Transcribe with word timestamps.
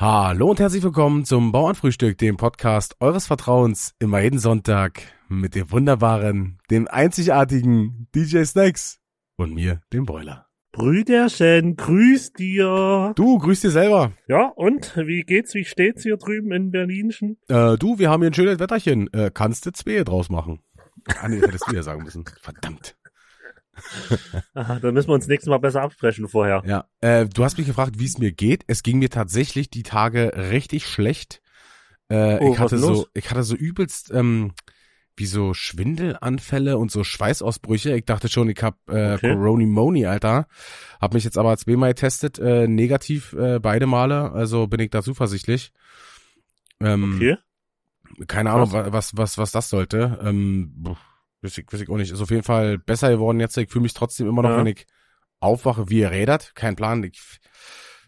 Hallo 0.00 0.50
und 0.50 0.60
herzlich 0.60 0.84
willkommen 0.84 1.24
zum 1.24 1.50
Bauernfrühstück, 1.50 2.18
dem 2.18 2.36
Podcast 2.36 2.94
eures 3.00 3.26
Vertrauens, 3.26 3.96
immer 3.98 4.20
jeden 4.20 4.38
Sonntag 4.38 5.02
mit 5.28 5.56
dem 5.56 5.72
wunderbaren, 5.72 6.60
dem 6.70 6.86
einzigartigen 6.86 8.06
DJ 8.14 8.44
Snacks 8.44 9.00
und 9.38 9.54
mir, 9.54 9.80
dem 9.92 10.06
Broiler. 10.06 10.46
Brüderchen, 10.70 11.74
grüß 11.74 12.32
dir. 12.34 13.12
Du, 13.16 13.38
grüß 13.38 13.62
dir 13.62 13.72
selber. 13.72 14.12
Ja, 14.28 14.52
und 14.54 14.96
wie 14.96 15.24
geht's, 15.24 15.54
wie 15.54 15.64
steht's 15.64 16.04
hier 16.04 16.16
drüben 16.16 16.52
in 16.52 16.70
Berlinchen? 16.70 17.36
Äh, 17.48 17.76
du, 17.76 17.98
wir 17.98 18.08
haben 18.08 18.22
hier 18.22 18.30
ein 18.30 18.34
schönes 18.34 18.60
Wetterchen. 18.60 19.12
Äh, 19.12 19.32
kannst 19.34 19.66
du 19.66 19.72
zwei 19.72 20.04
draus 20.04 20.30
machen? 20.30 20.60
Ah, 21.20 21.26
nee, 21.26 21.40
das 21.40 21.48
hättest 21.48 21.72
du 21.72 21.74
ja 21.74 21.82
sagen 21.82 22.04
müssen. 22.04 22.24
Verdammt. 22.40 22.96
Aha, 24.54 24.78
dann 24.80 24.94
müssen 24.94 25.08
wir 25.08 25.14
uns 25.14 25.26
nächstes 25.26 25.48
Mal 25.48 25.58
besser 25.58 25.82
absprechen 25.82 26.28
vorher. 26.28 26.62
Ja, 26.66 26.84
äh, 27.00 27.26
du 27.26 27.44
hast 27.44 27.58
mich 27.58 27.66
gefragt, 27.66 27.98
wie 27.98 28.06
es 28.06 28.18
mir 28.18 28.32
geht. 28.32 28.64
Es 28.66 28.82
ging 28.82 28.98
mir 28.98 29.10
tatsächlich 29.10 29.70
die 29.70 29.82
Tage 29.82 30.32
richtig 30.50 30.86
schlecht. 30.86 31.40
Äh, 32.08 32.38
Oh, 32.40 32.52
ich 32.52 32.58
hatte 32.58 32.76
was 32.76 32.80
so, 32.80 32.88
los? 32.90 33.10
ich 33.14 33.30
hatte 33.30 33.42
so 33.42 33.54
übelst 33.54 34.10
ähm, 34.12 34.52
wie 35.16 35.26
so 35.26 35.52
Schwindelanfälle 35.52 36.78
und 36.78 36.90
so 36.90 37.02
Schweißausbrüche. 37.04 37.96
Ich 37.96 38.04
dachte 38.04 38.28
schon, 38.28 38.48
ich 38.48 38.62
hab 38.62 38.76
äh, 38.88 39.14
Okay. 39.14 39.34
Corona 39.34 39.66
Moni, 39.66 40.06
Alter. 40.06 40.46
Hab 41.00 41.12
mich 41.14 41.24
jetzt 41.24 41.36
aber 41.38 41.56
zweimal 41.56 41.90
getestet, 41.90 42.38
äh, 42.38 42.66
negativ 42.68 43.32
äh, 43.34 43.58
beide 43.60 43.86
Male. 43.86 44.30
Also 44.32 44.66
bin 44.68 44.80
ich 44.80 44.90
da 44.90 45.02
zuversichtlich. 45.02 45.72
Ähm, 46.80 47.16
Okay. 47.16 47.36
keine 48.26 48.50
Ahnung, 48.52 48.70
Krass. 48.70 48.86
wa- 48.86 48.92
was, 48.92 49.16
was, 49.16 49.38
was 49.38 49.52
das 49.52 49.68
sollte. 49.68 50.18
Ähm, 50.22 50.72
weiß 51.42 51.58
ich, 51.58 51.66
weiß 51.72 51.80
ich 51.80 51.88
auch 51.88 51.96
nicht. 51.96 52.10
Ist 52.12 52.20
auf 52.20 52.30
jeden 52.30 52.42
Fall 52.42 52.78
besser 52.78 53.10
geworden 53.10 53.40
jetzt. 53.40 53.56
Ich 53.56 53.70
fühle 53.70 53.82
mich 53.82 53.94
trotzdem 53.94 54.28
immer 54.28 54.42
noch, 54.42 54.50
Ja. 54.50 54.58
wenn 54.58 54.66
ich 54.66 54.86
aufwache, 55.40 55.88
wie 55.88 56.00
ihr 56.00 56.10
rädert. 56.10 56.52
Kein 56.54 56.76
Plan. 56.76 57.02
Ich, 57.04 57.20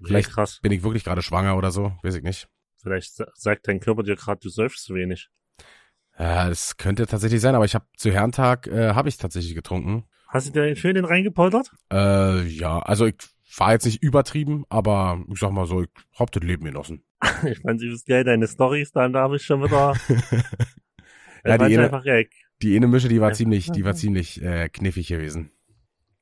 vielleicht 0.05 0.31
krass. 0.31 0.59
bin 0.63 0.73
ich 0.73 0.83
wirklich 0.83 1.05
gerade 1.05 1.23
schwanger 1.23 1.57
oder 1.57 1.71
so. 1.71 1.93
Weiß 2.03 2.15
ich 2.17 2.23
nicht. 2.23 2.49
Vielleicht 2.83 3.15
sa- 3.15 3.31
sagt 3.35 3.69
dein 3.69 3.81
Körper 3.81 4.03
dir 4.03 4.17
gerade, 4.17 4.41
du 4.41 4.49
säufst 4.49 4.85
zu 4.85 4.95
wenig. 4.95 5.29
Ja, 6.19 6.49
das 6.49 6.77
könnte 6.77 7.07
tatsächlich 7.07 7.41
sein, 7.41 7.55
aber 7.55 7.65
ich 7.65 7.75
habe 7.75 7.87
zu 7.97 8.11
Herrentag 8.11 8.67
äh, 8.67 8.95
habe 8.95 9.09
ich 9.09 9.17
tatsächlich 9.17 9.55
getrunken. 9.55 10.05
Hast 10.29 10.49
du 10.49 10.53
dir 10.53 10.77
schön 10.77 10.95
den 10.95 11.05
reingepoltert? 11.05 11.71
Äh, 11.93 12.43
ja, 12.47 12.79
also 12.81 13.07
ich 13.07 13.17
war 13.57 13.73
jetzt 13.73 13.85
nicht 13.85 14.03
übertrieben, 14.03 14.65
aber 14.69 15.23
ich 15.33 15.39
sag 15.41 15.51
mal 15.53 15.67
so, 15.67 15.83
ich 15.83 15.89
hab 16.19 16.31
das 16.31 16.43
Leben 16.43 16.65
genossen. 16.65 17.05
Ich 17.45 17.61
fand 17.61 17.81
übelst 17.83 18.07
geil, 18.07 18.25
deine 18.25 18.47
Storys, 18.47 18.93
dann 18.93 19.13
da 19.13 19.21
habe 19.23 19.37
ich 19.37 19.43
schon 19.45 19.63
wieder. 19.63 19.95
Ja, 21.45 21.53
ja, 21.53 21.59
die 21.59 21.65
eine- 21.77 21.85
einfach 21.85 22.05
geil. 22.05 22.29
Die 22.63 22.77
eine 22.77 22.87
Mische, 22.87 23.09
die 23.09 23.21
war 23.21 23.31
Ja. 23.31 23.35
ziemlich, 23.35 23.71
die 23.71 23.85
war 23.85 23.95
ziemlich 23.95 24.43
äh, 24.43 24.69
kniffig 24.69 25.09
gewesen. 25.09 25.51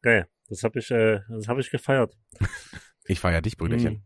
Geil. 0.03 0.27
Das 0.49 0.63
habe 0.63 0.79
ich, 0.79 0.91
äh, 0.91 1.21
das 1.29 1.49
habe 1.49 1.61
ich 1.61 1.71
gefeiert. 1.71 2.15
Ich 3.11 3.21
feier 3.21 3.41
dich, 3.41 3.57
Brüderchen. 3.57 4.05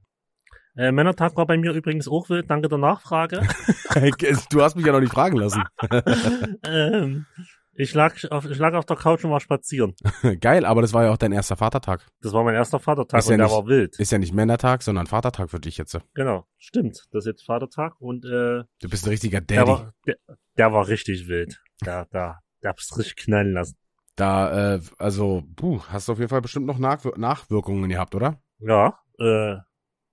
Mhm. 0.77 0.81
Äh, 0.81 0.93
Männertag 0.93 1.37
war 1.37 1.45
bei 1.45 1.59
mir 1.59 1.73
übrigens 1.73 2.07
auch 2.07 2.31
wild, 2.31 2.49
danke 2.49 2.69
der 2.69 2.79
Nachfrage. 2.79 3.41
du 4.51 4.63
hast 4.63 4.77
mich 4.77 4.87
ja 4.87 4.93
noch 4.93 5.01
nicht 5.01 5.13
fragen 5.13 5.37
lassen. 5.39 5.65
ähm, 6.65 7.27
ich, 7.75 7.95
lag 7.95 8.15
auf, 8.31 8.49
ich 8.49 8.59
lag 8.59 8.75
auf 8.75 8.85
der 8.87 8.97
Couch 8.97 9.25
und 9.25 9.31
war 9.33 9.41
spazieren. 9.41 9.95
Geil, 10.41 10.65
aber 10.65 10.83
das 10.83 10.93
war 10.93 11.03
ja 11.05 11.11
auch 11.11 11.17
dein 11.17 11.33
erster 11.33 11.57
Vatertag. 11.57 12.07
Das 12.21 12.33
war 12.33 12.45
mein 12.45 12.55
erster 12.55 12.79
Vatertag 12.79 13.19
Ist 13.19 13.29
ja 13.29 13.33
und 13.35 13.39
der 13.39 13.47
nicht- 13.49 13.57
war 13.57 13.67
wild. 13.67 13.99
Ist 13.99 14.13
ja 14.13 14.19
nicht 14.19 14.33
Männertag, 14.35 14.83
sondern 14.83 15.07
Vatertag 15.09 15.51
für 15.51 15.59
dich 15.61 15.79
jetzt. 15.79 15.99
Genau, 16.15 16.47
stimmt. 16.59 17.07
Das 17.11 17.25
ist 17.25 17.27
jetzt 17.27 17.45
Vatertag 17.45 18.01
und 18.01 18.25
äh, 18.25 18.63
Du 18.81 18.89
bist 18.89 19.05
ein 19.05 19.11
richtiger 19.11 19.41
der, 19.41 19.65
Daddy. 19.65 19.69
war, 19.71 19.95
der, 20.07 20.17
der 20.59 20.73
war 20.73 20.87
richtig 20.87 21.27
wild. 21.29 21.61
Da, 21.85 22.07
da, 22.11 22.39
der 22.63 22.71
hab's 22.71 22.97
richtig 22.99 23.17
knallen 23.17 23.53
lassen. 23.53 23.77
Da, 24.17 24.75
äh, 24.75 24.81
also, 24.99 25.43
puh, 25.57 25.81
hast 25.89 26.09
du 26.09 26.13
auf 26.13 26.19
jeden 26.19 26.29
Fall 26.29 26.43
bestimmt 26.43 26.67
noch 26.67 26.79
Nachwir 26.79 27.15
Nachwirkungen 27.17 27.89
gehabt, 27.89 28.15
oder? 28.15 28.41
Ja, 28.59 28.99
äh, 29.19 29.57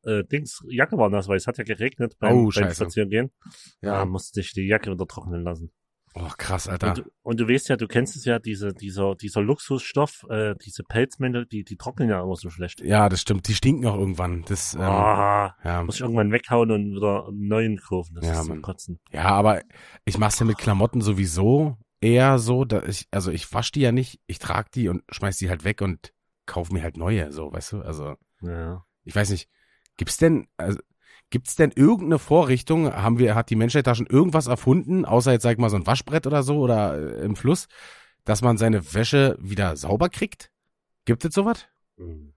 äh, 0.03 0.23
Dings, 0.23 0.63
Jacke 0.69 0.97
war 0.97 1.09
nass, 1.09 1.27
weil 1.27 1.37
es 1.37 1.47
hat 1.47 1.57
ja 1.57 1.63
geregnet 1.63 2.17
beim, 2.19 2.45
Oh, 2.45 2.51
beim. 2.53 2.71
Spazierengehen. 2.71 3.31
Ja, 3.81 4.05
musste 4.05 4.39
ich 4.39 4.53
die 4.53 4.67
Jacke 4.67 4.91
wieder 4.91 5.05
trocknen 5.05 5.43
lassen. 5.43 5.71
Oh, 6.15 6.27
krass, 6.37 6.67
Alter. 6.67 6.89
Und, 6.89 6.97
du- 6.97 7.11
und 7.21 7.39
du 7.39 7.47
weißt 7.47 7.69
ja, 7.69 7.75
du 7.77 7.87
kennst 7.87 8.15
es 8.15 8.25
ja, 8.25 8.39
diese, 8.39 8.73
dieser, 8.73 9.15
dieser 9.15 9.41
Luxusstoff, 9.41 10.25
äh, 10.29 10.55
diese 10.65 10.83
Pelzmäntel, 10.83 11.45
die, 11.45 11.63
die 11.63 11.77
trocknen 11.77 12.09
ja 12.09 12.21
immer 12.23 12.35
so 12.35 12.49
schlecht. 12.49 12.81
Ja, 12.81 13.09
das 13.09 13.21
stimmt. 13.21 13.47
Die 13.47 13.53
stinken 13.53 13.85
auch 13.85 13.95
irgendwann. 13.97 14.43
Das, 14.47 14.73
ähm, 14.73 14.81
ah, 14.81 15.55
ja. 15.63 15.83
muss 15.83 15.95
ich 15.95 16.01
irgendwann 16.01 16.31
weghauen 16.31 16.71
und 16.71 16.95
wieder 16.95 17.27
einen 17.27 17.47
neuen 17.47 17.77
kaufen. 17.77 18.15
Das 18.15 18.25
Ja, 18.25 18.41
ist 18.41 18.47
zum. 18.47 18.61
Kotzen. 18.61 18.99
ja, 19.11 19.25
aber 19.25 19.61
ich 20.05 20.17
mach's 20.17 20.39
ja 20.39 20.45
mit 20.45 20.57
Klamotten 20.57 21.01
sowieso 21.01 21.77
eher 22.01 22.39
so, 22.39 22.65
dass 22.65 22.87
ich, 22.87 23.07
also 23.11 23.29
ich 23.31 23.51
wasch 23.53 23.71
die 23.71 23.81
ja 23.81 23.91
nicht, 23.91 24.19
ich 24.25 24.39
trag 24.39 24.71
die 24.71 24.89
und 24.89 25.03
schmeiß 25.11 25.37
die 25.37 25.49
halt 25.49 25.63
weg 25.63 25.81
und 25.81 26.11
kauf 26.45 26.71
mir 26.71 26.81
halt 26.81 26.97
neue, 26.97 27.31
so, 27.31 27.51
weißt 27.51 27.73
du? 27.73 27.81
Also, 27.81 28.15
Ja. 28.41 28.83
ich 29.03 29.15
weiß 29.15 29.29
nicht, 29.29 29.49
gibt's 29.97 30.17
denn, 30.17 30.47
also, 30.57 30.79
gibt's 31.29 31.55
denn 31.55 31.71
irgendeine 31.75 32.19
Vorrichtung, 32.19 32.91
haben 32.93 33.19
wir, 33.19 33.35
hat 33.35 33.49
die 33.49 33.55
Menschheit 33.55 33.87
da 33.87 33.95
schon 33.95 34.07
irgendwas 34.07 34.47
erfunden, 34.47 35.05
außer 35.05 35.31
jetzt 35.31 35.43
sag 35.43 35.53
ich 35.53 35.57
mal 35.57 35.69
so 35.69 35.75
ein 35.75 35.87
Waschbrett 35.87 36.27
oder 36.27 36.43
so 36.43 36.57
oder 36.57 36.97
äh, 36.97 37.25
im 37.25 37.35
Fluss, 37.35 37.67
dass 38.25 38.41
man 38.41 38.57
seine 38.57 38.93
Wäsche 38.93 39.37
wieder 39.39 39.75
sauber 39.75 40.09
kriegt? 40.09 40.51
Gibt 41.05 41.25
es 41.25 41.33
sowas? 41.33 41.67
Hm. 41.97 42.33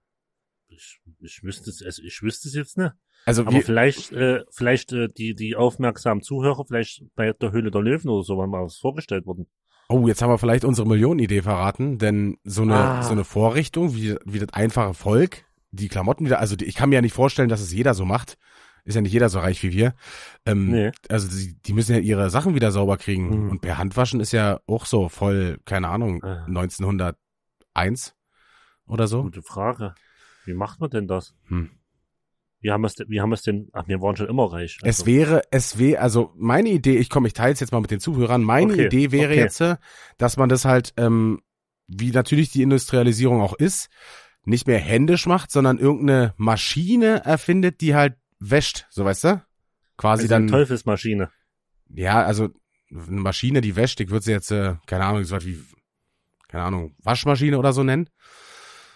Ich, 0.67 0.99
ich 1.19 1.43
wüsste 1.43 1.69
es, 1.69 1.83
also 1.83 2.01
ich 2.01 2.21
wüsste 2.21 2.47
es 2.47 2.55
jetzt 2.55 2.77
nicht. 2.77 2.91
Also 3.25 3.43
Aber 3.43 3.53
wir, 3.53 3.61
vielleicht, 3.61 4.11
äh, 4.11 4.41
vielleicht 4.51 4.91
äh, 4.91 5.07
die, 5.07 5.33
die 5.33 5.55
aufmerksamen 5.55 6.21
Zuhörer, 6.21 6.65
vielleicht 6.65 7.03
bei 7.15 7.31
der 7.33 7.51
Höhle 7.51 7.71
der 7.71 7.81
Löwen 7.81 8.09
oder 8.09 8.23
so, 8.23 8.37
war 8.37 8.47
mal 8.47 8.63
was 8.63 8.77
vorgestellt 8.77 9.25
worden. 9.25 9.47
Oh, 9.89 10.07
jetzt 10.07 10.21
haben 10.21 10.29
wir 10.29 10.37
vielleicht 10.37 10.65
unsere 10.65 10.87
Millionenidee 10.87 11.41
verraten, 11.41 11.99
denn 11.99 12.37
so 12.43 12.63
eine, 12.63 12.75
Ah. 12.75 13.03
so 13.03 13.11
eine 13.11 13.23
Vorrichtung, 13.23 13.95
wie, 13.95 14.15
wie 14.25 14.39
das 14.39 14.49
einfache 14.53 14.93
Volk, 14.93 15.45
die 15.71 15.87
Klamotten 15.87 16.25
wieder, 16.25 16.39
also 16.39 16.55
die, 16.55 16.65
ich 16.65 16.75
kann 16.75 16.89
mir 16.89 16.95
ja 16.95 17.01
nicht 17.01 17.13
vorstellen, 17.13 17.49
dass 17.49 17.61
es 17.61 17.71
jeder 17.71 17.93
so 17.93 18.05
macht. 18.05 18.37
Ist 18.85 18.95
ja 18.95 19.01
nicht 19.01 19.13
jeder 19.13 19.29
so 19.29 19.39
reich 19.39 19.63
wie 19.63 19.71
wir. 19.71 19.93
Ähm, 20.45 20.69
Nee. 20.69 20.91
Also 21.09 21.29
die, 21.29 21.55
die 21.61 21.73
müssen 21.73 21.93
ja 21.93 21.99
ihre 21.99 22.29
Sachen 22.29 22.53
wieder 22.55 22.71
sauber 22.71 22.97
kriegen. 22.97 23.45
Mhm. 23.45 23.49
Und 23.51 23.61
per 23.61 23.77
Handwaschen 23.77 24.19
ist 24.19 24.33
ja 24.33 24.59
auch 24.67 24.85
so 24.85 25.07
voll, 25.09 25.59
keine 25.65 25.87
Ahnung, 25.87 26.21
Ah. 26.23 26.45
1901 26.47 28.15
oder 28.85 29.07
so. 29.07 29.23
Gute 29.23 29.41
Frage. 29.41 29.95
Wie 30.45 30.53
macht 30.53 30.79
man 30.81 30.89
denn 30.89 31.07
das? 31.07 31.33
Hm. 31.47 31.69
Wie 32.59 32.71
haben 32.71 32.81
wir 32.81 32.87
es 32.87 32.95
denn, 32.95 33.09
wie 33.09 33.19
haben 33.21 33.29
wir 33.29 33.35
es 33.35 33.41
denn, 33.41 33.69
ach, 33.73 33.87
wir 33.87 34.01
waren 34.01 34.15
schon 34.15 34.27
immer 34.29 34.51
reich. 34.51 34.77
Es 34.81 34.99
Also, 35.01 35.05
wäre, 35.05 35.41
es 35.51 35.77
wäre, 35.79 36.01
also 36.01 36.31
meine 36.35 36.69
Idee, 36.69 36.97
ich 36.97 37.09
komme, 37.09 37.27
ich 37.27 37.33
teile 37.33 37.53
es 37.53 37.59
jetzt 37.59 37.71
mal 37.71 37.81
mit 37.81 37.91
den 37.91 37.99
Zuhörern, 37.99 38.41
meine 38.43 38.73
Okay, 38.73 38.85
Idee 38.85 39.11
wäre 39.11 39.31
okay. 39.31 39.39
jetzt, 39.39 39.59
äh, 39.61 39.75
dass 40.17 40.37
man 40.37 40.47
das 40.49 40.63
halt, 40.65 40.93
ähm, 40.97 41.41
wie 41.87 42.11
natürlich 42.11 42.51
die 42.51 42.61
Industrialisierung 42.61 43.41
auch 43.41 43.53
ist, 43.53 43.89
nicht 44.45 44.67
mehr 44.67 44.79
händisch 44.79 45.25
macht, 45.25 45.51
sondern 45.51 45.77
irgendeine 45.77 46.33
Maschine 46.37 47.23
erfindet, 47.25 47.81
die 47.81 47.95
halt 47.95 48.15
wäscht, 48.49 48.85
so 48.89 49.05
weißt 49.05 49.23
du? 49.25 49.41
Quasi 49.97 50.23
also 50.23 50.35
eine 50.35 50.45
dann, 50.47 50.51
Teufelsmaschine. 50.59 51.29
ja, 51.89 52.23
also 52.23 52.49
eine 52.91 53.21
Maschine, 53.21 53.61
die 53.61 53.75
wäscht, 53.75 53.99
ich 53.99 54.09
würde 54.09 54.23
sie 54.25 54.31
jetzt, 54.31 54.51
äh, 54.51 54.75
keine 54.85 55.05
Ahnung, 55.05 55.23
so 55.23 55.35
was 55.35 55.45
wie, 55.45 55.63
keine 56.47 56.63
Ahnung, 56.65 56.95
Waschmaschine 57.03 57.57
oder 57.57 57.73
so 57.73 57.83
nennen. 57.83 58.09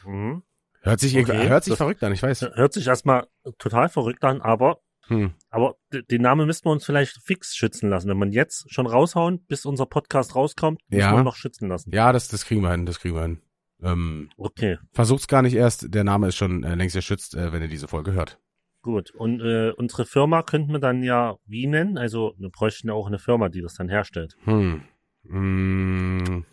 Mhm. 0.06 0.44
Hört 0.82 1.00
sich, 1.00 1.18
Okay, 1.18 1.48
hört 1.50 1.64
sich 1.64 1.72
das- 1.72 1.78
verrückt 1.78 2.04
an, 2.04 2.14
ich 2.14 2.24
weiß. 2.24 2.42
Hört 2.54 2.74
sich 2.74 2.88
erstmal 2.88 3.28
total 3.58 3.90
verrückt 3.90 4.24
an, 4.24 4.42
aber, 4.42 4.80
Hm. 5.08 5.34
aber 5.50 5.76
den 5.92 6.22
Namen 6.22 6.46
müssten 6.48 6.66
wir 6.68 6.72
uns 6.72 6.86
vielleicht 6.86 7.18
fix 7.24 7.56
schützen 7.56 7.90
lassen. 7.90 8.08
Wenn 8.10 8.18
man 8.18 8.32
jetzt 8.32 8.72
schon 8.74 8.86
raushauen, 8.88 9.44
bis 9.48 9.66
unser 9.66 9.86
Podcast 9.86 10.36
rauskommt, 10.36 10.80
müssen 10.90 11.00
Ja. 11.02 11.14
wir 11.16 11.24
noch 11.24 11.36
schützen 11.36 11.68
lassen. 11.70 11.92
Ja, 11.94 12.12
das, 12.14 12.28
das 12.30 12.46
kriegen 12.46 12.62
wir 12.62 12.72
hin, 12.72 12.86
das 12.86 13.00
kriegen 13.00 13.16
wir 13.16 13.24
hin. 13.24 13.42
Ähm, 13.82 14.30
Okay, 14.38 14.78
Versucht's 14.94 15.28
gar 15.28 15.42
nicht 15.42 15.54
erst, 15.54 15.94
der 15.94 16.04
Name 16.04 16.28
ist 16.30 16.36
schon 16.36 16.64
äh, 16.64 16.76
längst 16.76 16.96
geschützt, 16.96 17.36
äh, 17.36 17.52
wenn 17.52 17.62
ihr 17.62 17.68
diese 17.68 17.88
Folge 17.88 18.14
hört. 18.14 18.40
Gut. 18.88 19.12
Und 19.12 19.42
äh, 19.42 19.72
unsere 19.72 20.06
Firma 20.06 20.42
könnten 20.42 20.72
wir 20.72 20.80
dann 20.80 21.04
ja 21.04 21.38
wie 21.46 21.68
nennen? 21.68 21.98
Also 21.98 22.34
wir 22.38 22.50
bräuchten 22.50 22.88
ja 22.88 22.94
auch 22.94 23.06
eine 23.06 23.20
Firma, 23.20 23.50
die 23.50 23.62
das 23.62 23.76
dann 23.76 23.90
herstellt. 23.90 24.36
Hm. 24.46 24.82
Mm, 25.24 26.46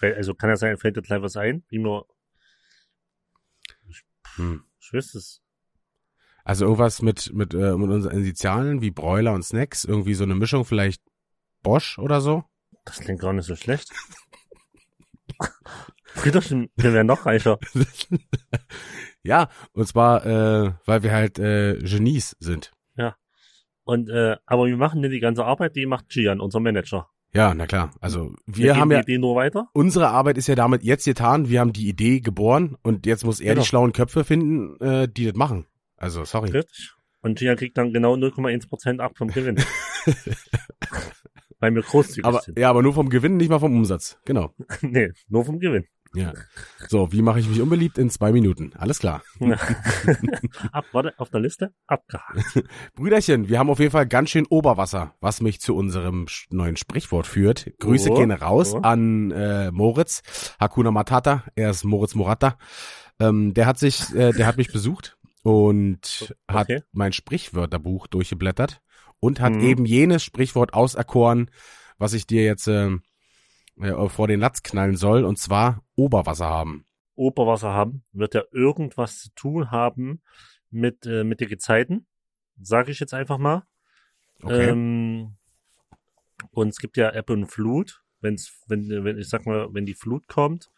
Also 0.00 0.34
kann 0.34 0.50
ja 0.50 0.56
sein, 0.56 0.78
fällt 0.78 0.96
dir 0.96 1.02
gleich 1.02 1.20
was 1.20 1.36
ein, 1.36 1.64
wie 1.68 1.78
wir, 1.78 2.04
hm. 4.36 4.64
ich 4.80 4.92
wüsste 4.92 5.18
es. 5.18 5.42
Also 6.44 6.64
irgendwas 6.64 7.02
mit, 7.02 7.32
mit, 7.34 7.52
äh, 7.52 7.76
mit 7.76 7.90
unseren 7.90 8.16
Initialen 8.16 8.80
wie 8.80 8.90
Broiler 8.90 9.34
und 9.34 9.42
Snacks, 9.42 9.84
irgendwie 9.84 10.14
so 10.14 10.24
eine 10.24 10.34
Mischung, 10.34 10.64
vielleicht 10.64 11.02
Bosch 11.62 11.98
oder 11.98 12.22
so. 12.22 12.44
Das 12.84 13.00
klingt 13.00 13.20
gar 13.20 13.34
nicht 13.34 13.44
so 13.44 13.56
schlecht. 13.56 13.92
Brüderchen, 16.14 16.70
wir 16.76 16.92
wären 16.94 17.06
noch 17.06 17.26
reicher. 17.26 17.58
ja, 19.22 19.48
und 19.72 19.86
zwar, 19.86 20.24
äh, 20.26 20.72
weil 20.86 21.02
wir 21.02 21.12
halt 21.12 21.38
äh, 21.38 21.76
Genies 21.78 22.36
sind. 22.40 22.72
Und 23.84 24.10
äh, 24.10 24.36
aber 24.44 24.66
wir 24.66 24.76
machen 24.76 25.00
denn 25.00 25.10
die 25.10 25.18
ganze 25.18 25.46
Arbeit, 25.46 25.74
die 25.74 25.86
macht 25.86 26.10
Gian, 26.10 26.40
unser 26.40 26.60
Manager. 26.60 27.08
Ja, 27.32 27.54
na 27.54 27.66
klar. 27.66 27.90
Also 28.02 28.34
wir 28.44 28.66
geben 28.66 28.80
haben 28.80 28.90
ja, 28.90 28.98
die 29.02 29.12
Idee 29.12 29.18
nur 29.18 29.34
weiter. 29.34 29.68
unsere 29.72 30.08
Arbeit 30.08 30.36
ist 30.36 30.46
ja 30.46 30.54
damit 30.56 30.82
jetzt 30.82 31.06
getan, 31.06 31.48
wir 31.48 31.60
haben 31.60 31.72
die 31.72 31.88
Idee 31.88 32.20
geboren 32.20 32.76
und 32.82 33.06
jetzt 33.06 33.24
muss 33.24 33.40
er 33.40 33.54
Genau. 33.54 33.62
die 33.62 33.66
schlauen 33.66 33.92
Köpfe 33.94 34.24
finden, 34.24 34.78
äh, 34.80 35.08
die 35.08 35.24
das 35.24 35.34
machen. 35.36 35.64
Also, 35.96 36.22
sorry. 36.26 36.50
Richtig. 36.50 36.92
Und 37.22 37.38
Gian 37.38 37.56
kriegt 37.56 37.78
dann 37.78 37.94
genau 37.94 38.12
0,1% 38.14 39.00
ab 39.00 39.12
vom 39.16 39.28
Gewinn. 39.28 39.56
Weil 41.60 41.74
wir 41.74 41.80
großzügig 41.82 42.24
Aber, 42.26 42.40
sind. 42.40 42.58
ja, 42.58 42.68
aber 42.70 42.82
nur 42.82 42.92
vom 42.94 43.08
Gewinn, 43.08 43.36
nicht 43.38 43.48
mal 43.48 43.58
vom 43.58 43.74
Umsatz. 43.74 44.18
Genau. 44.26 44.54
nee, 44.82 45.10
nur 45.28 45.44
vom 45.46 45.58
Gewinn. 45.58 45.86
Ja. 46.14 46.32
So, 46.88 47.12
wie 47.12 47.22
mache 47.22 47.40
ich 47.40 47.48
mich 47.48 47.60
unbeliebt 47.60 47.98
in 47.98 48.10
zwei 48.10 48.32
Minuten? 48.32 48.72
Alles 48.76 48.98
klar. 48.98 49.22
Ab, 50.72 50.86
warte, 50.92 51.14
auf 51.18 51.30
der 51.30 51.40
Liste? 51.40 51.72
Abgehakt. 51.86 52.64
Brüderchen, 52.94 53.48
wir 53.48 53.58
haben 53.58 53.70
auf 53.70 53.78
jeden 53.78 53.90
Fall 53.92 54.06
ganz 54.06 54.30
schön 54.30 54.46
Oberwasser, 54.46 55.14
was 55.20 55.40
mich 55.40 55.60
zu 55.60 55.74
unserem 55.76 56.26
neuen 56.50 56.76
Sprichwort 56.76 57.26
führt. 57.26 57.70
Grüße 57.78 58.10
Oh, 58.10 58.14
gehen 58.16 58.30
raus 58.30 58.74
oh. 58.74 58.78
an 58.80 59.30
äh, 59.30 59.70
Moritz, 59.70 60.22
Hakuna 60.58 60.90
Matata, 60.90 61.44
er 61.54 61.70
ist 61.70 61.84
Moritz 61.84 62.14
Morata. 62.14 62.58
Ähm, 63.20 63.52
der 63.54 63.66
hat 63.66 63.78
sich, 63.78 64.14
äh, 64.14 64.32
der 64.32 64.46
hat 64.46 64.56
mich 64.56 64.72
besucht 64.72 65.16
und 65.42 66.34
hat 66.48 66.68
Okay. 66.70 66.82
mein 66.92 67.12
Sprichwörterbuch 67.12 68.06
durchgeblättert 68.06 68.80
und 69.20 69.40
hat 69.40 69.52
Mhm. 69.54 69.60
eben 69.60 69.84
jenes 69.84 70.22
Sprichwort 70.24 70.74
auserkoren, 70.74 71.50
was 71.98 72.12
ich 72.12 72.26
dir 72.26 72.44
jetzt 72.44 72.68
äh, 72.68 72.90
äh, 73.80 74.08
vor 74.08 74.28
den 74.28 74.40
Latz 74.40 74.62
knallen 74.62 74.96
soll, 74.96 75.24
und 75.24 75.38
zwar 75.38 75.82
Oberwasser 75.94 76.48
haben. 76.48 76.84
Oberwasser 77.14 77.72
haben, 77.72 78.04
wird 78.12 78.34
ja 78.34 78.42
irgendwas 78.52 79.18
zu 79.18 79.34
tun 79.34 79.70
haben 79.70 80.22
mit, 80.70 81.06
äh, 81.06 81.24
mit 81.24 81.40
den 81.40 81.48
Gezeiten. 81.48 82.06
Sage 82.60 82.92
ich 82.92 83.00
jetzt 83.00 83.14
einfach 83.14 83.38
mal. 83.38 83.64
Okay. 84.42 84.70
Ähm, 84.70 85.36
und 86.50 86.68
es 86.68 86.78
gibt 86.78 86.96
ja 86.96 87.14
Ebbe 87.14 87.32
und 87.32 87.46
Flut. 87.46 88.02
Wenn's, 88.20 88.62
wenn, 88.66 88.88
wenn, 89.04 89.18
ich 89.18 89.28
sag 89.28 89.46
mal, 89.46 89.68
wenn 89.72 89.86
die 89.86 89.94
Flut 89.94 90.26
kommt, 90.28 90.70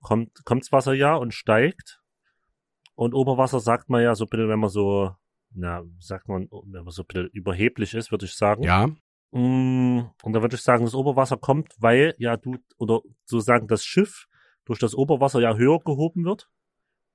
kommt, 0.00 0.44
kommt's 0.44 0.72
Wasser 0.72 0.94
ja 0.94 1.14
und 1.14 1.34
steigt. 1.34 2.00
Und 2.94 3.14
Oberwasser 3.14 3.60
sagt 3.60 3.88
man 3.88 4.02
ja 4.02 4.14
so 4.14 4.26
bisschen, 4.26 4.48
wenn 4.48 4.58
man 4.58 4.70
so, 4.70 5.14
na, 5.54 5.82
sagt 5.98 6.28
man, 6.28 6.48
wenn 6.50 6.84
man 6.84 6.92
so 6.92 7.04
bisschen 7.04 7.28
überheblich 7.28 7.94
ist, 7.94 8.10
würde 8.10 8.26
ich 8.26 8.34
sagen. 8.34 8.62
ja, 8.62 8.88
Und 9.32 10.32
da 10.32 10.42
würde 10.42 10.56
ich 10.56 10.62
sagen, 10.62 10.84
das 10.84 10.94
Oberwasser 10.94 11.38
kommt, 11.38 11.72
weil 11.78 12.14
ja 12.18 12.36
du, 12.36 12.56
oder 12.78 13.00
sozusagen 13.24 13.66
das 13.66 13.84
Schiff 13.84 14.26
durch 14.64 14.78
das 14.78 14.94
Oberwasser 14.94 15.40
ja 15.40 15.56
höher 15.56 15.78
gehoben 15.80 16.24
wird 16.24 16.50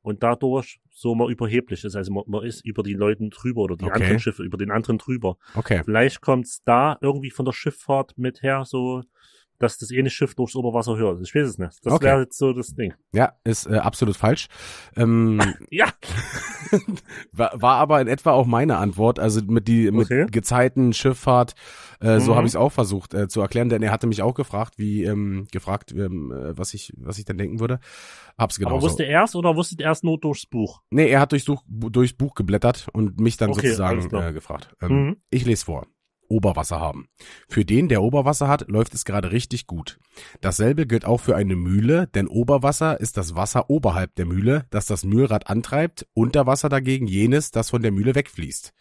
und 0.02 0.24
dadurch 0.24 0.80
so 0.90 1.14
man 1.14 1.30
überheblich 1.30 1.84
ist. 1.84 1.96
Also 1.96 2.12
man, 2.12 2.24
man 2.26 2.44
ist 2.44 2.66
über 2.66 2.82
die 2.82 2.94
Leuten 2.96 3.30
drüber 3.30 3.62
oder 3.62 3.78
die 3.78 3.86
Okay. 3.86 3.94
anderen 3.96 4.20
Schiffe 4.20 4.44
über 4.44 4.58
den 4.58 4.72
anderen 4.72 4.98
drüber. 4.98 5.38
okay. 5.54 5.82
Vielleicht 5.86 6.22
kommt's 6.22 6.64
da 6.64 6.98
irgendwie 7.02 7.30
von 7.30 7.46
der 7.46 7.54
Schifffahrt 7.54 8.18
mit 8.18 8.42
her, 8.42 8.64
so, 8.66 9.04
dass 9.60 9.78
das 9.78 9.90
eine 9.92 10.10
Schiff 10.10 10.36
durchs 10.36 10.56
Oberwasser 10.56 10.96
höher 10.98 11.14
ist. 11.20 11.28
Ich 11.28 11.36
weiß 11.36 11.48
es 11.48 11.58
nicht. 11.58 11.78
Das 11.86 11.94
Okay. 11.94 12.06
wäre 12.06 12.22
jetzt 12.22 12.38
so 12.38 12.54
das 12.54 12.76
Ding. 12.76 12.94
Ja, 13.14 13.34
ist 13.44 13.66
äh, 13.68 13.76
absolut 13.78 14.16
falsch. 14.18 14.48
Ähm, 14.96 15.40
Ja, 15.72 15.88
war, 17.32 17.62
war 17.62 17.76
aber 17.78 18.02
in 18.02 18.08
etwa 18.08 18.32
auch 18.32 18.46
meine 18.46 18.78
Antwort. 18.78 19.20
Also 19.20 19.42
mit 19.44 19.68
die 19.68 19.92
mit 19.92 20.06
Okay. 20.06 20.26
Gezeiten, 20.32 20.94
Schifffahrt, 20.94 21.56
äh, 22.00 22.20
so 22.20 22.32
Mhm. 22.32 22.36
habe 22.38 22.48
ich 22.48 22.52
es 22.52 22.56
auch 22.56 22.72
versucht 22.72 23.14
äh, 23.14 23.28
zu 23.28 23.42
erklären, 23.42 23.70
denn 23.70 23.82
er 23.84 23.92
hatte 23.92 24.08
mich 24.08 24.22
auch 24.22 24.34
gefragt, 24.34 24.76
wie 24.78 25.04
ähm, 25.04 25.48
gefragt, 25.52 25.92
ähm, 25.92 26.32
äh, 26.32 26.58
was 26.58 26.74
ich 26.74 26.94
was 26.98 27.18
ich 27.18 27.26
denn 27.26 27.38
denken 27.38 27.60
würde. 27.60 27.80
Hab's 28.38 28.58
genau 28.60 28.72
aber 28.72 28.82
so. 28.82 28.88
wusste 28.88 29.04
er 29.04 29.10
erst 29.22 29.36
oder 29.36 29.56
wusste 29.56 29.76
er 29.80 29.90
erst 29.90 30.04
nur 30.04 30.20
durchs 30.20 30.46
Buch? 30.46 30.82
Nee, 30.92 31.08
er 31.10 31.20
hat 31.22 31.32
durchs, 31.32 31.46
Buch- 31.46 31.64
durchs 31.68 32.14
Buch 32.14 32.36
geblättert 32.36 32.88
und 32.94 33.20
mich 33.20 33.38
dann 33.38 33.50
Okay, 33.52 33.68
sozusagen 33.68 34.14
äh, 34.16 34.34
gefragt. 34.34 34.76
Ähm, 34.82 34.88
Mhm. 35.08 35.18
Ich 35.30 35.46
lese 35.46 35.66
vor. 35.66 35.88
Oberwasser 36.30 36.80
haben. 36.80 37.08
Für 37.48 37.66
den, 37.66 37.88
der 37.88 38.02
Oberwasser 38.02 38.48
hat, 38.48 38.68
läuft 38.68 38.94
es 38.94 39.06
gerade 39.06 39.32
richtig 39.32 39.68
gut. 39.68 40.00
Dasselbe 40.42 40.88
gilt 40.88 41.06
auch 41.06 41.20
für 41.20 41.36
eine 41.36 41.56
Mühle, 41.56 42.08
denn 42.08 42.28
Oberwasser 42.28 43.00
ist 43.00 43.18
das 43.18 43.36
Wasser 43.36 43.70
oberhalb 43.70 44.16
der 44.16 44.26
Mühle, 44.26 44.66
das 44.70 44.86
das 44.86 45.04
Mühlrad 45.04 45.50
antreibt, 45.50 46.08
Unterwasser 46.14 46.70
dagegen 46.70 47.08
jenes, 47.08 47.52
das 47.52 47.70
von 47.70 47.82
der 47.82 47.92
Mühle 47.92 48.16
wegfließt. 48.16 48.74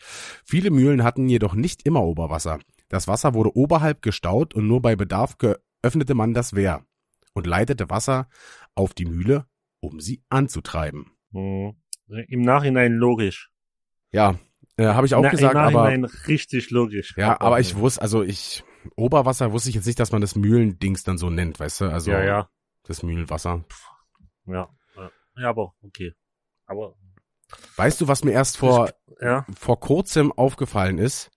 Viele 0.44 0.70
Mühlen 0.70 1.04
hatten 1.04 1.28
jedoch 1.28 1.54
nicht 1.54 1.86
immer 1.86 2.02
Oberwasser. 2.02 2.58
Das 2.88 3.08
Wasser 3.08 3.34
wurde 3.34 3.56
oberhalb 3.56 4.02
gestaut 4.02 4.54
und 4.54 4.66
nur 4.66 4.80
bei 4.80 4.96
Bedarf 4.96 5.38
geöffnete 5.38 6.14
man 6.14 6.34
das 6.34 6.54
Wehr 6.54 6.84
und 7.34 7.46
leitete 7.46 7.90
Wasser 7.90 8.28
auf 8.74 8.94
die 8.94 9.06
Mühle, 9.06 9.46
um 9.80 10.00
sie 10.00 10.22
anzutreiben. 10.28 11.12
Mhm. 11.30 11.74
Im 12.28 12.42
Nachhinein 12.42 12.92
logisch. 12.92 13.50
Ja, 14.12 14.38
äh, 14.76 14.86
habe 14.86 15.06
ich 15.06 15.14
auch 15.14 15.22
Na, 15.22 15.30
gesagt, 15.30 15.56
aber 15.56 15.92
richtig 16.28 16.70
logisch. 16.70 17.14
ja, 17.16 17.40
aber 17.40 17.60
ich 17.60 17.76
wusste, 17.76 18.02
also 18.02 18.22
ich 18.22 18.64
Oberwasser 18.94 19.52
wusste 19.52 19.68
ich 19.70 19.74
jetzt 19.74 19.86
nicht, 19.86 19.98
dass 19.98 20.12
man 20.12 20.20
das 20.20 20.36
Mühlendings 20.36 21.02
dann 21.02 21.18
so 21.18 21.30
nennt, 21.30 21.58
weißt 21.58 21.80
du? 21.80 21.84
Also 21.86 22.10
ja, 22.12 22.22
ja, 22.24 22.48
das 22.84 23.02
Mühlenwasser. 23.02 23.64
ja. 24.46 24.68
Ja, 24.96 25.10
Ja, 25.36 25.48
aber 25.50 25.74
okay. 25.82 26.14
Aber 26.66 26.94
Weißt 27.76 28.00
du, 28.00 28.08
was 28.08 28.24
mir 28.24 28.32
erst 28.32 28.56
vor 28.56 28.90
ja. 29.20 29.46
vor 29.56 29.78
kurzem 29.80 30.32
aufgefallen 30.32 30.98
ist? 30.98 31.30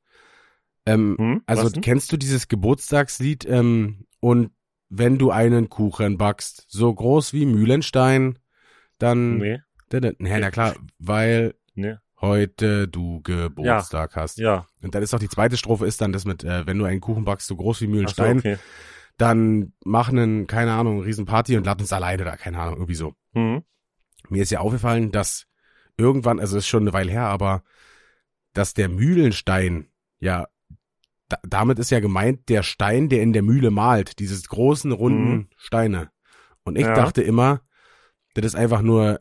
Ähm, 0.85 1.15
Hm, 1.18 1.44
also 1.45 1.69
kennst 1.81 2.12
du 2.12 2.18
dieses 2.18 2.47
Geburtstagslied? 2.47 3.45
Ähm, 3.45 4.07
und 4.19 4.51
wenn 4.89 5.18
du 5.19 5.30
einen 5.31 5.69
Kuchen 5.69 6.18
backst, 6.18 6.65
so 6.68 6.94
groß 6.94 7.33
wie 7.33 7.45
Mühlenstein, 7.45 8.39
dann 8.97 9.38
Nee, 9.38 9.59
nee, 9.92 10.39
na 10.39 10.50
klar, 10.51 10.75
weil 10.97 11.53
nee. 11.75 11.95
Heute 12.21 12.88
du 12.88 13.21
Geburtstag 13.21 14.16
hast. 14.16 14.38
Ja. 14.38 14.66
Und 14.81 14.94
dann 14.95 15.04
ist 15.04 15.13
auch 15.13 15.19
die 15.19 15.30
zweite 15.30 15.57
Strophe 15.57 15.86
ist 15.86 16.01
dann 16.01 16.12
das 16.12 16.25
mit, 16.25 16.44
äh, 16.44 16.66
wenn 16.68 16.77
du 16.77 16.86
einen 16.86 17.01
Kuchen 17.01 17.24
backst, 17.25 17.48
so 17.48 17.56
groß 17.56 17.81
wie 17.81 17.86
Ach 17.86 17.88
so, 17.88 17.92
Mühlenstein, 17.92 18.39
okay. 18.39 18.57
dann 19.18 19.74
mach 19.86 20.10
einen, 20.10 20.48
keine 20.48 20.74
Ahnung, 20.74 20.95
einen 20.95 21.04
Riesenparty 21.04 21.57
und 21.57 21.66
lad 21.66 21.80
uns 21.81 21.94
alleine 21.94 22.24
da, 22.25 22.36
keine 22.38 22.60
Ahnung, 22.60 22.75
irgendwie 22.75 22.95
so. 22.95 23.13
Hm. 23.33 23.63
Mir 24.30 24.44
ist 24.44 24.51
ja 24.51 24.60
aufgefallen, 24.60 25.12
dass 25.12 25.45
irgendwann, 25.98 26.39
also 26.39 26.57
ist 26.57 26.68
schon 26.68 26.83
eine 26.83 26.94
Weile 26.94 27.12
her, 27.12 27.25
aber 27.25 27.63
dass 28.54 28.74
der 28.74 28.89
Mühlenstein, 28.89 29.88
ja, 30.19 30.48
da, 31.30 31.38
damit 31.44 31.80
ist 31.80 31.92
ja 31.92 32.00
gemeint 32.00 32.50
der 32.50 32.63
Stein, 32.63 33.07
der 33.07 33.21
in 33.21 33.33
der 33.33 33.44
Mühle 33.44 33.69
malt, 33.71 34.19
dieses 34.19 34.48
großen, 34.50 34.92
runden 34.92 35.31
Mhm. 35.31 35.48
Steine. 35.57 36.10
Und 36.63 36.75
ich 36.77 36.86
Ja. 36.86 36.95
dachte 36.95 37.21
immer, 37.21 37.62
das 38.33 38.45
ist 38.45 38.56
einfach 38.56 38.81
nur 38.81 39.19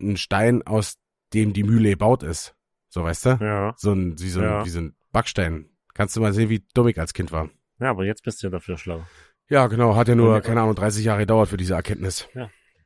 ein 0.00 0.16
Stein, 0.16 0.62
aus 0.66 0.96
dem 1.34 1.52
die 1.52 1.64
Mühle 1.64 1.90
gebaut 1.90 2.22
ist. 2.22 2.54
So, 2.88 3.02
weißt 3.02 3.26
du? 3.26 3.28
Ja. 3.40 3.74
So 3.76 3.92
ein, 3.92 4.18
wie 4.20 4.28
so 4.28 4.40
ein, 4.40 4.46
Ja. 4.46 4.64
wie 4.64 4.70
so 4.70 4.80
ein 4.80 4.96
Backstein. 5.12 5.68
Kannst 5.94 6.16
du 6.16 6.20
mal 6.20 6.32
sehen, 6.32 6.48
wie 6.48 6.64
dumm 6.74 6.88
ich 6.88 6.98
als 6.98 7.12
Kind 7.12 7.32
war. 7.32 7.50
Ja, 7.80 7.90
aber 7.90 8.04
jetzt 8.04 8.22
bist 8.22 8.42
du 8.42 8.46
ja 8.46 8.50
dafür 8.50 8.78
schlau. 8.78 9.04
Ja, 9.48 9.66
genau, 9.66 9.94
hat 9.96 10.08
ja 10.08 10.14
nur, 10.14 10.34
Ja. 10.34 10.40
keine 10.40 10.62
Ahnung, 10.62 10.74
30 10.74 11.04
Jahre 11.04 11.20
gedauert 11.20 11.48
für 11.48 11.56
diese 11.56 11.74
Erkenntnis. 11.74 12.28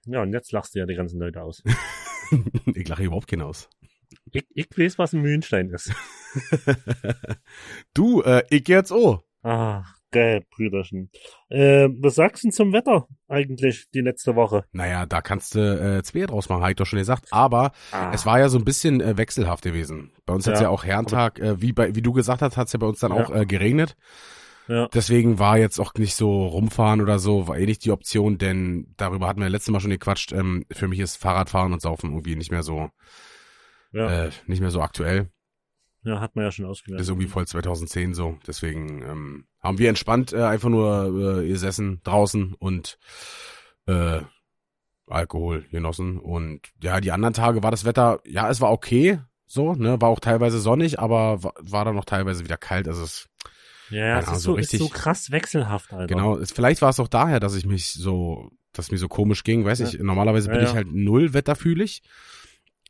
Ja, 0.06 0.22
und 0.22 0.32
jetzt 0.32 0.50
lachst 0.52 0.74
du 0.74 0.78
ja 0.78 0.86
die 0.86 0.94
ganzen 0.94 1.20
Leute 1.20 1.42
aus. 1.42 1.62
ich 2.74 2.88
lache 2.88 3.04
überhaupt 3.04 3.28
keinen 3.28 3.42
aus. 3.42 3.68
ich, 4.32 4.46
ich 4.54 4.68
weiß, 4.76 4.98
was 4.98 5.12
ein 5.12 5.20
Mühlenstein 5.22 5.68
ist. 5.70 5.92
Du, 7.94 8.22
äh, 8.22 8.42
ich 8.50 8.64
geh 8.64 8.74
jetzt 8.74 8.92
oh. 8.92 9.22
Ach, 9.42 9.97
geil, 10.10 10.42
Brüderchen. 10.50 11.10
Äh, 11.48 11.88
was 12.00 12.14
sagst 12.16 12.42
du 12.42 12.48
denn 12.48 12.52
zum 12.52 12.72
Wetter 12.72 13.06
eigentlich 13.28 13.86
die 13.94 14.00
letzte 14.00 14.34
Woche? 14.36 14.64
Naja, 14.72 15.06
da 15.06 15.20
kannst 15.20 15.54
du 15.54 15.58
äh, 15.60 16.02
zwei 16.02 16.26
draus 16.26 16.48
machen, 16.48 16.62
hab 16.62 16.70
ich 16.70 16.76
doch 16.76 16.86
schon 16.86 16.98
gesagt. 16.98 17.26
Aber 17.30 17.72
Ah, 17.92 18.10
es 18.12 18.26
war 18.26 18.38
ja 18.38 18.48
so 18.48 18.58
ein 18.58 18.64
bisschen 18.64 19.00
äh, 19.00 19.16
wechselhaft 19.16 19.64
gewesen. 19.64 20.12
Bei 20.26 20.34
uns 20.34 20.46
hat's 20.46 20.60
Ja, 20.60 20.64
ja 20.66 20.70
auch 20.70 20.84
Herrentag, 20.84 21.38
äh, 21.38 21.60
wie, 21.60 21.72
bei, 21.72 21.94
wie 21.94 22.02
du 22.02 22.12
gesagt 22.12 22.42
hast, 22.42 22.56
hat's 22.56 22.72
ja 22.72 22.78
bei 22.78 22.86
uns 22.86 23.00
dann 23.00 23.12
Ja. 23.14 23.24
auch 23.24 23.30
äh, 23.34 23.46
geregnet. 23.46 23.96
ja, 24.68 24.88
Deswegen 24.88 25.38
war 25.38 25.58
jetzt 25.58 25.78
auch 25.78 25.94
nicht 25.94 26.14
so 26.14 26.46
rumfahren 26.46 27.00
oder 27.00 27.18
so, 27.18 27.48
war 27.48 27.58
eh 27.58 27.66
nicht 27.66 27.84
die 27.84 27.90
Option, 27.90 28.38
denn 28.38 28.92
darüber 28.96 29.26
hatten 29.28 29.40
wir 29.40 29.48
letztes 29.48 29.72
Mal 29.72 29.80
schon 29.80 29.90
gequatscht. 29.90 30.32
Ähm, 30.32 30.64
für 30.70 30.88
mich 30.88 31.00
ist 31.00 31.16
Fahrradfahren 31.16 31.72
und 31.72 31.80
Saufen 31.82 32.10
irgendwie 32.10 32.36
nicht 32.36 32.50
mehr 32.50 32.62
so, 32.62 32.90
ja, 33.92 34.24
äh, 34.26 34.30
nicht 34.46 34.60
mehr 34.60 34.70
so 34.70 34.82
aktuell. 34.82 35.30
Ja, 36.08 36.20
hat 36.20 36.34
man 36.36 36.44
ja 36.44 36.50
schon 36.52 36.64
Das 36.64 36.70
ausgelernt. 36.72 37.00
ist 37.02 37.08
irgendwie 37.08 37.28
voll 37.28 37.46
2010 37.46 38.14
so. 38.14 38.38
Deswegen 38.46 39.02
ähm, 39.02 39.44
haben 39.60 39.78
wir 39.78 39.88
entspannt 39.88 40.32
äh, 40.32 40.42
einfach 40.42 40.68
nur 40.68 41.40
äh, 41.42 41.48
gesessen 41.48 42.00
draußen 42.04 42.54
und 42.54 42.98
äh, 43.86 44.20
Alkohol 45.06 45.62
genossen. 45.70 46.18
Und 46.18 46.60
ja, 46.82 47.00
die 47.00 47.12
anderen 47.12 47.34
Tage 47.34 47.62
war 47.62 47.70
das 47.70 47.84
Wetter, 47.84 48.20
ja, 48.26 48.50
es 48.50 48.60
war 48.60 48.70
okay, 48.72 49.20
so, 49.46 49.72
ne, 49.74 50.00
war 50.00 50.08
auch 50.10 50.20
teilweise 50.20 50.58
sonnig, 50.58 50.98
aber 51.00 51.42
war, 51.42 51.54
war 51.60 51.84
dann 51.84 51.94
noch 51.94 52.04
teilweise 52.04 52.44
wieder 52.44 52.58
kalt. 52.58 52.86
Also 52.88 53.02
es, 53.04 53.28
Ja, 53.88 54.18
es 54.18 54.26
ist 54.26 54.32
so 54.42 54.52
so, 54.52 54.56
ist 54.56 54.72
richtig- 54.72 54.80
so 54.80 54.88
krass 54.90 55.30
wechselhaft, 55.30 55.92
Alter. 55.94 56.06
genau, 56.06 56.36
es, 56.36 56.52
vielleicht 56.52 56.82
war 56.82 56.90
es 56.90 57.00
auch 57.00 57.08
daher, 57.08 57.40
dass 57.40 57.54
ich 57.54 57.64
mich 57.64 57.92
so, 57.94 58.50
dass 58.74 58.90
mir 58.90 58.98
so 58.98 59.08
komisch 59.08 59.44
ging, 59.44 59.64
weiß 59.64 59.78
Ja. 59.78 59.86
ich. 59.88 59.98
Normalerweise 59.98 60.48
Ja, 60.48 60.52
bin 60.54 60.62
ja. 60.64 60.68
ich 60.68 60.74
halt 60.76 60.88
null 60.92 61.32
wetterfühlig, 61.32 62.02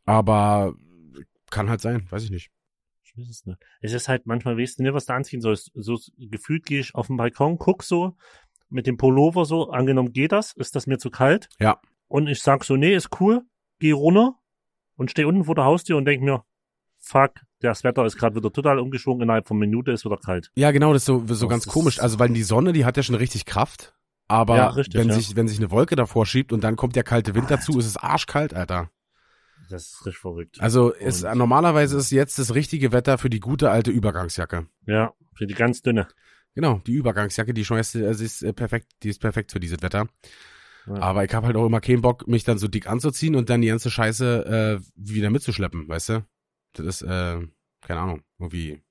aber 0.05 0.75
kann 1.51 1.71
halt 1.71 1.81
sein, 1.81 2.07
weiß 2.11 2.25
ich 2.25 2.31
nicht. 2.31 2.51
Weiß 3.19 3.29
es 3.29 3.47
nicht. 3.47 3.59
Es 3.81 3.93
ist 3.93 4.09
halt 4.09 4.27
manchmal, 4.27 4.57
weißt 4.57 4.79
du 4.79 4.83
nicht, 4.85 4.95
was 4.95 5.07
du 5.07 5.13
anziehen 5.15 5.41
sollst. 5.41 5.71
So 5.75 5.99
gefühlt 6.19 6.65
gehe 6.67 6.81
ich 6.81 6.95
auf 6.95 7.09
den 7.09 7.17
Balkon, 7.17 7.59
guck 7.59 7.83
so 7.83 8.17
mit 8.71 8.87
dem 8.87 8.97
Pullover 8.99 9.45
so, 9.47 9.71
angenommen 9.71 10.13
geht 10.13 10.31
das, 10.33 10.53
ist 10.53 10.77
das 10.77 10.87
mir 10.87 10.99
zu 10.99 11.11
kalt? 11.11 11.49
Ja. 11.59 11.81
Und 12.07 12.29
ich 12.29 12.43
sag 12.43 12.65
so, 12.65 12.77
nee, 12.77 12.95
ist 12.95 13.09
cool, 13.21 13.43
geh 13.79 13.93
runter 13.93 14.35
und 14.97 15.11
steh 15.11 15.25
unten 15.25 15.45
vor 15.45 15.55
der 15.55 15.65
Haustür 15.65 15.97
und 15.97 16.05
denk 16.05 16.23
mir, 16.23 16.45
fuck, 16.99 17.33
das 17.61 17.83
Wetter 17.85 18.05
ist 18.05 18.17
gerade 18.19 18.37
wieder 18.37 18.53
total 18.53 18.79
umgeschwungen, 18.79 19.23
innerhalb 19.23 19.49
von 19.49 19.59
Minute 19.59 19.91
ist 19.93 20.05
wieder 20.05 20.19
kalt. 20.19 20.51
Ja, 20.55 20.71
genau, 20.71 20.93
das 20.93 21.03
ist 21.03 21.07
so, 21.07 21.19
so 21.27 21.47
Das 21.47 21.49
ganz 21.49 21.67
ist- 21.67 21.73
komisch. 21.73 21.99
Also, 21.99 22.19
weil 22.19 22.29
die 22.29 22.43
Sonne, 22.43 22.73
die 22.73 22.85
hat 22.85 22.97
ja 22.97 23.03
schon 23.03 23.15
richtig 23.17 23.47
Kraft. 23.47 23.95
Aber 24.31 24.57
Ja, 24.59 24.67
richtig, 24.69 25.01
wenn 25.01 25.09
ja. 25.09 25.15
sich, 25.15 25.35
wenn 25.37 25.49
sich 25.49 25.57
eine 25.59 25.71
Wolke 25.71 25.97
davor 25.97 26.27
schiebt 26.27 26.53
und 26.53 26.63
dann 26.63 26.77
kommt 26.77 26.95
der 26.97 27.03
kalte 27.05 27.35
Wind 27.35 27.51
dazu, 27.51 27.79
ist 27.79 27.87
es 27.87 27.97
arschkalt, 27.97 28.53
Alter. 28.53 28.91
Das 29.69 29.83
ist 29.93 30.07
richtig 30.07 30.19
verrückt. 30.21 30.61
Also 30.61 30.91
ist, 30.93 31.25
Und- 31.25 31.39
normalerweise 31.39 31.97
ist 31.99 32.11
jetzt 32.11 32.39
das 32.39 32.55
richtige 32.55 32.93
Wetter 32.93 33.19
für 33.19 33.31
die 33.31 33.41
gute 33.41 33.71
alte 33.71 33.91
Übergangsjacke. 33.91 34.67
Ja, 34.87 35.13
für 35.35 35.47
die 35.47 35.55
ganz 35.55 35.83
dünne. 35.83 36.09
Genau, 36.55 36.81
die 36.87 36.95
Übergangsjacke, 36.95 37.53
die 37.55 37.65
schmeißt, 37.65 37.97
du- 37.97 38.07
also 38.07 38.25
ist 38.25 38.43
äh, 38.43 38.53
perfekt, 38.53 38.89
die 39.03 39.11
ist 39.11 39.21
perfekt 39.21 39.53
für 39.53 39.61
dieses 39.61 39.83
Wetter. 39.83 40.09
Ja. 40.87 40.95
Aber 40.95 41.25
ich 41.25 41.35
habe 41.35 41.47
halt 41.47 41.57
auch 41.57 41.67
immer 41.67 41.81
keinen 41.81 42.01
Bock, 42.01 42.27
mich 42.27 42.45
dann 42.45 42.57
so 42.59 42.67
dick 42.67 42.89
anzuziehen 42.89 43.37
und 43.37 43.51
dann 43.51 43.61
die 43.61 43.69
ganze 43.69 43.91
Scheiße 43.91 44.81
äh, 44.81 44.85
wieder 44.97 45.29
mitzuschleppen, 45.31 45.87
weißt 45.89 46.09
du? 46.09 46.27
Das 46.73 46.87
ist, 46.87 47.03
äh, 47.03 47.41
keine 47.83 48.01
Ahnung, 48.01 48.23
irgendwie 48.39 48.83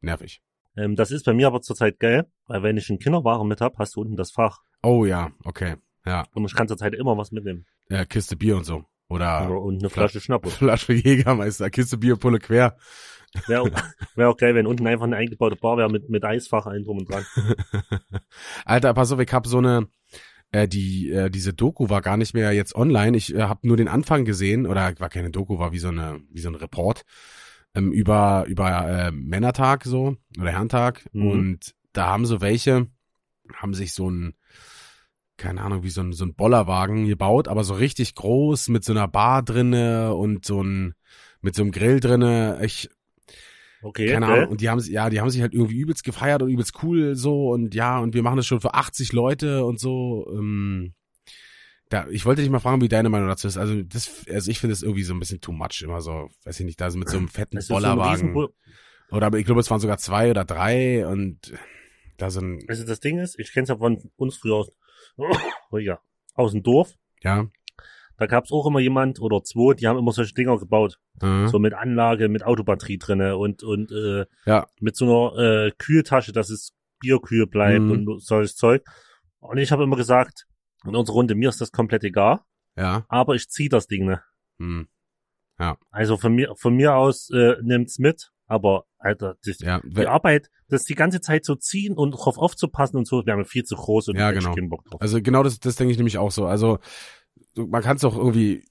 nervig. 0.00 0.42
Ähm, 0.76 0.96
das 0.96 1.10
ist 1.10 1.24
bei 1.24 1.34
mir 1.34 1.46
aber 1.46 1.60
zurzeit 1.60 2.00
geil, 2.00 2.26
weil 2.46 2.62
wenn 2.62 2.76
ich 2.78 2.88
einen 2.90 2.98
Kinderwagen 2.98 3.46
mit 3.46 3.60
hab, 3.60 3.78
hast 3.78 3.94
du 3.96 4.00
unten 4.00 4.16
das 4.16 4.30
Fach. 4.32 4.62
Oh 4.82 5.04
ja, 5.04 5.32
okay. 5.44 5.76
Ja, 6.06 6.26
Und 6.32 6.44
ich 6.46 6.54
kann 6.54 6.68
zurzeit 6.68 6.94
immer 6.94 7.16
was 7.16 7.30
mitnehmen. 7.30 7.66
äh, 7.90 8.04
Kiste 8.06 8.36
Bier 8.36 8.56
und 8.56 8.64
so. 8.64 8.84
Oder 9.08 9.50
und 9.60 9.80
eine 9.80 9.88
Fla- 9.88 10.02
Flasche 10.02 10.20
Schnappes. 10.20 10.54
Flasche 10.58 10.92
Jägermeister, 10.92 11.70
Kiste 11.70 11.98
Bier, 11.98 12.16
Pulle 12.16 12.38
quer. 12.38 12.76
Wäre 13.46 13.62
auch, 13.62 13.68
wär 14.14 14.28
auch 14.28 14.36
geil, 14.36 14.54
wenn 14.54 14.66
unten 14.66 14.86
einfach 14.86 15.06
eine 15.06 15.16
eingebaute 15.16 15.56
Bar 15.56 15.76
wäre 15.76 15.90
mit, 15.90 16.08
mit 16.08 16.24
Eisfach 16.24 16.66
ein 16.66 16.84
drum 16.84 16.98
und 16.98 17.10
dran. 17.10 17.24
Alter, 18.64 18.94
pass 18.94 19.10
auf, 19.10 19.18
ich 19.18 19.32
hab 19.32 19.46
so 19.46 19.58
eine, 19.58 19.88
äh, 20.52 20.68
die, 20.68 21.10
äh, 21.10 21.30
diese 21.30 21.52
Doku 21.52 21.88
war 21.90 22.00
gar 22.00 22.16
nicht 22.16 22.32
mehr 22.34 22.52
jetzt 22.52 22.76
online. 22.76 23.16
Ich 23.16 23.34
äh, 23.34 23.42
habe 23.42 23.66
nur 23.66 23.76
den 23.76 23.88
Anfang 23.88 24.24
gesehen, 24.24 24.66
oder 24.66 24.94
war 25.00 25.08
keine 25.08 25.30
Doku, 25.30 25.58
war 25.58 25.72
wie 25.72 25.80
so 25.80 25.88
eine, 25.88 26.20
wie 26.30 26.40
so 26.40 26.48
ein 26.48 26.54
Report 26.54 27.02
ähm, 27.74 27.90
über 27.92 28.44
über 28.46 28.88
äh, 28.88 29.10
Männertag 29.10 29.84
so 29.84 30.16
oder 30.40 30.52
Herrentag. 30.52 31.04
Mhm. 31.12 31.26
Und 31.30 31.74
da 31.92 32.06
haben 32.06 32.26
so 32.26 32.40
welche, 32.40 32.86
haben 33.52 33.74
sich 33.74 33.92
so 33.94 34.08
ein, 34.10 34.34
keine 35.36 35.62
Ahnung, 35.62 35.82
wie 35.82 35.90
so 35.90 36.00
ein, 36.00 36.12
so 36.12 36.24
ein 36.24 36.34
Bollerwagen 36.34 37.06
gebaut, 37.06 37.48
aber 37.48 37.64
so 37.64 37.74
richtig 37.74 38.14
groß 38.14 38.68
mit 38.68 38.84
so 38.84 38.92
einer 38.92 39.08
Bar 39.08 39.42
drinne 39.42 40.14
und 40.14 40.44
so 40.44 40.62
ein, 40.62 40.94
mit 41.40 41.54
so 41.54 41.62
einem 41.62 41.72
Grill 41.72 42.00
drinne. 42.00 42.60
Ich, 42.62 42.88
Okay, 43.82 44.06
keine 44.08 44.26
geil. 44.26 44.38
Ahnung. 44.38 44.50
Und 44.52 44.60
die 44.62 44.70
haben, 44.70 44.80
ja, 44.80 45.10
die 45.10 45.20
haben 45.20 45.28
sich 45.28 45.42
halt 45.42 45.52
irgendwie 45.52 45.76
übelst 45.76 46.04
gefeiert 46.04 46.42
und 46.42 46.48
übelst 46.48 46.82
cool 46.82 47.16
so 47.16 47.50
und 47.50 47.74
ja, 47.74 47.98
und 47.98 48.14
wir 48.14 48.22
machen 48.22 48.38
das 48.38 48.46
schon 48.46 48.62
für 48.62 48.72
80 48.72 49.12
Leute 49.12 49.64
und 49.64 49.78
so. 49.78 50.26
Ähm, 50.32 50.94
da, 51.90 52.08
ich 52.08 52.24
wollte 52.24 52.40
dich 52.40 52.50
mal 52.50 52.60
fragen, 52.60 52.80
wie 52.80 52.88
deine 52.88 53.10
Meinung 53.10 53.28
dazu 53.28 53.46
ist. 53.46 53.58
Also 53.58 53.82
das, 53.82 54.24
also 54.30 54.50
ich 54.50 54.58
finde 54.58 54.72
das 54.72 54.82
irgendwie 54.82 55.02
so 55.02 55.12
ein 55.12 55.20
bisschen 55.20 55.42
too 55.42 55.52
much, 55.52 55.82
immer 55.82 56.00
so, 56.00 56.30
weiß 56.44 56.60
ich 56.60 56.66
nicht, 56.66 56.80
da 56.80 56.90
so 56.90 56.98
mit 56.98 57.10
so 57.10 57.18
einem 57.18 57.28
fetten 57.28 57.58
Es 57.58 57.64
ist 57.64 57.68
so 57.68 57.74
ein 57.74 57.82
Bollerwagen. 57.82 58.34
Oder 59.10 59.32
ich 59.34 59.44
glaube, 59.44 59.60
es 59.60 59.70
waren 59.70 59.80
sogar 59.80 59.98
zwei 59.98 60.30
oder 60.30 60.46
drei 60.46 61.06
und 61.06 61.52
da 62.16 62.30
so 62.30 62.40
ein, 62.40 62.60
Also 62.68 62.86
das 62.86 63.00
Ding 63.00 63.18
ist, 63.18 63.38
ich 63.38 63.52
kenne 63.52 63.64
es 63.64 63.68
ja 63.68 63.76
von 63.76 63.98
uns 64.16 64.38
früher 64.38 64.54
aus, 64.54 64.72
oh 65.70 65.78
ja, 65.78 65.98
aus 66.34 66.52
dem 66.52 66.62
Dorf. 66.62 66.92
ja, 67.22 67.46
Da 68.16 68.26
gab's 68.26 68.52
auch 68.52 68.66
immer 68.66 68.80
jemand 68.80 69.20
oder 69.20 69.42
zwei, 69.42 69.74
die 69.74 69.86
haben 69.88 69.98
immer 69.98 70.12
solche 70.12 70.34
Dinger 70.34 70.58
gebaut. 70.58 70.98
äh, 71.20 71.46
So 71.48 71.58
mit 71.58 71.74
Anlage, 71.74 72.28
mit 72.28 72.44
Autobatterie 72.44 72.98
drinne 72.98 73.36
und, 73.36 73.62
und 73.62 73.90
äh, 73.92 74.26
ja, 74.46 74.66
mit 74.80 74.96
so 74.96 75.32
einer 75.32 75.42
äh, 75.66 75.70
Kühltasche, 75.78 76.32
dass 76.32 76.50
es 76.50 76.72
Bierkühl 77.00 77.46
bleibt 77.46 77.82
Mhm. 77.84 77.90
und 78.08 78.22
solches 78.22 78.56
Zeug. 78.56 78.84
Und 79.40 79.58
ich 79.58 79.72
habe 79.72 79.82
immer 79.84 79.96
gesagt, 79.96 80.46
in 80.86 80.94
unserer 80.96 81.16
Runde, 81.16 81.34
mir 81.34 81.48
ist 81.48 81.60
das 81.60 81.72
komplett 81.72 82.04
egal, 82.04 82.40
ja, 82.76 83.04
aber 83.08 83.34
ich 83.34 83.48
zieh 83.48 83.68
das 83.68 83.86
Ding, 83.86 84.06
ne? 84.06 84.22
hm, 84.58 84.88
Also 85.90 86.16
von 86.16 86.34
mir, 86.34 86.54
von 86.56 86.74
mir 86.74 86.94
aus 86.96 87.30
äh, 87.30 87.56
nimmt's 87.62 87.98
mit, 87.98 88.30
aber 88.46 88.84
Alter, 89.04 89.36
das, 89.44 89.58
ja, 89.60 89.80
die 89.84 90.06
Arbeit, 90.06 90.50
das 90.68 90.84
die 90.84 90.94
ganze 90.94 91.20
Zeit 91.20 91.44
so 91.44 91.54
ziehen 91.54 91.94
und 91.94 92.12
drauf 92.12 92.38
aufzupassen 92.38 92.96
und 92.96 93.06
so, 93.06 93.24
wäre 93.26 93.36
mir 93.36 93.44
viel 93.44 93.64
zu 93.64 93.76
groß 93.76 94.08
und 94.08 94.16
Ja, 94.16 94.32
genau. 94.32 94.54
keinen 94.54 94.68
Bock 94.70 94.84
drauf. 94.86 95.00
also 95.00 95.20
genau 95.20 95.42
das, 95.42 95.60
das 95.60 95.76
denke 95.76 95.92
ich 95.92 95.98
nämlich 95.98 96.18
auch 96.18 96.30
so. 96.30 96.46
Also 96.46 96.78
so, 97.54 97.66
man 97.66 97.82
kann 97.82 97.96
es 97.96 98.04
auch 98.04 98.16
irgendwie 98.16 98.64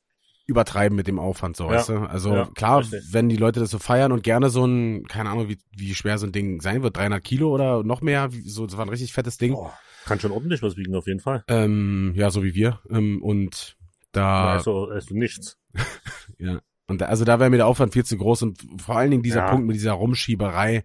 übertreiben 0.45 0.95
mit 0.95 1.07
dem 1.07 1.19
Aufwand, 1.19 1.55
so, 1.55 1.65
Ja, 1.65 1.69
weißt 1.71 1.89
du? 1.89 1.93
Also 1.99 2.33
ja, 2.33 2.49
klar, 2.53 2.79
richtig. 2.79 3.01
wenn 3.11 3.29
die 3.29 3.37
Leute 3.37 3.59
das 3.61 3.69
so 3.69 3.79
feiern 3.79 4.11
und 4.11 4.23
gerne 4.23 4.49
so 4.49 4.65
ein, 4.65 5.05
keine 5.07 5.29
Ahnung, 5.29 5.47
wie, 5.49 5.57
wie 5.77 5.95
schwer 5.95 6.17
so 6.17 6.25
ein 6.25 6.31
Ding 6.33 6.59
sein 6.61 6.83
wird, 6.83 6.97
300 6.97 7.23
Kilo 7.23 7.49
oder 7.53 7.83
noch 7.83 8.01
mehr, 8.01 8.29
so, 8.43 8.65
das 8.65 8.75
war 8.75 8.85
ein 8.85 8.89
richtig 8.89 9.13
fettes 9.13 9.37
Ding. 9.37 9.53
Boah, 9.53 9.73
kann 10.05 10.19
schon 10.19 10.31
ordentlich 10.31 10.61
was 10.61 10.75
wiegen, 10.75 10.95
auf 10.95 11.07
jeden 11.07 11.21
Fall. 11.21 11.43
Ähm, 11.47 12.11
ja, 12.15 12.29
so 12.29 12.43
wie 12.43 12.55
wir. 12.55 12.79
Ähm, 12.89 13.21
und 13.21 13.77
da, 14.11 14.53
Also, 14.53 14.87
also 14.89 15.15
nichts. 15.15 15.57
ja, 16.39 16.59
und 16.87 17.01
da, 17.01 17.05
also 17.05 17.25
da 17.25 17.39
wäre 17.39 17.49
mir 17.49 17.57
der 17.57 17.67
Aufwand 17.67 17.93
viel 17.93 18.05
zu 18.05 18.17
groß 18.17 18.41
und 18.43 18.59
vor 18.81 18.97
allen 18.97 19.11
Dingen 19.11 19.23
dieser 19.23 19.41
Ja. 19.45 19.49
Punkt 19.51 19.65
mit 19.67 19.75
dieser 19.75 19.93
Rumschieberei. 19.93 20.83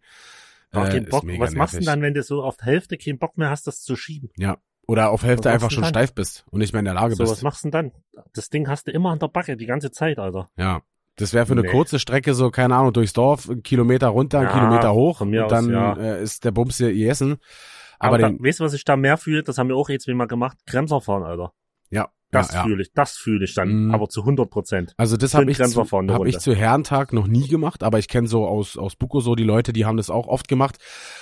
Auch 0.72 0.84
äh, 0.86 0.88
keinen 0.90 1.04
ist 1.04 1.10
Bock. 1.10 1.24
Was 1.38 1.54
machst 1.54 1.74
du 1.74 1.78
denn 1.78 1.86
dann, 1.86 2.02
wenn 2.02 2.14
du 2.14 2.22
so 2.22 2.42
auf 2.42 2.56
der 2.56 2.66
Hälfte 2.66 2.96
keinen 2.98 3.18
Bock 3.18 3.38
mehr 3.38 3.50
hast, 3.50 3.66
das 3.66 3.82
zu 3.82 3.96
schieben? 3.96 4.30
Ja. 4.36 4.58
Oder 4.86 5.10
auf 5.10 5.22
Hälfte 5.22 5.48
Was 5.48 5.54
einfach 5.54 5.70
schon 5.70 5.82
dann? 5.82 5.90
steif 5.90 6.14
bist 6.14 6.44
und 6.50 6.60
nicht 6.60 6.72
mehr 6.72 6.78
in 6.80 6.86
der 6.86 6.94
Lage 6.94 7.14
So, 7.14 7.22
was 7.24 7.30
bist. 7.30 7.42
machst 7.42 7.64
du 7.64 7.70
denn 7.70 7.92
dann? 8.14 8.24
Das 8.32 8.48
Ding 8.48 8.68
hast 8.68 8.86
du 8.86 8.90
immer 8.92 9.10
an 9.10 9.18
der 9.18 9.28
Backe, 9.28 9.56
die 9.56 9.66
ganze 9.66 9.90
Zeit, 9.90 10.18
Alter. 10.18 10.50
Ja. 10.56 10.80
Das 11.16 11.34
wäre 11.34 11.46
für 11.46 11.52
eine 11.52 11.62
Nee. 11.62 11.68
kurze 11.70 11.98
Strecke 11.98 12.32
so, 12.32 12.50
keine 12.50 12.76
Ahnung, 12.76 12.92
durchs 12.92 13.12
Dorf, 13.12 13.50
einen 13.50 13.62
Kilometer 13.64 14.06
runter, 14.08 14.38
einen 14.38 14.48
Ja, 14.48 14.54
Kilometer 14.54 14.94
hoch 14.94 15.20
und 15.20 15.36
aus, 15.36 15.50
dann 15.50 15.70
ja. 15.70 15.94
äh, 15.94 16.22
ist 16.22 16.44
der 16.44 16.52
Bums 16.52 16.76
hier 16.76 16.92
gegessen. 16.92 17.38
Aber, 17.98 18.10
Aber, 18.14 18.18
da, 18.18 18.28
den, 18.28 18.42
weißt 18.44 18.60
du, 18.60 18.64
was 18.64 18.72
ich 18.72 18.84
da 18.84 18.96
mehr 18.96 19.16
fühle? 19.18 19.42
Das 19.42 19.58
haben 19.58 19.68
wir 19.68 19.76
auch 19.76 19.88
jetzt 19.88 20.06
mal 20.06 20.26
gemacht. 20.28 20.56
Bremser 20.64 21.00
fahren, 21.00 21.24
Alter. 21.24 21.52
Ja, 22.32 22.40
Das 22.40 22.52
ja, 22.52 22.58
ja. 22.58 22.64
fühle 22.64 22.82
ich, 22.82 22.92
das 22.92 23.16
fühle 23.16 23.44
ich 23.44 23.54
dann, 23.54 23.86
Mhm. 23.86 23.94
aber 23.94 24.08
zu 24.08 24.22
100 24.22 24.50
Prozent. 24.50 24.92
Also 24.98 25.16
das 25.16 25.34
habe 25.34 25.50
ich, 25.50 25.58
zu, 25.58 25.82
hab 25.90 26.26
ich 26.26 26.38
zu 26.38 26.54
Herrentag 26.54 27.12
noch 27.12 27.26
nie 27.26 27.48
gemacht, 27.48 27.82
aber 27.82 27.98
ich 27.98 28.08
kenne 28.08 28.28
so 28.28 28.46
aus, 28.46 28.76
aus 28.76 28.96
Buko 28.96 29.20
so 29.20 29.34
die 29.34 29.44
Leute, 29.44 29.72
die 29.72 29.84
haben 29.86 29.96
das 29.96 30.10
auch 30.10 30.26
oft 30.26 30.46
gemacht 30.48 30.76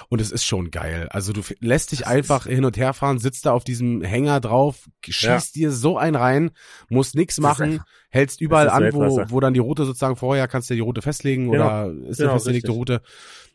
und 0.09 0.21
es 0.21 0.31
ist 0.33 0.45
schon 0.45 0.71
geil. 0.71 1.09
Also 1.11 1.33
du 1.33 1.43
lässt 1.61 1.93
dich 1.93 2.01
Das 2.01 2.09
einfach 2.09 2.47
hin 2.47 2.65
und 2.65 2.77
her 2.77 2.93
fahren, 2.93 3.19
sitzt 3.19 3.47
da 3.47 3.53
auf 3.53 3.63
diesem 3.65 4.03
Hänger 4.03 4.41
drauf, 4.41 4.89
schießt 5.07 5.55
dir 5.55 5.71
so 5.71 5.97
ein 5.97 6.15
rein, 6.17 6.51
musst 6.89 7.15
nix 7.15 7.39
machen, 7.39 7.81
hältst 8.11 8.41
überall 8.41 8.69
an, 8.69 8.93
wo, 8.93 9.23
wo 9.29 9.41
dann 9.41 9.55
die 9.55 9.61
Route 9.61 9.85
sozusagen 9.85 10.17
vorher, 10.17 10.49
kannst 10.49 10.71
du 10.71 10.75
die 10.75 10.81
Route 10.81 11.03
festlegen 11.03 11.51
Genau. 11.51 11.65
oder 11.67 11.87
ist 12.09 12.19
eine 12.21 12.27
Genau, 12.29 12.33
festgelegte 12.33 12.69
richtig. 12.69 12.79
Route 12.81 13.03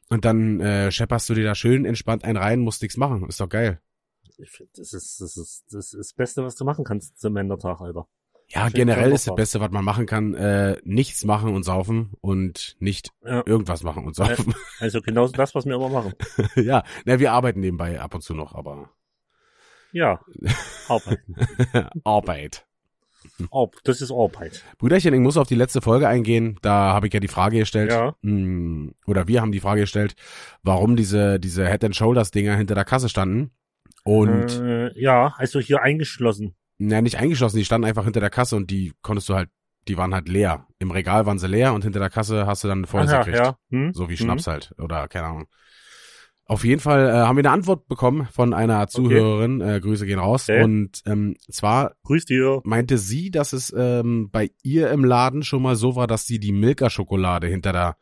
und 0.09 0.25
dann 0.25 0.59
äh, 0.61 0.91
schepperst 0.91 1.29
du 1.29 1.33
dir 1.33 1.43
da 1.43 1.55
schön 1.55 1.85
entspannt 1.85 2.23
einen 2.25 2.37
rein, 2.37 2.59
musst 2.59 2.81
nix 2.81 2.95
machen, 2.97 3.25
ist 3.27 3.39
doch 3.41 3.49
geil. 3.49 3.79
Ich 4.39 4.49
finde, 4.51 4.71
das 4.77 4.93
ist, 4.93 5.19
das 5.21 5.37
ist, 5.37 5.65
das 5.71 5.93
ist 5.93 6.11
das 6.11 6.13
Beste, 6.13 6.43
was 6.43 6.55
du 6.55 6.65
machen 6.65 6.83
kannst 6.85 7.19
zum 7.19 7.33
Männertag, 7.33 7.81
Alter. 7.81 8.07
Ja, 8.47 8.65
Schön 8.65 8.73
generell 8.73 9.11
ist 9.13 9.27
das. 9.27 9.35
Beste, 9.35 9.59
was 9.61 9.71
man 9.71 9.85
machen 9.85 10.05
kann, 10.05 10.33
äh, 10.33 10.77
nichts 10.83 11.23
machen 11.23 11.53
und 11.55 11.63
saufen 11.63 12.11
und 12.19 12.75
nicht 12.79 13.11
Ja. 13.23 13.43
irgendwas 13.45 13.81
machen 13.83 14.05
und 14.05 14.13
saufen. 14.15 14.53
Also 14.79 15.01
genau 15.01 15.27
das, 15.29 15.55
was 15.55 15.65
wir 15.65 15.75
immer 15.75 15.87
machen. 15.89 16.13
ja, 16.55 16.83
na, 17.05 17.19
wir 17.19 17.31
arbeiten 17.31 17.61
nebenbei 17.61 18.01
ab 18.01 18.13
und 18.13 18.21
zu 18.21 18.33
noch, 18.33 18.53
aber 18.53 18.89
Ja. 19.93 20.19
Arbeiten. 20.89 21.35
Arbeit. 22.03 22.65
Ob, 23.51 23.81
das 23.83 24.01
ist 24.01 24.11
Arbeit. 24.11 24.63
Brüderchen, 24.79 25.13
ich 25.13 25.19
muss 25.19 25.37
auf 25.37 25.47
die 25.47 25.55
letzte 25.55 25.79
Folge 25.81 26.07
eingehen. 26.07 26.57
Da 26.61 26.91
habe 26.93 27.07
ich 27.07 27.13
ja 27.13 27.19
die 27.19 27.27
Frage 27.27 27.59
gestellt, 27.59 27.91
Ja. 27.91 28.15
mh, 28.21 28.91
oder 29.05 29.27
wir 29.27 29.41
haben 29.41 29.51
die 29.51 29.59
Frage 29.59 29.81
gestellt, 29.81 30.15
warum 30.63 30.95
diese, 30.95 31.39
diese 31.39 31.67
Head 31.67 31.83
and 31.85 31.95
Shoulders 31.95 32.31
Dinger 32.31 32.55
hinter 32.57 32.75
der 32.75 32.83
Kasse 32.85 33.09
standen. 33.09 33.51
Und, 34.03 34.59
Äh, 34.59 34.99
ja, 34.99 35.33
also 35.37 35.59
hier 35.59 35.81
eingeschlossen. 35.81 36.55
na, 36.77 37.01
nicht 37.01 37.17
eingeschlossen, 37.19 37.57
die 37.57 37.65
standen 37.65 37.85
einfach 37.87 38.03
hinter 38.03 38.19
der 38.19 38.29
Kasse 38.31 38.55
und 38.55 38.71
die 38.71 38.93
konntest 39.01 39.29
du 39.29 39.35
halt, 39.35 39.49
die 39.87 39.97
waren 39.97 40.13
halt 40.13 40.27
leer. 40.29 40.67
Im 40.79 40.91
Regal 40.91 41.25
waren 41.25 41.37
sie 41.39 41.47
leer 41.47 41.73
und 41.73 41.83
hinter 41.83 41.99
der 41.99 42.09
Kasse 42.09 42.45
hast 42.47 42.63
du 42.63 42.67
dann 42.67 42.85
volles 42.85 43.09
Ach 43.09 43.13
ja, 43.13 43.23
gekriegt. 43.23 43.37
ja. 43.45 43.57
Hm? 43.69 43.93
So 43.93 44.09
wie 44.09 44.15
Hm? 44.15 44.25
Schnaps 44.25 44.47
halt. 44.47 44.73
Oder 44.79 45.07
keine 45.07 45.27
Ahnung. 45.27 45.47
Auf 46.45 46.65
jeden 46.65 46.81
Fall 46.81 47.07
äh, 47.07 47.11
haben 47.13 47.37
wir 47.37 47.41
eine 47.45 47.51
Antwort 47.51 47.87
bekommen 47.87 48.27
von 48.31 48.53
einer 48.53 48.87
Zuhörerin. 48.87 49.61
Äh, 49.61 49.79
Grüße 49.79 50.05
gehen 50.05 50.19
raus. 50.19 50.49
Okay. 50.49 50.63
Und 50.63 51.01
ähm, 51.05 51.35
zwar 51.49 51.93
Grüß 52.03 52.25
dir. 52.25 52.59
meinte 52.65 52.97
sie, 52.97 53.31
dass 53.31 53.53
es 53.53 53.73
ähm, 53.77 54.29
bei 54.31 54.49
ihr 54.61 54.89
im 54.91 55.05
Laden 55.05 55.43
schon 55.43 55.61
mal 55.61 55.75
so 55.77 55.95
war, 55.95 56.07
dass 56.07 56.25
sie 56.25 56.39
die 56.39 56.51
Milka-Schokolade 56.51 57.47
hinter 57.47 57.71
der 57.71 57.95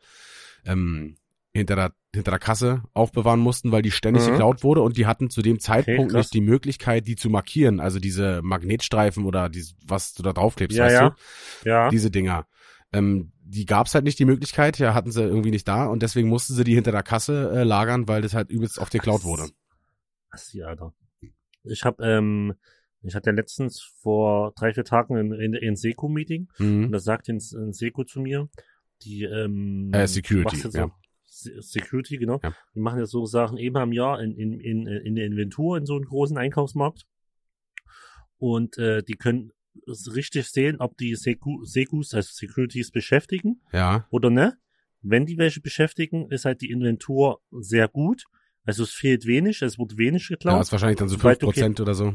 ähm, 0.64 1.16
hinter 1.52 1.76
der 1.76 1.92
hinter 2.14 2.32
der 2.32 2.40
Kasse 2.40 2.82
aufbewahren 2.92 3.40
mussten, 3.40 3.70
weil 3.72 3.82
die 3.82 3.90
ständig 3.92 4.24
Mhm. 4.26 4.30
geklaut 4.32 4.64
wurde 4.64 4.82
und 4.82 4.96
die 4.96 5.06
hatten 5.06 5.30
zu 5.30 5.42
dem 5.42 5.60
Zeitpunkt 5.60 6.12
krass. 6.12 6.26
nicht 6.26 6.34
die 6.34 6.40
Möglichkeit, 6.40 7.06
die 7.06 7.14
zu 7.16 7.30
markieren, 7.30 7.78
also 7.80 8.00
diese 8.00 8.40
Magnetstreifen 8.42 9.24
oder 9.24 9.48
dies, 9.48 9.76
was 9.86 10.14
du 10.14 10.22
da 10.22 10.32
draufklebst, 10.32 10.76
Ja, 10.76 10.84
weißt 10.84 10.94
ja. 10.94 11.16
du? 11.62 11.68
Ja. 11.68 11.88
Diese 11.90 12.10
Dinger. 12.10 12.46
Ähm, 12.92 13.30
die 13.42 13.66
gab's 13.66 13.94
halt 13.94 14.04
nicht 14.04 14.18
die 14.18 14.24
Möglichkeit, 14.24 14.78
ja, 14.78 14.94
hatten 14.94 15.12
sie 15.12 15.22
irgendwie 15.22 15.50
nicht 15.52 15.68
da 15.68 15.86
und 15.86 16.02
deswegen 16.02 16.28
mussten 16.28 16.54
sie 16.54 16.64
die 16.64 16.74
hinter 16.74 16.90
der 16.92 17.02
Kasse 17.04 17.50
äh, 17.54 17.62
lagern, 17.62 18.08
weil 18.08 18.22
das 18.22 18.34
halt 18.34 18.50
übelst 18.50 18.78
oft 18.78 18.92
geklaut 18.92 19.22
wurde. 19.24 19.48
Assi, 20.30 20.62
Alter. 20.62 20.92
Ich 21.64 21.84
hab, 21.84 22.00
ähm, 22.00 22.54
ich 23.02 23.14
hatte 23.14 23.30
letztens 23.30 23.80
vor 24.02 24.52
drei, 24.56 24.72
vier 24.74 24.84
Tagen 24.84 25.16
ein, 25.16 25.32
ein, 25.32 25.54
ein 25.54 25.76
Seku-Meeting 25.76 26.48
und 26.58 26.86
Mhm. 26.88 26.92
da 26.92 26.98
sagte 26.98 27.32
ein, 27.32 27.36
ein 27.56 27.72
Seku 27.72 28.02
zu 28.04 28.20
mir, 28.20 28.48
die, 29.02 29.22
ähm, 29.24 29.90
Äh, 29.92 30.06
Security, 30.06 30.56
ja. 30.72 30.90
Security, 31.40 32.18
genau. 32.18 32.40
Ja. 32.42 32.54
Die 32.74 32.80
machen 32.80 33.00
jetzt 33.00 33.10
so 33.10 33.26
Sachen 33.26 33.58
eben 33.58 33.76
am 33.76 33.92
Jahr 33.92 34.22
in, 34.22 34.34
in, 34.34 34.60
in, 34.60 34.86
in 34.86 35.14
der 35.14 35.26
Inventur 35.26 35.76
in 35.76 35.86
so 35.86 35.96
einem 35.96 36.04
großen 36.04 36.36
Einkaufsmarkt. 36.36 37.06
Und 38.38 38.78
äh, 38.78 39.02
die 39.02 39.14
können 39.14 39.52
richtig 40.14 40.50
sehen, 40.50 40.76
ob 40.80 40.96
die 40.96 41.14
Seku, 41.14 41.64
Sekus, 41.64 42.14
also 42.14 42.30
Securities 42.32 42.90
beschäftigen 42.90 43.62
Ja, 43.72 44.06
oder 44.10 44.30
ne. 44.30 44.58
Wenn 45.02 45.24
die 45.24 45.38
welche 45.38 45.60
beschäftigen, 45.60 46.30
ist 46.30 46.44
halt 46.44 46.60
die 46.60 46.70
Inventur 46.70 47.40
sehr 47.50 47.88
gut. 47.88 48.24
Also 48.64 48.82
es 48.82 48.90
fehlt 48.90 49.26
wenig, 49.26 49.62
es 49.62 49.78
wird 49.78 49.96
wenig 49.96 50.28
ja, 50.28 50.36
geklaut. 50.36 50.60
ist 50.60 50.72
wahrscheinlich 50.72 50.98
dann 50.98 51.08
so 51.08 51.16
Sobald 51.16 51.42
5% 51.42 51.80
oder 51.80 51.94
so. 51.94 52.14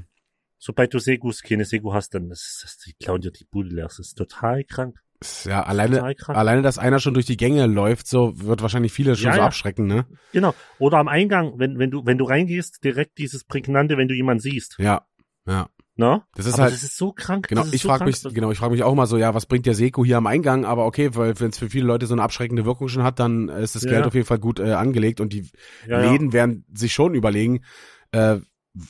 Sobald 0.57 0.93
du 0.93 0.99
Segus, 0.99 1.41
keine 1.41 1.65
Segu 1.65 1.93
hast, 1.93 2.13
dann 2.13 2.29
ist 2.29 2.61
das, 2.63 2.77
die 2.77 2.93
klauen 2.93 3.21
dir 3.21 3.31
die 3.31 3.45
Bude 3.45 3.69
leer. 3.69 3.85
Das 3.85 3.99
ist 3.99 4.15
total 4.15 4.63
krank. 4.63 4.99
Ja, 5.45 5.63
alleine, 5.63 6.15
alleine, 6.27 6.61
dass 6.61 6.77
einer 6.77 6.99
schon 6.99 7.13
durch 7.13 7.25
die 7.25 7.37
Gänge 7.37 7.65
läuft, 7.67 8.07
so 8.07 8.33
wird 8.39 8.61
wahrscheinlich 8.61 8.91
viele 8.91 9.15
schon 9.15 9.27
Ja, 9.27 9.33
so 9.33 9.39
ja. 9.39 9.45
abschrecken, 9.45 9.87
ne? 9.87 10.05
Genau. 10.33 10.53
Oder 10.77 10.97
am 10.97 11.07
Eingang, 11.07 11.53
wenn, 11.57 11.79
wenn 11.79 11.89
du, 11.89 12.05
wenn 12.05 12.17
du 12.17 12.25
reingehst, 12.25 12.83
direkt 12.83 13.17
dieses 13.17 13.43
Prägnante, 13.45 13.97
wenn 13.97 14.07
du 14.07 14.13
jemanden 14.13 14.41
siehst. 14.41 14.75
Ja, 14.77 15.05
ja. 15.47 15.69
Na? 15.97 16.27
Das 16.35 16.45
ist 16.45 16.55
aber 16.55 16.63
halt- 16.63 16.73
das 16.73 16.83
ist 16.83 16.97
so 16.97 17.13
krank. 17.13 17.47
Genau, 17.47 17.63
ich 17.71 17.81
so 17.81 17.87
frage 17.87 18.03
mich, 18.03 18.21
genau, 18.21 18.51
ich 18.51 18.57
frage 18.57 18.73
mich 18.73 18.83
auch 18.83 18.93
mal 18.95 19.05
so, 19.05 19.17
ja, 19.17 19.33
was 19.33 19.45
bringt 19.45 19.65
der 19.65 19.75
Seko 19.75 20.03
hier 20.03 20.17
am 20.17 20.27
Eingang? 20.27 20.65
Aber 20.65 20.85
okay, 20.85 21.15
weil 21.15 21.39
wenn 21.39 21.51
es 21.51 21.57
für 21.57 21.69
viele 21.69 21.85
Leute 21.85 22.05
so 22.05 22.13
eine 22.13 22.21
abschreckende 22.21 22.65
Wirkung 22.65 22.89
schon 22.89 23.03
hat, 23.03 23.17
dann 23.19 23.47
ist 23.47 23.75
das 23.75 23.83
Ja. 23.83 23.91
Geld 23.91 24.05
auf 24.05 24.13
jeden 24.13 24.25
Fall 24.27 24.39
gut 24.39 24.59
äh, 24.59 24.73
angelegt 24.73 25.21
und 25.21 25.31
die 25.31 25.49
Ja, 25.87 26.01
ja. 26.03 26.11
Läden 26.11 26.33
werden 26.33 26.65
sich 26.73 26.91
schon 26.93 27.15
überlegen, 27.15 27.63
äh, 28.11 28.39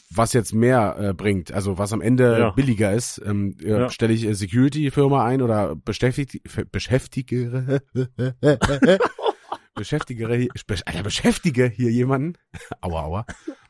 was 0.09 0.33
jetzt 0.33 0.53
mehr 0.53 0.95
äh, 0.99 1.13
bringt, 1.13 1.51
also 1.51 1.77
was 1.77 1.93
am 1.93 2.01
Ende 2.01 2.39
Ja. 2.39 2.49
billiger 2.51 2.93
ist. 2.93 3.21
Ähm, 3.23 3.55
äh, 3.61 3.69
Ja. 3.69 3.89
Stelle 3.89 4.13
ich 4.13 4.25
äh, 4.25 4.33
Security-Firma 4.33 5.23
ein 5.23 5.41
oder 5.41 5.75
beschäftigt, 5.75 6.41
beschäftigere, 6.71 7.81
beschäftigere, 9.75 10.47
Alter, 10.85 11.03
beschäftige 11.03 11.67
hier 11.67 11.91
jemanden. 11.91 12.33
Aua, 12.81 13.03
aua. 13.03 13.25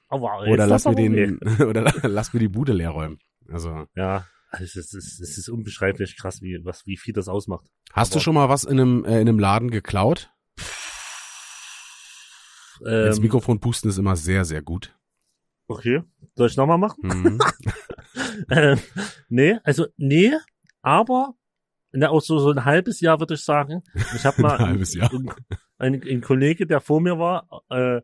Aber 0.08 0.42
Oder 0.48 0.64
ist 0.66 0.70
lass 0.70 0.84
das 0.84 0.96
mir 0.96 1.10
den, 1.10 1.40
oder 1.68 1.92
lass 2.04 2.34
mir 2.34 2.40
die 2.40 2.48
Bude 2.48 2.74
leer 2.74 2.92
räumen. 2.92 3.18
Also, 3.52 3.86
Ja, 3.96 4.26
es 4.52 4.76
ist, 4.76 4.94
es 4.94 4.94
ist, 4.94 5.20
es 5.20 5.38
ist 5.38 5.50
unbeschreiblich 5.50 6.16
krass, 6.18 6.42
wie, 6.42 6.60
was, 6.64 6.86
wie 6.86 6.96
viel 6.98 7.14
das 7.14 7.28
ausmacht. 7.28 7.66
hast 7.92 8.14
du 8.14 8.18
Aber- 8.18 8.24
schon 8.24 8.36
mal 8.36 8.48
was 8.50 8.64
in 8.64 8.80
einem, 8.80 9.04
äh, 9.04 9.16
in 9.20 9.28
einem 9.28 9.40
Laden 9.40 9.70
geklaut? 9.72 10.30
Ähm, 12.86 13.22
Mikrofon 13.22 13.60
pusten 13.60 13.90
ist 13.90 13.98
immer 13.98 14.16
sehr, 14.16 14.44
sehr 14.46 14.62
gut. 14.62 14.95
Okay. 15.68 16.04
Soll 16.36 16.48
ich 16.48 16.58
nochmal 16.58 16.78
machen? 16.78 17.00
Mhm. 17.04 17.40
ähm, 18.50 18.80
nee, 19.30 19.58
also, 19.64 19.88
nee, 19.98 20.34
aber, 20.82 21.34
na, 21.92 22.10
auch 22.10 22.22
so, 22.22 22.40
so 22.40 22.52
ein 22.52 22.66
halbes 22.66 23.00
Jahr 23.02 23.20
würde 23.20 23.36
ich 23.36 23.44
sagen. 23.44 23.84
Ich 24.16 24.26
habe 24.26 24.42
mal 24.42 24.58
Ein 24.58 24.68
halbes 24.68 24.94
Jahr. 24.94 25.12
Ein, 25.14 25.32
ein, 25.78 26.04
ein 26.04 26.22
Kollege, 26.22 26.68
der 26.68 26.82
vor 26.82 27.02
mir 27.02 27.18
war, 27.18 27.48
äh, 27.70 28.02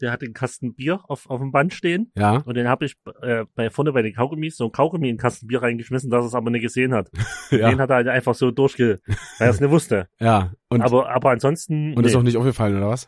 der 0.00 0.10
hatte 0.10 0.24
einen 0.24 0.34
Kasten 0.34 0.74
Bier 0.74 1.00
auf, 1.08 1.30
auf 1.30 1.40
dem 1.40 1.52
Band 1.52 1.72
stehen 1.72 2.10
Ja, 2.16 2.38
und 2.38 2.56
den 2.56 2.68
habe 2.68 2.84
ich 2.84 2.96
äh, 3.22 3.44
bei 3.54 3.70
vorne 3.70 3.92
bei 3.92 4.02
den 4.02 4.14
Kaugummis 4.14 4.56
so 4.56 4.64
ein 4.64 4.72
Kaugummi 4.72 5.08
in 5.08 5.16
den 5.16 5.20
Kasten 5.20 5.46
Bier 5.46 5.62
reingeschmissen, 5.62 6.10
dass 6.10 6.24
er 6.24 6.28
es 6.28 6.34
aber 6.34 6.50
nicht 6.50 6.62
gesehen 6.62 6.92
hat. 6.92 7.10
Den 7.50 7.60
ja, 7.60 7.78
hat 7.78 7.90
er 7.90 7.96
halt 7.96 8.08
einfach 8.08 8.34
so 8.34 8.50
durchge, 8.50 8.98
weil 9.38 9.48
er 9.48 9.50
es 9.50 9.60
nicht 9.60 9.70
wusste. 9.70 10.08
ja. 10.18 10.52
Und, 10.68 10.82
aber, 10.82 11.08
aber 11.08 11.30
ansonsten, 11.30 11.94
und 11.94 12.02
nee. 12.02 12.08
ist 12.08 12.16
auch 12.16 12.22
nicht 12.22 12.36
aufgefallen, 12.36 12.76
oder 12.76 12.88
was? 12.88 13.06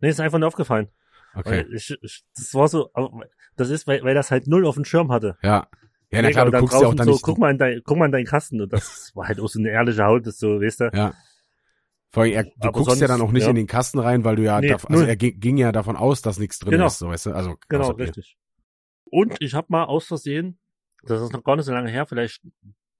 nee, 0.00 0.08
ist 0.08 0.20
einfach 0.20 0.38
nicht 0.38 0.46
aufgefallen. 0.46 0.88
Okay. 1.34 1.66
Ich, 1.72 1.96
ich, 2.02 2.24
das 2.34 2.54
war 2.54 2.68
so, 2.68 2.90
aber 2.94 3.26
das 3.56 3.70
ist, 3.70 3.86
weil, 3.86 4.02
weil 4.02 4.14
das 4.14 4.30
halt 4.30 4.46
null 4.46 4.66
auf 4.66 4.74
dem 4.76 4.84
Schirm 4.84 5.10
hatte. 5.12 5.36
Ja. 5.42 5.66
Ja, 6.12 6.22
na 6.22 6.30
klar, 6.30 6.44
du 6.50 6.58
guckst 6.60 6.80
ja 6.80 6.86
auch 6.86 6.94
dann 6.94 7.06
so, 7.06 7.12
nicht. 7.12 7.22
guck 7.22 7.38
mal 7.38 7.50
in 7.50 7.58
dein, 7.58 7.80
guck 7.84 7.96
mal 7.98 8.06
in 8.06 8.12
deinen 8.12 8.26
Kasten 8.26 8.60
und 8.60 8.72
das 8.72 9.10
war 9.16 9.26
halt 9.26 9.40
auch 9.40 9.48
so 9.48 9.58
eine 9.58 9.70
ehrliche 9.70 10.04
Haut, 10.04 10.24
das 10.26 10.38
so, 10.38 10.60
weißt 10.60 10.80
du. 10.80 10.90
Ja. 10.94 11.14
Vor 12.12 12.22
allem, 12.22 12.32
er, 12.32 12.44
du 12.44 12.50
Aber 12.60 12.72
guckst 12.72 12.88
ja 13.00 13.08
sonst, 13.08 13.08
dann 13.08 13.20
auch 13.20 13.32
nicht 13.32 13.42
ja. 13.42 13.50
in 13.50 13.56
den 13.56 13.66
Kasten 13.66 13.98
rein, 13.98 14.24
weil 14.24 14.36
du 14.36 14.44
ja, 14.44 14.60
Nee, 14.60 14.68
dav- 14.68 14.86
also 14.88 15.00
null. 15.00 15.08
er 15.08 15.16
ging, 15.16 15.56
ja 15.56 15.72
davon 15.72 15.96
aus, 15.96 16.22
dass 16.22 16.38
nichts 16.38 16.60
drin 16.60 16.70
Genau. 16.72 16.86
ist, 16.86 16.98
so 16.98 17.08
weißt 17.08 17.26
du, 17.26 17.32
also 17.32 17.56
Genau, 17.68 17.90
richtig. 17.90 18.38
Und 19.10 19.34
ich 19.40 19.54
habe 19.54 19.66
mal 19.70 19.84
aus 19.84 20.06
Versehen, 20.06 20.58
das 21.02 21.20
ist 21.20 21.32
noch 21.32 21.42
gar 21.44 21.56
nicht 21.56 21.66
so 21.66 21.72
lange 21.72 21.90
her, 21.90 22.06
vielleicht 22.06 22.40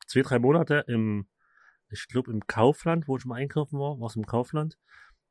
zwei, 0.09 0.23
drei 0.23 0.39
Monate 0.41 0.85
im, 0.89 1.29
ich 1.89 2.09
glaube 2.09 2.33
im 2.33 2.47
Kaufland, 2.47 3.07
wo 3.07 3.17
ich 3.17 3.25
mal 3.25 3.37
einkaufen 3.37 3.79
war, 3.79 3.99
war 4.01 4.07
es 4.09 4.17
im 4.17 4.27
Kaufland, 4.27 4.77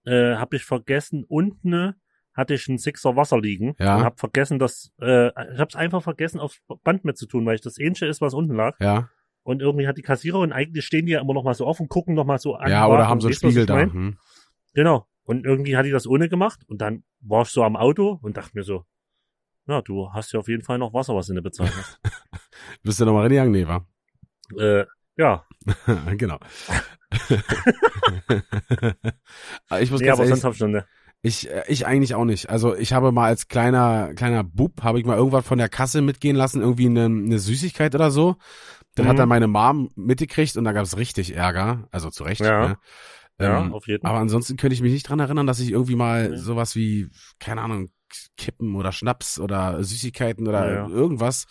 äh, 0.06 0.36
habe 0.36 0.56
ich 0.56 0.64
vergessen, 0.64 1.26
unten 1.28 1.96
hatte 2.36 2.54
ich 2.54 2.68
einen 2.70 2.78
Sixer 2.78 3.16
Wasser 3.16 3.40
liegen 3.40 3.76
Ja. 3.80 3.96
und 3.98 4.04
habe 4.04 4.18
vergessen, 4.18 4.60
dass, 4.60 4.92
äh, 5.02 5.28
ich 5.28 5.60
habe 5.60 5.70
es 5.70 5.76
einfach 5.76 6.04
vergessen, 6.04 6.40
aufs 6.40 6.62
Band 6.84 7.06
mit 7.06 7.18
zu 7.18 7.26
tun, 7.28 7.46
weil 7.46 7.56
ich 7.56 7.62
das 7.62 7.78
ähnliche 7.80 8.06
ist, 8.06 8.22
was 8.22 8.34
unten 8.34 8.54
lag. 8.56 8.76
Ja, 8.80 9.10
Und 9.44 9.62
irgendwie 9.62 9.88
hat 9.88 9.98
die 9.98 10.02
Kassiererin, 10.02 10.52
eigentlich 10.52 10.86
stehen 10.86 11.06
die 11.06 11.14
ja 11.14 11.22
immer 11.22 11.34
noch 11.34 11.44
mal 11.44 11.54
so 11.54 11.66
auf 11.66 11.80
und 11.80 11.88
gucken 11.90 12.14
noch 12.16 12.26
mal 12.26 12.38
so 12.40 12.56
an. 12.56 12.70
ja, 12.70 12.88
oder 12.88 13.08
haben 13.08 13.22
so 13.22 13.28
einen 13.28 13.36
Spiegel 13.36 13.66
da. 13.66 13.80
Hm. 13.82 14.18
Genau. 14.74 15.08
Und 15.24 15.46
irgendwie 15.46 15.76
hat 15.78 15.86
die 15.86 15.92
das 15.92 16.06
ohne 16.06 16.30
gemacht 16.30 16.60
und 16.68 16.82
dann 16.82 17.04
war 17.22 17.44
ich 17.44 17.50
so 17.50 17.64
am 17.64 17.76
Auto 17.76 18.20
und 18.22 18.38
dachte 18.38 18.52
mir 18.54 18.64
so, 18.64 18.86
ja, 19.68 19.82
du 19.82 20.12
hast 20.14 20.32
ja 20.34 20.40
auf 20.40 20.48
jeden 20.48 20.62
Fall 20.62 20.78
noch 20.78 20.94
Wasser, 20.94 21.16
was 21.16 21.28
du 21.28 21.34
nicht 21.34 21.44
bezahlt 21.44 21.72
hast. 21.76 22.00
Bist 22.84 23.00
du 23.00 23.06
nochmal 23.06 23.24
reingegangen? 23.24 23.52
Nee, 23.52 23.68
wa? 23.68 23.88
äh, 24.60 24.86
ja, 25.18 25.46
genau. 26.18 26.38
Aber 29.70 29.82
ich 29.82 29.90
muss 29.92 30.02
nee, 30.02 30.10
aber 30.10 30.20
ehrlich, 30.24 30.30
sonst 30.30 30.44
hab 30.44 30.52
ich 30.54 30.58
schon, 30.60 30.72
ne. 30.72 30.86
Ich, 31.26 31.50
äh, 31.50 31.64
ich 31.68 31.86
eigentlich 31.86 32.16
auch 32.16 32.26
nicht. 32.26 32.50
Also 32.50 32.76
ich 32.76 32.94
habe 32.94 33.12
mal 33.12 33.26
als 33.26 33.48
kleiner, 33.48 34.14
kleiner 34.14 34.44
Bub, 34.44 34.84
habe 34.84 35.00
ich 35.00 35.06
mal 35.06 35.18
irgendwas 35.18 35.46
von 35.46 35.58
der 35.58 35.70
Kasse 35.70 36.02
mitgehen 36.02 36.36
lassen, 36.36 36.62
irgendwie 36.62 36.86
eine, 36.86 37.06
eine 37.06 37.40
Süßigkeit 37.40 37.96
oder 37.96 38.12
so. 38.12 38.36
Dann 38.96 39.08
hat 39.08 39.16
Mhm. 39.16 39.18
dann 39.20 39.30
meine 39.30 39.48
Mom 39.48 39.90
mitgekriegt 39.96 40.56
und 40.58 40.64
da 40.64 40.72
gab 40.72 40.84
es 40.84 40.98
richtig 40.98 41.36
Ärger. 41.36 41.88
Also 41.92 42.10
zu 42.10 42.24
Recht. 42.24 42.42
Ja. 42.42 42.68
Ne? 42.70 42.78
Ja, 43.40 43.62
Ähm, 43.64 43.74
auf 43.74 43.88
jeden 43.88 44.02
Fall. 44.02 44.12
Aber 44.12 44.20
ansonsten 44.20 44.56
könnte 44.56 44.74
ich 44.76 44.82
mich 44.82 44.94
nicht 44.94 45.10
dran 45.10 45.20
erinnern, 45.20 45.46
dass 45.48 45.60
ich 45.60 45.72
irgendwie 45.72 45.96
mal 45.96 46.30
Nee. 46.30 46.38
sowas 46.38 46.76
wie, 46.76 47.10
keine 47.40 47.62
Ahnung, 47.62 47.90
Kippen 48.38 48.76
oder 48.76 48.92
Schnaps 48.94 49.40
oder 49.40 49.84
Süßigkeiten 49.84 50.48
oder 50.48 50.66
Ja, 50.68 50.74
ja. 50.74 50.88
irgendwas, 50.88 51.46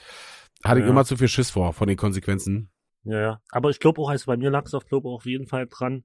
hatte 0.65 0.79
ich 0.81 0.85
Ja. 0.87 0.91
immer 0.91 1.05
zu 1.05 1.17
viel 1.19 1.29
Schiss 1.29 1.51
vor, 1.51 1.75
von 1.75 1.87
den 1.89 1.99
Konsequenzen. 1.99 2.71
Ja, 3.03 3.21
ja. 3.21 3.41
Aber 3.51 3.69
ich 3.69 3.81
glaube 3.81 4.01
auch, 4.01 4.09
also 4.09 4.25
bei 4.27 4.39
mir 4.39 4.49
lag 4.51 4.65
es 4.65 4.73
auf, 4.73 4.87
glaube 4.87 5.09
auf 5.11 5.27
jeden 5.27 5.47
Fall 5.47 5.67
dran, 5.67 6.05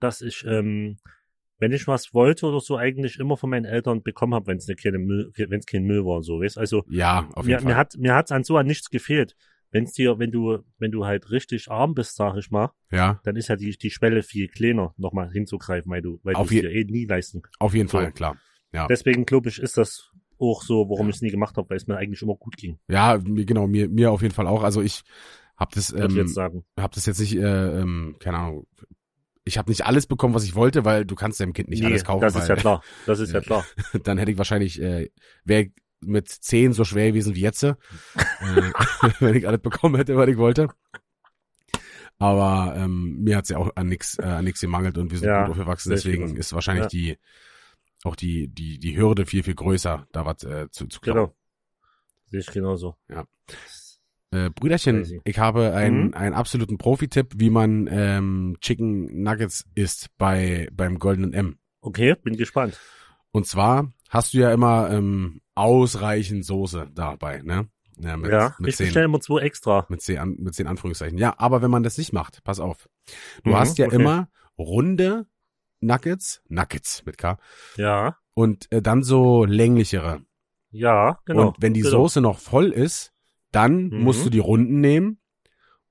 dass 0.00 0.20
ich, 0.20 0.44
ähm, 0.44 0.96
wenn 1.60 1.72
ich 1.72 1.86
was 1.86 2.12
wollte 2.14 2.46
oder 2.46 2.58
so, 2.60 2.76
eigentlich 2.76 3.18
immer 3.20 3.36
von 3.36 3.50
meinen 3.50 3.66
Eltern 3.66 4.02
bekommen 4.02 4.34
habe, 4.34 4.48
wenn 4.48 4.56
es 4.56 4.66
keine 4.82 4.98
Müll, 4.98 5.30
wenn 5.36 5.60
es 5.60 5.66
kein 5.66 5.84
Müll 5.84 6.04
war, 6.04 6.22
so, 6.22 6.40
weißt 6.40 6.58
Also, 6.58 6.84
Ja, 6.90 7.28
auf 7.34 7.44
mir, 7.46 7.52
jeden 7.52 7.64
mir 7.64 7.70
Fall. 7.70 7.76
hat, 7.76 7.96
mir 7.98 8.14
hat's 8.14 8.32
an 8.32 8.42
so 8.44 8.56
an 8.56 8.66
nichts 8.66 8.90
gefehlt. 8.90 9.36
Wenn's 9.72 9.92
dir, 9.92 10.18
wenn 10.18 10.32
du, 10.32 10.58
wenn 10.78 10.90
du 10.90 11.06
halt 11.06 11.30
richtig 11.30 11.70
arm 11.70 11.94
bist, 11.94 12.16
sag 12.16 12.36
ich 12.36 12.50
mal, 12.50 12.72
ja, 12.90 13.20
dann 13.22 13.36
ist 13.36 13.46
ja 13.48 13.54
die, 13.54 13.70
die 13.78 13.90
Schwelle 13.90 14.24
viel 14.24 14.48
kleiner, 14.48 14.94
nochmal 14.96 15.30
hinzugreifen, 15.30 15.92
weil 15.92 16.02
du, 16.02 16.18
weil 16.24 16.34
du 16.34 16.40
es 16.40 16.48
dir 16.48 16.70
eh 16.72 16.82
nie 16.84 17.04
leisten 17.04 17.42
kannst. 17.42 17.60
auf 17.60 17.72
jeden 17.74 17.88
So. 17.88 17.98
Fall, 17.98 18.10
klar. 18.10 18.36
Ja. 18.72 18.88
Deswegen 18.88 19.26
glaube 19.26 19.48
ich, 19.48 19.60
ist 19.60 19.76
das 19.76 20.10
auch 20.40 20.62
so, 20.62 20.88
warum 20.88 21.06
Ja. 21.06 21.10
ich 21.10 21.16
es 21.16 21.22
nie 21.22 21.30
gemacht 21.30 21.56
habe, 21.56 21.68
weil 21.70 21.76
es 21.76 21.86
mir 21.86 21.96
eigentlich 21.98 22.22
immer 22.22 22.34
gut 22.34 22.56
ging, 22.56 22.78
Ja, 22.88 23.18
mir, 23.22 23.44
genau, 23.44 23.68
mir, 23.68 23.88
mir 23.88 24.10
auf 24.10 24.22
jeden 24.22 24.34
Fall 24.34 24.46
auch. 24.48 24.64
Also 24.64 24.80
ich 24.82 25.02
habe 25.56 25.70
das, 25.74 25.92
ähm, 25.92 26.64
hab 26.78 26.92
das 26.92 27.06
jetzt 27.06 27.20
nicht, 27.20 27.36
äh, 27.36 27.80
ähm, 27.80 28.16
keine 28.18 28.38
Ahnung, 28.38 28.66
ich 29.50 29.58
habe 29.58 29.70
nicht 29.70 29.84
alles 29.84 30.06
bekommen, 30.06 30.34
was 30.34 30.44
ich 30.44 30.54
wollte, 30.54 30.84
weil 30.84 31.04
du 31.04 31.14
kannst 31.14 31.40
deinem 31.40 31.52
Kind 31.52 31.68
nicht 31.68 31.84
alles 31.84 32.04
kaufen. 32.04 32.22
das 32.22 32.34
ist 32.36 32.48
ja 32.48 32.56
klar. 32.56 32.82
Das 33.06 33.18
ist 33.20 33.32
ja, 33.32 33.40
Ja. 33.40 33.40
klar. 33.44 33.66
Dann 34.04 34.16
hätte 34.18 34.30
ich 34.32 34.38
wahrscheinlich, 34.38 34.80
äh, 34.80 35.10
wäre 35.44 35.66
mit 36.00 36.28
zehn 36.28 36.72
so 36.72 36.84
schwer 36.84 37.08
gewesen 37.08 37.34
wie 37.34 37.40
jetzt, 37.42 37.62
äh, 37.62 37.74
wenn 39.20 39.34
ich 39.34 39.46
alles 39.46 39.60
bekommen 39.60 39.96
hätte, 39.96 40.16
was 40.16 40.28
ich 40.28 40.38
wollte. 40.38 40.68
Aber 42.18 42.74
ähm, 42.76 43.20
mir 43.22 43.36
hat's 43.36 43.48
ja 43.48 43.56
auch 43.58 43.70
an 43.76 43.88
nix, 43.88 44.18
äh, 44.18 44.22
an 44.22 44.44
nix 44.44 44.60
gemangelt 44.60 44.98
und 44.98 45.10
wir 45.10 45.18
sind 45.18 45.28
Ja, 45.28 45.42
gut 45.42 45.52
aufgewachsen, 45.52 45.90
deswegen 45.90 46.36
ist 46.36 46.52
wahrscheinlich 46.52 46.84
Ja. 46.84 46.88
die 46.88 47.18
auch 48.04 48.16
die 48.16 48.48
die 48.48 48.78
die 48.78 48.96
Hürde 48.96 49.26
viel 49.26 49.42
viel 49.42 49.54
größer, 49.54 50.06
da 50.12 50.24
was 50.26 50.42
äh, 50.44 50.70
zu 50.70 50.86
zu 50.86 51.00
klauen. 51.00 51.16
Genau. 51.16 51.36
Sehe 52.26 52.40
ich 52.40 52.46
genauso. 52.46 52.96
Äh, 54.32 54.50
Brüderchen, 54.50 54.98
Crazy. 54.98 55.20
ich 55.24 55.38
habe 55.38 55.72
einen, 55.74 56.08
Mhm. 56.08 56.14
einen 56.14 56.34
absoluten 56.34 56.78
Profi-Tipp, 56.78 57.32
wie 57.36 57.50
man 57.50 57.88
ähm, 57.90 58.56
Chicken 58.60 59.22
Nuggets 59.22 59.64
isst 59.74 60.08
bei 60.18 60.68
beim 60.72 60.98
Goldenen 60.98 61.32
M. 61.32 61.58
Okay, 61.80 62.14
bin 62.22 62.36
gespannt. 62.36 62.78
Und 63.32 63.46
zwar 63.46 63.92
hast 64.08 64.34
du 64.34 64.38
ja 64.38 64.52
immer 64.52 64.90
ähm, 64.90 65.40
ausreichend 65.54 66.44
Soße 66.44 66.90
dabei, 66.94 67.42
ne? 67.42 67.68
Ja, 67.98 68.16
mit, 68.16 68.30
ja, 68.30 68.54
mit 68.58 68.70
ich 68.70 68.76
zehn, 68.76 68.86
bestelle 68.86 69.04
immer 69.06 69.20
zwei 69.20 69.40
extra. 69.40 69.84
mit 69.88 70.00
zehn, 70.00 70.18
An- 70.18 70.36
mit 70.38 70.54
zehn 70.54 70.66
Anführungszeichen. 70.66 71.18
Ja, 71.18 71.34
aber 71.38 71.60
wenn 71.60 71.70
man 71.70 71.82
das 71.82 71.98
nicht 71.98 72.12
macht, 72.12 72.42
pass 72.44 72.58
auf. 72.60 72.88
Du 73.44 73.50
Mhm, 73.50 73.54
hast 73.56 73.78
ja 73.78 73.86
okay. 73.86 73.96
immer 73.96 74.28
runde 74.58 75.26
Nuggets, 75.80 76.42
Nuggets 76.48 77.04
mit 77.04 77.18
K, 77.18 77.38
Ja, 77.76 78.16
und 78.34 78.70
äh, 78.72 78.80
dann 78.80 79.02
so 79.02 79.44
länglichere. 79.44 80.22
ja, 80.70 81.18
genau. 81.24 81.48
Und 81.48 81.56
wenn 81.60 81.74
die 81.74 81.80
genau. 81.80 81.90
Soße 82.02 82.20
noch 82.20 82.38
voll 82.38 82.70
ist, 82.70 83.12
dann 83.52 83.88
Mhm. 83.88 84.02
musst 84.02 84.24
du 84.24 84.30
die 84.30 84.38
runden 84.38 84.80
nehmen. 84.80 85.18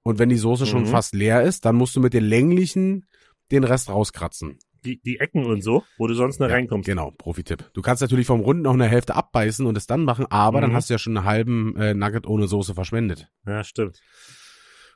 Und 0.01 0.17
wenn 0.19 0.29
die 0.29 0.37
Soße 0.37 0.65
schon 0.65 0.81
Mhm. 0.83 0.87
fast 0.87 1.13
leer 1.13 1.43
ist, 1.43 1.65
dann 1.65 1.75
musst 1.75 1.95
du 1.95 1.99
mit 1.99 2.13
den 2.13 2.23
länglichen 2.23 3.05
den 3.51 3.63
Rest 3.63 3.89
rauskratzen. 3.89 4.59
Die, 4.85 5.01
die 5.01 5.19
Ecken 5.19 5.43
und 5.45 5.61
so, 5.61 5.83
wo 5.97 6.07
du 6.07 6.13
sonst 6.13 6.39
nicht 6.39 6.49
Ja, 6.49 6.55
reinkommst. 6.55 6.85
Genau, 6.85 7.11
Profi-Tipp. 7.11 7.69
Du 7.73 7.81
kannst 7.81 8.01
natürlich 8.01 8.27
vom 8.27 8.39
Runden 8.39 8.63
noch 8.63 8.73
eine 8.73 8.87
Hälfte 8.87 9.13
abbeißen 9.15 9.65
und 9.65 9.75
es 9.75 9.87
dann 9.87 10.05
machen, 10.05 10.25
aber 10.29 10.61
dann 10.61 10.69
Mhm. 10.69 10.75
hast 10.75 10.89
du 10.89 10.93
ja 10.93 10.97
schon 10.99 11.17
einen 11.17 11.25
halben 11.25 11.75
äh, 11.75 11.93
Nugget 11.93 12.25
ohne 12.27 12.47
Soße 12.47 12.73
verschwendet. 12.73 13.27
Ja, 13.45 13.63
stimmt. 13.63 13.99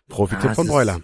Profi-Tipp 0.08 0.52
Ah, 0.52 0.54
von 0.54 0.68
Broiler. 0.68 1.02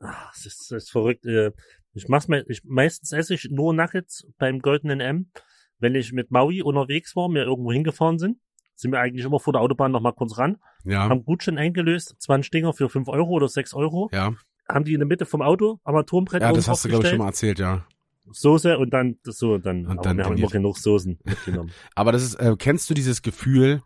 Ah, 0.00 0.28
Das 0.34 0.46
ist, 0.46 0.70
das 0.70 0.84
ist 0.84 0.90
verrückt. 0.90 1.24
Äh, 1.26 1.52
Ich 1.94 2.08
mach's 2.08 2.26
me 2.28 2.44
ich, 2.48 2.62
meistens 2.64 3.12
esse 3.12 3.34
ich 3.34 3.48
nur 3.50 3.74
Nuggets 3.74 4.26
beim 4.38 4.60
Goldenen 4.60 5.00
M. 5.00 5.30
Wenn 5.78 5.94
ich 5.94 6.12
mit 6.12 6.30
Maui 6.30 6.62
unterwegs 6.62 7.14
war, 7.16 7.28
wir 7.28 7.42
irgendwo 7.42 7.72
hingefahren 7.72 8.18
sind, 8.18 8.38
sind 8.82 8.92
wir 8.92 9.00
eigentlich 9.00 9.24
immer 9.24 9.40
vor 9.40 9.52
der 9.52 9.62
Autobahn 9.62 9.92
noch 9.92 10.00
mal 10.00 10.12
kurz 10.12 10.36
ran, 10.36 10.58
Ja, 10.84 11.08
haben 11.08 11.24
Gutschein 11.24 11.56
eingelöst, 11.56 12.16
20 12.18 12.50
Dinger 12.50 12.72
für 12.74 12.88
5 12.88 13.08
Euro 13.08 13.30
oder 13.30 13.48
6 13.48 13.72
Euro, 13.74 14.10
ja. 14.12 14.34
haben 14.68 14.84
die 14.84 14.92
in 14.92 15.00
der 15.00 15.06
Mitte 15.06 15.24
vom 15.24 15.40
Auto, 15.40 15.80
Armaturenbrett 15.84 16.42
Ja, 16.42 16.48
oben 16.48 16.56
das 16.56 16.68
hast 16.68 16.84
du, 16.84 16.88
glaube 16.88 17.04
ich, 17.04 17.10
schon 17.10 17.18
mal 17.18 17.28
erzählt, 17.28 17.58
ja. 17.58 17.86
Soße 18.30 18.78
und 18.78 18.90
dann 18.92 19.16
so, 19.22 19.58
dann, 19.58 19.86
Und 19.86 20.04
dann 20.04 20.16
wir 20.16 20.24
haben 20.24 20.36
immer 20.36 20.48
genug 20.48 20.78
Soßen 20.78 21.18
mitgenommen. 21.24 21.72
Aber 21.94 22.12
das 22.12 22.22
ist, 22.22 22.34
äh, 22.34 22.54
kennst 22.58 22.90
du 22.90 22.94
dieses 22.94 23.22
Gefühl, 23.22 23.82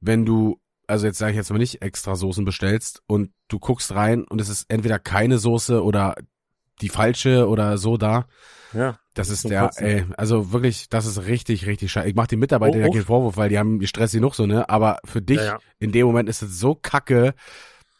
wenn 0.00 0.24
du, 0.24 0.60
also 0.86 1.06
jetzt 1.06 1.18
sage 1.18 1.32
ich 1.32 1.36
jetzt 1.36 1.50
mal 1.50 1.58
nicht 1.58 1.82
extra 1.82 2.14
Soßen 2.14 2.44
bestellst 2.44 3.02
und 3.06 3.32
du 3.48 3.58
guckst 3.58 3.94
rein 3.94 4.24
und 4.24 4.40
es 4.40 4.48
ist 4.48 4.66
entweder 4.68 4.98
keine 4.98 5.38
Soße 5.38 5.82
oder 5.82 6.14
die 6.80 6.88
falsche 6.88 7.48
oder 7.48 7.78
so 7.78 7.96
da. 7.96 8.26
Ja, 8.72 8.98
Das 9.14 9.28
ist 9.30 9.48
der, 9.48 9.62
Kotzen. 9.62 9.86
ey, 9.86 10.04
also 10.16 10.52
wirklich, 10.52 10.88
das 10.88 11.06
ist 11.06 11.26
richtig, 11.26 11.66
richtig 11.66 11.90
scheiße. 11.92 12.08
Ich 12.08 12.14
mach 12.14 12.26
den 12.26 12.38
Mitarbeitern 12.38 12.80
Oh, 12.80 12.84
ja 12.84 12.88
oh. 12.88 12.92
keinen 12.92 13.04
Vorwurf, 13.04 13.36
weil 13.36 13.48
die 13.48 13.58
haben 13.58 13.84
Stress 13.86 14.12
genug 14.12 14.34
so, 14.34 14.46
ne? 14.46 14.68
Aber 14.68 14.98
für 15.04 15.22
dich 15.22 15.38
Ja, 15.38 15.44
ja. 15.44 15.58
in 15.78 15.92
dem 15.92 16.06
Moment 16.06 16.28
ist 16.28 16.42
es 16.42 16.58
so 16.58 16.74
kacke, 16.74 17.34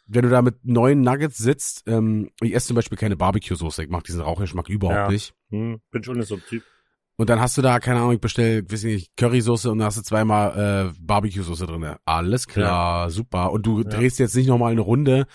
wenn 0.05 0.21
du 0.23 0.29
da 0.29 0.41
mit 0.41 0.63
neuen 0.63 1.01
Nuggets 1.01 1.37
sitzt. 1.37 1.83
Ähm, 1.87 2.29
ich 2.41 2.53
esse 2.55 2.67
zum 2.67 2.75
Beispiel 2.75 2.97
keine 2.97 3.17
Barbecue-Soße. 3.17 3.83
Ich 3.83 3.89
mag 3.89 4.03
diesen 4.05 4.21
Rauchgeschmack 4.21 4.69
überhaupt 4.69 4.97
Ja. 4.97 5.09
nicht. 5.11 5.33
Hm, 5.49 5.79
bin 5.91 6.03
schon 6.03 6.17
nicht 6.17 6.27
so 6.29 6.35
ein 6.35 6.43
Typ. 6.47 6.63
Und 7.19 7.31
dann 7.31 7.39
hast 7.41 7.57
du 7.57 7.63
da, 7.63 7.79
keine 7.79 7.99
Ahnung, 7.99 8.11
ich 8.13 8.21
bestell, 8.21 8.63
weiß 8.71 8.83
ich 8.83 8.93
nicht, 8.93 9.17
Currysoße 9.17 9.71
und 9.71 9.79
dann 9.79 9.87
hast 9.87 9.97
du 9.97 10.03
zweimal 10.03 10.91
äh, 10.93 10.99
Barbecue-Soße 11.01 11.65
drinne. 11.65 11.97
Alles 12.05 12.47
klar, 12.47 13.09
super. 13.09 13.51
Und 13.51 13.65
du 13.65 13.79
Ja. 13.79 13.85
drehst 13.85 14.19
jetzt 14.19 14.35
nicht 14.35 14.45
nochmal 14.47 14.71
eine 14.71 14.81
Runde, 14.81 15.25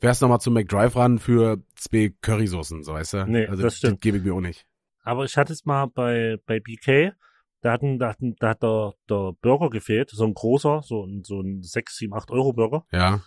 fährst 0.00 0.22
nochmal 0.22 0.40
zum 0.40 0.54
McDrive 0.54 0.94
ran 0.94 1.18
für 1.18 1.58
zwei 1.74 2.14
Currysoßen, 2.20 2.84
so 2.84 2.92
weißt 2.92 3.12
du? 3.14 3.26
Nee, 3.26 3.46
also, 3.48 3.60
das 3.64 3.76
stimmt. 3.76 4.00
gebe 4.00 4.18
ich 4.18 4.22
mir 4.24 4.34
auch 4.34 4.40
nicht. 4.40 4.64
Aber 5.02 5.24
ich 5.24 5.36
hatte 5.36 5.52
es 5.52 5.64
mal 5.64 5.86
bei, 5.86 6.38
bei 6.46 6.60
BK, 6.60 7.12
da 7.60 7.72
hatten, 7.72 7.98
da 7.98 8.10
hatten, 8.10 8.34
da 8.38 8.50
hat 8.50 8.62
der, 8.62 8.94
der 9.08 9.32
Burger 9.40 9.70
gefehlt, 9.70 10.10
so 10.10 10.24
ein 10.24 10.34
großer, 10.34 10.82
so 10.82 11.04
ein, 11.04 11.22
so 11.24 11.40
ein 11.40 11.62
6, 11.62 11.96
7, 11.96 12.14
8 12.14 12.30
Euro 12.30 12.52
Burger. 12.52 12.84
Ja. 12.90 13.20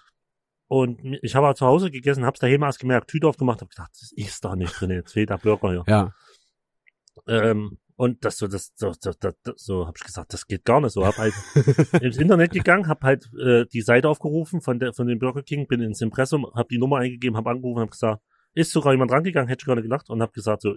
Und 0.67 0.99
ich 1.21 1.35
habe 1.35 1.47
halt 1.47 1.57
zu 1.57 1.65
Hause 1.65 1.91
gegessen, 1.91 2.25
hab's 2.25 2.39
daheim 2.39 2.63
erst 2.63 2.79
gemerkt, 2.79 3.09
Tüte 3.09 3.27
aufgemacht, 3.27 3.61
hab 3.61 3.69
gedacht, 3.69 3.91
das 3.91 4.11
ist 4.13 4.43
da 4.43 4.55
nicht 4.55 4.79
drin, 4.79 4.89
jetzt 4.91 5.13
fehlt 5.13 5.29
der 5.29 5.37
Burger 5.37 5.69
hier. 5.69 5.83
Ja. 5.87 6.13
Ähm, 7.27 7.77
und 7.97 8.25
das 8.25 8.37
so, 8.37 8.47
das, 8.47 8.73
so, 8.75 8.91
das, 8.99 9.17
das, 9.19 9.35
so 9.55 9.87
hab 9.87 9.95
ich 9.97 10.03
gesagt, 10.03 10.33
das 10.33 10.47
geht 10.47 10.65
gar 10.65 10.81
nicht 10.81 10.91
so. 10.91 11.05
Hab 11.05 11.17
halt 11.17 11.33
ins 12.01 12.17
Internet 12.17 12.51
gegangen, 12.51 12.89
hab 12.89 13.03
halt 13.03 13.29
äh, 13.39 13.65
die 13.71 13.81
Seite 13.81 14.09
aufgerufen 14.09 14.59
von 14.59 14.79
der 14.79 14.93
von 14.93 15.07
dem 15.07 15.19
Burger 15.19 15.43
King, 15.43 15.67
bin 15.67 15.81
ins 15.81 16.01
Impressum, 16.01 16.45
hab 16.53 16.67
die 16.67 16.77
Nummer 16.77 16.97
eingegeben, 16.97 17.37
hab 17.37 17.47
angerufen, 17.47 17.79
hab 17.79 17.91
gesagt, 17.91 18.21
ist 18.53 18.71
sogar 18.71 18.91
jemand 18.91 19.11
rangegangen, 19.11 19.47
hätte 19.47 19.61
ich 19.61 19.65
gar 19.67 19.75
nicht 19.75 19.83
gedacht 19.83 20.09
und 20.09 20.21
hab 20.21 20.33
gesagt, 20.33 20.61
so, 20.61 20.73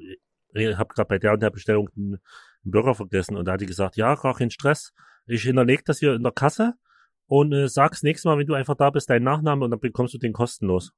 ich 0.53 0.77
hab 0.77 0.89
gerade 0.91 1.09
bei 1.09 1.19
der 1.19 1.33
und 1.33 1.43
der 1.43 1.51
Bestellung 1.51 1.89
einen, 1.97 2.15
einen 2.15 2.71
Burger 2.71 2.95
vergessen 2.95 3.37
und 3.37 3.45
da 3.47 3.53
hat 3.53 3.61
die 3.61 3.67
gesagt, 3.67 3.97
ja, 3.97 4.15
gar 4.15 4.35
kein 4.35 4.51
Stress, 4.51 4.93
ich 5.27 5.43
hinterleg 5.43 5.85
das 5.85 5.99
hier 5.99 6.15
in 6.15 6.23
der 6.23 6.33
Kasse 6.33 6.75
und 7.27 7.53
äh, 7.53 7.69
sag's 7.69 8.03
nächstes 8.03 8.25
Mal, 8.25 8.39
wenn 8.39 8.47
du 8.47 8.55
einfach 8.55 8.77
da 8.77 8.91
bist, 8.91 9.11
deinen 9.11 9.25
Nachnamen 9.25 9.63
und 9.65 9.71
dann 9.71 9.81
bekommst 9.81 10.15
du 10.15 10.19
den 10.19 10.33
kostenlos. 10.33 10.93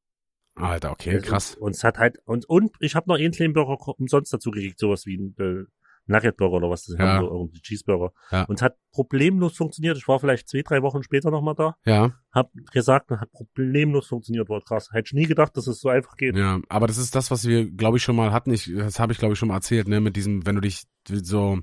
Alter, 0.55 0.91
okay, 0.91 1.19
krass. 1.21 1.55
Und 1.57 1.75
es 1.75 1.85
hat 1.85 1.99
halt, 1.99 2.19
und, 2.25 2.49
und 2.49 2.73
ich 2.81 2.95
habe 2.95 3.09
noch 3.09 3.17
einen 3.17 3.33
kleinen 3.33 3.53
Burger 3.53 3.77
umsonst 3.99 4.33
dazu 4.33 4.51
gekriegt, 4.51 4.79
sowas 4.79 5.07
wie 5.07 5.17
ein 5.17 5.35
äh, 5.39 5.65
Nugget 6.11 6.37
Burger 6.37 6.57
oder 6.57 6.71
was 6.71 6.85
das 6.85 6.97
Ja. 6.99 7.07
haben, 7.15 7.25
so 7.27 7.33
irgendwie 7.33 7.61
Cheeseburger. 7.61 8.13
Ja. 8.31 8.45
Und 8.45 8.57
es 8.57 8.63
hat 8.63 8.77
problemlos 8.93 9.57
funktioniert. 9.57 9.97
Ich 9.97 10.07
war 10.09 10.19
vielleicht 10.21 10.49
zwei, 10.49 10.63
drei 10.63 10.83
Wochen 10.83 11.03
später 11.03 11.31
nochmal 11.31 11.55
da, 11.55 11.77
Ja, 11.87 12.13
hab 12.33 12.51
gesagt, 12.73 13.11
hat 13.11 13.31
problemlos 13.33 14.07
funktioniert, 14.09 14.49
war 14.49 14.61
krass. 14.61 14.91
Hätte 14.93 15.07
ich 15.09 15.13
nie 15.15 15.27
gedacht, 15.27 15.57
dass 15.57 15.67
es 15.67 15.81
so 15.81 15.89
einfach 15.89 16.17
geht. 16.17 16.37
ja. 16.37 16.61
Aber 16.69 16.87
das 16.87 16.99
ist 16.99 17.15
das, 17.15 17.31
was 17.31 17.47
wir, 17.47 17.71
glaube 17.71 17.97
ich, 17.97 18.03
schon 18.03 18.17
mal 18.17 18.33
hatten. 18.33 18.53
Ich, 18.53 18.71
das 18.75 18.99
habe 19.01 19.13
ich, 19.13 19.19
glaube 19.19 19.33
ich, 19.35 19.39
schon 19.39 19.49
mal 19.49 19.55
erzählt, 19.55 19.89
ne, 19.89 20.01
mit 20.01 20.17
diesem, 20.17 20.45
wenn 20.47 20.57
du 20.57 20.61
dich 20.61 20.83
so, 21.09 21.59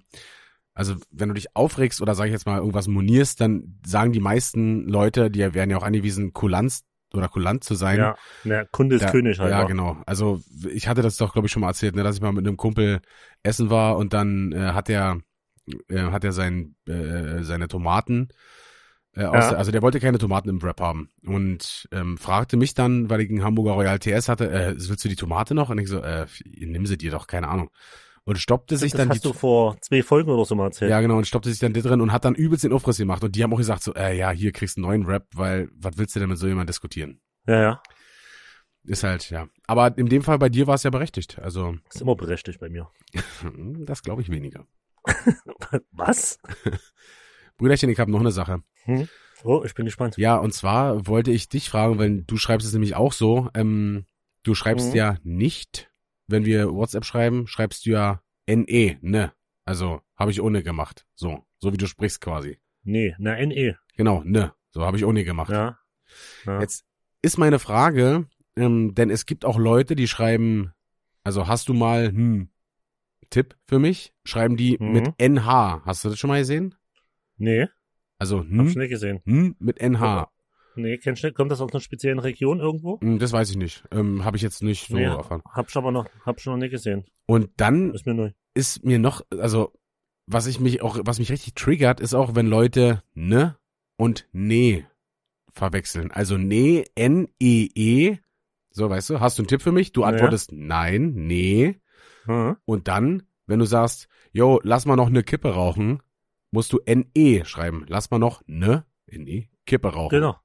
also 0.73 0.95
wenn 1.11 1.29
du 1.29 1.35
dich 1.35 1.55
aufregst 1.55 2.01
oder 2.01 2.15
sag 2.15 2.25
ich 2.25 2.31
jetzt 2.31 2.45
mal 2.45 2.59
irgendwas 2.59 2.87
monierst, 2.87 3.41
dann 3.41 3.79
sagen 3.85 4.11
die 4.13 4.19
meisten 4.19 4.87
Leute, 4.87 5.29
die 5.31 5.39
werden 5.53 5.69
ja 5.69 5.77
auch 5.77 5.83
angewiesen, 5.83 6.33
kulanz 6.33 6.83
oder 7.13 7.27
kulant 7.29 7.63
zu 7.63 7.75
sein. 7.75 7.99
Ja, 7.99 8.15
na, 8.43 8.65
Kunde 8.65 8.95
ist 8.95 9.03
Ja, 9.03 9.11
König 9.11 9.39
halt. 9.39 9.51
Ja, 9.51 9.63
wa? 9.63 9.67
genau. 9.67 9.97
Also 10.05 10.41
ich 10.69 10.87
hatte 10.87 11.01
das 11.01 11.17
doch, 11.17 11.33
glaube 11.33 11.47
ich, 11.47 11.51
schon 11.51 11.61
mal 11.61 11.69
erzählt, 11.69 11.95
ne, 11.95 12.03
dass 12.03 12.15
ich 12.15 12.21
mal 12.21 12.31
mit 12.33 12.47
einem 12.47 12.57
Kumpel 12.57 13.01
essen 13.43 13.69
war 13.69 13.97
und 13.97 14.13
dann 14.13 14.51
äh, 14.51 14.71
hat 14.73 14.89
er 14.89 15.19
äh, 15.89 15.99
hat 16.03 16.23
er 16.23 16.31
sein, 16.33 16.75
äh, 16.87 17.43
seine 17.43 17.67
Tomaten 17.67 18.29
äh, 19.15 19.25
aus, 19.25 19.51
Ja. 19.51 19.57
also 19.57 19.71
der 19.71 19.81
wollte 19.81 19.99
keine 19.99 20.17
Tomaten 20.19 20.49
im 20.49 20.61
Wrap 20.61 20.79
haben 20.81 21.09
und 21.25 21.87
ähm, 21.91 22.17
fragte 22.17 22.57
mich 22.57 22.73
dann, 22.73 23.09
weil 23.09 23.21
ich 23.21 23.29
einen 23.29 23.43
Hamburger 23.43 23.73
Royal 23.73 23.99
TS 23.99 24.29
hatte, 24.29 24.49
äh, 24.51 24.75
willst 24.77 25.03
du 25.03 25.09
die 25.09 25.15
Tomate 25.15 25.55
noch? 25.55 25.69
Und 25.69 25.79
ich 25.79 25.87
so, 25.89 25.99
äh, 25.99 26.27
nimm 26.45 26.85
sie 26.85 26.97
dir 26.97 27.11
doch, 27.11 27.27
keine 27.27 27.47
Ahnung. 27.47 27.69
Und 28.27 28.37
stoppte 28.37 28.75
sich 28.75 28.91
Das 28.91 28.99
dann 28.99 29.09
hast 29.09 29.23
die 29.23 29.27
du 29.29 29.33
vor 29.33 29.77
zwei 29.79 30.03
Folgen 30.03 30.29
oder 30.29 30.43
so 30.43 30.53
mal 30.53 30.65
erzählt. 30.65 30.91
ja, 30.91 30.99
genau, 30.99 31.17
und 31.17 31.25
stoppte 31.25 31.49
sich 31.49 31.59
dann 31.59 31.71
da 31.73 31.79
drin 31.79 32.01
und 32.01 32.11
hat 32.11 32.25
dann 32.25 32.35
übelst 32.35 32.63
den 32.65 32.73
Aufriss 32.73 32.97
gemacht. 32.97 33.23
Und 33.23 33.35
die 33.37 33.41
haben 33.43 33.53
auch 33.53 33.57
gesagt 33.57 33.83
so, 33.83 33.93
äh, 33.95 34.17
ja, 34.17 34.31
hier 34.31 34.51
kriegst 34.51 34.75
du 34.75 34.81
einen 34.81 34.87
neuen 34.89 35.05
Rap, 35.05 35.27
weil 35.33 35.69
was 35.73 35.97
willst 35.97 36.13
du 36.15 36.19
denn 36.19 36.27
mit 36.29 36.37
so 36.37 36.45
jemandem 36.45 36.67
diskutieren? 36.67 37.21
ja, 37.47 37.61
ja. 37.61 37.81
Ist 38.83 39.03
halt, 39.03 39.29
ja. 39.31 39.47
Aber 39.65 39.97
in 39.97 40.07
dem 40.07 40.21
Fall 40.23 40.37
bei 40.39 40.47
dir 40.49 40.65
war 40.67 40.75
es 40.75 40.83
ja 40.83 40.89
berechtigt. 40.89 41.39
Also, 41.39 41.75
Ist 41.89 42.01
immer 42.01 42.15
berechtigt 42.15 42.59
bei 42.59 42.69
mir. 42.69 42.89
das 43.85 44.01
glaube 44.01 44.21
ich 44.21 44.29
weniger. 44.29 44.65
Was? 45.91 46.39
Brüderchen, 47.57 47.89
ich 47.89 47.99
habe 47.99 48.11
noch 48.11 48.19
eine 48.19 48.31
Sache. 48.31 48.61
Oh, 49.43 49.63
ich 49.65 49.73
bin 49.73 49.85
gespannt. 49.85 50.17
Ja, 50.17 50.37
und 50.37 50.53
zwar 50.53 51.07
wollte 51.07 51.31
ich 51.31 51.49
dich 51.49 51.69
fragen, 51.69 51.97
weil 51.99 52.23
du 52.23 52.37
schreibst 52.37 52.65
es 52.67 52.73
nämlich 52.73 52.95
auch 52.95 53.13
so, 53.13 53.49
ähm, 53.53 54.05
du 54.43 54.53
schreibst 54.55 54.89
Mhm. 54.91 54.95
ja 54.95 55.17
nicht, 55.23 55.86
wenn 56.27 56.45
wir 56.45 56.73
WhatsApp 56.73 57.05
schreiben, 57.05 57.47
schreibst 57.47 57.85
du 57.85 57.91
ja 57.91 58.21
NE, 58.47 58.97
ne? 59.01 59.33
Also, 59.65 60.01
habe 60.15 60.31
ich 60.31 60.41
ohne 60.41 60.63
gemacht. 60.63 61.05
So, 61.15 61.45
so 61.59 61.73
wie 61.73 61.77
du 61.77 61.87
sprichst 61.87 62.21
quasi. 62.21 62.59
Nee, 62.83 63.15
na 63.19 63.35
NE. 63.35 63.77
Genau, 63.95 64.23
ne? 64.23 64.53
So 64.71 64.85
habe 64.85 64.97
ich 64.97 65.03
ohne 65.05 65.23
gemacht. 65.23 65.49
Ja. 65.51 65.77
ja. 66.45 66.61
Jetzt 66.61 66.85
ist 67.21 67.37
meine 67.37 67.59
Frage, 67.59 68.27
ähm, 68.55 68.93
denn 68.95 69.09
es 69.09 69.25
gibt 69.25 69.43
auch 69.43 69.57
Leute, 69.57 69.95
die 69.95 70.07
schreiben, 70.07 70.71
also 71.23 71.47
hast 71.47 71.67
du 71.69 71.73
mal, 71.73 72.07
hm, 72.07 72.49
Tipp 73.29 73.57
für 73.65 73.79
mich? 73.79 74.13
Schreiben 74.23 74.55
die 74.55 74.77
Mhm. 74.79 74.91
mit 74.93 75.13
NH. 75.19 75.81
Hast 75.85 76.05
du 76.05 76.09
das 76.09 76.17
schon 76.17 76.29
mal 76.29 76.39
gesehen? 76.39 76.75
Nee, 77.35 77.67
Also, 78.19 78.39
hab 78.39 78.45
ich 78.45 78.49
hm, 78.51 78.81
nicht 78.81 78.89
gesehen. 78.89 79.21
hm 79.25 79.55
mit 79.59 79.79
NH. 79.81 80.29
Nee, 80.77 80.97
kennst 80.97 81.23
du, 81.23 81.31
kommt 81.33 81.51
das 81.51 81.61
aus 81.61 81.71
einer 81.71 81.81
speziellen 81.81 82.19
Region 82.19 82.59
irgendwo? 82.59 82.99
Hm, 83.01 83.19
Das 83.19 83.31
weiß 83.33 83.49
ich 83.49 83.57
nicht. 83.57 83.83
Ähm, 83.91 84.23
Habe 84.23 84.37
ich 84.37 84.43
jetzt 84.43 84.61
nicht 84.63 84.87
so 84.89 84.97
nee, 84.97 85.03
erfahren. 85.03 85.41
hab 85.49 85.69
ich 85.69 85.75
aber 85.75 85.91
noch, 85.91 86.05
hab 86.25 86.39
schon 86.39 86.53
noch 86.53 86.59
nicht 86.59 86.71
gesehen. 86.71 87.05
Und 87.25 87.49
dann 87.57 87.93
Ist 87.93 88.05
mir 88.05 88.13
neu. 88.13 88.31
ist 88.53 88.85
mir 88.85 88.99
noch, 88.99 89.21
also 89.31 89.73
was 90.27 90.47
ich 90.47 90.59
mich 90.59 90.81
auch, 90.81 90.99
was 91.03 91.19
mich 91.19 91.31
richtig 91.31 91.53
triggert, 91.55 91.99
ist 91.99 92.13
auch, 92.13 92.35
wenn 92.35 92.47
Leute 92.47 93.03
ne 93.13 93.57
und 93.97 94.27
nee 94.31 94.85
verwechseln. 95.53 96.11
Also 96.11 96.37
nee, 96.37 96.85
N-E-E. 96.95 98.17
So, 98.71 98.89
weißt 98.89 99.09
du, 99.09 99.19
hast 99.19 99.37
du 99.37 99.41
einen 99.43 99.47
Tipp 99.47 99.61
für 99.61 99.71
mich? 99.71 99.91
Du 99.91 100.01
Ja. 100.01 100.07
antwortest 100.07 100.51
nein, 100.51 101.13
nee. 101.15 101.79
Hm? 102.25 102.57
Und 102.65 102.87
dann, 102.87 103.23
wenn 103.47 103.59
du 103.59 103.65
sagst, 103.65 104.07
yo, 104.31 104.59
lass 104.63 104.85
mal 104.85 104.95
noch 104.95 105.07
eine 105.07 105.23
Kippe 105.23 105.53
rauchen, 105.53 106.01
musst 106.51 106.73
du 106.73 106.79
N-E 106.85 107.43
schreiben. 107.45 107.85
Lass 107.87 108.11
mal 108.11 108.19
noch 108.19 108.43
ne, 108.45 108.85
N-E, 109.07 109.47
Kippe 109.65 109.87
rauchen. 109.93 110.09
Genau. 110.15 110.35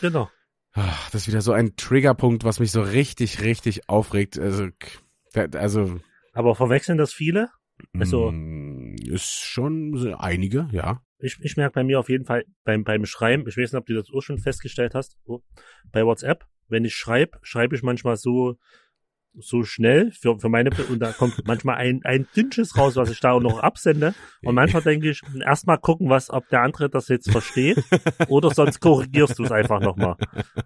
Genau. 0.00 0.30
Ach, 0.72 1.10
das 1.10 1.22
ist 1.22 1.28
wieder 1.28 1.42
so 1.42 1.52
ein 1.52 1.76
Triggerpunkt, 1.76 2.44
was 2.44 2.60
mich 2.60 2.70
so 2.70 2.82
richtig, 2.82 3.42
richtig 3.42 3.88
aufregt. 3.88 4.38
Also, 4.38 4.68
also 5.34 6.00
Aber 6.32 6.54
verwechseln 6.54 6.98
das 6.98 7.12
viele? 7.12 7.50
Also- 7.98 8.30
mm, 8.32 8.96
ist 9.04 9.40
schon 9.40 10.14
einige, 10.14 10.68
ja. 10.72 11.02
Ich, 11.18 11.38
ich 11.40 11.56
merke 11.56 11.74
bei 11.74 11.84
mir 11.84 12.00
auf 12.00 12.08
jeden 12.08 12.24
Fall 12.24 12.44
beim, 12.64 12.84
beim 12.84 13.06
Schreiben, 13.06 13.46
ich 13.46 13.56
weiß 13.56 13.72
nicht, 13.72 13.78
ob 13.78 13.86
du 13.86 13.94
das 13.94 14.08
auch 14.12 14.22
schon 14.22 14.38
festgestellt 14.38 14.94
hast, 14.94 15.16
oh, 15.24 15.40
bei 15.92 16.04
WhatsApp, 16.04 16.46
wenn 16.68 16.84
ich 16.84 16.96
schreibe, 16.96 17.38
schreibe 17.42 17.76
ich 17.76 17.82
manchmal 17.82 18.16
so, 18.16 18.56
so 19.38 19.62
schnell 19.64 20.12
für, 20.12 20.38
für 20.38 20.48
meine, 20.48 20.70
und 20.88 20.98
da 21.00 21.12
kommt 21.12 21.46
manchmal 21.46 21.76
ein, 21.76 22.00
ein 22.04 22.26
Dünnsches 22.36 22.76
raus, 22.76 22.96
was 22.96 23.10
ich 23.10 23.20
da 23.20 23.32
auch 23.32 23.40
noch 23.40 23.60
absende. 23.60 24.14
Und 24.42 24.54
manchmal 24.54 24.82
denke 24.82 25.08
ich, 25.10 25.22
erstmal 25.44 25.78
gucken, 25.78 26.10
was, 26.10 26.28
ob 26.30 26.48
der 26.50 26.62
andere 26.62 26.90
das 26.90 27.08
jetzt 27.08 27.30
versteht, 27.30 27.82
oder 28.28 28.50
sonst 28.50 28.80
korrigierst 28.80 29.38
du 29.38 29.44
es 29.44 29.52
einfach 29.52 29.80
nochmal. 29.80 30.16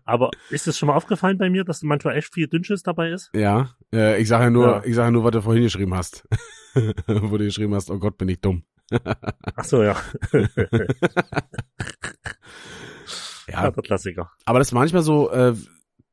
Aber 0.04 0.30
ist 0.50 0.66
es 0.66 0.76
schon 0.78 0.88
mal 0.88 0.96
aufgefallen 0.96 1.38
bei 1.38 1.48
mir, 1.48 1.64
dass 1.64 1.82
manchmal 1.82 2.16
echt 2.16 2.34
viel 2.34 2.48
Dünnsches 2.48 2.82
dabei 2.82 3.10
ist? 3.10 3.30
Ja, 3.34 3.70
äh, 3.92 4.20
ich 4.20 4.28
sage 4.28 4.44
ja 4.44 4.50
nur, 4.50 4.66
Ja. 4.66 4.82
ich 4.84 4.94
sage 4.94 5.06
ja 5.08 5.10
nur, 5.12 5.24
was 5.24 5.30
du 5.32 5.42
vorhin 5.42 5.62
geschrieben 5.62 5.94
hast. 5.94 6.24
Wo 7.06 7.36
du 7.38 7.44
geschrieben 7.44 7.74
hast, 7.74 7.90
oh 7.90 7.98
Gott, 7.98 8.18
bin 8.18 8.28
ich 8.28 8.40
dumm. 8.40 8.64
Ach 9.56 9.64
so, 9.64 9.82
ja. 9.82 9.96
Ja, 13.48 13.62
ja 13.64 13.70
der 13.70 13.82
Klassiker. 13.82 14.30
aber 14.44 14.58
das 14.58 14.68
ist 14.68 14.72
manchmal 14.72 15.02
so, 15.02 15.30
äh, 15.30 15.54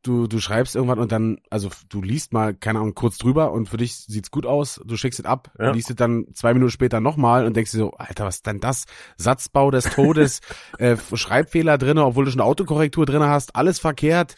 du, 0.04 0.28
du 0.28 0.40
schreibst 0.40 0.76
irgendwann 0.76 1.00
und 1.00 1.12
dann, 1.12 1.40
also 1.50 1.70
du 1.90 2.02
liest 2.02 2.34
mal, 2.34 2.54
keine 2.54 2.80
Ahnung, 2.80 2.94
kurz 2.94 3.18
drüber 3.18 3.52
und 3.52 3.68
für 3.70 3.78
dich 3.78 3.96
sieht's 3.96 4.32
gut 4.32 4.46
aus, 4.46 4.80
du 4.86 4.96
schickst 4.98 5.20
es 5.20 5.26
ab, 5.26 5.52
Ja. 5.58 5.72
liest 5.72 5.90
es 5.90 5.96
dann 5.96 6.28
zwei 6.34 6.54
Minuten 6.54 6.72
später 6.72 7.00
nochmal 7.00 7.46
und 7.46 7.56
denkst 7.56 7.72
dir 7.72 7.78
so, 7.78 7.92
Alter, 7.94 8.26
was 8.26 8.36
ist 8.36 8.46
denn 8.46 8.60
das? 8.60 8.86
Satzbau 9.18 9.72
des 9.72 9.86
Todes, 9.86 10.42
äh, 10.78 10.98
Schreibfehler 11.14 11.78
drinne, 11.78 12.06
obwohl 12.06 12.26
du 12.26 12.32
schon 12.32 12.42
Autokorrektur 12.42 13.06
drinne 13.06 13.28
hast, 13.30 13.56
alles 13.56 13.80
verkehrt. 13.80 14.36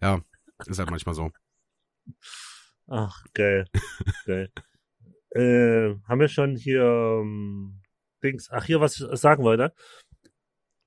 Ja, 0.00 0.20
ist 0.66 0.78
halt 0.78 0.90
manchmal 0.90 1.14
so. 1.14 1.30
Ach, 2.88 3.24
geil. 3.34 3.66
geil. 4.26 4.50
Äh, 5.32 5.94
haben 6.08 6.18
wir 6.18 6.26
schon 6.26 6.56
hier 6.56 6.82
ähm, 6.82 7.82
Dings. 8.20 8.48
Ach, 8.50 8.64
hier, 8.64 8.80
was 8.80 8.98
ich 8.98 9.06
sagen 9.20 9.44
wollte. 9.44 9.72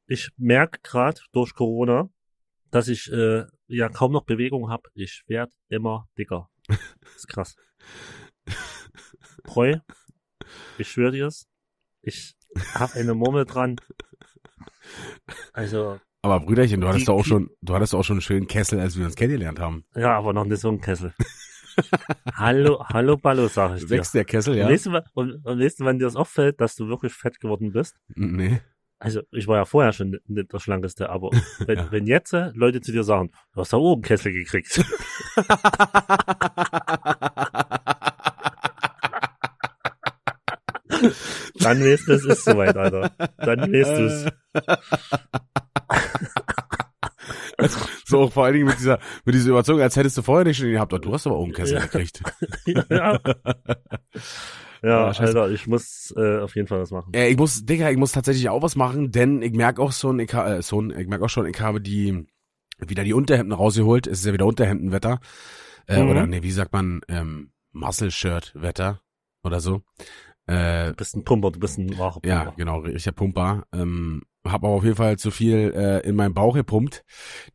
Ich 0.05 0.31
merke 0.35 0.79
gerade 0.83 1.21
durch 1.31 1.53
Corona, 1.53 2.09
dass 2.69 2.89
ich 2.89 3.09
äh, 3.09 3.45
ja 3.67 3.89
kaum 3.89 4.11
noch 4.11 4.23
Bewegung 4.25 4.69
habe. 4.69 4.89
Ich 4.93 5.23
werde 5.27 5.51
immer 5.69 6.07
dicker. 6.17 6.49
ist 7.15 7.27
krass. 7.27 7.55
Treu, 9.45 9.75
ich 10.77 10.87
schwöre 10.89 11.11
dir's. 11.11 11.47
Ich 12.01 12.35
habe 12.75 12.93
eine 12.95 13.13
Murmel 13.13 13.45
dran. 13.45 13.75
Also, 15.53 15.99
Aber 16.21 16.39
Brüderchen, 16.39 16.81
du 16.81 16.87
hattest 16.87 17.07
Die- 17.07 17.11
auch 17.11 17.25
schon, 17.25 17.49
du 17.61 17.73
hattest 17.73 17.93
auch 17.95 18.03
schon 18.03 18.15
einen 18.15 18.21
schönen 18.21 18.47
Kessel, 18.47 18.79
als 18.79 18.97
wir 18.97 19.05
uns 19.05 19.15
kennengelernt 19.15 19.59
haben. 19.59 19.85
ja, 19.95 20.17
aber 20.17 20.33
noch 20.33 20.45
nicht 20.45 20.59
so 20.59 20.69
ein 20.69 20.81
Kessel. 20.81 21.13
hallo, 22.35 22.83
hallo 22.87 23.17
Ballo, 23.17 23.47
sag 23.47 23.77
ich 23.77 23.83
dir. 23.85 23.91
Wächst 23.97 24.13
der 24.13 24.25
Kessel, 24.25 24.55
ja? 24.57 24.65
Und 24.67 24.71
weißt, 24.73 24.85
du, 24.87 24.91
wa- 24.91 25.03
und, 25.13 25.45
und 25.45 25.59
weißt 25.59 25.79
du, 25.79 25.85
wann 25.85 25.97
dir 25.99 26.05
das 26.05 26.15
auffällt, 26.15 26.61
dass 26.61 26.75
du 26.75 26.87
wirklich 26.87 27.13
fett 27.13 27.39
geworden 27.39 27.71
bist? 27.71 27.95
Nee. 28.15 28.61
Also, 29.03 29.21
ich 29.31 29.47
war 29.47 29.57
ja 29.57 29.65
vorher 29.65 29.91
schon 29.91 30.17
nicht- 30.27 30.53
der 30.53 30.59
Schlankeste, 30.59 31.09
aber 31.09 31.29
wenn, 31.59 31.77
Ja. 31.77 31.91
wenn 31.91 32.07
jetzt 32.07 32.33
äh, 32.33 32.51
Leute 32.53 32.81
zu 32.81 32.91
dir 32.91 33.03
sagen, 33.03 33.31
du 33.53 33.61
hast 33.61 33.73
da 33.73 33.77
oben 33.77 34.01
Kessel 34.01 34.31
gekriegt. 34.31 34.79
Dann 41.59 41.79
weißt 41.83 42.07
du, 42.07 42.13
es 42.13 42.25
ist 42.25 42.45
soweit, 42.45 42.75
Alter. 42.77 43.11
Dann 43.37 43.59
weißt 43.71 43.97
du 43.97 44.05
es. 44.05 44.25
so 48.05 48.29
vor 48.29 48.45
allen 48.45 48.53
Dingen 48.55 48.67
mit 48.67 48.79
dieser, 48.79 48.99
mit 49.25 49.35
dieser 49.35 49.49
Überzeugung, 49.51 49.81
als 49.81 49.95
hättest 49.95 50.17
du 50.17 50.21
vorher 50.21 50.45
nicht 50.45 50.57
schon 50.57 50.71
gehabt. 50.71 50.93
Oh, 50.93 50.97
du 50.97 51.13
hast 51.13 51.25
aber 51.27 51.39
einen 51.39 51.53
Kessel 51.53 51.75
Ja. 51.75 51.81
gekriegt. 51.81 52.21
ja, 52.89 53.19
ja. 54.83 55.13
scheiße. 55.13 55.39
Alter, 55.39 55.51
ich 55.53 55.67
muss 55.67 56.13
äh, 56.17 56.39
auf 56.39 56.55
jeden 56.55 56.67
Fall 56.67 56.79
was 56.81 56.91
machen. 56.91 57.13
Äh, 57.13 57.29
ich 57.29 57.37
muss, 57.37 57.65
Digga, 57.65 57.89
ich 57.89 57.97
muss 57.97 58.11
tatsächlich 58.11 58.49
auch 58.49 58.61
was 58.61 58.75
machen, 58.75 59.11
denn 59.11 59.41
ich 59.41 59.53
merk 59.53 59.79
auch 59.79 59.91
so, 59.91 60.13
ich, 60.17 60.33
äh, 60.33 60.59
ein- 60.61 60.93
ich 60.99 61.07
merk 61.07 61.21
auch 61.21 61.29
schon, 61.29 61.45
ich 61.45 61.59
habe 61.61 61.79
die, 61.81 62.25
wieder 62.79 63.03
die 63.03 63.13
Unterhemden 63.13 63.53
rausgeholt. 63.53 64.07
Es 64.07 64.19
ist 64.19 64.25
ja 64.25 64.33
wieder 64.33 64.45
Unterhemdenwetter. 64.45 65.19
Äh, 65.87 66.03
Mhm. 66.03 66.09
Oder, 66.09 66.27
nee, 66.27 66.43
wie 66.43 66.51
sagt 66.51 66.73
man, 66.73 67.01
ähm, 67.07 67.51
Muscle-Shirt-Wetter 67.71 68.99
oder 69.43 69.59
so. 69.59 69.81
Äh, 70.45 70.89
Du 70.89 70.95
bist 70.95 71.15
ein 71.15 71.23
Pumper, 71.23 71.51
du 71.51 71.59
bist 71.59 71.77
ein 71.77 71.97
wahrer 71.97 72.13
Pumper. 72.15 72.27
ja, 72.27 72.53
genau, 72.57 72.79
richtiger 72.79 73.13
Pumper. 73.13 73.65
Ähm, 73.73 74.23
hab 74.45 74.63
aber 74.65 74.69
auf 74.73 74.83
jeden 74.83 74.97
Fall 74.97 75.17
zu 75.17 75.31
viel 75.31 75.71
äh, 75.73 75.99
in 76.07 76.15
meinen 76.15 76.33
Bauch 76.33 76.53
gepumpt. 76.55 77.05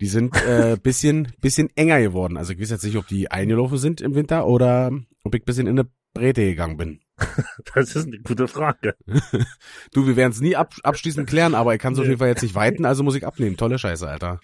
Die 0.01 0.07
sind 0.07 0.35
äh, 0.47 0.77
bisschen, 0.83 1.33
bisschen 1.41 1.69
enger 1.77 2.01
geworden. 2.01 2.39
Also 2.39 2.53
ich 2.55 2.61
weiß 2.61 2.71
jetzt 2.71 2.85
nicht, 2.85 2.97
ob 2.97 3.07
die 3.07 3.31
eingelaufen 3.31 3.77
sind 3.77 4.01
im 4.01 4.15
Winter 4.15 4.47
oder 4.47 4.91
ob 5.25 5.35
ich 5.35 5.45
bisschen 5.45 5.67
in 5.67 5.79
eine 5.79 5.89
Breite 6.15 6.45
gegangen 6.47 6.79
bin. 6.79 7.01
Das 7.75 7.95
ist 7.97 8.07
eine 8.07 8.19
gute 8.21 8.49
Frage. 8.49 8.97
Du, 9.93 10.07
wir 10.07 10.17
werden 10.17 10.33
es 10.33 10.41
nie 10.41 10.57
ab, 10.57 10.75
abschließend 10.83 11.29
klären, 11.29 11.55
aber 11.55 11.75
ich 11.75 11.81
kann 11.81 11.93
es 11.95 11.99
auf 11.99 12.07
jeden 12.07 12.19
Fall 12.19 12.29
jetzt 12.29 12.43
nicht 12.43 12.55
weiten, 12.55 12.85
also 12.85 13.03
muss 13.03 13.15
ich 13.15 13.27
abnehmen. 13.27 13.57
Tolle 13.57 13.79
Scheiße, 13.79 14.09
Alter. 14.09 14.41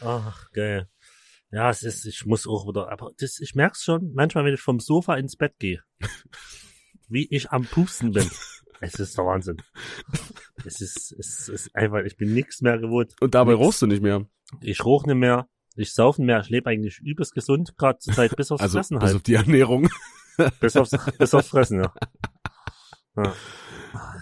Ach, 0.00 0.50
geil. 0.52 0.88
Ja, 1.50 1.68
es 1.70 1.82
ist, 1.82 2.06
ich 2.06 2.24
muss 2.24 2.46
auch 2.46 2.66
wieder, 2.66 2.90
aber 2.90 3.10
das, 3.18 3.38
ich 3.40 3.54
merk's 3.54 3.84
schon, 3.84 4.12
manchmal, 4.14 4.44
wenn 4.44 4.54
ich 4.54 4.60
vom 4.60 4.80
Sofa 4.80 5.16
ins 5.16 5.36
Bett 5.36 5.54
gehe, 5.58 5.82
wie 7.08 7.26
ich 7.30 7.50
am 7.50 7.64
Pusten 7.64 8.12
bin. 8.12 8.30
Es 8.80 8.94
ist 8.94 9.16
der 9.16 9.26
Wahnsinn. 9.26 9.58
Es 10.64 10.80
ist, 10.80 11.12
es 11.18 11.48
ist 11.48 11.74
einfach, 11.76 12.00
ich 12.04 12.16
bin 12.16 12.34
nichts 12.34 12.62
mehr 12.62 12.78
gewohnt. 12.78 13.12
Und 13.20 13.34
dabei 13.34 13.52
Nix. 13.52 13.64
rochst 13.64 13.82
du 13.82 13.86
nicht 13.86 14.02
mehr. 14.02 14.26
Ich 14.60 14.84
roch 14.84 15.06
nicht 15.06 15.16
mehr, 15.16 15.46
ich 15.76 15.94
sauf 15.94 16.18
nicht 16.18 16.26
mehr, 16.26 16.40
ich 16.40 16.48
lebe 16.48 16.68
eigentlich 16.70 16.98
übelst 17.00 17.34
gesund, 17.34 17.76
gerade 17.76 17.98
zur 18.00 18.14
Zeit, 18.14 18.34
bis 18.36 18.50
aufs 18.50 18.62
Also 18.62 18.78
Fressen 18.78 18.98
bis 18.98 19.06
halt. 19.08 19.16
auf 19.16 19.22
die 19.22 19.34
Ernährung. 19.34 19.88
Bis 20.60 20.76
aufs, 20.76 20.96
bis 21.18 21.34
aufs 21.34 21.48
Fressen, 21.48 21.82
ja. 21.82 21.92
ja. 23.16 23.34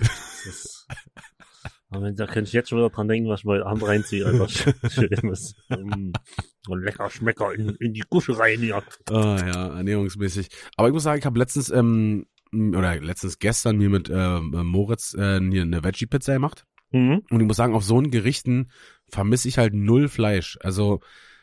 Das 0.01 0.46
ist, 0.46 0.87
aber 1.90 2.12
da 2.12 2.27
kann 2.27 2.44
ich 2.44 2.53
jetzt 2.53 2.68
schon 2.68 2.79
wieder 2.79 2.90
dran 2.90 3.09
denken, 3.09 3.29
was 3.29 3.40
ich 3.40 3.44
mal 3.44 3.62
Abend 3.64 3.87
reinziehe, 3.87 4.25
Alter. 4.25 4.49
Schönes. 4.90 5.57
Mm. 5.68 6.12
Lecker 6.68 7.11
Schmecker 7.11 7.53
in, 7.53 7.70
in 7.81 7.94
die 7.94 8.05
Gusche 8.09 8.38
rein, 8.38 8.62
ja. 8.62 8.81
Ah 9.11 9.38
ja, 9.44 9.77
ernährungsmäßig. 9.77 10.51
Aber 10.77 10.87
ich 10.87 10.94
muss 10.94 11.03
sagen, 11.03 11.18
ich 11.18 11.27
habe 11.27 11.38
letztens, 11.38 11.68
ähm, 11.70 12.27
oder 12.53 13.01
letztens 13.01 13.40
gestern 13.40 13.77
mir 13.77 13.88
mit 13.88 14.09
ähm, 14.09 14.51
Moritz 14.66 15.14
äh, 15.14 15.40
hier 15.40 15.62
eine 15.62 15.83
Veggie-Pizza 15.83 16.35
gemacht. 16.35 16.64
Mhm. 16.92 17.23
Und 17.29 17.40
ich 17.40 17.46
muss 17.46 17.57
sagen, 17.57 17.75
auf 17.75 17.85
so 17.85 17.99
einen 17.99 18.12
Gerichten 18.12 18.70
vermisse 19.11 19.49
ich 19.49 19.59
halt 19.59 19.75
null 19.75 20.09
Fleisch. 20.09 20.59
Also 20.61 21.01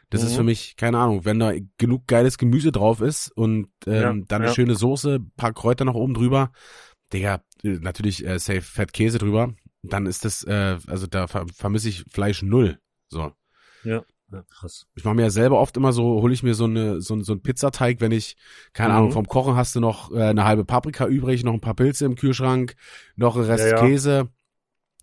das 0.10 0.24
ist 0.24 0.32
Mhm. 0.34 0.36
für 0.38 0.44
mich, 0.44 0.76
keine 0.78 0.98
Ahnung, 1.00 1.26
wenn 1.26 1.40
da 1.40 1.54
genug 1.78 2.08
geiles 2.08 2.38
Gemüse 2.38 2.72
drauf 2.72 3.02
ist 3.02 3.30
und 3.36 3.68
ähm, 3.86 3.94
Ja, 3.94 4.14
dann 4.28 4.42
eine 4.42 4.48
ja. 4.48 4.54
schöne 4.54 4.76
Soße, 4.76 5.20
paar 5.36 5.54
Kräuter 5.54 5.86
noch 5.86 5.96
oben 5.96 6.14
drüber, 6.14 6.52
Digga, 7.14 7.42
äh, 7.64 7.78
natürlich 7.82 8.26
äh, 8.26 8.40
safe 8.40 8.62
Fett 8.62 8.94
Käse 8.94 9.18
drüber, 9.18 9.54
dann 9.84 10.06
ist 10.06 10.26
das, 10.26 10.44
äh, 10.44 10.78
also 10.88 11.08
da 11.08 11.28
ver 11.28 11.46
vermisse 11.54 11.90
ich 11.90 12.04
Fleisch 12.12 12.42
null. 12.42 12.80
So. 13.10 13.32
Ja, 14.30 14.44
krass. 14.50 14.88
Ich 14.96 15.06
mache 15.06 15.16
mir 15.16 15.22
ja 15.22 15.30
selber 15.30 15.58
oft 15.60 15.78
immer 15.78 15.94
so, 15.94 16.22
hole 16.22 16.34
ich 16.34 16.44
mir 16.44 16.54
so 16.54 16.66
eine 16.66 17.02
so, 17.02 17.18
so 17.22 17.32
einen 17.32 17.42
Pizzateig, 17.42 18.02
wenn 18.02 18.12
ich, 18.12 18.36
keine 18.74 18.92
Mhm. 18.92 18.98
Ahnung, 18.98 19.12
vom 19.14 19.26
Kochen 19.26 19.56
hast 19.56 19.74
du 19.76 19.80
noch 19.80 20.12
äh, 20.12 20.22
eine 20.22 20.44
halbe 20.44 20.66
Paprika 20.66 21.08
übrig, 21.08 21.46
noch 21.46 21.54
ein 21.54 21.62
paar 21.62 21.76
Pilze 21.76 22.04
im 22.06 22.16
Kühlschrank, 22.16 22.76
noch 23.16 23.38
ein 23.38 23.44
Rest 23.44 23.64
Ja, 23.64 23.70
ja. 23.78 23.80
Käse, 23.80 24.28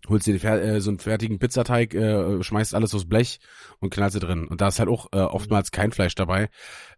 holst 0.09 0.27
dir 0.27 0.43
äh, 0.43 0.81
so 0.81 0.89
einen 0.89 0.99
fertigen 0.99 1.39
Pizzateig, 1.39 1.93
äh, 1.93 2.43
schmeißt 2.43 2.75
alles 2.75 2.93
aufs 2.93 3.07
Blech 3.07 3.39
und 3.79 3.91
knallst 3.91 4.13
sie 4.13 4.19
drin. 4.19 4.47
Und 4.47 4.61
da 4.61 4.67
ist 4.67 4.79
halt 4.79 4.89
auch 4.89 5.07
äh, 5.11 5.17
oftmals 5.17 5.71
kein 5.71 5.91
Fleisch 5.91 6.15
dabei. 6.15 6.49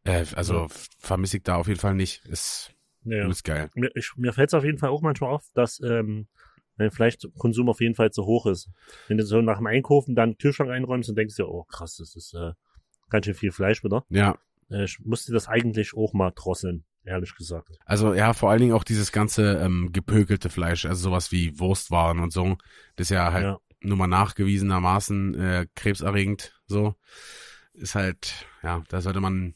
Äh, 0.03 0.25
also 0.35 0.67
vermisse 0.99 1.37
ich 1.37 1.43
da 1.43 1.55
auf 1.55 1.67
jeden 1.67 1.79
Fall 1.79 1.95
nicht. 1.95 2.25
Ist, 2.25 2.71
Ja, 3.03 3.27
ist 3.27 3.43
geil. 3.43 3.69
Mir, 3.75 3.91
ich, 3.95 4.11
mir 4.15 4.33
fällt 4.33 4.49
es 4.49 4.53
auf 4.53 4.63
jeden 4.63 4.77
Fall 4.77 4.89
auch 4.89 5.01
manchmal 5.01 5.31
auf, 5.31 5.45
dass 5.53 5.79
ähm, 5.81 6.27
mein 6.77 6.91
Fleischkonsum 6.91 7.69
auf 7.69 7.81
jeden 7.81 7.95
Fall 7.95 8.11
zu 8.11 8.25
hoch 8.25 8.45
ist. 8.45 8.69
Wenn 9.07 9.17
du 9.17 9.25
so 9.25 9.41
nach 9.41 9.57
dem 9.57 9.67
Einkaufen 9.67 10.15
dann 10.15 10.31
den 10.31 10.37
Kühlschrank 10.37 10.69
einräumst 10.69 11.09
und 11.09 11.17
denkst 11.17 11.35
dir, 11.35 11.47
oh 11.47 11.63
krass, 11.63 11.97
das 11.97 12.15
ist 12.15 12.33
äh, 12.33 12.51
ganz 13.09 13.25
schön 13.25 13.33
viel 13.35 13.51
Fleisch 13.51 13.83
wieder. 13.83 14.05
Ja, 14.09 14.37
Äh, 14.69 14.83
ich 14.83 14.99
musste 14.99 15.33
das 15.33 15.47
eigentlich 15.47 15.95
auch 15.95 16.13
mal 16.13 16.31
drosseln, 16.35 16.83
ehrlich 17.07 17.33
gesagt. 17.35 17.69
also 17.85 18.13
ja, 18.13 18.33
vor 18.33 18.49
allen 18.51 18.59
Dingen 18.61 18.73
auch 18.73 18.83
dieses 18.83 19.11
ganze 19.11 19.57
ähm, 19.59 19.89
gepökelte 19.91 20.49
Fleisch, 20.49 20.85
also 20.85 21.09
sowas 21.09 21.31
wie 21.31 21.57
Wurstwaren 21.59 22.19
und 22.19 22.31
so, 22.33 22.57
das 22.95 23.05
ist 23.07 23.09
ja 23.11 23.31
halt 23.31 23.43
Ja. 23.45 23.57
nur 23.81 23.97
mal 23.97 24.07
nachgewiesenermaßen 24.07 25.35
äh, 25.39 25.67
krebserregend 25.75 26.53
so 26.67 26.95
ist 27.73 27.95
halt 27.95 28.45
ja 28.63 28.83
da 28.89 29.01
sollte 29.01 29.21
man 29.21 29.53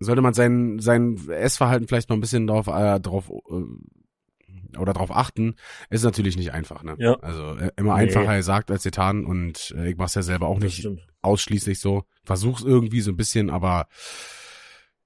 sollte 0.00 0.22
man 0.22 0.34
sein 0.34 0.78
sein 0.80 1.16
Essverhalten 1.30 1.86
vielleicht 1.88 2.08
mal 2.10 2.16
ein 2.16 2.20
bisschen 2.20 2.46
drauf 2.48 2.66
äh, 2.66 2.98
drauf 3.00 3.30
äh, 3.30 4.76
oder 4.76 4.92
drauf 4.92 5.14
achten 5.14 5.54
ist 5.88 6.02
natürlich 6.02 6.36
nicht 6.36 6.52
einfach 6.52 6.82
ne 6.82 6.96
Ja. 6.98 7.14
also 7.20 7.56
äh, 7.56 7.70
immer 7.76 7.94
Nee. 7.94 8.00
einfacher 8.02 8.36
gesagt 8.36 8.70
als 8.72 8.82
getan 8.82 9.24
und 9.24 9.72
äh, 9.78 9.88
ich 9.90 9.96
mach's 9.96 10.16
ja 10.16 10.22
selber 10.22 10.48
auch 10.48 10.56
Das 10.58 10.64
nicht 10.64 10.78
stimmt. 10.80 11.06
ausschließlich 11.22 11.78
so 11.78 12.02
versuch's 12.24 12.62
irgendwie 12.62 13.00
so 13.00 13.12
ein 13.12 13.16
bisschen 13.16 13.50
aber 13.50 13.86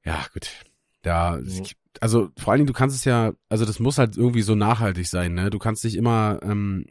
ja 0.04 0.24
gut 0.32 0.48
da 1.08 1.38
Mhm. 1.38 1.64
also 2.00 2.28
vor 2.38 2.52
allen 2.52 2.60
Dingen 2.60 2.66
du 2.68 2.72
kannst 2.72 2.96
es 2.96 3.04
ja 3.04 3.32
also 3.48 3.64
das 3.64 3.80
muss 3.80 3.98
halt 3.98 4.16
irgendwie 4.16 4.42
so 4.42 4.54
nachhaltig 4.54 5.06
sein 5.06 5.34
ne 5.34 5.50
du 5.50 5.58
kannst 5.58 5.84
nicht 5.84 5.96
immer 5.96 6.38
ähm, 6.42 6.86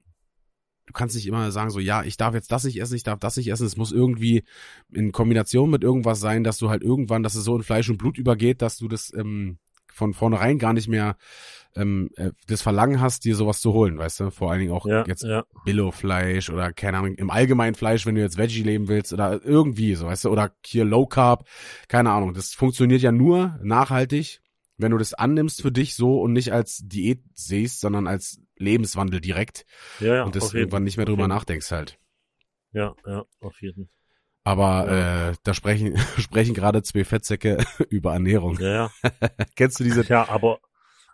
du 0.88 0.93
kannst 0.93 1.15
nicht 1.15 1.27
immer 1.27 1.51
sagen 1.51 1.69
so, 1.69 1.80
ja, 1.80 2.03
ich 2.03 2.15
darf 2.15 2.34
jetzt 2.34 2.49
das 2.51 2.63
nicht 2.63 2.80
essen, 2.80 2.95
ich 2.95 3.03
darf 3.03 3.19
das 3.19 3.36
nicht 3.36 3.49
essen. 3.51 3.67
Es 3.67 3.75
muss 3.75 3.91
irgendwie 3.91 4.43
in 4.91 5.12
Kombination 5.12 5.69
mit 5.69 5.84
irgendwas 5.84 6.21
sein, 6.21 6.45
dass 6.45 6.58
du 6.58 6.69
halt 6.69 6.82
irgendwann, 6.82 7.23
dass 7.23 7.36
es 7.36 7.43
so 7.43 7.58
in 7.58 7.63
Fleisch 7.63 7.89
und 7.89 7.97
Blut 7.97 8.17
übergeht, 8.17 8.62
dass 8.62 8.77
du 8.77 8.88
das 8.88 9.13
ähm, 9.13 9.58
von 9.93 10.13
vornherein 10.13 10.60
gar 10.60 10.71
nicht 10.71 10.88
mehr 10.88 11.17
ähm, 11.75 12.10
äh, 12.15 12.32
das 12.47 12.62
Verlangen 12.62 13.01
hast, 13.01 13.25
dir 13.25 13.36
sowas 13.36 13.60
zu 13.60 13.73
holen, 13.73 13.97
weißt 13.97 14.19
du? 14.19 14.32
Vor 14.32 14.51
allen 14.51 14.60
Dingen 14.62 14.71
auch 14.71 14.86
Ja, 14.86 15.03
jetzt 15.06 15.23
ja, 15.23 15.43
Billo-Fleisch 15.65 16.49
oder 16.49 16.73
keine 16.73 16.97
Ahnung, 16.99 17.15
im 17.15 17.30
allgemeinen 17.30 17.75
Fleisch, 17.75 18.06
wenn 18.06 18.15
du 18.15 18.21
jetzt 18.21 18.38
Veggie 18.38 18.63
leben 18.63 18.88
willst 18.88 19.13
oder 19.13 19.43
irgendwie, 19.43 19.95
so 19.95 20.08
weißt 20.08 20.25
du, 20.25 20.30
oder 20.30 20.51
hier 20.65 20.86
Low 20.86 21.06
Carb, 21.06 21.47
keine 21.88 22.12
Ahnung. 22.12 22.34
Das 22.34 22.53
funktioniert 22.53 23.01
ja 23.01 23.12
nur 23.12 23.60
nachhaltig, 23.62 24.41
wenn 24.77 24.91
du 24.91 24.97
das 24.97 25.13
annimmst 25.13 25.62
für 25.62 25.71
dich 25.71 25.95
so 25.95 26.21
und 26.21 26.34
nicht 26.34 26.53
als 26.53 26.82
Diät 26.84 27.21
siehst, 27.34 27.82
sondern 27.82 28.08
als 28.08 28.39
Lebenswandel 28.58 29.21
direkt 29.21 29.65
ja, 29.99 30.15
ja 30.15 30.23
und 30.23 30.36
das 30.36 30.53
irgendwann 30.53 30.84
nicht 30.84 30.97
mehr 30.97 31.06
drüber 31.06 31.27
nachdenkst 31.27 31.71
halt. 31.71 31.99
Ja, 32.73 32.95
ja, 33.06 33.23
auf 33.39 33.62
jeden. 33.62 33.89
Aber 34.43 34.88
Ja. 34.88 35.30
äh, 35.30 35.36
da 35.43 35.53
sprechen 35.53 35.97
sprechen 36.17 36.53
gerade 36.53 36.82
zwei 36.84 37.03
Fettsäcke 37.03 37.58
über 37.89 38.13
Ernährung. 38.13 38.58
Ja, 38.60 38.67
ja. 38.67 38.91
Kennst 39.56 39.80
du 39.80 39.84
diese? 39.84 40.03
Ja, 40.06 40.30
aber 40.30 40.60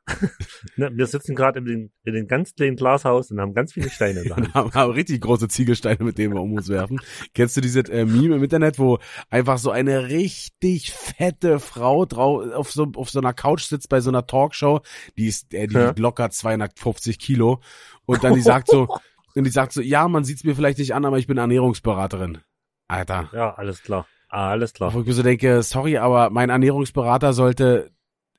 wir 0.76 1.08
sitzen 1.08 1.36
gerade 1.36 1.60
in 1.60 1.66
den, 1.66 1.92
in 2.04 2.14
den 2.14 2.28
ganz 2.28 2.54
kleinen 2.56 2.76
Glashaus 2.76 3.32
und 3.32 3.40
haben 3.40 3.54
ganz 3.54 3.74
viele 3.74 3.90
Steine 3.90 4.22
in 4.22 4.28
der 4.28 4.36
Hand. 4.36 4.54
haben, 4.54 4.74
haben 4.74 4.92
richtig 4.92 5.22
große 5.22 5.48
Ziegelsteine, 5.48 6.04
mit 6.04 6.18
denen 6.18 6.34
wir 6.34 6.42
um 6.42 6.54
uns 6.54 6.68
werfen. 6.70 7.00
Kennst 7.34 7.56
du 7.56 7.62
diese 7.62 7.80
äh, 7.92 8.06
Meme 8.06 8.36
im 8.36 8.44
Internet, 8.44 8.80
wo 8.80 9.00
einfach 9.30 9.58
so 9.58 9.72
eine 9.72 10.10
richtig 10.10 10.92
fette 10.92 11.60
Frau 11.60 12.06
drauf 12.06 12.52
auf 12.54 12.72
so 12.72 12.92
auf 12.96 13.10
so 13.10 13.20
einer 13.20 13.34
Couch 13.34 13.64
sitzt 13.64 13.90
bei 13.90 14.02
so 14.02 14.10
einer 14.10 14.28
Talkshow, 14.28 14.82
die 15.18 15.28
ist 15.28 15.54
äh, 15.54 15.68
die 15.68 15.76
Ja. 15.76 15.94
locker 15.98 16.30
250 16.30 17.20
Kilo 17.20 17.62
und 18.06 18.24
dann 18.24 18.34
die 18.34 18.42
sagt 18.42 18.68
so 18.68 18.88
und 19.36 19.44
die 19.46 19.52
sagt 19.52 19.72
so, 19.72 19.82
ja, 19.82 20.08
man 20.08 20.24
sieht's 20.26 20.44
mir 20.44 20.56
vielleicht 20.56 20.80
nicht 20.80 20.94
an, 20.94 21.06
aber 21.06 21.18
ich 21.18 21.28
bin 21.28 21.38
Ernährungsberaterin. 21.38 22.40
Alter. 22.88 23.30
Ja, 23.34 23.54
alles 23.54 23.82
klar. 23.82 24.06
Ah, 24.30 24.50
alles 24.50 24.74
klar. 24.74 24.94
Wo 24.94 25.02
ich 25.02 25.08
mir 25.08 25.14
so 25.14 25.24
denke, 25.24 25.62
sorry, 25.64 25.98
aber 25.98 26.30
mein 26.30 26.50
Ernährungsberater 26.50 27.34
sollte 27.34 27.92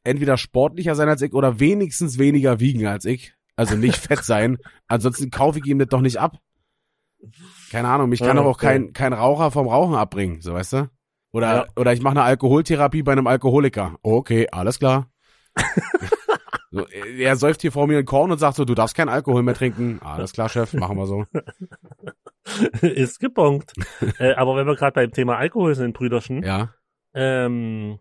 entweder 0.05 0.37
sportlicher 0.37 0.95
sein 0.95 1.09
als 1.09 1.23
ich 1.23 1.33
oder 1.35 1.59
wenigstens 1.61 2.19
weniger 2.19 2.61
wiegen 2.61 2.87
als 2.87 3.05
ich. 3.05 3.35
Also 3.57 3.77
nicht 3.77 3.97
fett 3.97 4.23
sein. 4.25 4.59
Ansonsten 4.89 5.31
kaufe 5.31 5.59
ich 5.59 5.67
ihm 5.67 5.79
das 5.79 5.89
doch 5.89 6.01
nicht 6.01 6.19
ab. 6.19 6.39
Keine 7.71 7.89
Ahnung, 7.89 8.11
mich 8.11 8.21
kann 8.21 8.37
Ja, 8.37 8.43
aber 8.43 8.51
auch 8.51 8.59
kein, 8.59 8.93
kein 8.93 9.13
Raucher 9.15 9.51
vom 9.51 9.67
Rauchen 9.67 9.95
abbringen, 9.95 10.41
so 10.43 10.53
weißt 10.55 10.73
du? 10.75 10.91
Oder, 11.33 11.55
Ja. 11.55 11.67
oder 11.77 11.93
ich 11.93 12.03
mache 12.03 12.13
eine 12.13 12.23
Alkoholtherapie 12.23 13.03
bei 13.03 13.13
einem 13.13 13.27
Alkoholiker. 13.27 13.97
Okay, 14.03 14.47
alles 14.53 14.79
klar. 14.79 15.11
so, 16.71 16.87
er 16.89 17.37
säuft 17.37 17.63
hier 17.63 17.73
vor 17.73 17.87
mir 17.87 17.97
einen 17.99 18.07
Korn 18.07 18.31
und 18.31 18.39
sagt 18.39 18.57
so, 18.57 18.65
du 18.65 18.75
darfst 18.75 18.95
keinen 18.97 19.09
Alkohol 19.09 19.43
mehr 19.43 19.55
trinken. 19.55 20.01
Alles 20.03 20.33
klar, 20.33 20.49
Chef, 20.49 20.75
machen 20.75 20.97
wir 20.99 21.07
so. 21.07 21.25
ist 22.87 23.21
gebongt. 23.21 23.73
äh, 24.19 24.35
aber 24.35 24.55
wenn 24.57 24.67
wir 24.67 24.77
gerade 24.77 24.93
beim 24.95 25.11
Thema 25.13 25.37
Alkohol 25.39 25.75
sind, 25.75 25.95
Brüderchen, 25.97 26.43
Ja. 26.43 26.75
ähm, 27.15 27.99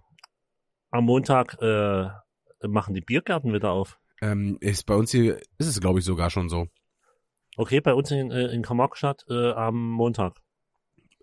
am 0.94 1.06
Montag 1.06 1.58
äh, 1.62 2.08
machen 2.68 2.94
die 2.94 3.02
Biergärten 3.02 3.52
wieder 3.52 3.72
auf. 3.72 4.00
Ähm, 4.22 4.58
ist 4.62 4.86
bei 4.86 4.96
uns 4.96 5.12
hier 5.12 5.38
ist 5.58 5.68
es, 5.68 5.82
glaube 5.82 6.00
ich, 6.00 6.06
sogar 6.06 6.30
schon 6.30 6.50
so. 6.50 6.68
Okay, 7.58 7.82
bei 7.82 7.94
uns 7.94 8.12
in, 8.12 8.32
äh, 8.32 8.46
in 8.48 8.62
Karl-Marx-Stadt 8.62 9.26
äh, 9.28 9.52
am 9.52 9.90
Montag 9.92 10.36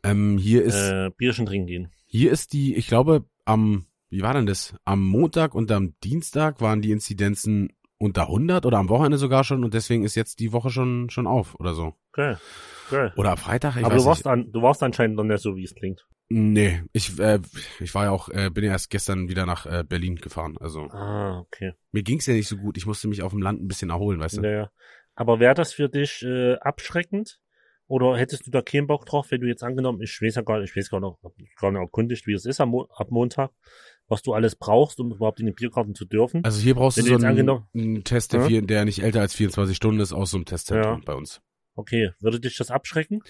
Ähm, 0.02 0.38
hier 0.38 0.62
ist 0.64 0.90
äh, 0.90 1.10
Bierchen 1.16 1.46
trinken 1.46 1.66
gehen. 1.66 1.92
Hier 2.06 2.32
ist 2.32 2.52
die, 2.52 2.74
ich 2.74 2.88
glaube, 2.88 3.24
am, 3.44 3.86
wie 4.10 4.22
war 4.22 4.34
denn 4.34 4.46
das? 4.46 4.74
Am 4.84 5.04
Montag 5.04 5.54
und 5.54 5.70
am 5.70 5.94
Dienstag 6.02 6.60
waren 6.60 6.82
die 6.82 6.90
Inzidenzen 6.90 7.72
unter 7.98 8.22
100 8.22 8.66
oder 8.66 8.78
am 8.78 8.88
Wochenende 8.88 9.18
sogar 9.18 9.44
schon 9.44 9.62
und 9.62 9.72
deswegen 9.74 10.04
ist 10.04 10.16
jetzt 10.16 10.40
die 10.40 10.52
Woche 10.52 10.70
schon, 10.70 11.10
schon 11.10 11.26
auf 11.28 11.54
oder 11.60 11.74
so. 11.74 11.94
Okay. 12.12 12.36
okay. 12.88 13.10
Oder 13.16 13.32
am 13.32 13.36
Freitag, 13.38 13.76
ich 13.76 13.84
Aber 13.84 13.94
weiß 13.94 14.02
du 14.02 14.08
warst, 14.08 14.24
nicht. 14.24 14.32
an, 14.32 14.50
du 14.52 14.62
warst 14.62 14.82
anscheinend 14.82 15.16
noch 15.16 15.24
nicht 15.24 15.42
so, 15.42 15.54
wie 15.54 15.64
es 15.64 15.74
klingt. 15.74 16.06
Nee, 16.32 16.84
ich, 16.92 17.18
äh, 17.18 17.40
ich 17.80 17.92
war 17.94 18.04
ja 18.04 18.10
auch, 18.12 18.28
äh, 18.28 18.50
bin 18.50 18.62
ja 18.64 18.70
erst 18.70 18.88
gestern 18.88 19.28
wieder 19.28 19.46
nach 19.46 19.66
äh, 19.66 19.82
Berlin 19.82 20.14
gefahren. 20.14 20.56
Also 20.60 20.82
Ah, 20.90 21.40
okay. 21.40 21.72
mir 21.90 22.04
ging's 22.04 22.26
ja 22.26 22.34
nicht 22.34 22.46
so 22.46 22.56
gut. 22.56 22.76
Ich 22.76 22.86
musste 22.86 23.08
mich 23.08 23.22
auf 23.22 23.32
dem 23.32 23.42
Land 23.42 23.60
ein 23.60 23.66
bisschen 23.66 23.90
erholen, 23.90 24.20
weißt 24.20 24.36
du? 24.36 24.42
Naja. 24.42 24.70
Aber 25.16 25.40
wäre 25.40 25.54
das 25.54 25.72
für 25.72 25.88
dich 25.88 26.22
äh, 26.22 26.54
abschreckend? 26.60 27.40
Oder 27.88 28.16
hättest 28.16 28.46
du 28.46 28.52
da 28.52 28.62
keinen 28.62 28.86
Bock 28.86 29.04
drauf, 29.06 29.32
wenn 29.32 29.40
du 29.40 29.48
jetzt 29.48 29.64
angenommen, 29.64 30.00
ich 30.00 30.22
weiß 30.22 30.36
ja 30.36 30.42
gar 30.42 30.60
nicht, 30.60 30.70
ich 30.70 30.76
weiß 30.76 30.90
gar 30.90 31.00
nicht, 31.00 31.16
gar 31.56 31.72
nicht 31.72 31.80
erkundigt, 31.80 32.28
wie 32.28 32.34
es 32.34 32.44
ist 32.44 32.60
am 32.60 32.72
ab 32.88 33.10
Montag, 33.10 33.50
was 34.06 34.22
du 34.22 34.32
alles 34.32 34.54
brauchst, 34.54 35.00
um 35.00 35.10
überhaupt 35.10 35.40
in 35.40 35.46
den 35.46 35.56
Biergarten 35.56 35.96
zu 35.96 36.04
dürfen? 36.04 36.44
Also 36.44 36.60
hier 36.62 36.76
brauchst 36.76 36.98
Wenn 36.98 37.06
du 37.06 37.18
so 37.18 37.26
einen, 37.26 37.50
einen 37.74 38.04
Test, 38.04 38.32
der, 38.32 38.48
Ja? 38.48 38.60
der 38.60 38.84
nicht 38.84 39.02
älter 39.02 39.20
als 39.20 39.34
24 39.34 39.76
Stunden 39.76 39.98
ist, 40.00 40.12
aus 40.12 40.30
so 40.30 40.36
einem 40.36 40.44
Testzentrum 40.44 40.98
Ja. 41.00 41.04
bei 41.04 41.14
uns. 41.14 41.40
Okay, 41.74 42.12
würde 42.20 42.38
dich 42.38 42.56
das 42.56 42.70
abschrecken? 42.70 43.24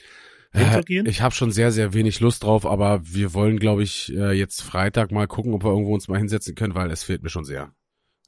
Äh, 0.53 0.65
Hintergehen? 0.65 1.07
ich 1.07 1.23
habe 1.23 1.35
schon 1.35 1.51
sehr, 1.53 1.71
sehr 1.71 1.93
wenig 1.95 2.21
Lust 2.21 2.43
drauf, 2.43 2.67
aber 2.67 3.01
wir 3.05 3.35
wollen, 3.35 3.59
glaube 3.59 3.83
ich, 3.83 4.13
äh, 4.15 4.33
jetzt 4.33 4.63
Freitag 4.63 5.13
mal 5.13 5.27
gucken, 5.29 5.55
ob 5.55 5.63
wir 5.65 5.71
irgendwo 5.71 5.95
uns 5.95 6.09
mal 6.09 6.19
hinsetzen 6.19 6.55
können, 6.55 6.75
weil 6.75 6.91
es 6.91 7.05
fehlt 7.05 7.23
mir 7.23 7.29
schon 7.29 7.45
sehr. 7.45 7.73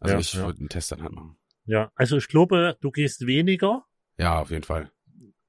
Also 0.00 0.14
Ja, 0.14 0.20
ich 0.20 0.32
ja. 0.34 0.46
würde 0.46 0.60
einen 0.60 0.68
Test 0.68 0.92
dann 0.92 1.02
halt 1.02 1.12
machen. 1.12 1.36
Ja, 1.64 1.90
also 1.94 2.16
ich 2.16 2.28
glaube, 2.28 2.76
du 2.80 2.90
gehst 2.90 3.26
weniger, 3.26 3.84
Ja, 4.18 4.40
auf 4.40 4.50
jeden 4.50 4.64
Fall. 4.64 4.90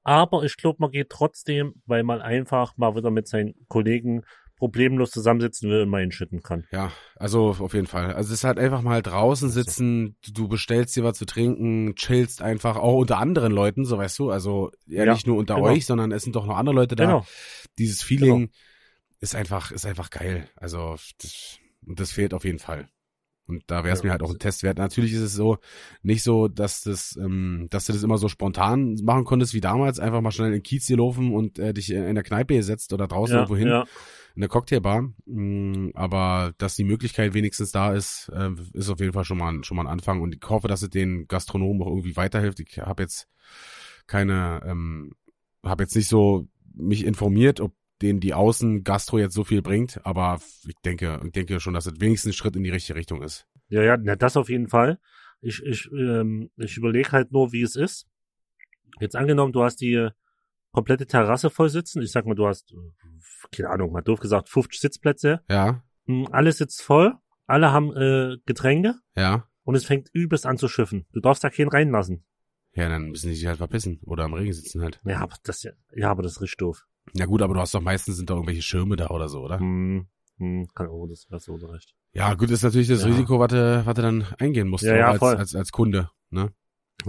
aber 0.04 0.44
ich 0.44 0.58
glaube, 0.58 0.78
man 0.80 0.92
geht 0.92 1.10
trotzdem, 1.10 1.76
weil 1.86 2.04
man 2.04 2.22
einfach 2.22 2.76
mal 2.78 2.96
wieder 2.96 3.10
mit 3.12 3.28
seinen 3.28 3.54
Kollegen 3.68 4.24
problemlos 4.64 5.12
zusammensitzen 5.12 5.70
will 5.70 5.82
und 5.82 5.90
mal 5.90 6.00
hinschütten 6.00 6.42
kann. 6.42 6.66
Ja, 6.72 6.94
also 7.18 7.50
auf 7.60 7.74
jeden 7.74 7.86
Fall. 7.88 8.14
Also 8.14 8.30
es 8.30 8.40
ist 8.40 8.44
halt 8.46 8.60
einfach 8.60 8.82
mal 8.82 9.02
draußen 9.02 9.50
sitzen, 9.50 10.16
du 10.34 10.48
bestellst 10.48 10.96
dir 10.96 11.04
was 11.04 11.18
zu 11.18 11.26
trinken, 11.26 11.96
chillst 11.96 12.42
einfach, 12.42 12.78
auch 12.78 12.98
unter 13.00 13.18
anderen 13.18 13.52
Leuten, 13.52 13.84
so 13.84 13.98
weißt 13.98 14.18
du, 14.20 14.30
also 14.30 14.72
ja, 14.88 15.04
Ja, 15.04 15.14
nicht 15.14 15.28
nur 15.28 15.36
unter 15.38 15.56
genau. 15.56 15.68
euch, 15.68 15.86
sondern 15.86 16.14
es 16.14 16.24
sind 16.24 16.38
doch 16.38 16.46
noch 16.46 16.56
andere 16.56 16.76
Leute 16.76 16.96
da. 16.96 17.04
Genau. 17.06 17.26
Dieses 17.78 18.02
Feeling 18.02 18.52
ist 19.20 19.36
einfach, 19.36 19.72
ist 19.72 19.86
einfach 19.86 20.10
geil. 20.10 20.48
Also 20.56 20.96
das, 21.22 21.58
und 21.86 22.00
das 22.00 22.12
fehlt 22.14 22.34
auf 22.34 22.46
jeden 22.46 22.60
Fall. 22.60 22.88
Und 23.46 23.64
da 23.68 23.84
wäre 23.84 23.94
es 23.94 24.00
Ja. 24.00 24.06
mir 24.06 24.12
halt 24.12 24.24
auch 24.24 24.32
ein 24.32 24.40
Test 24.40 24.64
wert. 24.64 24.78
Natürlich 24.78 25.12
ist 25.12 25.20
es 25.20 25.34
so, 25.34 25.58
nicht 26.02 26.24
so, 26.24 26.48
dass 26.48 26.80
das, 26.82 27.18
ähm, 27.22 27.68
dass 27.70 27.86
du 27.86 27.92
das 27.92 28.02
immer 28.02 28.18
so 28.18 28.30
spontan 28.30 28.96
machen 29.04 29.26
konntest 29.26 29.54
wie 29.54 29.60
damals, 29.60 30.00
einfach 30.00 30.22
mal 30.22 30.32
schnell 30.32 30.48
in 30.48 30.54
den 30.54 30.64
Kiez 30.64 30.88
hier 30.88 30.96
laufen 30.96 31.34
und 31.36 31.60
äh, 31.60 31.74
dich 31.74 31.92
in 31.92 32.16
der 32.16 32.24
Kneipe 32.24 32.64
setzt 32.64 32.94
oder 32.94 33.06
draußen 33.06 33.34
Ja, 33.36 33.42
irgendwo 33.42 33.58
hin 33.58 33.68
ja. 33.68 33.86
In 34.36 34.42
der 34.42 34.50
Cocktailbar. 34.50 35.14
Mm, 35.26 35.90
Aber 35.94 36.54
dass 36.58 36.76
die 36.76 36.84
Möglichkeit 36.84 37.34
wenigstens 37.34 37.72
da 37.72 37.94
ist, 37.94 38.30
äh, 38.34 38.50
ist 38.74 38.90
auf 38.90 39.00
jeden 39.00 39.14
Fall 39.14 39.26
schon 39.26 39.38
mal, 39.38 39.50
ein- 39.54 39.64
schon 39.64 39.78
mal 39.78 39.84
ein 39.84 39.92
Anfang. 39.92 40.22
Und 40.22 40.36
ich 40.36 40.50
hoffe, 40.50 40.68
dass 40.68 40.82
es 40.82 40.90
den 40.90 41.28
Gastronomen 41.28 41.82
auch 41.84 41.88
irgendwie 41.88 42.16
weiterhilft. 42.16 42.60
Ich 42.60 42.80
habe 42.80 43.04
jetzt 43.04 43.28
keine, 44.08 44.62
ähm, 44.66 45.14
habe 45.64 45.84
jetzt 45.84 45.96
nicht 45.96 46.08
so 46.08 46.48
mich 46.76 47.06
informiert, 47.06 47.60
ob 47.60 47.74
denen 48.02 48.20
die 48.20 48.34
Außen-Gastro 48.34 49.20
jetzt 49.20 49.34
so 49.34 49.44
viel 49.44 49.62
bringt, 49.62 50.06
aber 50.06 50.42
ich 50.68 50.76
denke, 50.84 51.22
ich 51.24 51.32
denke 51.32 51.60
schon, 51.60 51.74
dass 51.74 51.86
es 51.86 52.02
wenigstens 52.02 52.32
ein 52.32 52.34
Schritt 52.34 52.56
in 52.56 52.64
die 52.64 52.70
richtige 52.72 52.98
Richtung 52.98 53.22
ist. 53.22 53.48
Ja, 53.70 53.82
ja, 53.84 53.98
das 53.98 54.36
auf 54.36 54.50
jeden 54.50 54.68
Fall. 54.68 55.00
Ich, 55.42 55.62
ich, 55.64 55.90
ähm, 55.92 56.50
ich 56.58 56.76
überlege 56.78 57.12
halt 57.12 57.32
nur, 57.32 57.52
wie 57.54 57.62
es 57.62 57.76
ist. 57.76 58.08
Jetzt 59.00 59.16
angenommen, 59.16 59.54
du 59.54 59.64
hast 59.64 59.78
die 59.78 60.10
komplette 60.74 61.08
Terrasse 61.08 61.50
voll 61.50 61.70
sitzen. 61.70 62.02
Ich 62.02 62.12
sag 62.12 62.26
mal, 62.26 62.36
du 62.36 62.46
hast, 62.48 62.74
äh, 62.74 62.76
keine 63.56 63.70
Ahnung, 63.70 63.94
mal 63.94 64.02
doof 64.02 64.20
gesagt, 64.20 64.50
50 64.50 64.82
Sitzplätze. 64.82 65.42
Ja, 65.50 65.82
Mm, 66.06 66.26
Alles 66.32 66.58
sitzt 66.58 66.82
voll. 66.82 67.14
Alle 67.48 67.72
haben 67.72 67.96
äh, 67.96 68.36
Getränke 68.46 68.96
ja. 69.16 69.48
und 69.64 69.76
es 69.76 69.86
fängt 69.86 70.10
übelst 70.12 70.46
an 70.46 70.58
zu 70.58 70.68
schiffen. 70.68 71.06
Du 71.14 71.22
darfst 71.22 71.44
da 71.46 71.50
keinen 71.50 71.70
reinlassen. 71.70 72.26
Ja, 72.74 72.90
dann 72.90 73.10
müssen 73.12 73.30
die 73.30 73.36
sich 73.36 73.46
halt 73.48 73.58
verpissen 73.58 74.02
oder 74.06 74.26
im 74.26 74.34
Regen 74.34 74.52
sitzen 74.52 74.82
halt. 74.82 75.00
Ja, 75.06 75.20
aber 75.22 75.36
das 75.44 75.64
ja, 75.64 76.12
aber 76.12 76.24
das 76.24 76.34
ist 76.34 76.42
richtig 76.42 76.58
doof. 76.58 76.86
Ja 77.14 77.26
gut, 77.26 77.42
aber 77.42 77.54
du 77.54 77.60
hast 77.62 77.74
doch 77.74 77.82
meistens 77.82 78.18
sind 78.18 78.30
da 78.30 78.34
irgendwelche 78.34 78.62
Schirme 78.64 78.96
da 78.98 79.12
oder 79.12 79.30
so, 79.30 79.42
oder? 79.44 79.60
Hm, 79.60 80.08
hm, 80.40 80.68
kann, 80.74 80.88
oh, 80.88 81.06
das 81.08 81.26
hast 81.32 81.48
du 81.48 81.56
recht. 81.68 81.94
Ja, 82.12 82.34
gut, 82.34 82.50
ist 82.50 82.64
natürlich 82.64 82.88
das 82.90 83.02
Ja. 83.02 83.08
Risiko, 83.08 83.40
was 83.40 83.50
du, 83.50 83.86
was 83.86 83.94
du 83.96 84.02
dann 84.02 84.26
eingehen 84.40 84.68
musst, 84.68 84.84
Ja, 84.84 84.96
ja, 84.96 85.12
als, 85.12 85.22
als, 85.22 85.56
als 85.56 85.72
Kunde, 85.72 86.10
ne? 86.32 86.52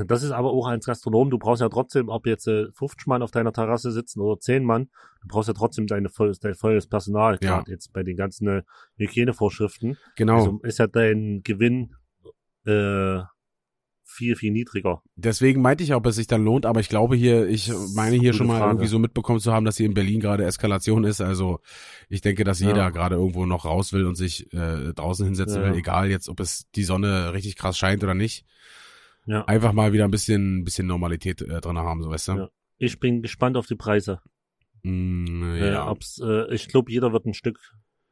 Das 0.06 0.22
ist 0.22 0.30
aber 0.30 0.50
auch 0.50 0.66
als 0.66 0.86
Gastronom, 0.86 1.30
du 1.30 1.38
brauchst 1.38 1.60
ja 1.62 1.68
trotzdem, 1.68 2.08
ob 2.08 2.26
jetzt 2.26 2.46
äh, 2.48 2.66
50 2.72 3.06
Mann 3.06 3.22
auf 3.22 3.30
deiner 3.30 3.52
Terrasse 3.52 3.92
sitzen 3.92 4.20
oder 4.20 4.38
10 4.40 4.64
Mann, 4.64 4.88
du 5.22 5.28
brauchst 5.28 5.48
ja 5.48 5.54
trotzdem 5.54 5.86
deine 5.86 6.08
volles, 6.08 6.38
dein 6.40 6.54
volles 6.54 6.86
Personal, 6.86 7.38
Ja. 7.42 7.58
gerade 7.58 7.70
jetzt 7.70 7.92
bei 7.92 8.02
den 8.02 8.16
ganzen 8.16 8.48
äh, 8.48 8.62
Hygienevorschriften. 8.96 9.96
Genau. 10.16 10.34
Also 10.36 10.60
ist 10.62 10.78
ja 10.78 10.86
dein 10.86 11.42
Gewinn 11.44 11.94
äh, 12.66 13.20
viel, 14.06 14.36
viel 14.36 14.52
niedriger. 14.52 15.02
Deswegen 15.16 15.60
meinte 15.62 15.82
ich, 15.82 15.94
ob 15.94 16.06
es 16.06 16.16
sich 16.16 16.26
dann 16.26 16.44
lohnt, 16.44 16.66
aber 16.66 16.78
ich 16.80 16.88
glaube 16.88 17.16
hier, 17.16 17.46
ich 17.48 17.72
meine 17.94 18.16
hier 18.16 18.32
schon 18.32 18.46
mal 18.46 18.58
Frage. 18.58 18.72
irgendwie 18.72 18.86
so 18.88 18.98
mitbekommen 18.98 19.40
zu 19.40 19.52
haben, 19.52 19.64
dass 19.64 19.76
hier 19.78 19.86
in 19.86 19.94
Berlin 19.94 20.20
gerade 20.20 20.44
Eskalation 20.44 21.04
ist. 21.04 21.20
Also 21.20 21.60
ich 22.08 22.20
denke, 22.20 22.44
dass 22.44 22.60
Ja. 22.60 22.68
jeder 22.68 22.92
gerade 22.92 23.16
irgendwo 23.16 23.44
noch 23.46 23.64
raus 23.64 23.92
will 23.92 24.04
und 24.06 24.14
sich 24.14 24.52
äh, 24.52 24.92
draußen 24.92 25.24
hinsetzen 25.24 25.62
Ja. 25.62 25.68
will, 25.70 25.74
egal 25.78 26.10
jetzt, 26.10 26.28
ob 26.28 26.38
es 26.40 26.66
die 26.74 26.84
Sonne 26.84 27.32
richtig 27.32 27.56
krass 27.56 27.76
scheint 27.78 28.04
oder 28.04 28.14
nicht. 28.14 28.44
Ja. 29.26 29.44
Einfach 29.46 29.72
mal 29.72 29.92
wieder 29.92 30.04
ein 30.04 30.10
bisschen, 30.10 30.64
bisschen 30.64 30.86
Normalität 30.86 31.40
äh, 31.42 31.60
drin 31.60 31.78
haben, 31.78 32.02
so 32.02 32.10
weißt 32.10 32.28
du? 32.28 32.32
Ja. 32.32 32.48
Ich 32.78 33.00
bin 33.00 33.22
gespannt 33.22 33.56
auf 33.56 33.66
die 33.66 33.76
Preise. 33.76 34.20
Mm, 34.82 35.54
Äh, 35.54 35.72
ja. 35.72 35.88
ob's, 35.90 36.20
äh, 36.22 36.52
ich 36.54 36.68
glaube, 36.68 36.90
jeder 36.92 37.12
wird 37.12 37.24
ein 37.26 37.34
Stück 37.34 37.58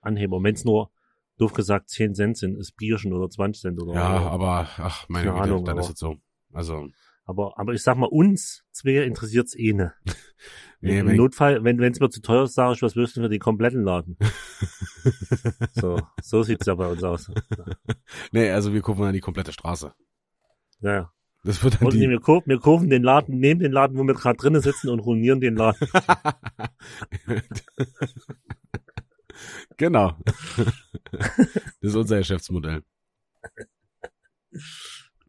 anheben. 0.00 0.32
Und 0.34 0.44
wenn 0.44 0.54
es 0.54 0.64
nur, 0.64 0.90
doof 1.38 1.52
gesagt, 1.52 1.90
10 1.90 2.14
Cent 2.14 2.38
sind, 2.38 2.56
ist 2.56 2.76
Bierchen 2.76 3.12
oder 3.12 3.28
20 3.28 3.60
Cent 3.60 3.80
oder 3.82 3.94
ja, 3.94 4.16
oder- 4.20 4.30
aber 4.30 4.68
ach, 4.78 5.06
meine 5.08 5.30
Güte, 5.30 5.42
Ahnung, 5.42 5.64
dann 5.64 5.76
aber- 5.78 5.86
ist 5.86 5.92
es 5.94 5.98
so. 5.98 6.16
Also, 6.52 6.88
Aber, 7.24 7.58
aber 7.58 7.72
ich 7.72 7.82
sag 7.82 7.96
mal, 7.96 8.06
uns 8.06 8.64
zwei 8.72 9.02
interessiert's 9.04 9.54
eh 9.58 9.72
ne. 9.72 9.92
Nee, 10.84 10.98
Im 10.98 11.14
Notfall, 11.14 11.62
wenn 11.62 11.80
es 11.80 12.00
mir 12.00 12.10
zu 12.10 12.20
teuer 12.20 12.42
ist, 12.44 12.54
sage 12.54 12.74
ich, 12.74 12.82
was 12.82 12.96
willst 12.96 13.16
du 13.16 13.20
für 13.22 13.28
den 13.28 13.38
kompletten 13.38 13.84
Laden? 13.84 14.16
so, 15.74 16.00
so 16.20 16.42
sieht's 16.42 16.66
ja 16.66 16.74
bei 16.74 16.88
uns 16.88 17.02
aus. 17.04 17.30
nee, 18.32 18.50
also 18.50 18.72
wir 18.72 18.80
gucken 18.82 19.04
an 19.04 19.12
die 19.14 19.20
komplette 19.20 19.52
Straße. 19.52 19.94
Ja, 20.82 20.92
ja. 20.94 21.12
Das 21.44 21.62
wird 21.64 21.74
dann 21.80 21.88
Und 21.88 21.94
die, 21.94 22.08
wir, 22.08 22.20
kaufen, 22.20 22.48
wir 22.48 22.60
kaufen 22.60 22.88
den 22.88 23.02
Laden, 23.02 23.38
nehmen 23.38 23.58
den 23.60 23.72
Laden, 23.72 23.98
wo 23.98 24.04
wir 24.04 24.14
gerade 24.14 24.36
drinnen 24.36 24.60
sitzen 24.60 24.88
und 24.90 25.00
ruinieren 25.00 25.40
den 25.40 25.56
Laden. 25.56 25.88
genau. 29.76 30.12
das 30.56 30.72
ist 31.80 31.94
unser 31.96 32.18
Geschäftsmodell. 32.18 32.82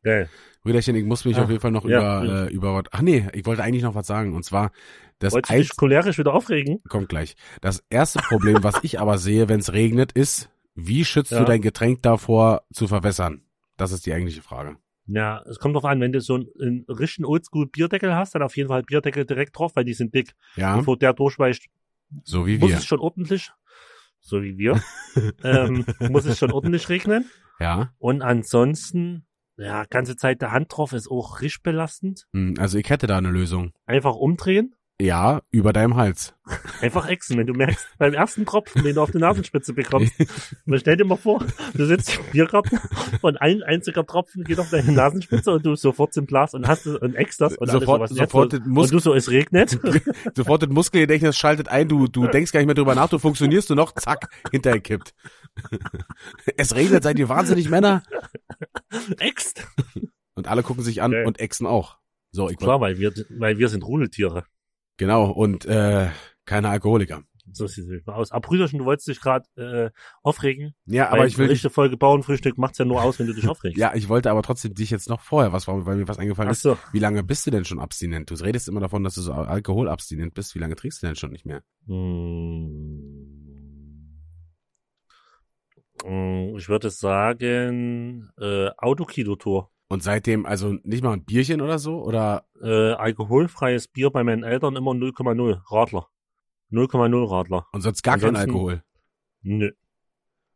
Geil. 0.04 0.30
Brüderchen, 0.64 0.96
ich 0.96 1.06
muss 1.06 1.26
mich 1.26 1.38
Ah, 1.38 1.44
auf 1.44 1.50
jeden 1.50 1.62
Fall 1.62 1.72
noch 1.72 1.86
ja, 1.86 2.24
über, 2.24 2.34
ja. 2.34 2.46
Äh, 2.46 2.54
über 2.54 2.74
was. 2.76 2.84
Ach 2.92 3.02
nee, 3.02 3.28
ich 3.34 3.46
wollte 3.46 3.64
eigentlich 3.64 3.84
noch 3.84 3.96
was 3.96 4.08
sagen. 4.08 4.34
Und 4.36 4.44
zwar, 4.44 4.72
das 5.20 5.34
Wolltest 5.34 5.54
du 5.54 5.58
dich 5.58 5.76
cholerisch 5.76 6.18
wieder 6.18 6.34
aufregen? 6.34 6.82
kommt 6.90 7.10
gleich. 7.10 7.36
Das 7.62 7.84
erste 7.90 8.20
Problem, 8.20 8.64
was 8.64 8.76
ich 8.84 9.00
aber 9.00 9.18
sehe, 9.18 9.50
wenn 9.50 9.60
es 9.60 9.74
regnet, 9.74 10.12
ist, 10.12 10.50
wie 10.76 11.06
schützt 11.06 11.32
Ja. 11.32 11.40
du 11.40 11.46
dein 11.46 11.62
Getränk 11.62 12.02
davor 12.02 12.64
zu 12.72 12.88
verwässern? 12.88 13.44
Das 13.78 13.92
ist 13.92 14.06
die 14.06 14.14
eigentliche 14.14 14.42
Frage. 14.42 14.78
Ja, 15.06 15.42
es 15.50 15.60
kommt 15.60 15.76
drauf 15.76 15.86
an, 15.86 16.00
wenn 16.00 16.14
du 16.14 16.22
so 16.22 16.36
einen, 16.36 16.48
einen 16.62 16.86
richtigen 16.88 17.26
Oldschool-Bierdeckel 17.26 18.16
hast, 18.16 18.36
dann 18.36 18.42
auf 18.44 18.56
jeden 18.56 18.70
Fall 18.70 18.84
Bierdeckel 18.84 19.26
direkt 19.26 19.58
drauf, 19.58 19.76
weil 19.76 19.84
die 19.84 19.94
sind 19.94 20.14
dick. 20.16 20.34
Ja, 20.56 20.78
Bevor 20.78 20.98
der 20.98 21.14
durchweicht, 21.14 21.66
so 22.24 22.48
wie 22.48 22.58
muss 22.58 22.72
wir. 22.72 22.78
es 22.78 22.86
schon 22.86 23.00
ordentlich, 23.00 23.52
so 24.22 24.42
wie 24.42 24.58
wir, 24.58 24.82
ähm, 25.44 25.86
muss 26.10 26.26
es 26.26 26.38
schon 26.38 26.52
ordentlich 26.52 26.88
regnen. 26.90 27.30
Ja, 27.60 27.94
Und 27.98 28.22
ansonsten, 28.22 29.26
ja, 29.58 29.84
ganze 29.86 30.16
Zeit 30.16 30.42
der 30.42 30.52
Hand 30.52 30.76
drauf 30.76 30.94
ist 30.94 31.10
auch 31.10 31.42
richtig 31.42 31.64
belastend. 31.64 32.26
hm, 32.34 32.56
also 32.58 32.78
ich 32.78 32.90
hätte 32.90 33.06
da 33.08 33.18
eine 33.18 33.30
Lösung. 33.30 33.74
Einfach 33.86 34.16
umdrehen, 34.16 34.74
Ja, 35.02 35.42
über 35.52 35.74
deinem 35.74 35.96
Hals. 35.96 36.34
einfach 36.80 37.10
exen. 37.10 37.38
Wenn 37.38 37.48
du 37.48 37.54
merkst, 37.54 37.86
beim 37.98 38.14
ersten 38.14 38.46
Tropfen, 38.46 38.84
den 38.84 38.96
du 38.96 39.02
auf 39.02 39.12
die 39.12 39.18
Nasenspitze 39.18 39.74
bekommst, 39.74 40.14
dann 40.66 40.80
stell 40.80 40.98
dir 40.98 41.04
mal 41.06 41.18
vor, 41.18 41.44
du 41.74 41.86
sitzt 41.86 42.16
im 42.18 42.24
Biergarten 42.32 42.80
und 43.22 43.38
ein 43.42 43.64
einziger 43.64 44.06
Tropfen 44.06 44.44
geht 44.44 44.60
auf 44.60 44.70
deine 44.70 44.92
Nasenspitze 44.92 45.52
und 45.52 45.66
du 45.66 45.76
sofort 45.76 46.14
zum 46.14 46.26
Glas 46.28 46.54
und 46.54 46.68
hast 46.68 46.86
und 46.88 47.16
ex 47.16 47.38
das 47.38 47.58
und 47.58 47.70
Sofort- 47.70 48.02
alles 48.02 48.10
so, 48.12 48.16
was 48.16 48.20
jetzt 48.22 48.32
sofort 48.32 48.66
Mus- 48.68 48.92
und 48.92 48.94
du 48.94 49.00
so, 49.00 49.14
es 49.14 49.30
regnet. 49.32 49.72
Sofort 50.36 50.62
das 50.64 50.70
Muskelgedächtnis 50.70 51.38
schaltet 51.38 51.68
ein, 51.70 51.90
du, 51.90 52.08
du 52.08 52.28
denkst 52.28 52.52
gar 52.52 52.60
nicht 52.60 52.68
mehr 52.68 52.76
drüber 52.76 52.94
nach, 52.96 53.10
du 53.10 53.18
funktionierst 53.20 53.70
nur 53.70 53.78
noch, 53.78 53.94
zack, 53.96 54.30
hintergekippt. 54.52 55.14
es 56.58 56.76
regnet, 56.76 57.04
seid 57.04 57.18
ihr 57.20 57.30
wahnsinnig 57.30 57.70
Männer? 57.70 58.04
Ext. 59.18 59.66
Und 60.36 60.48
alle 60.48 60.64
gucken 60.64 60.84
sich 60.84 61.02
an 61.02 61.14
Okay. 61.14 61.26
und 61.26 61.40
exen 61.40 61.66
auch. 61.68 61.98
So, 62.32 62.50
ich 62.50 62.58
Klar, 62.58 62.80
weil 62.82 62.98
wir, 63.00 63.12
weil 63.38 63.58
wir 63.58 63.70
sind 63.70 63.84
Rudeltiere. 63.84 64.46
Genau, 64.98 65.32
und 65.32 65.66
äh, 65.66 66.10
keine 66.46 66.70
Alkoholiker. 66.70 67.24
So 67.52 67.68
sieht 67.68 67.84
es 67.84 67.90
nicht 67.90 68.08
mal 68.08 68.14
aus. 68.16 68.32
Aber 68.32 68.48
Brüderchen, 68.48 68.80
du 68.80 68.86
wolltest 68.86 69.08
dich 69.10 69.20
gerade 69.20 69.46
äh, 69.58 69.92
aufregen. 70.24 70.74
Ja, 70.86 71.10
aber 71.10 71.26
ich 71.28 71.38
will 71.38 71.48
richtige 71.50 71.72
Folge 71.74 71.98
Bauernfrühstück 71.98 72.58
macht's 72.58 72.78
ja 72.78 72.86
nur 72.86 73.04
aus, 73.04 73.20
wenn 73.20 73.28
du 73.28 73.34
dich 73.34 73.48
aufregst. 73.50 73.78
ja, 73.78 73.94
ich 73.94 74.08
wollte 74.08 74.32
aber 74.32 74.42
trotzdem 74.44 74.74
dich 74.74 74.90
jetzt 74.90 75.10
noch 75.10 75.20
vorher, 75.20 75.52
was 75.52 75.68
war, 75.68 75.86
weil 75.86 75.98
mir 75.98 76.08
was 76.08 76.20
eingefallen 76.20 76.48
Ach 76.50 76.54
ist. 76.54 76.62
so. 76.62 76.78
Wie 76.94 77.00
lange 77.00 77.22
bist 77.22 77.46
du 77.46 77.52
denn 77.52 77.66
schon 77.66 77.80
abstinent? 77.80 78.32
Du 78.32 78.36
redest 78.36 78.70
immer 78.70 78.80
davon, 78.80 79.04
dass 79.04 79.16
du 79.16 79.22
so 79.22 79.34
alkoholabstinent 79.34 80.34
bist. 80.34 80.56
Wie 80.56 80.60
lange 80.60 80.76
trinkst 80.76 81.04
du 81.04 81.08
denn 81.08 81.16
schon 81.18 81.32
nicht 81.32 81.46
mehr? 81.46 81.64
Hm. 81.86 83.30
Hm, 86.04 86.56
Ich 86.58 86.70
würde 86.70 86.90
sagen, 86.90 88.30
äh, 88.40 88.70
Autokino-Tour. 88.78 89.70
Und 89.94 90.02
seitdem, 90.02 90.48
also 90.48 90.74
nicht 90.84 91.04
mal 91.04 91.14
ein 91.14 91.24
Bierchen 91.24 91.62
oder 91.62 91.78
so? 91.78 92.02
Oder 92.04 92.46
Äh, 92.60 92.94
alkoholfreies 92.94 93.88
Bier 93.88 94.10
bei 94.10 94.24
meinen 94.24 94.44
Eltern 94.44 94.76
immer 94.76 94.90
0,0 94.96 95.62
Radler. 95.72 96.08
0,0 96.72 97.30
Radler. 97.30 97.68
und 97.72 97.82
sonst 97.82 98.02
gar 98.02 98.18
kein 98.18 98.30
Ansonsten- 98.30 98.50
Alkohol? 98.50 98.84
Nö. 99.44 99.72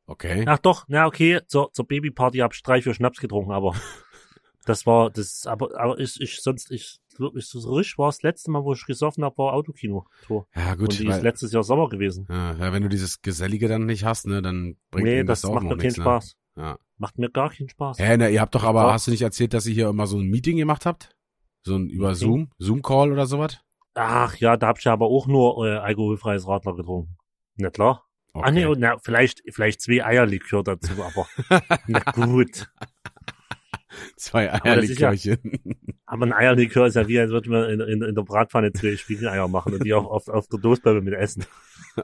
Okay. 0.07 0.43
Ach 0.47 0.57
doch, 0.57 0.85
na 0.87 1.05
okay, 1.05 1.41
zur, 1.45 1.71
zur 1.71 1.85
Babyparty 1.85 2.39
hab 2.39 2.55
ich 2.55 2.63
drei, 2.63 2.81
vier 2.81 2.95
Schnaps 2.95 3.19
getrunken, 3.19 3.51
aber 3.51 3.75
das 4.65 4.87
war, 4.87 5.11
das, 5.11 5.45
aber, 5.45 5.79
aber 5.79 5.99
ich, 5.99 6.19
ich, 6.19 6.41
sonst, 6.41 6.71
ich, 6.71 6.99
wirklich 7.19 7.45
so 7.45 7.59
richtig 7.75 7.99
war 7.99 8.07
das 8.07 8.23
letzte 8.23 8.49
Mal, 8.49 8.63
wo 8.63 8.73
ich 8.73 8.85
gesoffen 8.87 9.23
habe, 9.23 9.37
war 9.37 9.53
Autokino-Tour. 9.53 10.47
Ja, 10.55 10.73
gut. 10.73 10.89
Und 10.89 10.99
die 10.99 11.07
ist 11.07 11.13
weil, 11.17 11.21
letztes 11.21 11.51
Jahr 11.51 11.61
Sommer 11.61 11.89
gewesen. 11.89 12.25
ja, 12.27 12.73
wenn 12.73 12.81
du 12.81 12.89
dieses 12.89 13.21
Gesellige 13.21 13.67
dann 13.67 13.85
nicht 13.85 14.03
hast, 14.03 14.25
ne, 14.25 14.41
dann 14.41 14.77
bringt 14.89 15.05
nee, 15.07 15.23
das, 15.23 15.41
das, 15.41 15.49
auch 15.51 15.53
macht 15.55 15.65
noch 15.65 15.77
keinen 15.77 15.81
nichts. 15.81 15.97
Ne? 15.99 16.03
Ja. 16.57 16.77
Macht 16.97 17.17
mir 17.19 17.29
gar 17.29 17.51
keinen 17.51 17.69
Spaß. 17.69 17.99
Hä, 17.99 18.17
ne, 18.17 18.29
ihr 18.29 18.41
habt 18.41 18.55
doch 18.55 18.63
aber, 18.63 18.83
Doch. 18.83 18.91
hast 18.93 19.05
du 19.07 19.11
nicht 19.11 19.21
erzählt, 19.21 19.53
dass 19.53 19.67
ihr 19.67 19.73
hier 19.75 19.89
immer 19.89 20.07
so 20.07 20.17
ein 20.17 20.27
Meeting 20.27 20.57
gemacht 20.57 20.85
habt? 20.87 21.15
So 21.63 21.75
ein 21.75 21.87
über 21.89 22.09
Meeting? 22.09 22.19
Zoom, 22.27 22.49
Zoom-Call 22.57 23.11
oder 23.11 23.27
sowas? 23.27 23.59
Ach 23.93 24.35
ja, 24.37 24.57
da 24.57 24.67
hab 24.67 24.79
ich 24.79 24.87
aber 24.87 25.05
auch 25.05 25.27
nur 25.27 25.65
äh, 25.67 25.77
alkoholfreies 25.77 26.47
Radler 26.47 26.75
getrunken. 26.75 27.17
Na 27.55 27.69
klar. 27.69 28.03
Okay. 28.33 28.47
Ah 28.47 28.51
nee, 28.51 28.65
und 28.65 28.79
na, 28.79 28.97
vielleicht, 28.99 29.41
vielleicht 29.51 29.81
zwei 29.81 30.03
Eierlikör 30.05 30.63
dazu, 30.63 30.93
aber 31.03 31.27
na 31.87 31.99
gut. 32.11 32.67
Zwei 34.15 34.47
das 34.47 34.55
ist 34.89 34.99
ja- 34.99 35.09
Eierlikörchen. 35.09 35.39
Aber 36.05 36.25
ein 36.25 36.33
Eierlikör 36.33 36.87
ist 36.87 36.95
ja 36.95 37.07
wie, 37.07 37.19
als 37.19 37.31
würde 37.31 37.49
man 37.49 37.69
in, 37.69 37.79
in, 37.81 38.01
in 38.01 38.15
der 38.15 38.21
Bratpfanne 38.23 38.71
zwei 38.73 38.95
Spiegeleier 38.95 39.47
machen 39.47 39.73
und 39.73 39.83
die 39.83 39.93
auf, 39.93 40.05
auf, 40.05 40.27
auf 40.27 40.47
der 40.47 40.59
Toastbämme 40.61 41.01
mit 41.01 41.13
essen. 41.13 41.45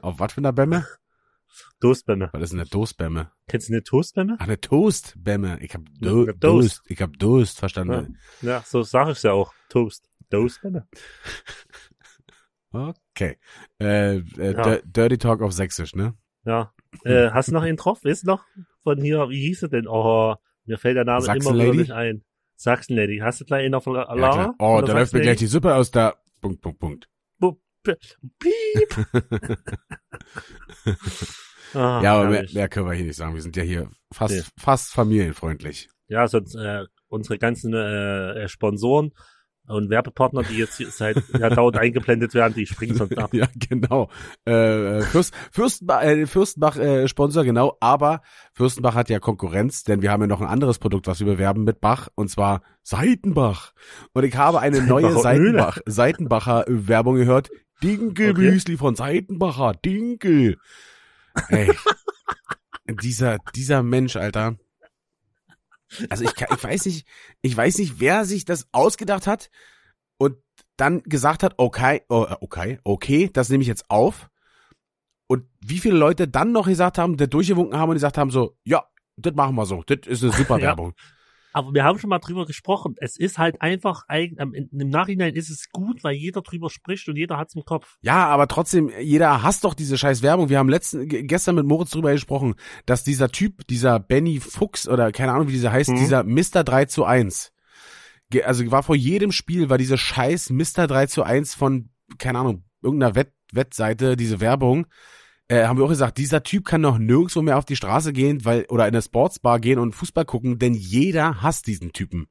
Auf 0.02 0.18
was 0.18 0.32
für 0.32 0.38
einer 0.38 0.52
Bämme? 0.52 0.86
Toastbämme. 1.80 2.30
Was 2.32 2.42
ist 2.42 2.52
denn 2.52 2.60
eine 2.60 2.68
Toastbämme? 2.68 3.30
Kennst 3.48 3.68
du 3.68 3.72
eine 3.74 3.82
Toastbämme? 3.82 4.36
Ach, 4.38 4.44
eine 4.44 4.60
Toastbämme. 4.60 5.58
Ich 5.60 5.74
hab 5.74 5.82
Ja, 6.00 6.10
Do 6.10 6.22
eine 6.22 6.26
Toast. 6.38 6.42
Durst. 6.42 6.82
Ich 6.88 7.02
hab 7.02 7.18
Durst 7.18 7.58
verstanden. 7.58 8.18
Ja, 8.42 8.62
so 8.66 8.82
sag 8.82 9.08
ich 9.10 9.22
ja 9.22 9.32
auch. 9.32 9.52
Toast. 9.68 10.08
Toastbämme. 10.30 10.88
Okay. 12.76 13.38
Äh, 13.80 14.16
äh, 14.16 14.22
Ja. 14.52 14.62
Dir- 14.64 14.82
Dirty 14.84 15.16
Talk 15.18 15.42
auf 15.42 15.52
Sächsisch, 15.52 15.94
ne? 15.94 16.14
Ja. 16.44 16.72
Äh, 17.04 17.30
hast 17.30 17.46
du 17.48 17.52
noch 17.52 17.62
einen 17.62 17.76
drauf? 17.76 18.00
Du 18.02 18.12
noch? 18.24 18.44
Von 18.82 19.00
hier, 19.00 19.28
wie 19.28 19.46
hieß 19.46 19.62
er 19.62 19.68
denn? 19.68 19.86
Oh, 19.86 20.34
mir 20.64 20.76
fällt 20.76 20.96
der 20.96 21.04
Name 21.04 21.24
immer 21.24 21.54
wieder 21.54 21.72
nicht 21.74 21.92
ein. 21.92 22.24
Sachsen 22.56 22.96
Lady. 22.96 23.18
Hast 23.22 23.40
du 23.40 23.44
gleich 23.44 23.64
einen 23.64 23.74
auf 23.74 23.86
La 23.86 24.08
Ja, 24.08 24.14
Lara? 24.14 24.32
klar. 24.32 24.54
Oh, 24.58 24.82
da 24.84 24.92
läuft 24.92 25.12
mir 25.12 25.20
gleich 25.20 25.38
die? 25.38 25.46
Suppe 25.46 25.72
aus 25.72 25.92
der 25.92 26.16
Punkt, 26.40 26.62
Punkt, 26.62 26.80
Punkt. 26.80 27.08
Piep. 27.84 29.06
ah, 31.74 32.00
ja, 32.02 32.14
aber 32.14 32.30
mehr, 32.30 32.46
mehr 32.52 32.68
können 32.68 32.86
wir 32.86 32.94
hier 32.94 33.06
nicht 33.06 33.16
sagen. 33.16 33.34
Wir 33.34 33.42
sind 33.42 33.56
ja 33.56 33.62
hier 33.62 33.90
fast, 34.12 34.34
Nee. 34.34 34.42
fast 34.58 34.92
familienfreundlich. 34.92 35.88
Ja, 36.08 36.26
sonst 36.28 36.54
äh, 36.54 36.84
unsere 37.08 37.38
ganzen 37.38 37.72
äh, 37.74 38.44
äh, 38.44 38.48
Sponsoren 38.48 39.12
und 39.66 39.88
Werbepartner, 39.88 40.42
die 40.42 40.58
jetzt 40.58 40.76
hier 40.76 40.90
seit 40.90 41.16
Jahrtausend 41.38 41.78
eingeblendet 41.78 42.34
werden, 42.34 42.52
die 42.54 42.66
springen 42.66 42.96
sonst 42.96 43.16
ab. 43.16 43.30
Ja, 43.34 43.46
genau. 43.68 44.10
Äh, 44.44 45.00
Fürst, 45.00 45.34
Fürstenbach, 45.50 46.02
äh, 46.02 46.26
Fürstenbach 46.26 46.76
äh, 46.76 47.08
Sponsor, 47.08 47.44
genau. 47.44 47.76
Aber 47.80 48.20
Fürstenbach 48.52 48.94
hat 48.94 49.08
ja 49.08 49.20
Konkurrenz, 49.20 49.82
denn 49.82 50.02
wir 50.02 50.10
haben 50.10 50.20
ja 50.20 50.26
noch 50.26 50.42
ein 50.42 50.46
anderes 50.48 50.78
Produkt, 50.78 51.06
was 51.06 51.20
wir 51.20 51.26
bewerben 51.26 51.64
mit 51.64 51.80
Bach, 51.80 52.08
und 52.14 52.28
zwar 52.28 52.60
Seitenbach. 52.82 53.72
Und 54.12 54.24
ich 54.24 54.36
habe 54.36 54.60
eine 54.60 54.82
neue. 54.82 55.10
Seitenbach, 55.18 55.78
Seitenbacher 55.86 56.68
äh, 56.68 56.88
Werbung 56.88 57.14
gehört. 57.16 57.48
Dinkel 57.82 58.30
Okay. 58.32 58.50
Müsli 58.50 58.76
von 58.76 58.94
Seitenbacher, 58.96 59.72
Dinkel. 59.82 60.58
Ey, 61.48 61.70
dieser, 62.88 63.38
dieser 63.54 63.82
Mensch, 63.82 64.16
Alter. 64.16 64.56
Also 66.10 66.24
ich, 66.24 66.34
kann, 66.34 66.48
ich 66.56 66.62
weiß 66.62 66.86
nicht, 66.86 67.06
ich 67.42 67.56
weiß 67.56 67.78
nicht, 67.78 68.00
wer 68.00 68.24
sich 68.24 68.44
das 68.44 68.66
ausgedacht 68.72 69.26
hat 69.26 69.50
und 70.16 70.36
dann 70.76 71.02
gesagt 71.02 71.42
hat, 71.42 71.54
okay, 71.56 72.02
oh, 72.08 72.26
äh, 72.28 72.36
okay, 72.40 72.80
okay, 72.84 73.30
das 73.32 73.48
nehme 73.48 73.62
ich 73.62 73.68
jetzt 73.68 73.90
auf. 73.90 74.28
Und 75.26 75.46
wie 75.60 75.78
viele 75.78 75.96
Leute 75.96 76.28
dann 76.28 76.52
noch 76.52 76.66
gesagt 76.66 76.98
haben, 76.98 77.16
der 77.16 77.28
durchgewunken 77.28 77.78
haben 77.78 77.90
und 77.90 77.94
gesagt 77.94 78.18
haben 78.18 78.30
so, 78.30 78.56
ja, 78.64 78.84
das 79.16 79.34
machen 79.34 79.54
wir 79.54 79.66
so, 79.66 79.82
das 79.84 80.06
ist 80.06 80.22
eine 80.22 80.32
super 80.32 80.58
Ja. 80.58 80.76
Aber 81.54 81.72
wir 81.72 81.84
haben 81.84 81.98
schon 82.00 82.10
mal 82.10 82.18
drüber 82.18 82.44
gesprochen. 82.46 82.96
Es 82.98 83.16
ist 83.16 83.38
halt 83.38 83.62
einfach, 83.62 84.02
am- 84.08 84.52
im 84.54 84.68
Nachhinein 84.90 85.34
ist 85.34 85.48
es 85.50 85.70
gut, 85.70 86.02
weil 86.02 86.14
jeder 86.14 86.42
drüber 86.42 86.68
spricht 86.68 87.08
und 87.08 87.16
jeder 87.16 87.38
hat's 87.38 87.54
im 87.54 87.64
Kopf. 87.64 87.96
Ja, 88.02 88.26
aber 88.26 88.48
trotzdem, 88.48 88.90
jeder 89.00 89.42
hasst 89.44 89.62
doch 89.64 89.74
diese 89.74 89.96
scheiß 89.96 90.20
Werbung. 90.22 90.48
Wir 90.48 90.58
haben 90.58 90.68
letzten, 90.68 91.08
ge- 91.08 91.22
gestern 91.22 91.54
mit 91.54 91.64
Moritz 91.64 91.90
drüber 91.90 92.10
gesprochen, 92.12 92.56
dass 92.86 93.04
dieser 93.04 93.28
Typ, 93.28 93.66
dieser 93.68 94.00
Benny 94.00 94.40
Fuchs 94.40 94.88
oder 94.88 95.12
keine 95.12 95.32
Ahnung, 95.32 95.46
wie 95.48 95.52
dieser 95.52 95.70
heißt, 95.72 95.90
Mhm. 95.90 95.96
dieser 95.96 96.24
Mr. 96.24 96.64
3 96.64 96.86
zu 96.86 97.04
1. 97.04 97.52
Ge- 98.30 98.42
Also 98.42 98.68
war 98.72 98.82
vor 98.82 98.96
jedem 98.96 99.30
Spiel, 99.30 99.70
war 99.70 99.78
diese 99.78 99.96
scheiß 99.96 100.50
Mr. 100.50 100.88
3 100.88 101.06
zu 101.06 101.22
1 101.22 101.54
von, 101.54 101.90
keine 102.18 102.40
Ahnung, 102.40 102.64
irgendeiner 102.82 103.14
Wett, 103.14 103.32
Wettseite, 103.52 104.16
diese 104.16 104.40
Werbung. 104.40 104.86
Äh, 105.48 105.64
haben 105.66 105.78
wir 105.78 105.84
auch 105.84 105.90
gesagt, 105.90 106.16
dieser 106.18 106.42
Typ 106.42 106.64
kann 106.64 106.80
noch 106.80 106.98
nirgendwo 106.98 107.42
mehr 107.42 107.58
auf 107.58 107.64
die 107.66 107.76
Straße 107.76 108.12
gehen, 108.12 108.44
weil, 108.44 108.64
oder 108.70 108.84
in 108.88 108.94
eine 108.94 109.02
Sportsbar 109.02 109.60
gehen 109.60 109.78
und 109.78 109.92
Fußball 109.94 110.24
gucken, 110.24 110.58
denn 110.58 110.72
jeder 110.74 111.42
hasst 111.42 111.66
diesen 111.66 111.92
Typen. 111.92 112.28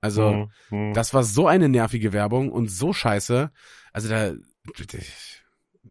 Also, 0.00 0.32
Mhm. 0.32 0.50
Mhm. 0.70 0.92
das 0.94 1.14
war 1.14 1.24
so 1.24 1.46
eine 1.48 1.68
nervige 1.68 2.12
Werbung 2.12 2.52
und 2.52 2.70
so 2.70 2.92
scheiße. 2.92 3.50
Also 3.92 4.08
da. 4.08 4.34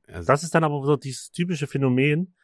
Also, 0.08 0.28
Das 0.28 0.44
ist 0.44 0.54
dann 0.56 0.64
aber 0.64 0.84
so 0.86 0.96
dieses 0.96 1.32
typische 1.32 1.68
Phänomen. 1.68 2.36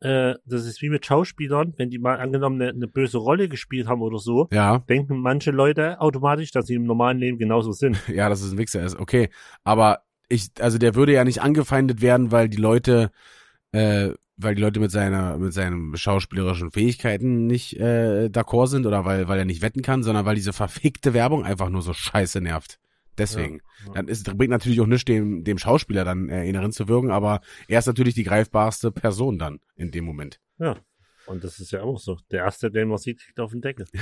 Äh, 0.00 0.34
das 0.44 0.66
ist 0.66 0.82
wie 0.82 0.90
mit 0.90 1.06
Schauspielern, 1.06 1.72
wenn 1.76 1.88
die 1.88 1.98
mal 1.98 2.18
angenommen 2.18 2.60
eine, 2.60 2.70
eine 2.72 2.88
böse 2.88 3.18
Rolle 3.18 3.48
gespielt 3.48 3.86
haben 3.86 4.02
oder 4.02 4.18
so, 4.18 4.48
ja, 4.52 4.78
denken 4.80 5.18
manche 5.20 5.50
Leute 5.50 6.00
automatisch, 6.00 6.50
dass 6.50 6.66
sie 6.66 6.74
im 6.74 6.84
normalen 6.84 7.18
Leben 7.18 7.38
genauso 7.38 7.72
sind. 7.72 7.96
ja, 8.08 8.28
dass 8.28 8.42
es 8.42 8.52
ein 8.52 8.58
Wichser 8.58 8.82
ist. 8.84 8.96
Okay, 8.98 9.30
aber 9.62 10.02
ich, 10.28 10.48
also 10.60 10.78
der 10.78 10.94
würde 10.94 11.12
ja 11.12 11.24
nicht 11.24 11.40
angefeindet 11.42 12.02
werden, 12.02 12.32
weil 12.32 12.48
die 12.48 12.56
Leute, 12.58 13.12
äh, 13.74 14.14
weil 14.36 14.54
die 14.54 14.62
Leute 14.62 14.80
mit 14.80 14.90
seiner, 14.90 15.38
mit 15.38 15.52
seinen 15.52 15.96
schauspielerischen 15.96 16.70
Fähigkeiten 16.70 17.46
nicht 17.46 17.78
äh, 17.78 18.26
d'accord 18.26 18.66
sind 18.68 18.86
oder 18.86 19.04
weil, 19.04 19.28
weil 19.28 19.38
er 19.38 19.44
nicht 19.44 19.62
wetten 19.62 19.82
kann, 19.82 20.02
sondern 20.02 20.24
weil 20.26 20.34
diese 20.34 20.52
verfickte 20.52 21.14
Werbung 21.14 21.44
einfach 21.44 21.68
nur 21.68 21.82
so 21.82 21.92
scheiße 21.92 22.40
nervt. 22.40 22.78
Deswegen. 23.16 23.60
Ja. 23.86 23.92
Dann 23.94 24.08
ist, 24.08 24.36
bringt 24.36 24.50
natürlich 24.50 24.80
auch 24.80 24.86
nichts, 24.86 25.04
dem, 25.04 25.44
dem 25.44 25.58
Schauspieler 25.58 26.04
dann 26.04 26.28
äh, 26.28 26.48
inneren 26.48 26.72
zu 26.72 26.88
wirken, 26.88 27.12
aber 27.12 27.42
er 27.68 27.78
ist 27.78 27.86
natürlich 27.86 28.14
die 28.14 28.24
greifbarste 28.24 28.90
Person 28.90 29.38
dann 29.38 29.60
in 29.76 29.92
dem 29.92 30.04
Moment. 30.04 30.40
Ja. 30.58 30.76
Und 31.26 31.42
das 31.42 31.58
ist 31.60 31.70
ja 31.70 31.82
auch 31.82 31.98
so. 31.98 32.18
Der 32.32 32.44
erste, 32.44 32.70
den 32.70 32.88
man 32.88 32.98
sieht, 32.98 33.20
kriegt 33.20 33.40
auf 33.40 33.52
den 33.52 33.60
Deckel. 33.62 33.86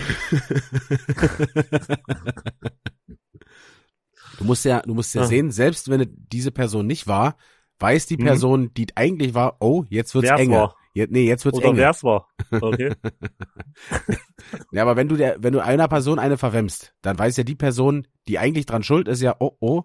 Du 4.38 4.44
musst 4.44 4.64
ja, 4.64 4.80
du 4.80 4.94
musst 4.94 5.14
ja 5.14 5.22
Ah. 5.22 5.26
sehen, 5.26 5.50
selbst 5.50 5.88
wenn 5.90 6.00
es 6.00 6.08
diese 6.10 6.50
Person 6.50 6.86
nicht 6.86 7.06
war, 7.06 7.36
weiß 7.82 8.06
die 8.06 8.16
Mhm. 8.16 8.24
Person, 8.24 8.74
die 8.74 8.86
eigentlich 8.96 9.34
war, 9.34 9.56
oh, 9.60 9.84
jetzt 9.88 10.14
wird's 10.14 10.28
Wer's 10.28 10.40
enger. 10.40 10.56
war. 10.56 10.76
Je, 10.94 11.06
nee, 11.10 11.26
jetzt 11.26 11.44
wird's 11.44 11.58
Oder 11.58 11.68
enger. 11.68 11.78
wer's 11.78 12.04
war. 12.04 12.28
Okay. 12.50 12.94
Ja, 14.72 14.82
aber 14.82 14.96
wenn 14.96 15.08
du 15.08 15.16
der, 15.16 15.36
wenn 15.42 15.52
du 15.52 15.60
einer 15.60 15.88
Person 15.88 16.18
eine 16.18 16.36
verwemmst, 16.36 16.94
dann 17.02 17.18
weiß 17.18 17.36
ja 17.36 17.44
die 17.44 17.54
Person, 17.54 18.06
die 18.28 18.38
eigentlich 18.38 18.66
dran 18.66 18.82
schuld 18.82 19.08
ist, 19.08 19.22
ja, 19.22 19.36
oh, 19.38 19.56
oh, 19.60 19.82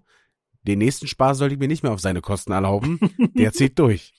den 0.64 0.80
nächsten 0.80 1.08
Spaß 1.08 1.38
sollte 1.38 1.54
ich 1.56 1.60
mir 1.60 1.68
nicht 1.68 1.84
mehr 1.84 1.92
auf 1.94 2.00
seine 2.02 2.22
Kosten 2.22 2.52
erlauben. 2.52 3.00
Der 3.38 3.54
zieht 3.54 3.78
durch. 3.80 4.14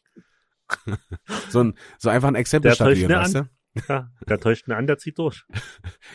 so 1.51 1.61
ein, 1.65 1.75
so 1.99 2.09
einfach 2.09 2.29
ein 2.29 2.35
Exempel 2.35 2.71
Der 2.71 2.77
täuscht 2.77 2.99
statuieren, 2.99 3.23
weißt 3.23 3.35
du? 3.35 3.49
ja, 3.89 4.09
der 4.27 4.39
täuscht 4.41 4.67
mir 4.69 4.77
an, 4.77 4.87
der 4.87 4.99
zieht 4.99 5.19
durch. 5.19 5.45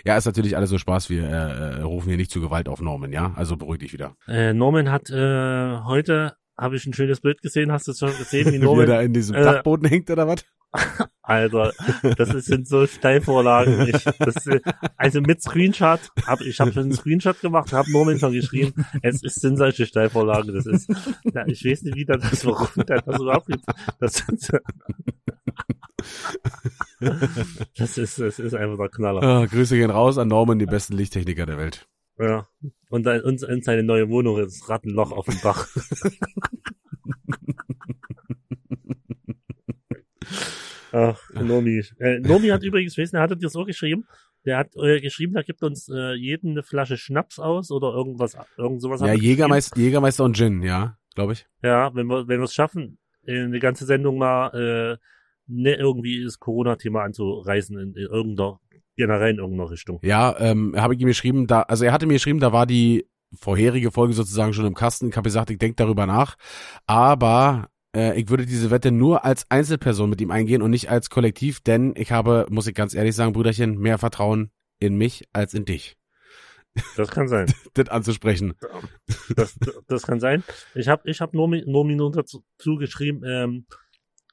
Ja, 0.06 0.18
ist 0.18 0.26
natürlich 0.26 0.58
alles 0.58 0.70
so 0.70 0.78
Spaß. 0.78 1.10
Wir 1.10 1.24
äh, 1.24 1.80
äh, 1.80 1.82
rufen 1.82 2.10
hier 2.10 2.18
nicht 2.18 2.32
zu 2.32 2.42
Gewalt 2.42 2.68
auf 2.68 2.82
Normen, 2.82 3.12
ja? 3.14 3.34
Also 3.36 3.56
beruhig 3.58 3.80
dich 3.80 3.94
wieder. 3.94 4.16
Äh, 4.28 4.54
Norman 4.54 4.92
hat 4.92 5.10
äh, 5.10 5.78
heute, 5.86 6.36
habe 6.58 6.76
ich 6.76 6.86
ein 6.86 6.94
schönes 6.94 7.22
Bild 7.22 7.42
gesehen, 7.42 7.72
hast 7.72 7.88
du 7.88 7.92
es 7.92 8.00
schon 8.00 8.16
gesehen, 8.18 8.48
wie 8.48 8.52
Wie 8.54 8.58
er 8.58 8.64
Norman 8.64 8.88
da 8.88 9.02
in 9.02 9.14
diesem 9.14 9.36
äh, 9.36 9.44
Dachboden 9.44 9.88
hängt 9.88 10.10
oder 10.10 10.28
was? 10.28 10.46
Alter, 11.22 11.72
das 12.18 12.30
sind 12.46 12.68
so 12.68 12.88
Steilvorlagen. 12.88 13.88
Ich, 13.88 14.04
das, 14.18 14.36
also 14.98 15.22
mit 15.22 15.42
Screenshot, 15.42 16.00
hab, 16.26 16.42
ich 16.42 16.60
habe 16.60 16.74
schon 16.74 16.84
einen 16.84 16.94
Screenshot 16.94 17.40
gemacht, 17.42 17.72
habe 17.74 17.92
Norman 17.92 18.20
schon 18.20 18.34
geschrieben, 18.34 18.86
es 19.04 19.24
ist, 19.24 19.40
sind 19.40 19.58
solche 19.58 19.86
Steilvorlagen. 19.86 20.54
Das 20.54 20.66
ist, 20.66 20.90
ja, 21.34 21.46
ich 21.48 21.64
weiß 21.64 21.84
nicht, 21.84 21.96
wie 21.96 22.06
das, 22.06 22.28
das 22.28 22.46
warum 22.46 22.68
das 22.86 23.20
überhaupt 23.22 23.48
gibt. 23.48 23.64
Das, 24.00 24.24
das 27.78 27.98
ist, 27.98 28.20
das 28.20 28.40
ist 28.40 28.56
einfach 28.56 28.78
der 28.78 28.90
Knaller. 28.90 29.24
Ah, 29.24 29.46
Grüße 29.46 29.78
gehen 29.78 29.92
raus 29.92 30.18
an 30.18 30.28
Norman, 30.28 30.60
die 30.60 30.66
besten 30.66 30.94
Lichttechniker 30.94 31.46
der 31.46 31.58
Welt. 31.58 31.88
Ja. 32.20 32.48
Und, 32.90 33.04
dann, 33.06 33.22
und, 33.22 33.44
und 33.44 33.64
seine 33.64 33.84
neue 33.84 34.10
Wohnung 34.10 34.40
ist 34.40 34.70
Rattenloch 34.70 35.12
auf 35.12 35.26
dem 35.26 35.40
Dach. 35.42 35.68
Ach, 40.92 41.20
Nomi. 41.34 41.84
Äh, 42.00 42.20
Nomi 42.20 42.50
hat 42.50 42.64
übrigens, 42.64 42.96
wissen, 42.98 43.16
er 43.16 43.24
hat 43.24 43.42
dir 43.42 43.50
so 43.50 43.66
geschrieben, 43.66 44.06
der 44.46 44.60
hat 44.60 44.76
äh, 44.76 45.02
geschrieben, 45.02 45.34
der 45.34 45.44
gibt 45.44 45.64
uns 45.64 45.90
äh, 45.90 46.14
jeden 46.14 46.52
eine 46.52 46.62
Flasche 46.62 46.98
Schnaps 46.98 47.40
aus 47.40 47.72
oder 47.72 47.94
irgendwas, 47.94 48.38
irgend 48.58 48.80
sowas. 48.82 49.02
Ja, 49.02 49.08
er. 49.08 49.16
Jägermeister, 49.16 49.80
Jägermeister 49.80 50.24
und 50.24 50.36
Gin, 50.36 50.62
ja, 50.62 50.98
glaube 51.16 51.34
ich. 51.34 51.48
Ja, 51.64 51.96
wenn 51.96 52.06
wir, 52.08 52.28
wenn 52.28 52.40
wir 52.40 52.46
es 52.46 52.54
schaffen, 52.54 53.00
eine 53.26 53.60
ganze 53.60 53.86
Sendung 53.86 54.20
mal, 54.20 54.50
äh, 54.54 54.98
ne, 55.48 55.76
irgendwie 55.76 56.24
das 56.24 56.40
Corona-Thema 56.40 57.04
anzureißen 57.04 57.78
in, 57.80 57.96
in 57.96 58.08
irgendeiner, 58.08 58.60
generell 58.96 59.32
in 59.32 59.38
irgendeiner 59.38 59.70
Richtung. 59.70 60.00
Ja, 60.04 60.36
ähm, 60.40 60.74
habe 60.78 60.96
ich 60.96 61.02
ihm 61.02 61.08
geschrieben, 61.08 61.48
da, 61.48 61.62
also 61.62 61.86
er 61.86 61.92
hatte 61.92 62.06
mir 62.06 62.14
geschrieben, 62.14 62.40
da 62.40 62.52
war 62.52 62.66
die 62.66 63.08
vorherige 63.40 63.92
Folge 63.92 64.14
sozusagen 64.14 64.54
schon 64.54 64.66
im 64.66 64.76
Kasten. 64.76 65.10
Ich 65.10 65.16
habe 65.16 65.28
gesagt, 65.28 65.50
ich 65.50 65.58
denke 65.58 65.76
darüber 65.76 66.06
nach. 66.06 66.36
Aber 66.86 67.70
äh, 67.96 68.20
ich 68.20 68.30
würde 68.30 68.46
diese 68.46 68.72
Wette 68.72 68.92
nur 68.92 69.26
als 69.26 69.50
Einzelperson 69.50 70.10
mit 70.10 70.22
ihm 70.22 70.32
eingehen 70.32 70.62
und 70.62 70.72
nicht 70.72 70.90
als 70.90 71.10
Kollektiv, 71.10 71.62
denn 71.62 71.94
ich 71.98 72.12
habe, 72.12 72.46
muss 72.50 72.68
ich 72.68 72.76
ganz 72.76 72.94
ehrlich 72.94 73.16
sagen, 73.16 73.34
Brüderchen, 73.34 73.78
mehr 73.78 73.98
Vertrauen 73.98 74.52
in 74.80 74.96
mich 74.96 75.28
als 75.34 75.54
in 75.54 75.66
dich. 75.66 75.98
Das 76.96 77.10
kann 77.10 77.28
sein. 77.28 77.54
Das 77.76 77.90
anzusprechen. 77.90 78.54
Das, 79.36 79.58
das 79.88 80.04
kann 80.04 80.20
sein. 80.20 80.44
Ich 80.76 80.88
habe 80.88 81.10
ich 81.10 81.22
hab 81.22 81.34
Nomi, 81.34 81.64
Nomi 81.66 81.96
nur 81.96 82.12
dazu 82.12 82.44
dazu 82.58 82.76
geschrieben, 82.76 83.24
ähm, 83.26 83.66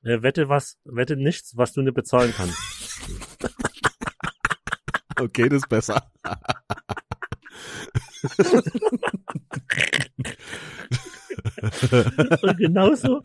äh, 0.02 0.22
wette 0.22 0.48
was, 0.48 0.78
wette 0.84 1.16
nichts, 1.16 1.56
was 1.56 1.72
du 1.72 1.82
nicht 1.82 1.94
bezahlen 1.94 2.32
kannst. 2.36 2.58
Okay, 5.20 5.48
das 5.48 5.58
ist 5.62 5.68
besser. 5.68 6.02
Und 12.42 12.56
genauso, 12.58 13.22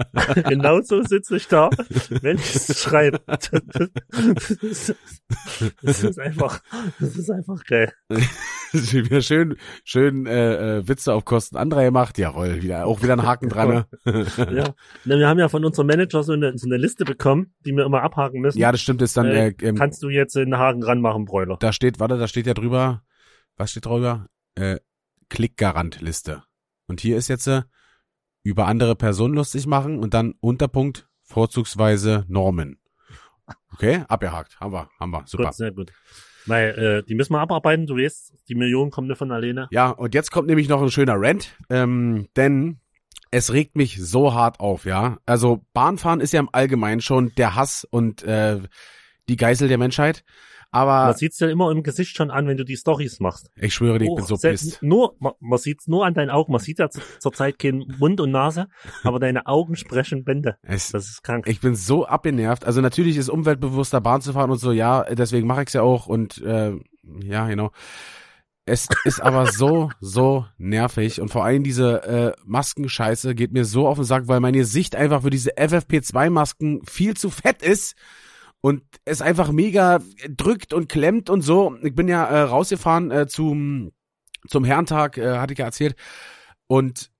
genauso 0.47 1.03
sitze 1.03 1.37
ich 1.37 1.47
da, 1.47 1.69
wenn 2.21 2.37
ich 2.37 2.55
es 2.55 2.81
schreibe. 2.81 3.21
Das, 5.81 6.03
ist- 6.03 6.19
einfach, 6.19 6.61
das 6.99 7.15
ist 7.15 7.29
einfach 7.31 7.63
geil. 7.65 7.91
Wieder 8.91 9.21
schön, 9.21 9.55
schön 9.83 10.25
äh, 10.25 10.77
äh, 10.77 10.87
Witze 10.87 11.13
auf 11.13 11.25
Kosten 11.25 11.57
anderer 11.57 11.83
gemacht. 11.83 12.17
Jawohl, 12.17 12.61
wieder 12.61 12.85
auch 12.85 13.01
wieder 13.01 13.13
ein 13.13 13.23
Haken 13.23 13.49
dran. 13.49 13.85
Ne? 14.05 14.25
Ja. 14.55 14.73
Wir 15.03 15.27
haben 15.27 15.39
ja 15.39 15.49
von 15.49 15.63
unserem 15.63 15.87
Manager 15.87 16.23
so 16.23 16.33
eine, 16.33 16.57
so 16.57 16.67
eine 16.67 16.77
Liste 16.77 17.05
bekommen, 17.05 17.53
die 17.65 17.71
wir 17.71 17.85
immer 17.85 18.01
abhaken 18.01 18.41
müssen. 18.41 18.59
Ja, 18.59 18.71
das 18.71 18.81
stimmt, 18.81 19.01
ist 19.01 19.17
dann 19.17 19.27
äh, 19.27 19.47
äh, 19.49 19.55
ähm, 19.61 19.75
kannst 19.75 20.03
du 20.03 20.09
jetzt 20.09 20.35
einen 20.37 20.57
Haken 20.57 20.83
ranmachen, 20.83 21.25
Bräuler. 21.25 21.57
da 21.59 21.71
steht, 21.71 21.99
warte, 21.99 22.17
da 22.17 22.27
steht 22.27 22.47
ja 22.47 22.53
drüber, 22.53 23.03
was 23.57 23.71
steht 23.71 23.85
drüber? 23.85 24.27
Äh, 24.55 24.77
Klickgarant-Liste. 25.29 26.43
Und 26.87 27.01
hier 27.01 27.17
ist 27.17 27.27
jetzt 27.27 27.47
äh, 27.47 27.63
über 28.43 28.67
andere 28.67 28.95
Personen 28.95 29.33
lustig 29.33 29.65
machen 29.67 29.99
und 29.99 30.13
dann 30.13 30.33
Unterpunkt 30.39 31.07
vorzugsweise 31.23 32.25
Normen. 32.27 32.79
Okay, 33.73 34.03
abgehakt. 34.07 34.59
Haben 34.59 34.73
wir, 34.73 34.89
haben 34.99 35.11
wir, 35.11 35.23
super. 35.25 35.45
Gut, 35.45 35.55
sehr 35.55 35.71
gut. 35.71 35.91
Weil, 36.45 36.69
äh, 36.77 37.03
die 37.03 37.15
müssen 37.15 37.33
wir 37.33 37.39
abarbeiten, 37.39 37.87
du 37.87 37.97
weißt, 37.97 38.33
die 38.47 38.55
Millionen 38.55 38.91
kommen 38.91 39.07
nicht 39.07 39.17
von 39.17 39.31
alleine. 39.31 39.67
Ja, 39.71 39.89
und 39.89 40.13
jetzt 40.13 40.31
kommt 40.31 40.47
nämlich 40.47 40.69
noch 40.69 40.81
ein 40.81 40.91
schöner 40.91 41.15
Rant, 41.17 41.55
ähm, 41.69 42.27
denn 42.35 42.79
es 43.31 43.51
regt 43.51 43.75
mich 43.75 43.97
so 44.01 44.33
hart 44.33 44.59
auf, 44.59 44.85
ja. 44.85 45.17
Also 45.25 45.65
Bahnfahren 45.73 46.21
ist 46.21 46.33
ja 46.33 46.39
im 46.39 46.49
Allgemeinen 46.51 47.01
schon 47.01 47.33
der 47.35 47.55
Hass 47.55 47.85
und 47.89 48.23
äh, 48.23 48.59
die 49.27 49.37
Geißel 49.37 49.67
der 49.67 49.77
Menschheit. 49.77 50.23
Aber 50.75 51.05
Man 51.05 51.13
sieht's 51.15 51.39
ja 51.39 51.47
immer 51.49 51.71
im 51.71 51.83
Gesicht 51.83 52.15
schon 52.17 52.29
an, 52.31 52.47
wenn 52.47 52.57
du 52.57 52.65
die 52.65 52.75
Stories 52.77 53.19
machst. 53.19 53.49
ich 53.55 53.73
schwöre 53.73 53.97
dir, 53.99 54.05
ich 54.05 54.11
Oh, 54.11 54.15
bin 54.15 54.25
so 54.25 54.35
pisst. 54.37 54.81
Nur, 54.83 55.15
man, 55.19 55.33
man 55.39 55.57
sieht's 55.59 55.87
nur 55.87 56.05
an 56.05 56.13
deinen 56.13 56.29
Augen. 56.29 56.51
Man 56.51 56.61
sieht 56.61 56.79
ja 56.79 56.89
zu- 56.89 57.01
zurzeit 57.19 57.57
keinen 57.59 57.85
Mund 57.97 58.19
und 58.19 58.31
Nase, 58.31 58.67
aber 59.03 59.19
deine 59.19 59.47
Augen 59.47 59.75
sprechen 59.75 60.23
Bände. 60.23 60.57
Es, 60.63 60.91
Das 60.91 61.07
ist 61.07 61.23
krank. 61.23 61.47
ich 61.47 61.59
bin 61.61 61.75
so 61.75 62.05
abgenervt. 62.05 62.65
Also 62.65 62.81
natürlich 62.81 63.17
ist 63.17 63.29
umweltbewusster 63.29 64.01
Bahn 64.01 64.21
zu 64.21 64.33
fahren 64.33 64.51
und 64.51 64.57
so, 64.57 64.71
ja, 64.71 65.03
deswegen 65.03 65.47
mache 65.47 65.63
ich's 65.63 65.73
ja 65.73 65.81
auch 65.81 66.07
und 66.07 66.41
äh, 66.41 66.73
ja, 67.23 67.47
genau. 67.47 67.71
Es 68.67 68.87
ist 69.03 69.21
aber 69.21 69.45
so, 69.51 69.91
so 69.99 70.45
nervig 70.57 71.21
und 71.21 71.29
vor 71.29 71.45
allem 71.45 71.63
diese 71.63 72.03
äh, 72.03 72.33
Maskenscheiße 72.45 73.35
geht 73.35 73.53
mir 73.53 73.63
so 73.63 73.87
auf 73.87 73.97
den 73.97 74.05
Sack, 74.05 74.27
weil 74.27 74.39
meine 74.39 74.65
Sicht 74.65 74.95
einfach 74.95 75.21
für 75.21 75.29
diese 75.29 75.51
FFP2-Masken 75.51 76.81
viel 76.85 77.15
zu 77.15 77.29
fett 77.29 77.61
ist 77.61 77.95
und 78.65 78.81
es 79.05 79.21
einfach 79.21 79.51
mega 79.51 79.99
drückt 80.27 80.73
und 80.73 80.89
klemmt 80.89 81.29
und 81.29 81.41
so. 81.41 81.77
Ich 81.83 81.93
bin 81.93 82.07
ja 82.07 82.25
äh, 82.25 82.41
rausgefahren 82.41 83.11
äh, 83.11 83.27
zum, 83.27 83.91
zum 84.47 84.63
Herrentag, 84.63 85.19
äh, 85.19 85.37
hatte 85.37 85.53
ich 85.53 85.59
ja 85.59 85.65
erzählt. 85.65 85.95
Und 86.65 87.11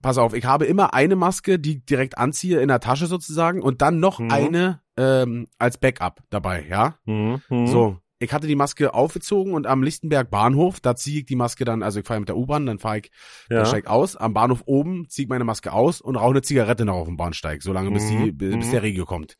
pass 0.00 0.16
auf, 0.16 0.32
ich 0.32 0.44
habe 0.44 0.64
immer 0.64 0.94
eine 0.94 1.16
Maske, 1.16 1.58
die 1.58 1.78
ich 1.78 1.84
direkt 1.86 2.18
anziehe 2.18 2.60
in 2.60 2.68
der 2.68 2.78
Tasche 2.78 3.06
sozusagen 3.08 3.62
und 3.62 3.82
dann 3.82 3.98
noch 3.98 4.20
Mhm. 4.20 4.30
eine 4.30 4.80
ähm, 4.96 5.48
als 5.58 5.76
Backup 5.76 6.22
dabei, 6.30 6.64
ja? 6.68 6.94
Mhm, 7.04 7.42
mhm. 7.48 7.66
So, 7.66 7.98
ich 8.22 8.32
hatte 8.32 8.46
die 8.46 8.54
Maske 8.54 8.94
aufgezogen 8.94 9.52
und 9.52 9.66
am 9.66 9.82
Lichtenberg 9.82 10.30
Bahnhof, 10.30 10.80
da 10.80 10.94
ziehe 10.94 11.20
ich 11.20 11.26
die 11.26 11.36
Maske 11.36 11.64
dann, 11.64 11.82
also 11.82 12.00
ich 12.00 12.06
fahre 12.06 12.20
mit 12.20 12.28
der 12.28 12.36
U-Bahn, 12.36 12.66
dann 12.66 12.78
fahre 12.78 12.98
ich, 12.98 13.10
dann 13.48 13.58
ja. 13.58 13.64
steig 13.64 13.86
aus, 13.88 14.16
am 14.16 14.32
Bahnhof 14.32 14.62
oben 14.66 15.08
ziehe 15.08 15.24
ich 15.24 15.28
meine 15.28 15.44
Maske 15.44 15.72
aus 15.72 16.00
und 16.00 16.16
rauche 16.16 16.30
eine 16.30 16.42
Zigarette 16.42 16.84
noch 16.84 16.94
auf 16.94 17.08
dem 17.08 17.16
Bahnsteig, 17.16 17.62
solange 17.62 17.90
bis, 17.90 18.06
die, 18.06 18.14
Mhm, 18.14 18.36
bis 18.36 18.66
mhm. 18.66 18.70
der 18.70 18.82
Regio 18.82 19.04
kommt. 19.04 19.36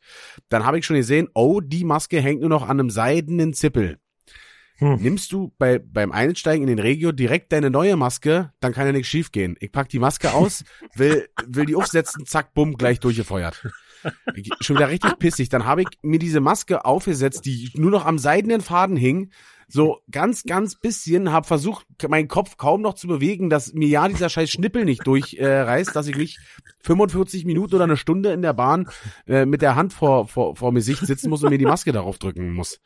Dann 0.49 0.65
habe 0.65 0.77
ich 0.77 0.85
schon 0.85 0.97
gesehen, 0.97 1.29
oh, 1.33 1.61
die 1.61 1.85
Maske 1.85 2.19
hängt 2.19 2.41
nur 2.41 2.49
noch 2.49 2.63
an 2.63 2.79
einem 2.79 2.89
seidenen 2.89 3.53
Zippel. 3.53 3.99
Hm. 4.77 4.95
Nimmst 4.95 5.31
du 5.31 5.53
bei, 5.57 5.79
beim 5.79 6.11
Einsteigen 6.11 6.67
in 6.67 6.75
den 6.75 6.79
Regio 6.79 7.11
direkt 7.11 7.51
deine 7.53 7.69
neue 7.69 7.95
Maske, 7.95 8.51
dann 8.59 8.73
kann 8.73 8.85
ja 8.85 8.91
nichts 8.91 9.07
schief 9.07 9.31
gehen. 9.31 9.55
Ich 9.59 9.71
pack 9.71 9.87
die 9.89 9.99
Maske 9.99 10.33
aus, 10.33 10.63
will, 10.95 11.29
will 11.45 11.65
die 11.65 11.75
aufsetzen, 11.75 12.25
zack, 12.25 12.53
bumm, 12.53 12.75
gleich 12.75 12.99
durchgefeuert. 12.99 13.67
Schon 14.61 14.75
wieder 14.77 14.89
richtig 14.89 15.17
pissig. 15.19 15.49
Dann 15.49 15.65
habe 15.65 15.81
ich 15.81 15.87
mir 16.01 16.19
diese 16.19 16.39
Maske 16.39 16.85
aufgesetzt, 16.85 17.45
die 17.45 17.71
nur 17.75 17.91
noch 17.91 18.05
am 18.05 18.17
seidenen 18.17 18.61
Faden 18.61 18.97
hing. 18.97 19.31
So 19.67 20.01
ganz, 20.11 20.43
ganz 20.43 20.75
bisschen, 20.75 21.31
habe 21.31 21.47
versucht, 21.47 21.87
meinen 22.07 22.27
Kopf 22.27 22.57
kaum 22.57 22.81
noch 22.81 22.93
zu 22.93 23.07
bewegen, 23.07 23.49
dass 23.49 23.73
mir 23.73 23.87
ja 23.87 24.07
dieser 24.07 24.29
scheiß 24.29 24.51
Schnippel 24.51 24.85
nicht 24.85 25.07
durchreißt, 25.07 25.89
äh, 25.89 25.93
dass 25.93 26.07
ich 26.07 26.15
nicht 26.15 26.39
45 26.81 27.45
Minuten 27.45 27.75
oder 27.75 27.85
eine 27.85 27.97
Stunde 27.97 28.33
in 28.33 28.41
der 28.41 28.53
Bahn 28.53 28.89
äh, 29.25 29.45
mit 29.45 29.61
der 29.61 29.75
Hand 29.75 29.93
vor, 29.93 30.27
vor, 30.27 30.55
vor 30.55 30.71
mir 30.71 30.81
Sicht 30.81 31.05
sitzen 31.05 31.29
muss 31.29 31.43
und 31.43 31.49
mir 31.49 31.57
die 31.57 31.65
Maske 31.65 31.91
darauf 31.91 32.19
drücken 32.19 32.53
muss. 32.53 32.81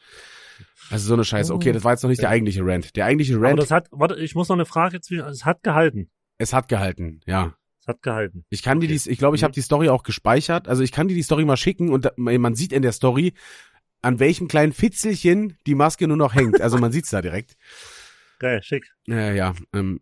Also 0.89 1.07
so 1.07 1.13
eine 1.13 1.25
Scheiße. 1.25 1.53
Okay, 1.53 1.71
das 1.71 1.83
war 1.83 1.91
jetzt 1.91 2.03
noch 2.03 2.09
nicht 2.09 2.21
der 2.21 2.29
eigentliche 2.29 2.61
Rant. 2.63 2.95
Der 2.95 3.05
eigentliche 3.05 3.35
Aber 3.35 3.47
Rant, 3.47 3.59
das 3.59 3.71
hat, 3.71 3.87
warte, 3.91 4.15
ich 4.15 4.35
muss 4.35 4.47
noch 4.47 4.55
eine 4.55 4.65
Frage 4.65 5.01
zwischen, 5.01 5.25
es 5.25 5.45
hat 5.45 5.63
gehalten. 5.63 6.09
es 6.37 6.53
hat 6.53 6.67
gehalten, 6.69 7.19
ja. 7.25 7.55
Hat 7.87 8.01
gehalten. 8.01 8.43
Ich 8.49 8.61
kann 8.63 8.79
dir 8.79 8.85
Okay. 8.87 8.93
dies, 8.93 9.07
ich 9.07 9.17
glaube, 9.17 9.35
ich 9.37 9.41
Mhm. 9.41 9.45
habe 9.45 9.53
die 9.53 9.61
Story 9.61 9.89
auch 9.89 10.03
gespeichert. 10.03 10.67
Also 10.67 10.83
ich 10.83 10.91
kann 10.91 11.07
dir 11.07 11.15
die 11.15 11.23
Story 11.23 11.45
mal 11.45 11.57
schicken 11.57 11.89
und 11.89 12.05
da, 12.05 12.11
man 12.17 12.53
sieht 12.55 12.73
in 12.73 12.81
der 12.81 12.91
Story, 12.91 13.33
an 14.01 14.19
welchem 14.19 14.47
kleinen 14.47 14.73
Fitzelchen 14.73 15.57
die 15.65 15.73
Maske 15.75 16.07
nur 16.07 16.17
noch 16.17 16.35
hängt. 16.35 16.61
Also 16.61 16.77
man 16.77 16.91
sieht's 16.91 17.09
da 17.09 17.21
direkt. 17.21 17.55
Geil, 18.39 18.61
schick. 18.61 18.85
Ja, 19.07 19.31
ja. 19.31 19.55
Ähm, 19.73 20.01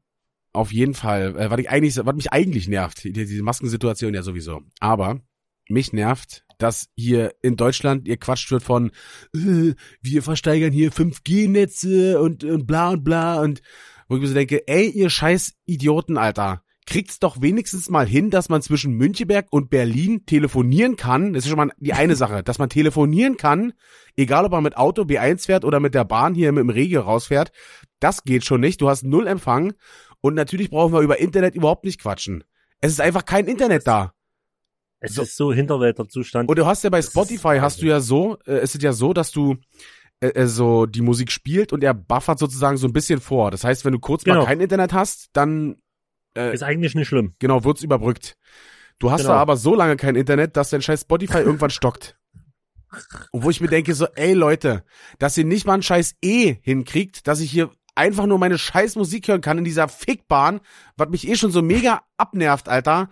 auf 0.52 0.74
jeden 0.74 0.94
Fall. 0.94 1.36
Äh, 1.38 1.50
was, 1.52 1.60
ich 1.60 1.70
eigentlich, 1.70 1.96
was 1.98 2.16
mich 2.16 2.34
eigentlich 2.34 2.68
nervt, 2.68 3.04
die, 3.04 3.14
diese 3.14 3.44
Maskensituation 3.44 4.14
ja 4.14 4.24
sowieso. 4.24 4.62
Aber 4.80 5.22
mich 5.70 5.94
nervt, 5.94 6.44
dass 6.58 6.88
hier 6.96 7.34
in 7.42 7.56
Deutschland 7.56 8.08
ihr 8.08 8.18
quatscht 8.18 8.52
wird 8.52 8.64
von 8.64 8.92
äh, 9.36 9.74
wir 10.02 10.24
versteigern 10.24 10.72
hier 10.74 10.92
5G-Netze 10.92 12.20
und, 12.20 12.44
und 12.44 12.66
bla 12.66 12.90
und 12.92 13.04
bla 13.04 13.42
und 13.42 13.62
wo 14.08 14.16
ich 14.16 14.22
mir 14.22 14.28
so 14.28 14.34
denke, 14.34 14.68
ey, 14.68 14.90
ihr 14.90 15.10
scheiß 15.10 15.54
Idioten, 15.66 16.18
Alter. 16.18 16.62
Kriegt's 16.88 17.18
doch 17.20 17.42
wenigstens 17.42 17.90
mal 17.90 18.06
hin, 18.08 18.30
dass 18.30 18.48
man 18.50 18.62
zwischen 18.62 18.94
Müncheberg 18.94 19.48
und 19.50 19.70
Berlin 19.72 20.26
telefonieren 20.28 20.96
kann. 20.98 21.34
Das 21.34 21.44
ist 21.44 21.50
schon 21.50 21.58
mal 21.58 21.72
die 21.78 21.94
eine 21.94 22.16
Sache, 22.16 22.44
dass 22.44 22.60
man 22.60 22.70
telefonieren 22.70 23.38
kann, 23.38 23.74
egal 24.16 24.46
ob 24.46 24.52
man 24.52 24.64
mit 24.64 24.78
Auto 24.78 25.02
B1 25.04 25.46
fährt 25.48 25.66
oder 25.66 25.80
mit 25.80 25.96
der 25.96 26.04
Bahn 26.06 26.36
hier 26.36 26.52
mit 26.52 26.62
dem 26.62 26.70
Regio 26.70 27.02
rausfährt. 27.02 27.52
Das 28.00 28.24
geht 28.24 28.46
schon 28.46 28.62
nicht. 28.62 28.82
Du 28.82 28.90
hast 28.90 29.04
null 29.04 29.26
Empfang. 29.28 29.74
Und 30.22 30.36
natürlich 30.36 30.70
brauchen 30.70 30.94
wir 30.94 31.02
über 31.02 31.20
Internet 31.20 31.56
überhaupt 31.56 31.86
nicht 31.86 32.02
quatschen. 32.02 32.44
Es 32.82 32.92
ist 32.92 33.02
einfach 33.02 33.26
kein 33.26 33.48
Internet 33.48 33.88
da. 33.88 34.14
Es 35.00 35.14
So. 35.16 35.24
ist 35.24 35.36
so 35.38 35.54
Hinterwälderzustand. 35.54 36.50
Und 36.50 36.58
du 36.60 36.66
hast 36.66 36.84
ja 36.84 36.90
bei 36.90 36.98
Das 37.00 37.08
Spotify 37.08 37.58
hast 37.62 37.82
du 37.82 37.88
ja 37.88 38.00
so, 38.00 38.38
äh, 38.46 38.54
es 38.58 38.76
ist 38.76 38.84
ja 38.84 38.94
so, 38.94 39.14
dass 39.14 39.32
du 39.32 39.56
äh, 40.20 40.28
äh, 40.30 40.48
so 40.48 40.86
die 40.86 41.02
Musik 41.02 41.32
spielt 41.32 41.74
und 41.74 41.84
er 41.84 41.94
buffert 41.94 42.40
sozusagen 42.40 42.78
so 42.78 42.88
ein 42.88 42.94
bisschen 42.94 43.22
vor. 43.22 43.52
Das 43.52 43.64
heißt, 43.64 43.86
wenn 43.86 43.94
du 43.94 44.00
kurz 44.00 44.24
Genau. 44.24 44.42
mal 44.42 44.46
kein 44.46 44.62
Internet 44.62 44.94
hast, 44.94 45.30
dann 45.34 45.76
äh, 46.36 46.54
ist 46.54 46.64
eigentlich 46.64 46.96
nicht 46.96 47.08
schlimm. 47.08 47.36
genau 47.40 47.64
wird's 47.64 47.84
überbrückt. 47.84 48.38
Du 49.00 49.12
hast 49.12 49.22
Genau. 49.22 49.34
da 49.34 49.40
aber 49.40 49.58
so 49.58 49.76
lange 49.76 49.98
kein 49.98 50.16
Internet, 50.16 50.56
dass 50.58 50.70
dein 50.70 50.82
scheiß 50.82 51.02
Spotify 51.02 51.38
irgendwann 51.40 51.70
stockt. 51.70 52.18
Und 53.32 53.44
wo 53.44 53.50
ich 53.50 53.60
mir 53.60 53.68
denke 53.68 53.94
so, 53.94 54.06
ey 54.16 54.34
Leute, 54.34 54.84
dass 55.20 55.38
ihr 55.38 55.44
nicht 55.46 55.66
mal 55.66 55.74
ein 55.74 55.82
scheiß 55.84 56.16
E 56.24 56.56
hinkriegt, 56.62 57.28
dass 57.28 57.42
ich 57.42 57.52
hier 57.52 57.70
einfach 57.94 58.26
nur 58.26 58.40
meine 58.40 58.58
scheiß 58.58 58.96
Musik 58.96 59.28
hören 59.28 59.42
kann 59.42 59.58
in 59.58 59.64
dieser 59.66 59.88
Fickbahn, 59.90 60.62
was 60.98 61.10
mich 61.10 61.28
eh 61.28 61.36
schon 61.36 61.52
so 61.52 61.62
mega 61.62 62.02
abnervt, 62.18 62.70
Alter. 62.70 63.10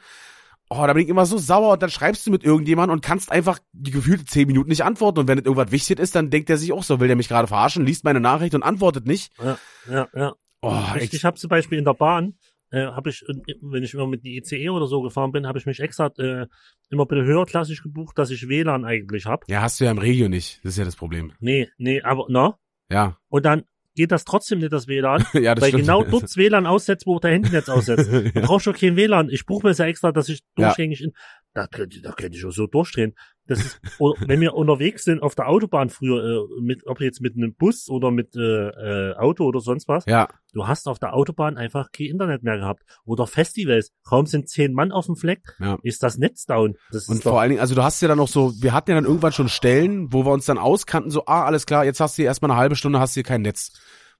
Oh, 0.69 0.85
da 0.87 0.93
bin 0.93 1.03
ich 1.03 1.09
immer 1.09 1.25
so 1.25 1.37
sauer 1.37 1.73
und 1.73 1.83
dann 1.83 1.89
schreibst 1.89 2.25
du 2.25 2.31
mit 2.31 2.43
irgendjemandem 2.43 2.93
und 2.93 3.01
kannst 3.03 3.31
einfach 3.31 3.59
die 3.73 3.91
gefühlte 3.91 4.25
zehn 4.25 4.47
Minuten 4.47 4.69
nicht 4.69 4.83
antworten 4.83 5.19
und 5.19 5.27
wenn 5.27 5.37
es 5.37 5.45
irgendwas 5.45 5.71
wichtig 5.71 5.99
ist, 5.99 6.15
dann 6.15 6.29
denkt 6.29 6.49
er 6.49 6.57
sich 6.57 6.71
auch 6.71 6.83
so, 6.83 6.99
will 6.99 7.07
der 7.07 7.17
mich 7.17 7.27
gerade 7.27 7.47
verarschen, 7.47 7.85
liest 7.85 8.03
meine 8.05 8.19
Nachricht 8.21 8.55
und 8.55 8.63
antwortet 8.63 9.05
nicht. 9.05 9.33
Ja, 9.43 9.57
ja, 9.89 10.07
ja. 10.15 10.33
Oh, 10.61 10.73
ich 10.95 11.03
ich, 11.03 11.13
ich 11.13 11.25
habe 11.25 11.37
zum 11.37 11.49
Beispiel 11.49 11.77
in 11.77 11.85
der 11.85 11.93
Bahn, 11.93 12.35
äh, 12.73 12.87
habe 12.87 13.11
ich, 13.11 13.23
äh, 13.29 13.53
wenn 13.61 13.83
ich 13.83 13.93
immer 13.93 14.07
mit 14.07 14.23
die 14.23 14.37
ICE 14.37 14.69
oder 14.69 14.87
so 14.87 15.01
gefahren 15.01 15.31
bin, 15.31 15.45
habe 15.47 15.59
ich 15.59 15.65
mich 15.65 15.79
extra 15.79 16.07
äh, 16.17 16.47
immer 16.89 17.05
bisschen 17.05 17.25
höherklassig 17.25 17.83
gebucht, 17.83 18.17
dass 18.17 18.31
ich 18.31 18.49
WLAN 18.49 18.83
eigentlich 18.83 19.25
hab. 19.27 19.47
Ja, 19.47 19.61
hast 19.61 19.79
du 19.79 19.85
ja 19.85 19.91
im 19.91 19.99
Regio 19.99 20.27
nicht. 20.27 20.59
Das 20.63 20.73
ist 20.73 20.77
ja 20.79 20.85
das 20.85 20.95
Problem. 20.95 21.33
Nee, 21.39 21.69
nee, 21.77 22.01
aber, 22.01 22.25
na? 22.29 22.57
Ja. 22.89 23.17
Und 23.29 23.45
dann 23.45 23.63
geht 23.95 24.11
das 24.11 24.25
trotzdem 24.25 24.57
nicht, 24.59 24.73
das 24.73 24.87
WLAN, 24.87 25.23
ja, 25.33 25.53
das 25.53 25.61
weil 25.61 25.69
stimmt. 25.69 25.83
genau 25.83 26.03
dort 26.03 26.23
das 26.23 26.35
WLAN 26.35 26.65
aussetzt, 26.65 27.05
wo 27.05 27.19
der 27.19 27.31
Handynetz 27.31 27.69
aussetzt. 27.69 28.09
Du 28.11 28.39
ja. 28.39 28.45
brauchst 28.45 28.65
schon 28.65 28.73
kein 28.73 28.95
WLAN. 28.95 29.29
Ich 29.29 29.45
buche 29.45 29.67
mir 29.67 29.69
das 29.69 29.77
ja 29.77 29.85
extra, 29.85 30.11
dass 30.11 30.29
ich 30.29 30.39
Ja. 30.57 30.67
durchgängig 30.67 31.03
in, 31.03 31.11
da 31.53 31.67
könnte, 31.67 32.01
da 32.01 32.11
könnte 32.11 32.37
ich 32.37 32.45
auch 32.45 32.51
so 32.51 32.65
durchdrehen. 32.65 33.13
Das 33.47 33.59
ist, 33.59 33.81
wenn 33.99 34.39
wir 34.39 34.53
unterwegs 34.53 35.03
sind 35.03 35.21
auf 35.21 35.35
der 35.35 35.49
Autobahn 35.49 35.89
früher, 35.89 36.23
äh, 36.23 36.61
mit, 36.61 36.87
ob 36.87 37.01
jetzt 37.01 37.19
mit 37.19 37.35
einem 37.35 37.53
Bus 37.53 37.89
oder 37.89 38.09
mit 38.09 38.35
äh, 38.35 38.69
äh, 38.69 39.15
Auto 39.15 39.45
oder 39.45 39.59
sonst 39.59 39.87
was, 39.87 40.05
ja, 40.05 40.29
du 40.53 40.67
hast 40.67 40.87
auf 40.87 40.97
der 40.97 41.13
Autobahn 41.13 41.57
einfach 41.57 41.91
kein 41.91 42.07
Internet 42.07 42.43
mehr 42.43 42.57
gehabt. 42.57 42.83
Oder 43.05 43.27
Festivals, 43.27 43.91
kaum 44.03 44.27
sind 44.27 44.47
zehn 44.47 44.73
Mann 44.73 44.91
auf 44.93 45.07
dem 45.07 45.17
Fleck, 45.17 45.41
ja. 45.59 45.77
ist 45.83 46.03
das 46.03 46.17
Netz 46.17 46.45
down. 46.45 46.75
Das 46.91 47.09
Und 47.09 47.21
vor 47.21 47.41
allen 47.41 47.49
Dingen, 47.49 47.61
also 47.61 47.75
du 47.75 47.83
hast 47.83 48.01
ja 48.01 48.07
dann 48.07 48.17
noch 48.17 48.29
so, 48.29 48.53
wir 48.61 48.71
hatten 48.71 48.91
ja 48.91 48.95
dann 48.95 49.05
irgendwann 49.05 49.33
schon 49.33 49.49
Stellen, 49.49 50.13
wo 50.13 50.25
wir 50.25 50.31
uns 50.31 50.45
dann 50.45 50.57
auskannten, 50.57 51.11
so, 51.11 51.25
ah, 51.25 51.43
alles 51.43 51.65
klar, 51.65 51.83
jetzt 51.83 51.99
hast 51.99 52.17
du 52.17 52.21
hier 52.21 52.27
erstmal 52.27 52.51
eine 52.51 52.59
halbe 52.59 52.75
Stunde, 52.75 52.99
hast 52.99 53.15
du 53.15 53.19
hier 53.19 53.23
kein 53.23 53.41
Netz. 53.41 53.73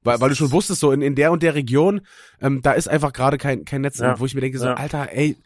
Weil, 0.03 0.19
weil 0.19 0.29
du 0.29 0.35
schon 0.35 0.51
wusstest, 0.51 0.81
so 0.81 0.91
in, 0.91 1.01
in 1.01 1.15
der 1.15 1.31
und 1.31 1.43
der 1.43 1.55
Region, 1.55 2.01
ähm, 2.41 2.61
da 2.61 2.73
ist 2.73 2.87
einfach 2.89 3.13
gerade 3.13 3.37
kein, 3.37 3.63
kein 3.63 3.81
Netz. 3.81 3.99
Ja. 3.99 4.19
Wo 4.19 4.25
ich 4.25 4.35
mir 4.35 4.41
denke, 4.41 4.59
so. 4.59 4.67
Alter, 4.67 5.09
ey, 5.11 5.37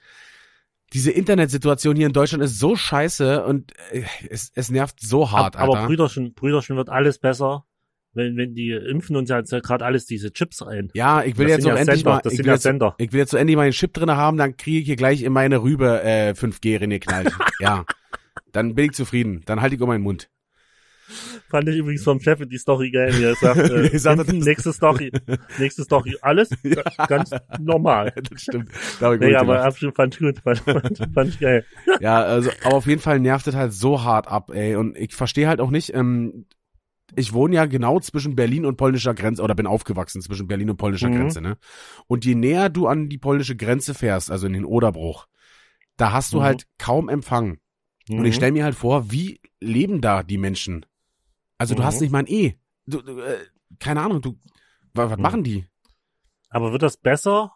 diese 0.93 1.11
Internetsituation 1.11 1.95
hier 1.95 2.07
in 2.07 2.13
Deutschland 2.13 2.43
ist 2.43 2.59
so 2.59 2.75
scheiße 2.75 3.43
und 3.43 3.73
äh, 3.91 4.03
es, 4.29 4.51
es 4.55 4.69
nervt 4.69 4.99
so 4.99 5.31
hart, 5.31 5.55
ab, 5.55 5.63
aber 5.63 5.75
Alter. 5.75 5.87
Brüderchen, 5.87 6.33
Brüderchen 6.33 6.77
wird 6.77 6.89
alles 6.89 7.19
besser, 7.19 7.65
wenn, 8.13 8.37
wenn 8.37 8.55
die 8.55 8.71
impfen 8.71 9.15
uns 9.15 9.29
ja 9.29 9.41
gerade 9.41 9.85
alles 9.85 10.05
diese 10.05 10.31
Chips 10.31 10.61
ein. 10.61 10.89
ja, 10.93 11.23
ich 11.23 11.37
will 11.37 11.47
das 11.47 11.57
jetzt 11.57 11.65
auch 11.65 11.69
ja 11.71 11.75
endlich 11.75 11.97
Sender, 11.97 12.11
mal, 12.11 12.21
ich 12.25 12.39
will, 12.39 12.45
ja 12.45 12.53
jetzt, 12.53 12.65
ich 12.97 13.11
will 13.13 13.19
jetzt 13.19 13.31
so 13.31 13.37
endlich 13.37 13.57
mal 13.57 13.63
einen 13.63 13.73
Chip 13.73 13.93
drinne 13.93 14.15
haben, 14.15 14.37
dann 14.37 14.55
kriege 14.55 14.79
ich 14.79 14.85
hier 14.85 14.95
gleich 14.95 15.23
in 15.23 15.33
meine 15.33 15.61
Rübe 15.61 16.01
äh, 16.03 16.31
5G 16.31 16.81
reingeknallt. 16.81 17.31
ja, 17.59 17.85
dann 18.51 18.75
bin 18.75 18.85
ich 18.85 18.91
zufrieden. 18.93 19.43
Dann 19.45 19.61
halte 19.61 19.75
ich 19.75 19.81
um 19.81 19.89
meinen 19.89 20.03
Mund. 20.03 20.29
Fand 21.49 21.69
ich 21.69 21.77
übrigens 21.77 22.03
vom 22.03 22.19
Chef 22.19 22.39
die 22.45 22.57
Story 22.57 22.91
geil, 22.91 23.13
wie 23.17 23.23
er 23.23 23.35
sagt, 23.35 23.57
äh, 23.69 24.33
nächste 24.33 24.73
Story, 24.73 25.11
nächste 25.59 25.83
Story, 25.83 26.17
alles 26.21 26.49
ganz 27.07 27.31
normal. 27.59 28.13
das 28.29 28.41
stimmt. 28.41 28.71
Da 28.99 29.15
Nee, 29.15 29.27
gut 29.31 29.35
aber 29.35 29.63
absolut 29.63 29.95
fand 29.95 30.13
ich 30.15 30.19
gut, 30.19 30.39
fand, 30.39 30.59
fand, 30.59 31.09
fand 31.13 31.29
ich 31.29 31.39
geil. 31.39 31.65
Ja, 32.01 32.21
also, 32.23 32.51
aber 32.63 32.75
auf 32.75 32.87
jeden 32.87 33.01
Fall 33.01 33.19
nervt 33.19 33.47
es 33.47 33.55
halt 33.55 33.73
so 33.73 34.03
hart 34.03 34.27
ab, 34.27 34.51
ey. 34.53 34.75
Und 34.75 34.97
ich 34.97 35.15
verstehe 35.15 35.47
halt 35.47 35.61
auch 35.61 35.71
nicht, 35.71 35.93
ähm, 35.93 36.45
ich 37.15 37.31
wohne 37.33 37.55
ja 37.55 37.65
genau 37.65 37.99
zwischen 38.01 38.35
Berlin 38.35 38.65
und 38.65 38.75
polnischer 38.75 39.13
Grenze, 39.13 39.41
oder 39.41 39.55
bin 39.55 39.65
aufgewachsen 39.67 40.21
zwischen 40.21 40.47
Berlin 40.47 40.69
und 40.69 40.77
polnischer 40.77 41.09
Mhm. 41.09 41.13
Grenze, 41.15 41.41
ne? 41.41 41.57
Und 42.07 42.25
je 42.25 42.35
näher 42.35 42.69
du 42.69 42.87
an 42.87 43.07
die 43.07 43.17
polnische 43.17 43.55
Grenze 43.55 43.93
fährst, 43.93 44.29
also 44.29 44.45
in 44.45 44.53
den 44.53 44.65
Oderbruch, 44.65 45.27
da 45.95 46.11
hast 46.11 46.33
du 46.33 46.39
Mhm. 46.39 46.43
halt 46.43 46.67
kaum 46.77 47.07
Empfang. 47.09 47.59
Und 48.09 48.23
ich 48.25 48.35
stelle 48.35 48.51
mir 48.53 48.63
halt 48.63 48.75
vor, 48.75 49.11
wie 49.11 49.41
leben 49.59 49.99
da 49.99 50.23
die 50.23 50.37
Menschen? 50.37 50.85
Also 51.57 51.75
du 51.75 51.81
Mhm. 51.81 51.85
hast 51.85 52.01
nicht 52.01 52.11
mal 52.11 52.19
ein 52.19 52.27
E. 52.27 52.55
Du, 52.85 53.01
du, 53.01 53.19
äh, 53.19 53.45
keine 53.79 54.01
Ahnung, 54.01 54.21
du, 54.21 54.39
wa- 54.93 55.09
was 55.09 55.17
Mhm. 55.17 55.23
machen 55.23 55.43
die? 55.43 55.65
Aber 56.49 56.71
wird 56.71 56.81
das 56.83 56.97
besser? 56.97 57.51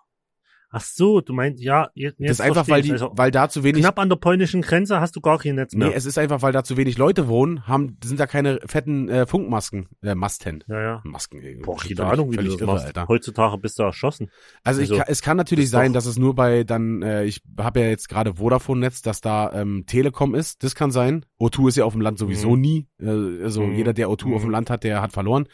Ach 0.73 0.79
so, 0.81 1.19
du 1.19 1.33
meinst, 1.33 1.61
ja, 1.61 1.89
jetzt 1.95 2.15
das 2.17 2.31
ist 2.31 2.39
einfach, 2.41 2.69
weil 2.69 2.81
die, 2.81 2.93
also, 2.93 3.11
weil 3.13 3.29
da 3.29 3.49
zu 3.49 3.61
wenig 3.65 3.81
knapp 3.81 3.99
an 3.99 4.07
der 4.07 4.15
polnischen 4.15 4.61
Grenze 4.61 5.01
hast 5.01 5.13
du 5.17 5.19
gar 5.19 5.37
kein 5.37 5.55
Netz 5.55 5.73
mehr. 5.75 5.89
Nee, 5.89 5.93
es 5.93 6.05
ist 6.05 6.17
einfach, 6.17 6.41
weil 6.41 6.53
da 6.53 6.63
zu 6.63 6.77
wenig 6.77 6.97
Leute 6.97 7.27
wohnen, 7.27 7.67
haben, 7.67 7.97
sind 8.01 8.21
da 8.21 8.25
keine 8.25 8.59
fetten 8.65 9.09
äh, 9.09 9.25
Funkmasken, 9.25 9.89
äh, 10.01 10.15
Masten. 10.15 10.63
ja, 10.69 10.81
ja. 10.81 11.01
Masken. 11.03 11.41
ey. 11.41 11.55
Boah, 11.61 11.75
keine 11.77 12.05
Ahnung, 12.05 12.31
wie 12.31 12.37
du 12.37 12.55
das 12.55 12.61
machst. 12.61 12.85
Alter. 12.85 13.07
Heutzutage 13.09 13.57
bist 13.57 13.77
du 13.79 13.83
erschossen. 13.83 14.31
Also, 14.63 14.81
ich, 14.81 14.89
Also, 14.91 15.01
kann- 15.03 15.11
es 15.11 15.21
kann 15.21 15.35
natürlich 15.35 15.69
sein, 15.69 15.91
dass 15.91 16.05
es 16.05 16.17
nur 16.17 16.35
bei 16.35 16.63
dann, 16.63 17.01
äh, 17.01 17.25
ich 17.25 17.41
habe 17.59 17.81
ja 17.81 17.87
jetzt 17.87 18.07
gerade 18.07 18.35
Vodafone-Netz, 18.35 19.01
dass 19.01 19.19
da 19.19 19.51
ähm, 19.51 19.83
Telekom 19.87 20.33
ist. 20.35 20.63
Das 20.63 20.73
kann 20.73 20.91
sein. 20.91 21.25
O2 21.37 21.67
ist 21.67 21.75
ja 21.75 21.83
auf 21.83 21.91
dem 21.93 22.01
Land 22.01 22.17
sowieso 22.17 22.55
Mhm. 22.55 22.61
nie. 22.61 22.87
Äh, 23.01 23.43
also 23.43 23.63
Mhm. 23.63 23.75
jeder, 23.75 23.91
der 23.93 24.07
O2 24.07 24.33
auf 24.35 24.41
dem 24.41 24.45
Mhm. 24.47 24.51
Land 24.51 24.69
hat, 24.69 24.85
der 24.85 25.01
hat 25.01 25.11
verloren. 25.11 25.47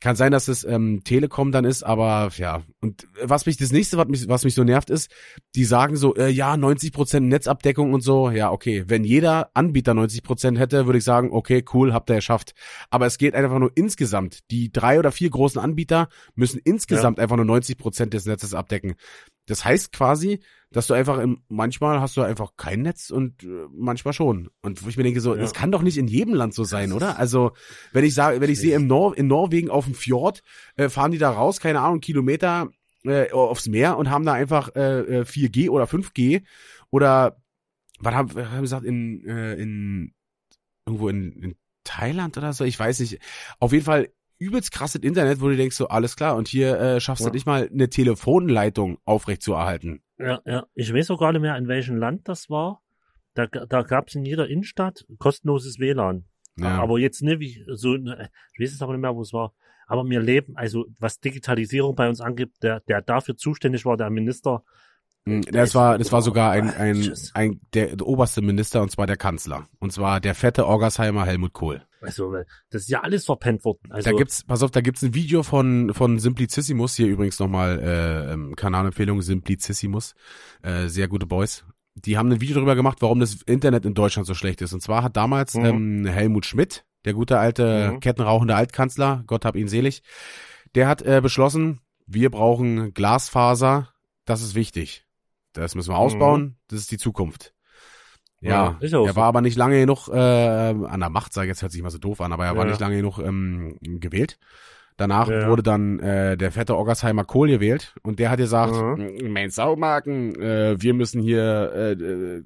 Kann 0.00 0.16
sein, 0.16 0.30
dass 0.30 0.48
es 0.48 0.64
ähm, 0.64 1.02
Telekom 1.02 1.50
dann 1.50 1.64
ist, 1.64 1.82
aber 1.82 2.30
ja. 2.36 2.62
Und 2.80 3.08
was 3.22 3.46
mich 3.46 3.56
das 3.56 3.72
nächste, 3.72 3.96
was 3.96 4.06
mich, 4.08 4.28
was 4.28 4.44
mich 4.44 4.54
so 4.54 4.62
nervt, 4.62 4.90
ist, 4.90 5.10
die 5.56 5.64
sagen 5.64 5.96
so, 5.96 6.14
äh, 6.14 6.28
ja, 6.28 6.56
90 6.56 6.92
Prozent 6.92 7.26
Netzabdeckung 7.28 7.92
und 7.92 8.02
so. 8.02 8.30
Ja, 8.30 8.50
okay. 8.52 8.84
Wenn 8.86 9.02
jeder 9.02 9.50
Anbieter 9.54 9.94
90 9.94 10.22
Prozent 10.22 10.58
hätte, 10.58 10.86
würde 10.86 10.98
ich 10.98 11.04
sagen, 11.04 11.30
okay, 11.32 11.64
cool, 11.74 11.92
habt 11.92 12.10
ihr 12.10 12.16
geschafft. 12.16 12.54
Aber 12.90 13.06
es 13.06 13.18
geht 13.18 13.34
einfach 13.34 13.58
nur 13.58 13.72
insgesamt. 13.74 14.50
Die 14.50 14.70
drei 14.70 14.98
oder 14.98 15.10
vier 15.10 15.30
großen 15.30 15.60
Anbieter 15.60 16.08
müssen 16.34 16.60
insgesamt 16.62 17.18
einfach 17.18 17.36
nur 17.36 17.44
90 17.44 17.76
Prozent 17.76 18.14
des 18.14 18.26
Netzes 18.26 18.54
abdecken. 18.54 18.94
Das 19.48 19.64
heißt 19.64 19.92
quasi, 19.92 20.40
dass 20.70 20.86
du 20.86 20.94
einfach 20.94 21.18
im, 21.18 21.42
manchmal 21.48 22.00
hast 22.00 22.16
du 22.16 22.22
einfach 22.22 22.52
kein 22.56 22.82
Netz 22.82 23.10
und 23.10 23.42
äh, 23.42 23.66
manchmal 23.72 24.12
schon. 24.12 24.50
Und 24.62 24.84
wo 24.84 24.88
ich 24.88 24.96
mir 24.96 25.02
denke 25.02 25.20
so, 25.20 25.34
Ja. 25.34 25.40
das 25.40 25.54
kann 25.54 25.72
doch 25.72 25.82
nicht 25.82 25.96
in 25.98 26.06
jedem 26.08 26.34
Land 26.34 26.54
so 26.54 26.64
sein, 26.64 26.92
oder? 26.92 27.18
Also, 27.18 27.52
wenn 27.92 28.04
ich 28.04 28.14
sage, 28.14 28.40
wenn 28.40 28.50
ich 28.50 28.60
sehe 28.60 28.76
im 28.76 28.86
Nor 28.86 29.16
in 29.16 29.26
Norwegen 29.26 29.70
auf 29.70 29.86
dem 29.86 29.94
Fjord, 29.94 30.42
äh, 30.76 30.88
fahren 30.88 31.10
die 31.10 31.18
da 31.18 31.30
raus, 31.30 31.58
keine 31.60 31.80
Ahnung, 31.80 32.00
Kilometer 32.00 32.68
äh, 33.04 33.30
aufs 33.32 33.66
Meer 33.66 33.96
und 33.96 34.10
haben 34.10 34.26
da 34.26 34.34
einfach 34.34 34.74
äh, 34.76 35.20
äh, 35.20 35.24
4G 35.24 35.70
oder 35.70 35.84
5G 35.86 36.42
oder 36.90 37.40
was 38.00 38.14
haben 38.14 38.34
was 38.34 38.44
haben 38.46 38.54
wir 38.56 38.60
gesagt 38.60 38.84
in 38.84 39.24
äh, 39.26 39.54
in 39.54 40.12
irgendwo 40.86 41.08
in, 41.08 41.32
in 41.32 41.56
Thailand 41.84 42.36
oder 42.36 42.52
so, 42.52 42.64
ich 42.64 42.78
weiß 42.78 43.00
nicht. 43.00 43.18
Auf 43.58 43.72
jeden 43.72 43.84
Fall 43.84 44.10
übelst 44.38 44.72
krasses 44.72 45.02
Internet, 45.02 45.40
wo 45.40 45.48
du 45.48 45.56
denkst 45.56 45.76
so, 45.76 45.88
alles 45.88 46.16
klar, 46.16 46.36
und 46.36 46.48
hier 46.48 46.78
äh, 46.78 47.00
schaffst 47.00 47.24
Ja. 47.24 47.30
du 47.30 47.34
nicht 47.34 47.46
mal 47.46 47.68
eine 47.72 47.88
Telefonleitung 47.90 48.98
aufrecht 49.04 49.42
zu 49.42 49.52
erhalten. 49.54 50.00
Ja, 50.18 50.40
ja. 50.44 50.64
Ich 50.74 50.92
weiß 50.92 51.10
auch 51.10 51.18
gar 51.20 51.32
nicht 51.32 51.42
mehr, 51.42 51.56
in 51.56 51.68
welchem 51.68 51.96
Land 51.96 52.28
das 52.28 52.48
war. 52.50 52.82
Da, 53.34 53.46
da 53.46 53.82
gab 53.82 54.08
es 54.08 54.14
in 54.14 54.24
jeder 54.24 54.48
Innenstadt 54.48 55.06
kostenloses 55.18 55.78
WLAN. 55.78 56.24
Ja. 56.56 56.78
Aber 56.80 56.98
jetzt 56.98 57.22
nicht 57.22 57.38
wie 57.40 57.64
so, 57.72 57.94
ne, 57.96 58.28
ich 58.54 58.60
weiß 58.60 58.72
es 58.74 58.82
aber 58.82 58.92
nicht 58.92 59.02
mehr, 59.02 59.14
wo 59.14 59.22
es 59.22 59.32
war. 59.32 59.52
Aber 59.86 60.04
wir 60.04 60.20
leben, 60.20 60.56
also 60.56 60.86
was 60.98 61.20
Digitalisierung 61.20 61.94
bei 61.94 62.08
uns 62.08 62.20
angeht, 62.20 62.50
der, 62.62 62.80
der 62.80 63.00
dafür 63.00 63.36
zuständig 63.36 63.84
war, 63.84 63.96
der 63.96 64.10
Minister, 64.10 64.62
Mm, 65.24 65.40
Das 65.52 65.74
war, 65.74 65.98
das 65.98 66.10
war 66.12 66.22
sogar 66.22 66.52
ein, 66.52 66.70
ein, 66.70 67.12
ein 67.34 67.60
der, 67.74 67.96
der 67.96 68.06
oberste 68.06 68.40
Minister 68.40 68.80
und 68.82 68.90
zwar 68.90 69.06
der 69.06 69.16
Kanzler. 69.16 69.68
Und 69.78 69.92
zwar 69.92 70.20
der 70.20 70.34
fette 70.34 70.66
Orgersheimer 70.66 71.26
Helmut 71.26 71.52
Kohl. 71.52 71.82
Also 72.00 72.34
das 72.70 72.82
ist 72.82 72.88
ja 72.88 73.00
alles 73.02 73.24
verpennt 73.26 73.64
worden. 73.64 73.90
Also, 73.90 74.10
da 74.10 74.16
gibt's, 74.16 74.44
pass 74.44 74.62
auf, 74.62 74.70
da 74.70 74.80
gibt's 74.80 75.02
ein 75.02 75.14
Video 75.14 75.42
von 75.42 75.92
von 75.94 76.18
Simplicissimus 76.18 76.94
hier 76.96 77.06
übrigens 77.08 77.38
nochmal 77.38 77.78
äh, 77.80 78.32
ähm, 78.32 78.54
Kanalempfehlung 78.56 79.22
Simplicissimus, 79.22 80.14
äh, 80.62 80.86
sehr 80.88 81.08
gute 81.08 81.26
Boys. 81.26 81.64
Die 81.94 82.16
haben 82.16 82.30
ein 82.30 82.40
Video 82.40 82.54
darüber 82.54 82.76
gemacht, 82.76 82.98
warum 83.00 83.18
das 83.20 83.42
Internet 83.42 83.84
in 83.84 83.94
Deutschland 83.94 84.26
so 84.26 84.34
schlecht 84.34 84.62
ist. 84.62 84.72
Und 84.72 84.80
zwar 84.82 85.02
hat 85.02 85.16
damals 85.16 85.54
Mhm. 85.54 85.64
ähm, 85.64 86.06
Helmut 86.06 86.46
Schmidt, 86.46 86.84
der 87.04 87.12
gute 87.14 87.38
alte 87.38 87.92
Mhm. 87.94 88.00
kettenrauchende 88.00 88.54
Altkanzler, 88.54 89.24
Gott 89.26 89.44
hab 89.44 89.56
ihn 89.56 89.66
selig, 89.68 90.02
der 90.74 90.86
hat 90.86 91.02
äh, 91.02 91.20
beschlossen, 91.20 91.80
wir 92.06 92.30
brauchen 92.30 92.94
Glasfaser, 92.94 93.92
das 94.24 94.42
ist 94.42 94.54
wichtig. 94.54 95.04
Das 95.54 95.74
müssen 95.74 95.90
wir 95.92 95.98
ausbauen, 95.98 96.56
das 96.68 96.78
ist 96.80 96.90
die 96.92 96.98
Zukunft. 96.98 97.52
Ja, 98.40 98.50
Ja, 98.50 98.78
er 98.80 98.88
so. 98.88 99.16
war 99.16 99.24
aber 99.24 99.40
nicht 99.40 99.56
lange 99.56 99.80
genug 99.80 100.08
äh, 100.08 100.12
an 100.16 101.00
der 101.00 101.10
Macht, 101.10 101.32
sag 101.32 101.42
ich 101.44 101.48
jetzt, 101.48 101.62
hört 101.62 101.72
sich 101.72 101.80
immer 101.80 101.90
so 101.90 101.98
doof 101.98 102.20
an, 102.20 102.32
aber 102.32 102.46
er 102.46 102.56
war 102.56 102.64
Ja. 102.64 102.70
nicht 102.70 102.80
lange 102.80 102.96
genug 102.96 103.18
ähm, 103.18 103.76
gewählt. 103.80 104.38
Danach 104.96 105.28
Ja. 105.28 105.48
wurde 105.48 105.62
dann 105.62 106.00
äh, 106.00 106.36
der 106.36 106.50
fette 106.52 106.76
Oggersheimer 106.76 107.24
Kohl 107.24 107.48
gewählt 107.48 107.94
und 108.02 108.18
der 108.18 108.30
hat 108.30 108.38
gesagt, 108.38 108.74
Mhm. 108.98 109.32
mein 109.32 109.50
Saumarken, 109.50 110.34
äh, 110.40 110.76
wir 110.80 110.94
müssen 110.94 111.22
hier 111.22 111.72
äh, 111.74 111.92
äh, 111.92 112.44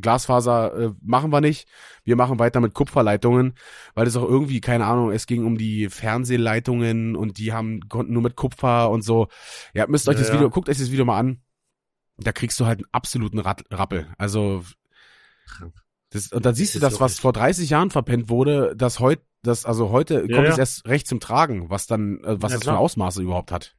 Glasfaser 0.00 0.78
äh, 0.78 0.90
machen 1.02 1.30
wir 1.32 1.40
nicht, 1.40 1.68
wir 2.04 2.14
machen 2.14 2.38
weiter 2.38 2.60
mit 2.60 2.74
Kupferleitungen, 2.74 3.54
weil 3.94 4.06
es 4.06 4.16
auch 4.16 4.28
irgendwie, 4.28 4.60
keine 4.60 4.86
Ahnung, 4.86 5.10
es 5.10 5.26
ging 5.26 5.44
um 5.44 5.56
die 5.58 5.88
Fernsehleitungen 5.88 7.16
und 7.16 7.38
die 7.38 7.52
haben 7.52 7.80
konnten 7.88 8.12
nur 8.12 8.22
mit 8.22 8.36
Kupfer 8.36 8.90
und 8.90 9.02
so. 9.02 9.28
Ja, 9.74 9.86
müsst 9.88 10.08
euch 10.08 10.14
Ja, 10.16 10.20
das 10.20 10.28
ja. 10.28 10.34
Video, 10.34 10.50
guckt 10.50 10.68
euch 10.68 10.78
das 10.78 10.92
Video 10.92 11.04
mal 11.04 11.18
an. 11.18 11.40
Da 12.18 12.32
kriegst 12.32 12.58
du 12.60 12.66
halt 12.66 12.80
einen 12.80 12.88
absoluten 12.92 13.38
Rappel. 13.38 14.08
Also 14.18 14.62
Krank. 15.48 15.74
das, 16.10 16.32
und 16.32 16.44
dann 16.46 16.54
siehst 16.54 16.74
du 16.74 16.78
Das 16.78 16.94
was 16.94 17.12
wirklich- 17.12 17.20
vor 17.20 17.32
30 17.32 17.70
Jahren 17.70 17.90
verpennt 17.90 18.28
wurde, 18.28 18.74
dass 18.76 19.00
heute, 19.00 19.22
das 19.42 19.64
also 19.64 19.90
heute 19.90 20.14
Ja, 20.28 20.34
kommt 20.36 20.46
ja. 20.46 20.52
es 20.52 20.58
erst 20.58 20.86
recht 20.88 21.06
zum 21.06 21.20
Tragen, 21.20 21.68
was 21.70 21.86
dann, 21.86 22.18
äh, 22.24 22.36
was 22.40 22.52
Ja, 22.52 22.58
das 22.58 22.64
für. 22.68 22.78
Ausmaße 22.78 23.22
überhaupt 23.22 23.52
hat. 23.52 23.74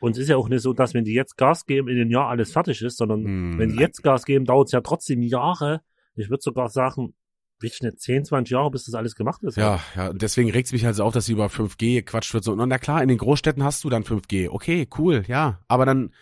Und 0.00 0.12
es 0.12 0.18
ist 0.18 0.28
ja 0.28 0.36
auch 0.36 0.48
nicht 0.48 0.62
so, 0.62 0.72
dass 0.72 0.94
wenn 0.94 1.04
die 1.04 1.12
jetzt 1.14 1.36
Gas 1.36 1.64
geben, 1.64 1.86
in 1.88 2.00
einem 2.00 2.10
Jahr 2.10 2.28
alles 2.28 2.50
fertig 2.52 2.82
ist, 2.82 2.96
sondern 2.98 3.24
Hm, 3.24 3.58
wenn 3.58 3.70
die 3.70 3.78
jetzt 3.78 4.02
Gas 4.02 4.24
geben, 4.24 4.44
dauert 4.44 4.66
es 4.68 4.72
ja 4.72 4.80
trotzdem 4.80 5.22
Jahre. 5.22 5.80
Ich 6.16 6.28
würde 6.28 6.42
sogar 6.42 6.68
sagen, 6.68 7.14
weiß 7.62 7.74
ich 7.74 7.80
nicht, 7.82 8.00
10, 8.00 8.24
20 8.24 8.50
Jahre, 8.52 8.72
bis 8.72 8.84
das 8.84 8.94
alles 8.94 9.14
gemacht 9.14 9.44
ist. 9.44 9.56
Ja, 9.56 9.78
ja, 9.94 10.12
deswegen 10.12 10.50
regt's 10.50 10.72
mich 10.72 10.84
halt 10.84 10.96
so 10.96 11.04
auf, 11.04 11.12
dass 11.14 11.28
über 11.28 11.46
5G 11.48 12.00
gequatscht 12.00 12.34
wird. 12.34 12.42
So, 12.42 12.52
und 12.52 12.68
na 12.68 12.78
klar, 12.78 13.00
in 13.02 13.08
den 13.08 13.18
Großstädten 13.18 13.62
hast 13.62 13.84
du 13.84 13.90
dann 13.90 14.02
5G. 14.02 14.48
Okay, 14.50 14.88
cool, 14.98 15.22
ja. 15.28 15.60
Aber 15.68 15.86
dann 15.86 16.12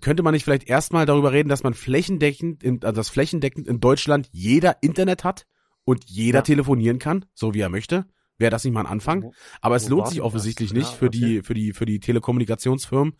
könnte 0.00 0.22
man 0.22 0.32
nicht 0.32 0.44
vielleicht 0.44 0.68
erstmal 0.68 1.06
darüber 1.06 1.32
reden, 1.32 1.48
dass 1.48 1.62
man 1.62 1.74
flächendeckend, 1.74 2.62
in, 2.64 2.82
also 2.82 2.96
dass 2.96 3.08
flächendeckend 3.10 3.68
in 3.68 3.80
Deutschland 3.80 4.28
jeder 4.32 4.82
Internet 4.82 5.22
hat 5.24 5.46
und 5.84 6.04
jeder 6.06 6.38
Ja. 6.38 6.42
telefonieren 6.42 6.98
kann, 6.98 7.24
so 7.34 7.54
wie 7.54 7.60
er 7.60 7.68
möchte. 7.68 8.06
Wäre 8.38 8.50
das 8.50 8.64
nicht 8.64 8.72
mal 8.74 8.80
ein 8.80 8.86
Anfang? 8.86 9.32
Aber 9.60 9.76
es 9.76 9.86
Wo 9.86 9.94
lohnt 9.96 10.08
sich 10.08 10.16
denn 10.16 10.22
das? 10.22 10.26
offensichtlich 10.26 10.70
Ja, 10.70 10.78
nicht 10.78 10.92
für 10.92 11.08
die, 11.10 11.42
für 11.42 11.54
die, 11.54 11.72
für 11.72 11.86
die 11.86 12.00
Telekommunikationsfirmen. 12.00 13.14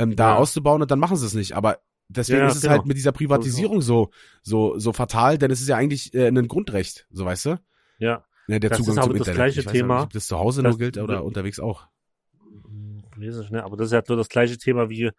ähm, 0.00 0.14
da 0.16 0.30
Ja. 0.30 0.36
auszubauen 0.36 0.80
und 0.82 0.90
dann 0.92 0.98
machen 1.00 1.16
sie 1.16 1.26
es 1.26 1.34
nicht. 1.34 1.52
Aber 1.54 1.78
deswegen 2.08 2.46
ist 2.46 2.54
es 2.56 2.62
genau. 2.62 2.74
halt 2.74 2.86
mit 2.86 2.96
dieser 2.96 3.10
Privatisierung 3.12 3.80
so, 3.82 4.10
so, 4.42 4.78
so 4.78 4.92
fatal, 4.92 5.38
denn 5.38 5.50
es 5.50 5.60
ist 5.60 5.68
ja 5.68 5.76
eigentlich 5.76 6.14
äh, 6.14 6.28
ein 6.28 6.46
Grundrecht, 6.48 7.06
so 7.10 7.24
weißt 7.24 7.46
du? 7.46 7.60
Ja. 7.98 8.24
Ja, 8.46 8.58
der 8.60 8.70
Das 8.70 8.78
Zugang 8.78 8.90
ist 8.96 9.02
zum 9.02 9.10
aber 9.10 9.18
das 9.18 9.28
Internet. 9.28 9.34
gleiche 9.36 9.60
ich 9.60 9.66
Thema. 9.66 9.94
Nicht, 9.96 10.04
ob 10.04 10.12
das 10.12 10.26
zu 10.28 10.38
Hause 10.38 10.62
Das- 10.62 10.70
nur 10.70 10.78
gilt 10.78 10.96
oder 10.98 11.24
unterwegs 11.24 11.58
auch. 11.60 11.86
Hm, 12.64 13.02
Weiß 13.16 13.38
ich 13.44 13.50
nicht, 13.50 13.62
aber 13.62 13.76
das 13.76 13.86
ist 13.88 13.92
ja 13.92 14.02
nur 14.08 14.16
das 14.16 14.28
gleiche 14.28 14.56
Thema 14.56 14.88
wie, 14.88 15.10